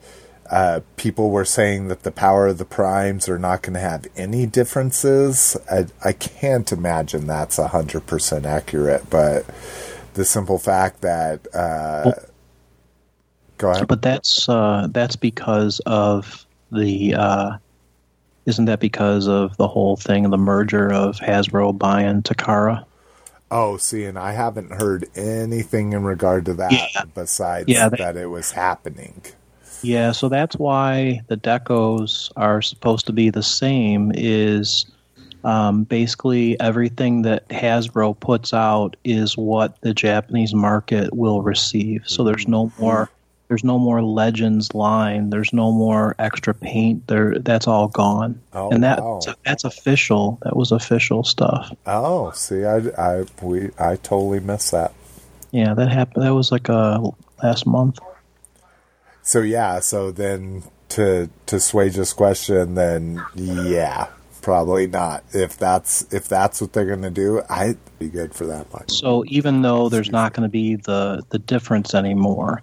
uh, 0.51 0.81
people 0.99 1.31
were 1.31 1.47
saying 1.47 1.89
that 1.89 2.03
the 2.03 2.11
power 2.11 2.49
of 2.49 2.59
the 2.59 2.67
primes 2.67 3.31
are 3.31 3.39
not 3.39 3.63
going 3.63 3.73
to 3.73 3.81
have 3.81 4.07
any 4.15 4.45
differences. 4.45 5.57
I 5.71 5.87
I 6.05 6.13
can't 6.13 6.71
imagine 6.71 7.27
that's 7.27 7.57
hundred 7.57 8.07
percent 8.07 8.45
accurate, 8.45 9.09
but 9.09 9.47
the 10.13 10.27
simple 10.27 10.59
fact 10.59 11.01
that. 11.01 11.47
Uh, 11.55 12.13
go 13.57 13.71
ahead. 13.71 13.89
But 13.89 14.03
that's 14.03 14.51
uh, 14.51 14.89
that's 14.91 15.17
because 15.17 15.81
of 15.87 16.45
the. 16.71 17.15
Isn't 18.47 18.67
that 18.67 18.79
because 18.81 19.27
of 19.27 19.57
the 19.57 19.67
whole 19.67 19.97
thing, 19.97 20.31
the 20.31 20.39
merger 20.39 20.93
of 20.93 21.17
Hasbro 21.19 21.77
buying 21.77 22.23
Takara? 22.23 22.85
Oh, 23.51 23.77
see, 23.77 24.05
and 24.05 24.19
I 24.19 24.33
haven't 24.33 24.73
heard 24.73 25.07
anything 25.17 25.93
in 25.93 26.05
regard 26.05 26.45
to 26.47 26.55
that 26.55 26.73
Yeah. 26.73 27.03
besides 27.15 27.69
Yeah, 27.69 27.89
they- 27.89 27.99
that 27.99 28.17
it 28.17 28.27
was 28.31 28.53
happening. 28.53 29.21
Yeah, 29.83 30.13
so 30.13 30.29
that's 30.29 30.57
why 30.57 31.21
the 31.29 31.37
decos 31.37 32.31
are 32.37 32.63
supposed 32.63 33.07
to 33.07 33.13
be 33.13 33.31
the 33.31 33.43
same. 33.43 34.11
Is 34.15 34.87
um, 35.45 35.85
basically 35.85 36.59
everything 36.59 37.23
that 37.23 37.49
Hasbro 37.51 38.19
puts 38.19 38.53
out 38.53 38.97
is 39.05 39.37
what 39.37 39.81
the 39.83 39.95
Japanese 39.95 40.53
market 40.55 41.15
will 41.15 41.41
receive. 41.43 42.03
So 42.07 42.25
there's 42.25 42.49
no 42.49 42.73
more. 42.81 43.09
There's 43.49 43.63
no 43.63 43.79
more 43.79 44.03
Legends 44.03 44.75
line. 44.75 45.31
There's 45.31 45.53
no 45.53 45.71
more 45.71 46.17
extra 46.19 46.53
paint. 46.53 47.07
There, 47.07 47.39
that's 47.39 47.69
all 47.69 47.89
gone. 47.89 48.41
Oh, 48.53 48.71
and 48.71 48.83
that 48.83 49.01
wow. 49.03 49.21
that's 49.45 49.65
official. 49.65 50.39
That 50.43 50.57
was 50.57 50.73
official 50.73 51.23
stuff. 51.23 51.73
Oh, 51.87 52.33
see, 52.33 52.65
I, 52.65 52.79
I, 52.99 53.25
we, 53.43 53.71
I 53.79 53.97
totally 53.97 54.41
missed 54.41 54.73
that. 54.73 54.93
Yeah, 55.53 55.75
that 55.75 55.91
happened. 55.91 56.25
That 56.25 56.35
was 56.35 56.51
like 56.51 56.69
a 56.69 57.01
last 57.43 57.67
month. 57.67 57.99
So 59.23 59.43
yeah, 59.43 59.81
so 59.81 60.11
then 60.11 60.65
to 60.91 61.31
to 61.47 61.61
Swage's 61.61 62.13
question, 62.13 62.75
then 62.75 63.25
yeah, 63.35 64.09
probably 64.43 64.87
not. 64.87 65.25
If 65.33 65.57
that's 65.57 66.13
if 66.13 66.27
that's 66.29 66.61
what 66.61 66.73
they're 66.73 66.87
gonna 66.87 67.11
do, 67.11 67.43
I'd 67.49 67.79
be 67.99 68.09
good 68.09 68.35
for 68.35 68.47
that 68.47 68.73
much. 68.73 68.91
So 68.91 69.25
even 69.29 69.63
though 69.63 69.89
there's 69.89 70.11
not 70.11 70.33
going 70.33 70.45
to 70.45 70.51
be 70.51 70.77
the 70.77 71.23
the 71.31 71.39
difference 71.39 71.95
anymore, 71.95 72.63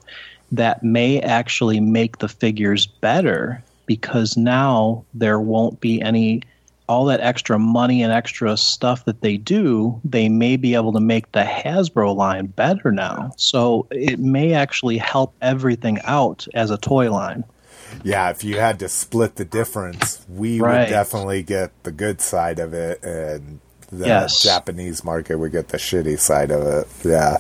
that 0.54 0.84
may 0.84 1.20
actually 1.20 1.80
make 1.80 2.20
the 2.20 2.30
figures 2.30 2.86
better 2.86 3.64
because 3.86 4.38
now 4.38 5.04
there 5.14 5.40
won't 5.40 5.82
be 5.82 6.02
any 6.02 6.42
all 6.88 7.06
that 7.06 7.22
extra 7.22 7.58
money 7.58 8.04
and 8.04 8.12
extra 8.12 8.58
stuff 8.58 9.06
that 9.06 9.22
they 9.22 9.38
do, 9.38 10.00
they 10.04 10.28
may 10.30 10.58
be 10.58 10.76
able 10.76 10.92
to 10.94 11.00
make 11.00 11.32
the 11.32 11.42
Hasbro 11.44 12.16
line 12.16 12.48
better 12.48 12.92
now. 12.92 13.32
So 13.38 13.88
it 13.90 14.20
may 14.20 14.54
actually 14.54 14.98
help 14.98 15.34
everything 15.42 16.00
out 16.04 16.46
as 16.54 16.72
a 16.72 16.78
toy 16.78 17.10
line. 17.10 17.46
Yeah, 18.04 18.30
if 18.32 18.44
you 18.44 18.60
had 18.60 18.80
to 18.80 18.90
split 18.90 19.36
the 19.36 19.46
difference, 19.46 20.26
we 20.28 20.60
would 20.60 20.90
definitely 20.90 21.42
get 21.44 21.72
the 21.84 21.92
good 21.92 22.22
side 22.22 22.60
of 22.60 22.74
it, 22.74 23.04
and 23.04 23.60
the 23.92 24.08
Yes. 24.08 24.42
Japanese 24.42 25.04
market 25.04 25.38
would 25.38 25.52
get 25.52 25.70
the 25.70 25.78
shitty 25.78 26.20
side 26.20 26.52
of 26.52 26.64
it. 26.64 26.88
Yeah. 27.06 27.38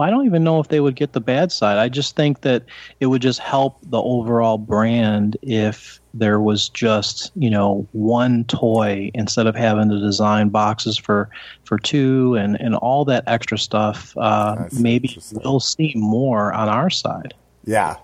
Well, 0.00 0.08
I 0.08 0.10
don't 0.10 0.24
even 0.24 0.42
know 0.42 0.60
if 0.60 0.68
they 0.68 0.80
would 0.80 0.96
get 0.96 1.12
the 1.12 1.20
bad 1.20 1.52
side. 1.52 1.76
I 1.76 1.90
just 1.90 2.16
think 2.16 2.40
that 2.40 2.64
it 3.00 3.06
would 3.06 3.20
just 3.20 3.38
help 3.38 3.76
the 3.82 4.00
overall 4.00 4.56
brand 4.56 5.36
if 5.42 6.00
there 6.14 6.40
was 6.40 6.70
just 6.70 7.30
you 7.34 7.50
know 7.50 7.86
one 7.92 8.44
toy 8.44 9.10
instead 9.12 9.46
of 9.46 9.54
having 9.54 9.90
to 9.90 10.00
design 10.00 10.48
boxes 10.48 10.96
for 10.96 11.28
for 11.64 11.76
two 11.76 12.34
and 12.36 12.58
and 12.62 12.76
all 12.76 13.04
that 13.04 13.24
extra 13.26 13.58
stuff. 13.58 14.16
Uh, 14.16 14.68
maybe 14.72 15.18
we'll 15.44 15.60
see 15.60 15.92
more 15.94 16.50
on 16.54 16.70
our 16.70 16.88
side. 16.88 17.34
Yeah, 17.66 17.96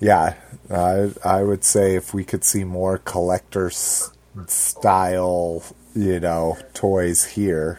yeah. 0.00 0.34
I 0.70 1.10
I 1.24 1.42
would 1.42 1.64
say 1.64 1.94
if 1.94 2.12
we 2.12 2.22
could 2.22 2.44
see 2.44 2.64
more 2.64 2.98
collector 2.98 3.70
style, 3.70 5.62
you 5.94 6.20
know, 6.20 6.58
toys 6.74 7.24
here, 7.24 7.78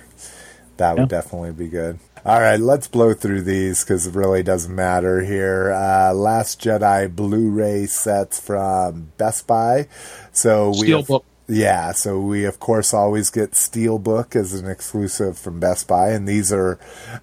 that 0.78 0.94
would 0.96 1.12
Yeah. 1.12 1.20
definitely 1.22 1.52
be 1.52 1.68
good. 1.68 2.00
All 2.26 2.42
right, 2.42 2.60
let's 2.60 2.88
blow 2.88 3.14
through 3.14 3.44
these 3.44 3.84
because 3.84 4.06
it 4.06 4.14
really 4.14 4.44
doesn't 4.44 4.76
matter 4.76 5.22
here. 5.24 5.72
Uh, 5.72 6.14
Last 6.14 6.62
Jedi 6.62 7.14
Blu-ray 7.16 7.86
sets 7.86 8.40
from 8.40 9.14
Best 9.18 9.48
Buy. 9.48 9.88
So 10.34 10.72
we 10.72 10.90
Steelbook. 10.90 11.24
Yeah, 11.50 11.92
so 11.94 12.20
we 12.20 12.46
of 12.46 12.60
course 12.60 12.94
always 12.94 13.32
get 13.32 13.52
Steelbook 13.52 14.36
as 14.36 14.54
an 14.54 14.70
exclusive 14.70 15.38
from 15.38 15.60
Best 15.60 15.88
Buy, 15.88 16.10
and 16.12 16.28
these 16.28 16.54
are 16.54 16.78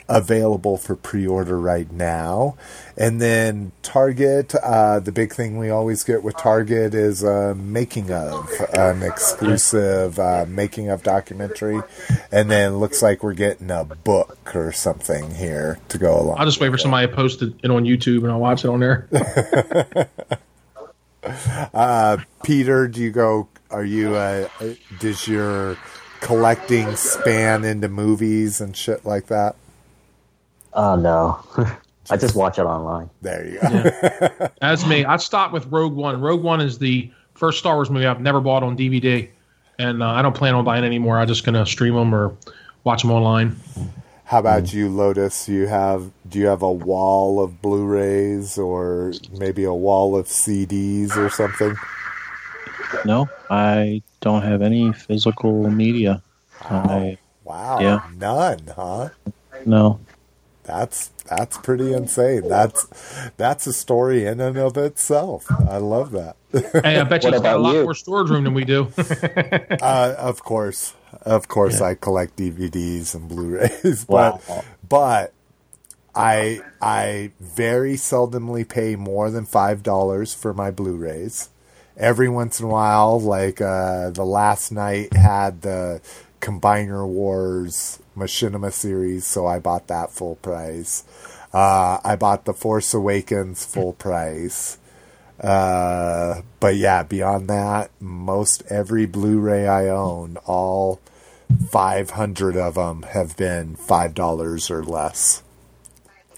available 0.08 0.76
for 0.76 0.96
pre-order 0.96 1.60
right 1.60 1.90
now. 1.92 2.56
And 2.96 3.20
then 3.20 3.70
Target, 3.82 4.54
uh, 4.56 4.98
the 4.98 5.12
big 5.12 5.32
thing 5.32 5.58
we 5.58 5.70
always 5.70 6.02
get 6.02 6.24
with 6.24 6.36
Target 6.36 6.92
is 6.92 7.22
a 7.22 7.54
making 7.54 8.10
of 8.10 8.50
an 8.74 9.04
exclusive 9.04 10.18
uh, 10.18 10.44
making 10.48 10.88
of 10.88 11.04
documentary, 11.04 11.80
and 12.32 12.50
then 12.50 12.78
looks 12.78 13.02
like 13.02 13.22
we're 13.22 13.32
getting 13.32 13.70
a 13.70 13.84
book 13.84 14.56
or 14.56 14.72
something 14.72 15.36
here 15.36 15.78
to 15.88 15.98
go 15.98 16.20
along. 16.20 16.36
I'll 16.38 16.46
just 16.46 16.60
wait 16.60 16.70
for 16.70 16.78
somebody 16.78 17.06
to 17.06 17.14
post 17.14 17.42
it 17.42 17.70
on 17.70 17.84
YouTube 17.84 18.24
and 18.24 18.32
I'll 18.32 18.40
watch 18.40 18.64
it 18.64 18.68
on 18.68 18.80
there. 18.80 19.08
Peter, 22.42 22.88
do 22.88 23.00
you 23.00 23.10
go? 23.10 23.48
Are 23.70 23.84
you? 23.84 24.14
Uh, 24.14 24.48
does 25.00 25.26
your 25.26 25.76
collecting 26.20 26.94
span 26.96 27.64
into 27.64 27.88
movies 27.88 28.60
and 28.60 28.76
shit 28.76 29.04
like 29.04 29.26
that? 29.26 29.56
Oh 30.72 30.94
no, 30.94 31.40
I 32.10 32.16
just 32.16 32.36
watch 32.36 32.58
it 32.58 32.62
online. 32.62 33.10
There 33.22 33.46
you 33.46 33.60
go. 33.60 34.48
As 34.62 34.86
me, 34.86 35.04
I 35.04 35.16
stopped 35.16 35.52
with 35.52 35.66
Rogue 35.66 35.94
One. 35.94 36.20
Rogue 36.20 36.42
One 36.42 36.60
is 36.60 36.78
the 36.78 37.10
first 37.34 37.58
Star 37.58 37.74
Wars 37.74 37.90
movie 37.90 38.06
I've 38.06 38.20
never 38.20 38.40
bought 38.40 38.62
on 38.62 38.76
DVD, 38.76 39.28
and 39.78 40.02
uh, 40.02 40.08
I 40.08 40.22
don't 40.22 40.34
plan 40.34 40.54
on 40.54 40.64
buying 40.64 40.84
it 40.84 40.86
anymore. 40.86 41.18
I'm 41.18 41.26
just 41.26 41.44
gonna 41.44 41.66
stream 41.66 41.94
them 41.94 42.14
or 42.14 42.36
watch 42.84 43.02
them 43.02 43.10
online. 43.10 43.56
How 44.24 44.40
about 44.40 44.72
you, 44.72 44.88
Lotus? 44.88 45.48
You 45.48 45.66
have 45.66 46.10
do 46.28 46.38
you 46.38 46.46
have 46.46 46.62
a 46.62 46.72
wall 46.72 47.42
of 47.42 47.62
Blu-rays 47.62 48.58
or 48.58 49.12
maybe 49.32 49.64
a 49.64 49.74
wall 49.74 50.16
of 50.16 50.26
CDs 50.26 51.16
or 51.16 51.30
something? 51.30 51.76
No, 53.04 53.28
I 53.50 54.02
don't 54.20 54.42
have 54.42 54.62
any 54.62 54.92
physical 54.92 55.70
media. 55.70 56.22
I 56.62 57.18
Wow, 57.44 57.80
Yeah. 57.80 58.00
none, 58.18 58.58
huh? 58.74 59.08
no. 59.64 60.00
That's 60.64 61.10
that's 61.28 61.58
pretty 61.58 61.92
insane. 61.92 62.48
That's 62.48 62.86
that's 63.36 63.68
a 63.68 63.72
story 63.72 64.26
in 64.26 64.40
and 64.40 64.56
of 64.58 64.76
itself. 64.76 65.48
I 65.68 65.76
love 65.76 66.10
that. 66.10 66.34
Hey, 66.82 66.98
I 66.98 67.04
bet 67.04 67.22
you 67.22 67.28
What 67.30 67.34
it's 67.34 67.42
got 67.42 67.56
a 67.56 67.58
lot 67.58 67.74
you? 67.76 67.84
more 67.84 67.94
storage 67.94 68.30
room 68.30 68.42
than 68.44 68.54
we 68.54 68.64
do. 68.64 68.88
Uh, 69.80 70.14
of 70.18 70.42
course, 70.42 70.94
of 71.22 71.46
course, 71.46 71.80
I 71.80 71.94
collect 71.94 72.36
DVDs 72.36 73.14
and 73.14 73.28
Blu-rays, 73.28 74.04
but 74.08 74.42
Wow. 74.48 74.64
but 74.88 75.32
I 76.16 76.62
I 76.82 77.30
very 77.40 77.94
seldomly 77.94 78.68
pay 78.68 78.96
more 78.96 79.30
than 79.30 79.44
five 79.46 79.84
dollars 79.84 80.34
for 80.34 80.52
my 80.52 80.72
Blu-rays. 80.72 81.50
Every 81.96 82.28
once 82.28 82.60
in 82.60 82.66
a 82.66 82.68
while, 82.68 83.18
like 83.18 83.60
uh, 83.60 84.10
the 84.10 84.24
last 84.24 84.70
night 84.70 85.14
had 85.14 85.62
the 85.62 86.02
Combiner 86.40 87.06
Wars 87.06 88.00
Machinima 88.14 88.70
series, 88.70 89.26
so 89.26 89.46
I 89.46 89.58
bought 89.58 89.86
that 89.86 90.10
full 90.12 90.36
price. 90.36 91.04
Uh, 91.54 91.98
I 92.04 92.16
bought 92.16 92.44
the 92.44 92.52
Force 92.52 92.92
Awakens 92.92 93.64
full 93.64 93.92
price. 94.04 94.76
Uh, 95.40 96.42
but 96.60 96.76
yeah, 96.76 97.02
beyond 97.02 97.48
that, 97.48 97.90
most 97.98 98.62
every 98.68 99.06
Blu-ray 99.06 99.66
I 99.66 99.88
own, 99.88 100.36
all 100.44 101.00
500 101.70 102.56
of 102.56 102.74
them 102.74 103.02
have 103.02 103.36
been 103.36 103.76
$5 103.76 104.70
or 104.70 104.84
less. 104.84 105.42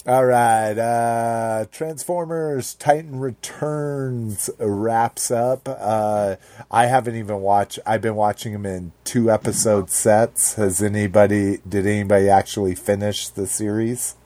All 0.08 0.24
right, 0.24 0.72
uh, 0.78 1.66
Transformers 1.70 2.72
Titan 2.72 3.20
Returns 3.20 4.48
wraps 4.58 5.30
up. 5.30 5.68
Uh, 5.68 6.36
I 6.70 6.86
haven't 6.86 7.16
even 7.16 7.42
watched. 7.42 7.78
I've 7.84 8.00
been 8.00 8.14
watching 8.14 8.54
them 8.54 8.64
in 8.64 8.92
two 9.04 9.30
episode 9.30 9.90
sets. 9.90 10.54
Has 10.54 10.82
anybody? 10.82 11.58
Did 11.68 11.86
anybody 11.86 12.30
actually 12.30 12.74
finish 12.74 13.28
the 13.28 13.46
series? 13.46 14.16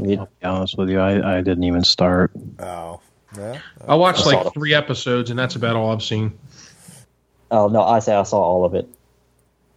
You- 0.00 0.18
I'll 0.20 0.26
be 0.40 0.46
honest 0.46 0.78
with 0.78 0.88
you, 0.88 1.00
I, 1.00 1.38
I 1.38 1.40
didn't 1.40 1.64
even 1.64 1.82
start. 1.82 2.30
Oh, 2.60 3.00
yeah. 3.36 3.58
I 3.88 3.96
watched 3.96 4.24
I 4.28 4.36
like 4.36 4.54
three 4.54 4.72
episodes, 4.72 5.30
and 5.30 5.38
that's 5.38 5.56
about 5.56 5.74
all 5.74 5.90
I've 5.90 6.04
seen. 6.04 6.38
Oh 7.50 7.66
no, 7.66 7.82
I 7.82 7.98
say 7.98 8.14
I 8.14 8.22
saw 8.22 8.40
all 8.40 8.64
of 8.64 8.74
it. 8.76 8.86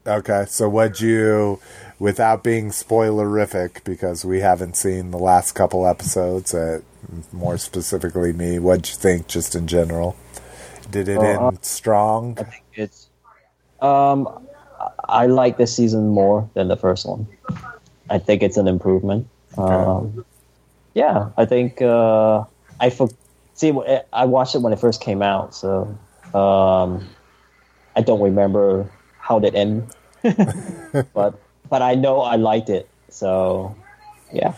Okay, 0.08 0.46
so 0.48 0.70
what'd 0.70 1.02
you, 1.02 1.60
without 2.00 2.44
being 2.44 2.70
spoilerific, 2.70 3.84
because 3.84 4.26
we 4.26 4.40
haven't 4.42 4.76
seen 4.76 5.12
the 5.12 5.18
last 5.18 5.54
couple 5.54 5.88
episodes, 5.88 6.54
uh, 6.54 6.82
more 7.32 7.58
specifically 7.58 8.34
me, 8.34 8.60
what'd 8.60 8.90
you 8.90 8.96
think 8.96 9.28
just 9.28 9.56
in 9.56 9.68
general? 9.68 10.16
Did 10.90 11.08
it 11.08 11.18
Uh, 11.18 11.48
end 11.48 11.60
strong? 11.64 12.36
I 12.40 12.44
think 12.44 12.64
it's. 12.74 13.08
Um, 13.82 14.28
I- 15.08 15.26
like 15.28 15.58
this 15.58 15.76
season 15.76 16.10
more 16.10 16.50
than 16.54 16.68
the 16.68 16.78
first 16.78 17.08
one. 17.08 17.28
I 18.10 18.20
think 18.20 18.44
it's 18.44 18.58
an 18.58 18.68
improvement. 18.68 19.28
Um, 19.58 20.26
yeah, 20.94 21.30
I 21.38 21.46
think 21.46 21.82
uh, 21.82 22.44
I 22.80 22.90
for, 22.90 23.10
see. 23.54 23.74
I 24.14 24.26
watched 24.26 24.56
it 24.56 24.62
when 24.62 24.74
it 24.74 24.80
first 24.80 25.02
came 25.02 25.22
out, 25.22 25.56
so 25.56 25.98
um, 26.34 27.08
I 27.96 28.02
don't 28.02 28.22
remember 28.22 28.90
how 29.20 29.40
it 29.40 29.56
ended, 29.56 29.90
but 31.14 31.40
but 31.70 31.82
I 31.82 31.96
know 31.96 32.22
I 32.22 32.36
liked 32.36 32.70
it. 32.70 32.88
So, 33.10 33.76
yeah, 34.34 34.54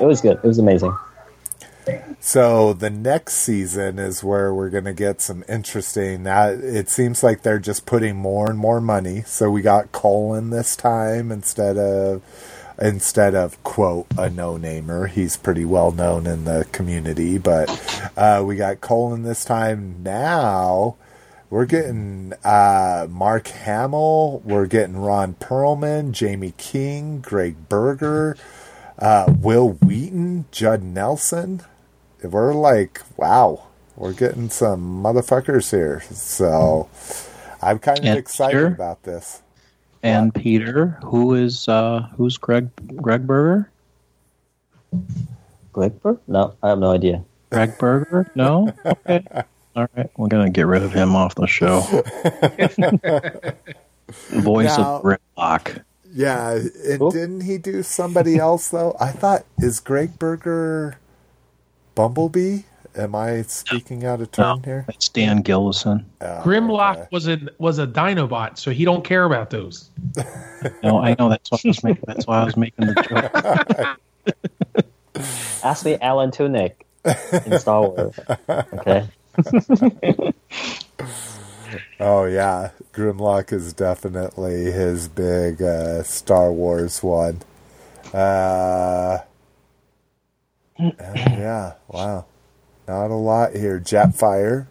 it 0.00 0.04
was 0.04 0.20
good. 0.20 0.38
It 0.42 0.44
was 0.44 0.58
amazing. 0.58 0.96
So 2.20 2.72
the 2.72 2.90
next 2.90 3.34
season 3.34 3.98
is 3.98 4.22
where 4.22 4.52
we're 4.52 4.70
going 4.70 4.84
to 4.84 4.92
get 4.92 5.20
some 5.20 5.44
interesting. 5.48 6.24
Now 6.24 6.48
it 6.48 6.88
seems 6.88 7.22
like 7.22 7.42
they're 7.42 7.58
just 7.58 7.86
putting 7.86 8.16
more 8.16 8.50
and 8.50 8.58
more 8.58 8.80
money. 8.80 9.22
So 9.22 9.50
we 9.50 9.62
got 9.62 9.92
Colin 9.92 10.50
this 10.50 10.76
time 10.76 11.32
instead 11.32 11.78
of 11.78 12.22
instead 12.80 13.34
of 13.34 13.62
quote 13.64 14.06
a 14.18 14.28
no 14.28 14.56
namer. 14.56 15.06
He's 15.06 15.36
pretty 15.36 15.64
well 15.64 15.90
known 15.90 16.26
in 16.26 16.44
the 16.44 16.66
community, 16.72 17.38
but 17.38 17.70
uh, 18.16 18.42
we 18.44 18.56
got 18.56 18.80
Colin 18.80 19.22
this 19.22 19.44
time. 19.44 20.02
Now 20.02 20.96
we're 21.50 21.66
getting 21.66 22.32
uh, 22.44 23.06
Mark 23.10 23.48
Hamill. 23.48 24.40
We're 24.44 24.66
getting 24.66 24.96
Ron 24.96 25.34
Perlman, 25.34 26.18
Jaime 26.18 26.52
King, 26.58 27.20
Gregg 27.20 27.68
Berger, 27.68 28.36
uh, 28.98 29.32
Wil 29.40 29.70
Wheaton, 29.70 30.46
Judd 30.50 30.82
Nelson. 30.82 31.62
We're 32.22 32.52
like, 32.54 33.02
wow, 33.16 33.64
we're 33.96 34.12
getting 34.12 34.50
some 34.50 35.02
motherfuckers 35.02 35.70
here. 35.70 36.02
So 36.10 36.88
I'm 37.62 37.78
kind 37.78 38.00
of 38.00 38.04
And 38.04 38.18
excited 38.18 38.52
Peter? 38.56 38.66
about 38.66 39.04
this. 39.04 39.42
And 40.02 40.34
Peter, 40.34 40.98
who 41.04 41.34
is 41.34 41.66
uh, 41.68 42.08
who's 42.16 42.36
Greg 42.36 42.68
Gregg 42.96 43.26
Berger? 43.26 43.70
Gregg 45.72 46.00
Berger? 46.00 46.20
No, 46.28 46.54
I 46.62 46.68
have 46.68 46.78
no 46.78 46.90
idea. 46.92 47.24
Gregg 47.50 47.78
Berger? 47.78 48.30
No. 48.34 48.72
Okay. 48.84 49.24
All 49.78 49.86
right, 49.96 50.10
we're 50.16 50.26
gonna 50.26 50.50
get 50.50 50.66
rid 50.66 50.82
of 50.82 50.92
him 50.92 51.14
off 51.14 51.36
the 51.36 51.46
show. 51.46 51.80
Voice 54.40 54.76
Now- 54.76 54.96
of 54.96 55.02
Grimlock. 55.04 55.82
Yeah, 56.12 56.54
and 56.84 56.98
Cool. 56.98 57.12
didn't 57.12 57.42
he 57.42 57.58
do 57.58 57.84
somebody 57.84 58.38
else 58.38 58.70
though? 58.70 58.96
I 58.98 59.10
thought 59.12 59.44
is 59.58 59.78
Gregg 59.78 60.18
Berger 60.18 60.96
Bumblebee? 61.94 62.62
Am 62.96 63.14
I 63.14 63.42
speaking 63.42 64.04
out 64.04 64.20
of 64.20 64.36
No, 64.36 64.56
turn 64.56 64.64
here? 64.64 64.84
it's 64.88 65.08
Dan 65.10 65.44
Gilvezan. 65.44 66.04
Oh, 66.20 66.40
Grimlock 66.42 66.96
okay. 66.96 67.06
was 67.12 67.28
a 67.28 67.38
was 67.58 67.78
a 67.78 67.86
Dinobot, 67.86 68.58
so 68.58 68.72
he 68.72 68.84
don't 68.84 69.04
care 69.04 69.22
about 69.24 69.50
those. 69.50 69.90
No, 70.82 70.98
I 70.98 71.14
know 71.16 71.28
that's 71.28 71.52
what 71.52 71.64
I 71.64 71.68
was 71.68 71.84
making. 71.84 72.02
That's 72.08 72.26
why 72.26 72.40
I 72.40 72.44
was 72.44 72.56
making 72.56 72.86
the 72.86 73.96
joke. 75.14 75.24
Ask 75.62 75.84
me 75.84 75.96
Alan 76.00 76.32
Tudyk 76.32 76.72
in 77.46 77.60
Star 77.60 77.82
Wars. 77.82 78.18
Okay. 78.48 79.06
Oh 82.00 82.24
yeah, 82.24 82.70
Grimlock 82.92 83.52
is 83.52 83.72
definitely 83.72 84.70
his 84.70 85.08
big 85.08 85.60
uh, 85.60 86.02
Star 86.04 86.52
Wars 86.52 87.02
one. 87.02 87.42
Uh, 88.14 89.18
yeah, 90.78 91.74
wow, 91.88 92.24
not 92.86 93.10
a 93.10 93.14
lot 93.14 93.54
here. 93.56 93.80
Jetfire, 93.80 94.68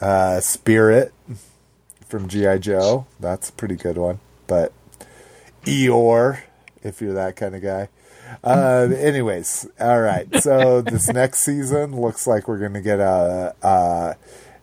uh, 0.00 0.40
Spirit 0.40 1.12
from 2.06 2.28
GI 2.28 2.60
Joe. 2.60 3.06
That's 3.20 3.50
a 3.50 3.52
pretty 3.52 3.76
good 3.76 3.98
one. 3.98 4.20
But 4.46 4.72
Eeyore, 5.64 6.40
if 6.82 7.00
you're 7.02 7.14
that 7.14 7.36
kind 7.36 7.54
of 7.54 7.62
guy. 7.62 7.90
Uh, 8.42 8.88
anyways, 8.96 9.68
all 9.80 10.00
right. 10.00 10.26
So 10.42 10.80
this 10.82 11.08
next 11.08 11.40
season 11.40 12.00
looks 12.00 12.26
like 12.26 12.48
we're 12.48 12.58
going 12.58 12.74
to 12.74 12.80
get 12.80 13.00
a, 13.00 13.54
a 13.62 14.16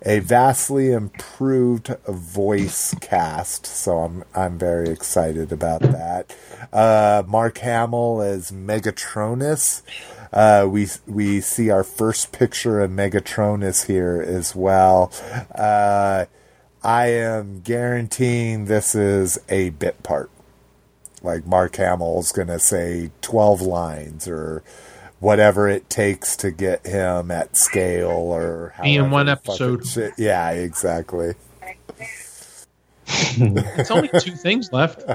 a 0.06 0.20
vastly 0.20 0.92
improved 0.92 1.88
voice 2.08 2.94
cast. 3.02 3.66
So 3.66 4.00
I'm 4.00 4.24
I'm 4.34 4.58
very 4.58 4.90
excited 4.90 5.52
about 5.52 5.82
that. 5.82 6.36
Uh, 6.72 7.24
Mark 7.28 7.58
Hamill 7.60 8.22
as 8.22 8.52
Megatronus. 8.52 9.82
Uh, 10.32 10.68
we 10.70 10.88
we 11.08 11.42
see 11.42 11.70
our 11.70 11.84
first 11.84 12.32
picture 12.32 12.82
of 12.82 12.92
Megatronus 12.92 13.88
here 13.88 14.24
as 14.26 14.56
well. 14.56 15.12
Uh, 15.54 16.26
I 16.84 17.08
am 17.08 17.62
guaranteeing 17.62 18.66
this 18.66 18.94
is 18.94 19.40
a 19.50 19.72
bit 19.72 20.04
part 20.04 20.30
like 21.26 21.46
Mark 21.46 21.76
Hamill's 21.76 22.32
going 22.32 22.48
to 22.48 22.60
say 22.60 23.12
12 23.22 23.62
lines 23.62 24.28
or 24.28 24.64
whatever 25.20 25.68
it 25.68 25.90
takes 25.90 26.36
to 26.38 26.52
get 26.52 26.86
him 26.86 27.32
at 27.32 27.58
scale 27.58 28.10
or 28.12 28.74
Be 28.84 28.96
in 28.96 29.12
one 29.12 29.28
episode. 29.30 29.86
shit- 29.88 30.14
Yeah, 30.18 30.52
exactly. 30.52 31.34
It's 33.08 33.92
only 33.92 34.10
two 34.20 34.36
things 34.36 34.72
left. 34.72 35.04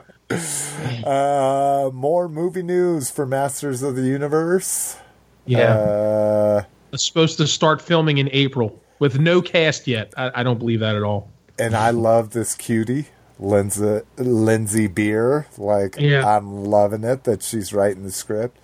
Uh, 1.05 1.91
more 1.93 2.29
movie 2.29 2.63
news 2.63 3.11
for 3.11 3.27
Masters 3.27 3.83
of 3.83 3.97
the 3.97 4.03
Universe. 4.03 4.97
Yeah, 5.45 5.73
Uh, 5.75 6.63
it's 6.93 7.05
supposed 7.05 7.37
to 7.39 7.49
start 7.49 7.83
filming 7.83 8.19
in 8.19 8.29
April 8.33 8.81
with 9.01 9.19
no 9.19 9.43
cast 9.43 9.89
yet. 9.89 10.15
I, 10.17 10.31
I 10.37 10.43
don't 10.45 10.59
believe 10.61 10.79
that 10.81 10.95
at 10.95 11.03
all. 11.03 11.29
and 11.59 11.75
I 11.75 11.91
love 11.91 12.31
this 12.31 12.55
cutie, 12.55 13.07
Lindsey, 13.41 14.01
Lindsey 14.19 14.86
Beer. 14.86 15.47
Like, 15.59 15.97
Yeah. 15.99 16.36
I'm 16.36 16.65
loving 16.67 17.02
it 17.05 17.25
that 17.25 17.43
she's 17.43 17.73
writing 17.73 18.05
the 18.05 18.12
script. 18.12 18.59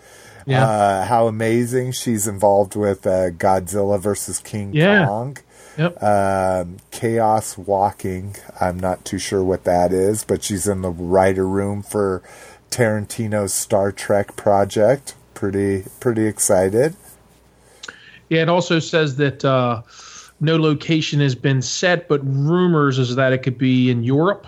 Yeah. 0.47 0.65
Uh, 0.65 1.05
how 1.07 1.27
amazing 1.27 1.91
she's 1.93 2.29
involved 2.29 2.77
with 2.77 3.05
uh, 3.07 3.31
Godzilla 3.31 3.99
versus 4.01 4.39
King 4.39 4.73
Yeah. 4.75 5.07
Kong. 5.07 5.39
Yep. 5.77 6.03
Um, 6.03 6.77
Chaos 6.91 7.59
Walking. 7.59 8.37
I'm 8.61 8.79
not 8.79 9.05
too 9.05 9.19
sure 9.19 9.43
what 9.43 9.65
that 9.65 9.93
is, 9.93 10.25
but 10.25 10.45
she's 10.45 10.67
in 10.69 10.83
the 10.83 10.91
writer 10.91 11.47
room 11.49 11.83
for 11.83 12.23
Tarantino's 12.71 13.53
Star 13.55 13.91
Trek 13.93 14.37
project. 14.37 15.15
Pretty, 15.35 15.85
pretty 16.01 16.27
excited. 16.27 16.95
Yeah, 18.29 18.43
it 18.43 18.49
also 18.49 18.79
says 18.79 19.17
that 19.17 19.45
uh, 19.45 19.83
no 20.41 20.57
location 20.57 21.21
has 21.21 21.35
been 21.35 21.61
set, 21.63 22.09
but 22.09 22.21
rumors 22.25 22.99
is 22.99 23.15
that 23.17 23.33
it 23.33 23.39
could 23.43 23.59
be 23.59 23.91
in 23.91 24.03
Europe. 24.03 24.47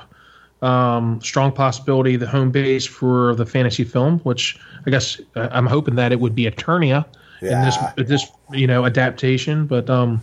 Um, 0.61 1.21
strong 1.23 1.53
possibility 1.53 2.17
the 2.17 2.27
home 2.27 2.51
base 2.51 2.85
for 2.85 3.35
the 3.37 3.47
fantasy 3.47 3.85
film, 3.85 4.19
which 4.21 4.59
I 4.87 4.91
guess 4.91 5.21
uh, 5.37 5.49
I'm 5.53 5.67
hoping 5.67 5.95
that 5.95 6.11
it 6.11 6.19
would 6.19 6.35
be 6.35 6.45
Eternia 6.51 7.05
in 7.41 7.49
Yeah. 7.51 7.65
this 7.97 8.09
this 8.09 8.27
you 8.53 8.67
know 8.67 8.85
adaptation. 8.85 9.67
But 9.69 9.89
um, 9.89 10.21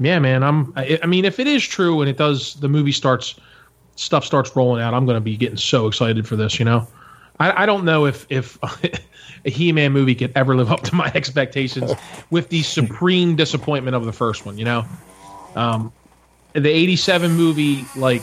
yeah, 0.00 0.18
man, 0.20 0.42
I'm. 0.42 0.72
I, 0.74 0.98
I 1.02 1.06
mean, 1.06 1.26
if 1.26 1.38
it 1.38 1.46
is 1.46 1.62
true 1.66 2.00
and 2.00 2.08
it 2.08 2.16
does, 2.16 2.54
the 2.54 2.68
movie 2.68 2.92
starts 2.92 3.34
stuff 3.96 4.24
starts 4.24 4.56
rolling 4.56 4.80
out. 4.82 4.94
I'm 4.94 5.04
going 5.04 5.16
to 5.16 5.20
be 5.20 5.36
getting 5.36 5.58
so 5.58 5.86
excited 5.86 6.26
for 6.26 6.36
this. 6.36 6.58
You 6.58 6.64
know, 6.64 6.86
I, 7.38 7.64
I 7.64 7.66
don't 7.66 7.84
know 7.84 8.06
if 8.06 8.24
if 8.30 8.58
a 9.44 9.50
He-Man 9.50 9.92
movie 9.92 10.14
could 10.14 10.32
ever 10.34 10.56
live 10.56 10.72
up 10.72 10.80
to 10.84 10.94
my 10.94 11.06
expectations 11.14 11.92
with 12.30 12.48
the 12.48 12.62
supreme 12.62 13.36
disappointment 13.36 13.94
of 13.96 14.06
the 14.06 14.12
first 14.14 14.46
one. 14.46 14.56
You 14.56 14.64
know, 14.64 14.86
um, 15.56 15.92
the 16.54 16.70
'87 16.70 17.32
movie, 17.32 17.84
like 17.96 18.22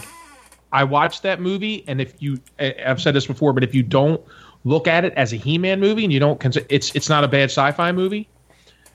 I 0.76 0.84
watched 0.84 1.24
that 1.24 1.40
movie, 1.40 1.86
and 1.88 2.02
if 2.02 2.22
you, 2.22 2.38
I've 2.60 3.02
said 3.02 3.16
this 3.16 3.26
before, 3.26 3.54
but 3.54 3.64
if 3.64 3.74
you 3.74 3.82
don't 3.82 4.22
look 4.66 4.88
at 4.88 5.06
it 5.06 5.14
as 5.14 5.32
a 5.32 5.38
He-Man 5.38 5.80
movie 5.80 6.04
and 6.04 6.12
you 6.12 6.20
don't 6.20 6.38
consider 6.38 6.66
it's 6.70 6.94
it's 6.94 7.08
not 7.08 7.24
a 7.24 7.30
bad 7.30 7.46
sci-fi 7.46 7.94
movie. 7.94 8.28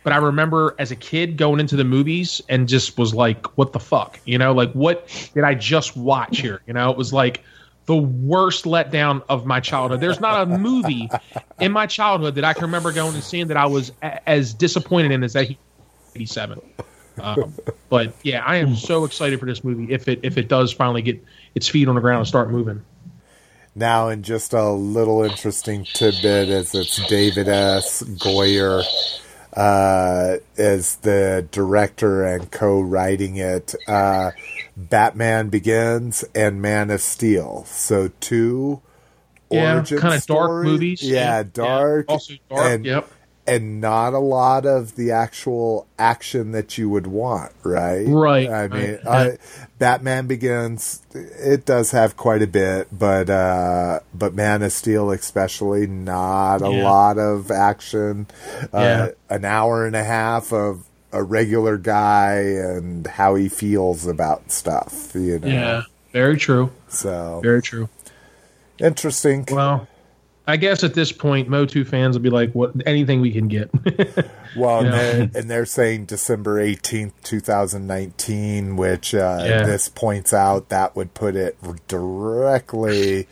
But 0.02 0.12
I 0.12 0.17
remember 0.17 0.75
as 0.78 0.91
a 0.91 0.97
kid 0.97 1.39
going 1.39 1.59
into 1.59 1.76
the 1.76 1.84
movies 1.84 2.42
and 2.50 2.68
just 2.68 2.99
was 2.99 3.15
like, 3.15 3.47
"What 3.57 3.73
the 3.73 3.81
fuck?" 3.81 4.20
You 4.26 4.36
know, 4.36 4.52
like 4.52 4.73
what 4.73 5.09
did 5.34 5.42
I 5.44 5.55
just 5.55 5.97
watch 5.97 6.41
here? 6.41 6.60
You 6.67 6.75
know, 6.75 6.91
it 6.91 6.99
was 6.99 7.15
like 7.15 7.42
the 7.86 7.97
worst 7.97 8.67
letdown 8.67 9.23
of 9.31 9.47
my 9.47 9.60
childhood. 9.60 10.00
There's 10.00 10.20
not 10.20 10.42
a 10.42 10.59
movie 10.59 11.09
in 11.60 11.73
my 11.73 11.86
childhood 11.86 12.34
that 12.34 12.44
I 12.44 12.52
can 12.52 12.62
remember 12.62 12.92
going 12.92 13.15
and 13.15 13.25
seeing 13.25 13.49
that 13.49 13.57
I 13.57 13.65
was 13.65 13.91
a- 14.02 14.28
as 14.28 14.52
disappointed 14.52 15.12
in 15.12 15.25
as 15.25 15.33
that 15.33 15.49
87. 16.15 16.60
Um, 17.18 17.55
but 17.89 18.14
yeah, 18.22 18.42
I 18.44 18.56
am 18.56 18.76
so 18.76 19.05
excited 19.05 19.40
for 19.40 19.47
this 19.47 19.64
movie 19.64 19.92
if 19.92 20.08
it 20.08 20.20
if 20.22 20.39
it 20.39 20.48
does 20.48 20.72
finally 20.72 21.02
get 21.02 21.22
its 21.55 21.68
feet 21.68 21.89
on 21.89 21.94
the 21.94 22.00
ground 22.00 22.18
and 22.20 22.28
start 22.28 22.50
moving. 22.50 22.82
Now, 23.74 24.08
in 24.08 24.22
just 24.22 24.52
a 24.52 24.70
little 24.70 25.22
interesting 25.22 25.84
tidbit, 25.84 26.48
is 26.48 26.74
it's 26.74 27.06
David 27.08 27.48
S. 27.48 28.02
Goyer 28.02 28.82
uh, 29.56 30.36
as 30.58 30.97
the 30.97 31.47
director 31.52 32.24
and 32.24 32.50
co-writing 32.50 33.36
it. 33.36 33.74
Uh, 33.86 34.32
Batman 34.76 35.50
Begins 35.50 36.24
and 36.34 36.60
Man 36.60 36.90
of 36.90 37.00
Steel. 37.00 37.64
So 37.66 38.10
two 38.20 38.80
Yeah, 39.50 39.74
origin 39.76 39.98
kind 39.98 40.14
of 40.14 40.26
dark 40.26 40.48
stories. 40.48 40.64
movies. 40.70 41.02
Yeah, 41.02 41.42
dark. 41.44 42.06
Also 42.08 42.34
dark. 42.48 42.72
And, 42.72 42.84
yep. 42.84 43.08
And 43.47 43.81
not 43.81 44.12
a 44.12 44.19
lot 44.19 44.65
of 44.67 44.94
the 44.97 45.10
actual 45.10 45.86
action 45.99 46.52
that 46.52 46.78
you 46.78 46.89
would 46.89 47.07
want, 47.07 47.52
right? 47.65 48.05
Right, 48.07 48.49
I 48.49 48.69
mean, 48.69 48.99
right. 49.05 49.33
uh, 49.33 49.36
Batman 49.78 50.27
Begins. 50.27 51.02
It 51.15 51.65
does 51.65 51.91
have 51.91 52.17
quite 52.17 52.43
a 52.43 52.47
bit, 52.47 52.89
but 52.97 53.28
uh, 53.31 54.01
but 54.15 54.35
Man 54.35 54.62
of 54.62 54.73
Steel, 54.73 55.10
especially, 55.10 55.86
not 55.86 56.62
a 56.62 56.70
Yeah. 56.70 56.85
lot 56.85 57.19
of 57.19 57.51
action. 57.51 58.27
Uh, 58.73 58.78
Yeah. 58.81 59.09
An 59.28 59.44
hour 59.44 59.86
and 59.86 59.97
a 59.97 60.05
half 60.05 60.52
of 60.52 60.85
a 61.12 61.23
regular 61.23 61.77
guy 61.77 62.35
and 62.36 63.05
how 63.07 63.35
he 63.35 63.49
feels 63.49 64.07
about 64.07 64.52
stuff. 64.52 65.12
You 65.15 65.39
know. 65.41 65.49
Yeah. 65.49 65.83
Very 66.12 66.36
true. 66.36 66.70
So 66.89 67.41
Very 67.43 67.62
true. 67.62 67.89
interesting. 68.78 69.47
Well, 69.51 69.86
I 70.51 70.57
guess 70.57 70.85
at 70.85 70.95
this 70.95 71.12
point, 71.12 71.49
Motu 71.49 71.85
fans 71.85 72.17
will 72.17 72.23
be 72.23 72.31
like, 72.31 72.53
"What? 72.53 72.73
Anything 72.87 73.20
we 73.20 73.33
can 73.33 73.49
get." 73.49 73.70
Well, 74.57 74.81
and, 74.81 74.93
they're, 74.93 75.31
and 75.43 75.49
they're 75.49 75.65
saying 75.65 76.07
December 76.07 76.57
18th, 76.61 77.12
2019, 77.23 78.75
which 78.77 79.15
uh, 79.15 79.45
Yeah. 79.47 79.62
this 79.62 79.89
points 79.89 80.35
out 80.35 80.70
that 80.70 80.97
would 80.97 81.15
put 81.15 81.37
it 81.37 81.57
directly 81.87 83.29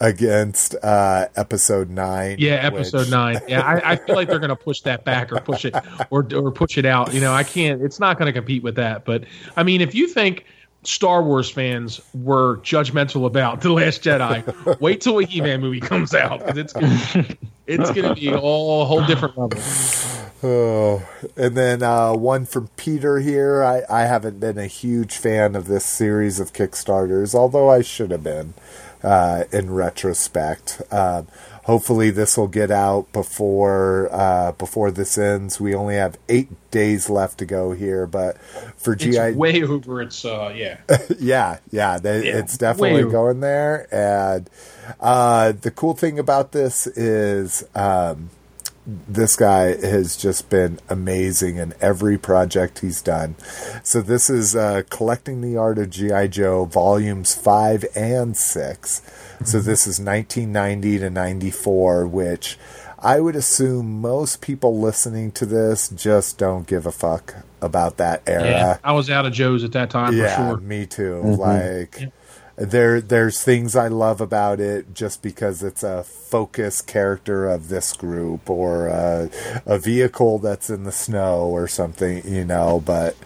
against 0.00 0.76
uh, 0.82 1.26
episode 1.36 1.90
9. 1.90 2.36
yeah, 2.38 2.52
episode 2.54 2.98
which- 3.00 3.10
nine. 3.10 3.40
Yeah, 3.48 3.62
I, 3.62 3.92
I 3.92 3.96
feel 3.96 4.14
like 4.14 4.28
they're 4.28 4.38
going 4.38 4.50
to 4.50 4.56
push 4.56 4.80
that 4.82 5.04
back 5.04 5.32
or 5.32 5.40
push 5.40 5.64
it 5.64 5.74
or 6.10 6.24
or 6.34 6.52
push 6.52 6.78
it 6.78 6.86
out. 6.86 7.12
You 7.12 7.20
know, 7.20 7.32
I 7.32 7.42
can't. 7.42 7.82
It's 7.82 7.98
not 8.00 8.16
going 8.18 8.26
to 8.26 8.32
compete 8.32 8.62
with 8.62 8.76
that. 8.76 9.04
But 9.04 9.24
I 9.56 9.62
mean, 9.64 9.80
if 9.80 9.94
you 9.94 10.06
think 10.08 10.44
Star 10.82 11.22
Wars 11.22 11.50
fans 11.50 12.00
were 12.14 12.58
judgmental 12.58 13.26
about 13.26 13.60
the 13.60 13.72
Last 13.72 14.02
Jedi, 14.02 14.80
wait 14.80 15.00
till 15.00 15.18
a 15.18 15.24
He-Man 15.24 15.60
movie 15.60 15.80
comes 15.80 16.14
out 16.14 16.40
because 16.40 16.56
it's 16.56 16.72
gonna, 16.72 17.26
it's 17.66 17.90
going 17.90 18.08
to 18.08 18.14
be 18.14 18.32
all 18.34 18.82
a 18.82 18.84
whole 18.86 19.04
different 19.06 19.36
level. 19.36 19.60
Oh, 20.42 21.06
and 21.36 21.54
then 21.54 21.82
uh, 21.82 22.14
one 22.14 22.46
from 22.46 22.68
Peter 22.78 23.18
here. 23.18 23.62
I, 23.62 23.82
I 23.90 24.06
haven't 24.06 24.40
been 24.40 24.56
a 24.56 24.66
huge 24.66 25.18
fan 25.18 25.54
of 25.54 25.66
this 25.66 25.84
series 25.84 26.40
of 26.40 26.54
Kickstarters, 26.54 27.34
although 27.34 27.68
I 27.68 27.82
should 27.82 28.10
have 28.10 28.24
been 28.24 28.54
uh, 29.02 29.44
in 29.52 29.70
retrospect. 29.70 30.80
Um, 30.90 31.28
hopefully, 31.64 32.10
this 32.10 32.36
will 32.36 32.48
get 32.48 32.70
out 32.70 33.12
before 33.12 34.08
uh, 34.12 34.52
before 34.52 34.90
this 34.90 35.18
ends. 35.18 35.60
We 35.60 35.74
only 35.74 35.96
have 35.96 36.18
eight 36.28 36.48
days 36.70 37.10
left 37.10 37.38
to 37.38 37.46
go 37.46 37.72
here, 37.72 38.06
but 38.06 38.38
for 38.76 38.94
It's 38.94 39.04
GI, 39.04 39.32
way 39.32 39.62
over. 39.62 40.02
It's 40.02 40.24
uh, 40.24 40.52
yeah. 40.54 40.78
yeah, 41.18 41.58
yeah, 41.70 41.98
they, 41.98 42.26
Yeah, 42.26 42.38
it's 42.38 42.56
definitely 42.56 43.10
going 43.10 43.40
there. 43.40 43.86
And 43.92 44.48
uh, 45.00 45.52
the 45.52 45.70
cool 45.70 45.94
thing 45.94 46.18
about 46.18 46.52
this 46.52 46.86
is 46.86 47.64
um, 47.74 48.30
this 49.08 49.36
guy 49.36 49.76
has 49.86 50.16
just 50.16 50.50
been 50.50 50.78
amazing 50.88 51.56
in 51.56 51.74
every 51.80 52.18
project 52.18 52.80
he's 52.80 53.02
done. 53.02 53.36
So 53.82 54.00
this 54.00 54.30
is 54.30 54.56
uh, 54.56 54.82
collecting 54.90 55.40
the 55.40 55.56
art 55.56 55.78
of 55.78 55.90
GI 55.90 56.28
Joe, 56.28 56.64
volumes 56.64 57.34
five 57.34 57.84
and 57.94 58.36
six. 58.36 59.02
So 59.44 59.58
this 59.60 59.86
is 59.86 59.98
1990 60.00 60.98
to 61.00 61.10
94, 61.10 62.06
which. 62.06 62.58
I 63.02 63.18
would 63.18 63.34
assume 63.34 64.02
most 64.02 64.42
people 64.42 64.78
listening 64.78 65.32
to 65.32 65.46
this 65.46 65.88
just 65.88 66.36
don't 66.36 66.66
give 66.66 66.84
a 66.84 66.92
fuck 66.92 67.34
about 67.62 67.96
that 67.96 68.22
era 68.26 68.44
Yeah, 68.44 68.78
I 68.84 68.92
was 68.92 69.08
out 69.08 69.24
of 69.24 69.32
Joe's 69.32 69.64
at 69.64 69.72
that 69.72 69.88
time 69.88 70.14
yeah, 70.14 70.36
for 70.36 70.58
sure. 70.58 70.60
me 70.60 70.84
too. 70.84 71.22
Like 71.22 72.12
there 72.60 73.00
there's 73.00 73.42
things 73.42 73.74
I 73.74 73.88
love 73.88 74.20
about 74.20 74.60
it 74.60 74.94
just 74.94 75.22
because 75.22 75.62
it's 75.62 75.82
a 75.82 76.04
focus 76.04 76.82
character 76.82 77.48
of 77.48 77.68
this 77.68 77.92
group 77.94 78.48
or 78.50 78.88
a, 78.88 79.30
a 79.66 79.78
vehicle 79.78 80.38
that's 80.38 80.68
in 80.70 80.84
the 80.84 80.92
snow 80.92 81.40
or 81.42 81.66
something, 81.66 82.22
you 82.26 82.44
know, 82.44 82.82
but 82.84 83.16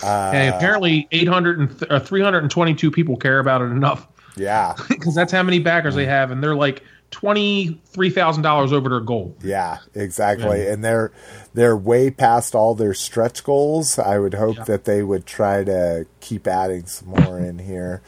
Hey, 0.00 0.48
apparently 0.48 1.08
800 1.12 1.58
and 1.60 1.78
th- 1.78 1.90
uh, 1.90 2.00
322 2.00 2.90
people 2.90 3.16
care 3.16 3.38
about 3.38 3.62
it 3.62 3.66
enough 3.66 4.06
yeah. 4.36 4.74
because 4.88 5.14
that's 5.14 5.32
how 5.32 5.42
many 5.42 5.60
backers 5.60 5.94
they 5.94 6.06
have, 6.06 6.30
and 6.32 6.42
they're 6.42 6.56
like 6.56 6.82
twenty 7.12 7.80
three 7.86 8.10
thousand 8.10 8.42
dollars 8.42 8.72
over 8.72 8.88
their 8.88 8.98
goal. 9.00 9.36
Yeah, 9.40 9.78
exactly. 9.94 10.66
And 10.66 10.84
they're 10.84 11.12
they're 11.54 11.76
way 11.76 12.10
past 12.10 12.56
all 12.56 12.74
their 12.74 12.94
stretch 12.94 13.44
goals. 13.44 13.96
I 14.00 14.18
would 14.18 14.34
hope 14.34 14.56
Yeah. 14.56 14.64
that 14.64 14.84
they 14.84 15.04
would 15.04 15.24
try 15.26 15.62
to 15.62 16.06
keep 16.20 16.48
adding 16.48 16.86
some 16.86 17.10
more 17.10 17.38
in 17.38 17.60
here. 17.60 18.02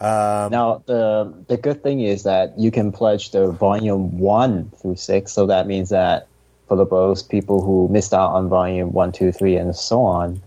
Um, 0.00 0.50
Now 0.50 0.82
the 0.86 1.32
the 1.48 1.56
good 1.56 1.82
thing 1.82 2.00
is 2.00 2.22
that 2.22 2.58
you 2.58 2.70
can 2.70 2.90
pledge 2.92 3.30
the 3.32 3.50
volume 3.50 4.18
one 4.18 4.70
through 4.80 4.96
six, 4.96 5.32
so 5.32 5.46
that 5.46 5.66
means 5.66 5.90
that 5.90 6.26
for 6.68 6.76
the 6.76 6.86
those 6.86 7.22
people 7.22 7.62
who 7.62 7.88
missed 7.88 8.14
out 8.14 8.30
on 8.32 8.48
volume 8.48 8.92
one, 8.92 9.12
two, 9.12 9.32
three, 9.32 9.56
and 9.56 9.74
so 9.76 10.02
on, 10.02 10.40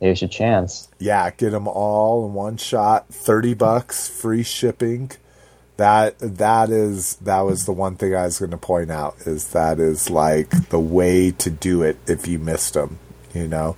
there's 0.00 0.20
your 0.20 0.28
chance. 0.28 0.88
yeah, 0.98 1.30
get 1.30 1.50
them 1.50 1.68
all 1.68 2.26
in 2.26 2.34
one 2.34 2.56
shot. 2.56 3.08
Thirty 3.08 3.54
bucks, 3.54 4.08
free 4.08 4.42
shipping. 4.42 5.12
That 5.78 6.18
that 6.18 6.68
is 6.68 7.16
that 7.16 7.40
was 7.40 7.64
the 7.64 7.72
one 7.72 7.96
thing 7.96 8.14
I 8.14 8.24
was 8.24 8.38
going 8.38 8.50
to 8.50 8.58
point 8.58 8.90
out 8.90 9.16
is 9.24 9.48
that 9.52 9.78
is 9.80 10.10
like 10.10 10.68
the 10.68 10.78
way 10.78 11.30
to 11.30 11.48
do 11.50 11.82
it 11.82 11.96
if 12.06 12.28
you 12.28 12.38
missed 12.38 12.74
them, 12.74 12.98
you 13.32 13.48
know. 13.48 13.76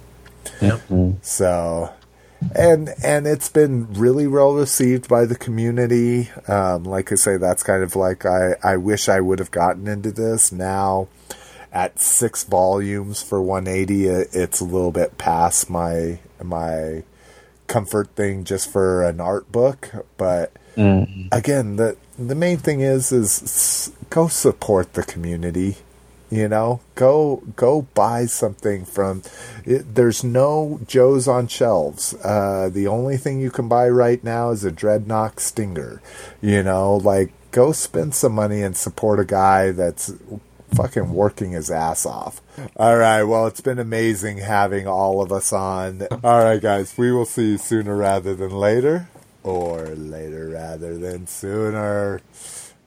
So, 1.22 1.92
and 2.54 2.90
and 3.02 3.26
it's 3.26 3.48
been 3.48 3.92
really 3.94 4.26
well 4.26 4.54
received 4.54 5.08
by 5.08 5.24
the 5.24 5.36
community. 5.36 6.30
Um, 6.48 6.84
like 6.84 7.12
I 7.12 7.16
say, 7.16 7.36
that's 7.36 7.62
kind 7.62 7.82
of 7.82 7.96
like 7.96 8.24
I 8.26 8.56
I 8.62 8.76
wish 8.76 9.08
I 9.08 9.20
would 9.20 9.38
have 9.38 9.50
gotten 9.50 9.86
into 9.88 10.12
this 10.12 10.52
now. 10.52 11.08
At 11.72 12.00
six 12.00 12.44
volumes 12.44 13.20
for 13.20 13.42
180, 13.42 14.06
it's 14.06 14.60
a 14.60 14.64
little 14.64 14.92
bit 14.92 15.18
past 15.18 15.68
my 15.68 16.20
my 16.42 17.02
comfort 17.66 18.10
thing 18.14 18.44
just 18.44 18.70
for 18.70 19.02
an 19.02 19.20
art 19.20 19.50
book. 19.50 19.90
But 20.16 20.52
again, 21.32 21.76
the 21.76 21.96
the 22.18 22.34
main 22.36 22.58
thing 22.58 22.80
is 22.80 23.10
is 23.10 23.90
go 24.10 24.28
support 24.28 24.92
the 24.92 25.02
community. 25.02 25.78
You 26.34 26.48
know, 26.48 26.80
go 26.96 27.44
go 27.54 27.82
buy 27.94 28.26
something 28.26 28.84
from. 28.84 29.22
It, 29.64 29.94
there's 29.94 30.24
no 30.24 30.80
Joe's 30.84 31.28
on 31.28 31.46
shelves. 31.46 32.12
Uh, 32.24 32.70
the 32.72 32.88
only 32.88 33.16
thing 33.16 33.40
you 33.40 33.52
can 33.52 33.68
buy 33.68 33.88
right 33.88 34.22
now 34.24 34.50
is 34.50 34.64
a 34.64 34.72
Dreadnok 34.72 35.38
Stinger. 35.38 36.02
You 36.40 36.64
know, 36.64 36.96
like 36.96 37.32
go 37.52 37.70
spend 37.70 38.16
some 38.16 38.32
money 38.32 38.62
and 38.62 38.76
support 38.76 39.20
a 39.20 39.24
guy 39.24 39.70
that's 39.70 40.12
fucking 40.74 41.12
working 41.14 41.52
his 41.52 41.70
ass 41.70 42.04
off. 42.04 42.42
All 42.74 42.96
right, 42.96 43.22
well, 43.22 43.46
it's 43.46 43.60
been 43.60 43.78
amazing 43.78 44.38
having 44.38 44.88
all 44.88 45.22
of 45.22 45.30
us 45.30 45.52
on. 45.52 46.02
All 46.24 46.42
right, 46.42 46.60
guys, 46.60 46.98
we 46.98 47.12
will 47.12 47.26
see 47.26 47.52
you 47.52 47.58
sooner 47.58 47.94
rather 47.94 48.34
than 48.34 48.50
later, 48.50 49.08
or 49.44 49.86
later 49.86 50.48
rather 50.48 50.98
than 50.98 51.28
sooner. 51.28 52.20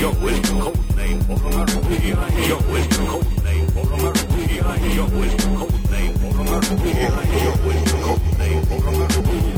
yo-wisdom 0.00 0.60
code 0.60 0.96
name 0.96 1.20
for 1.20 1.36
Yo, 2.48 2.58
it's 2.74 2.96
code 2.96 3.44
name 3.44 3.66
for 3.68 3.84
Yo, 4.94 5.06
it's 5.22 5.44
code 5.44 5.90
name 5.90 6.14
for 6.14 6.32
Yo, 6.36 7.54
it's 7.70 7.92
code 7.92 8.38
name 8.38 8.62
for 8.66 9.55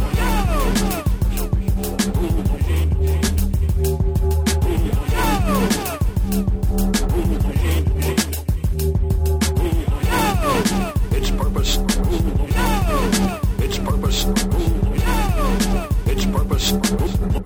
Resistance. 16.71 17.39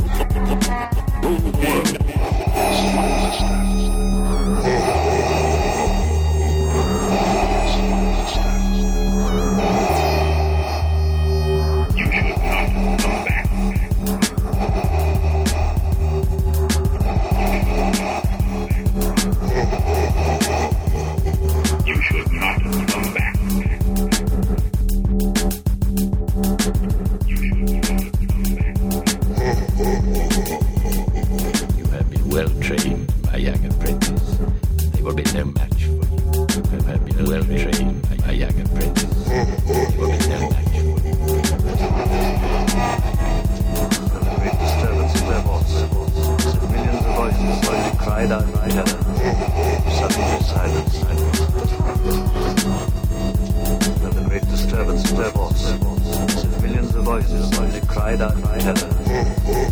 Voices, 57.13 57.51
they 57.51 57.81
cried 57.87 58.23
out 58.23 58.35
in 58.35 58.43
terror. 58.43 58.75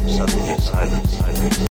Suddenly 0.06 0.58
silence. 0.58 1.60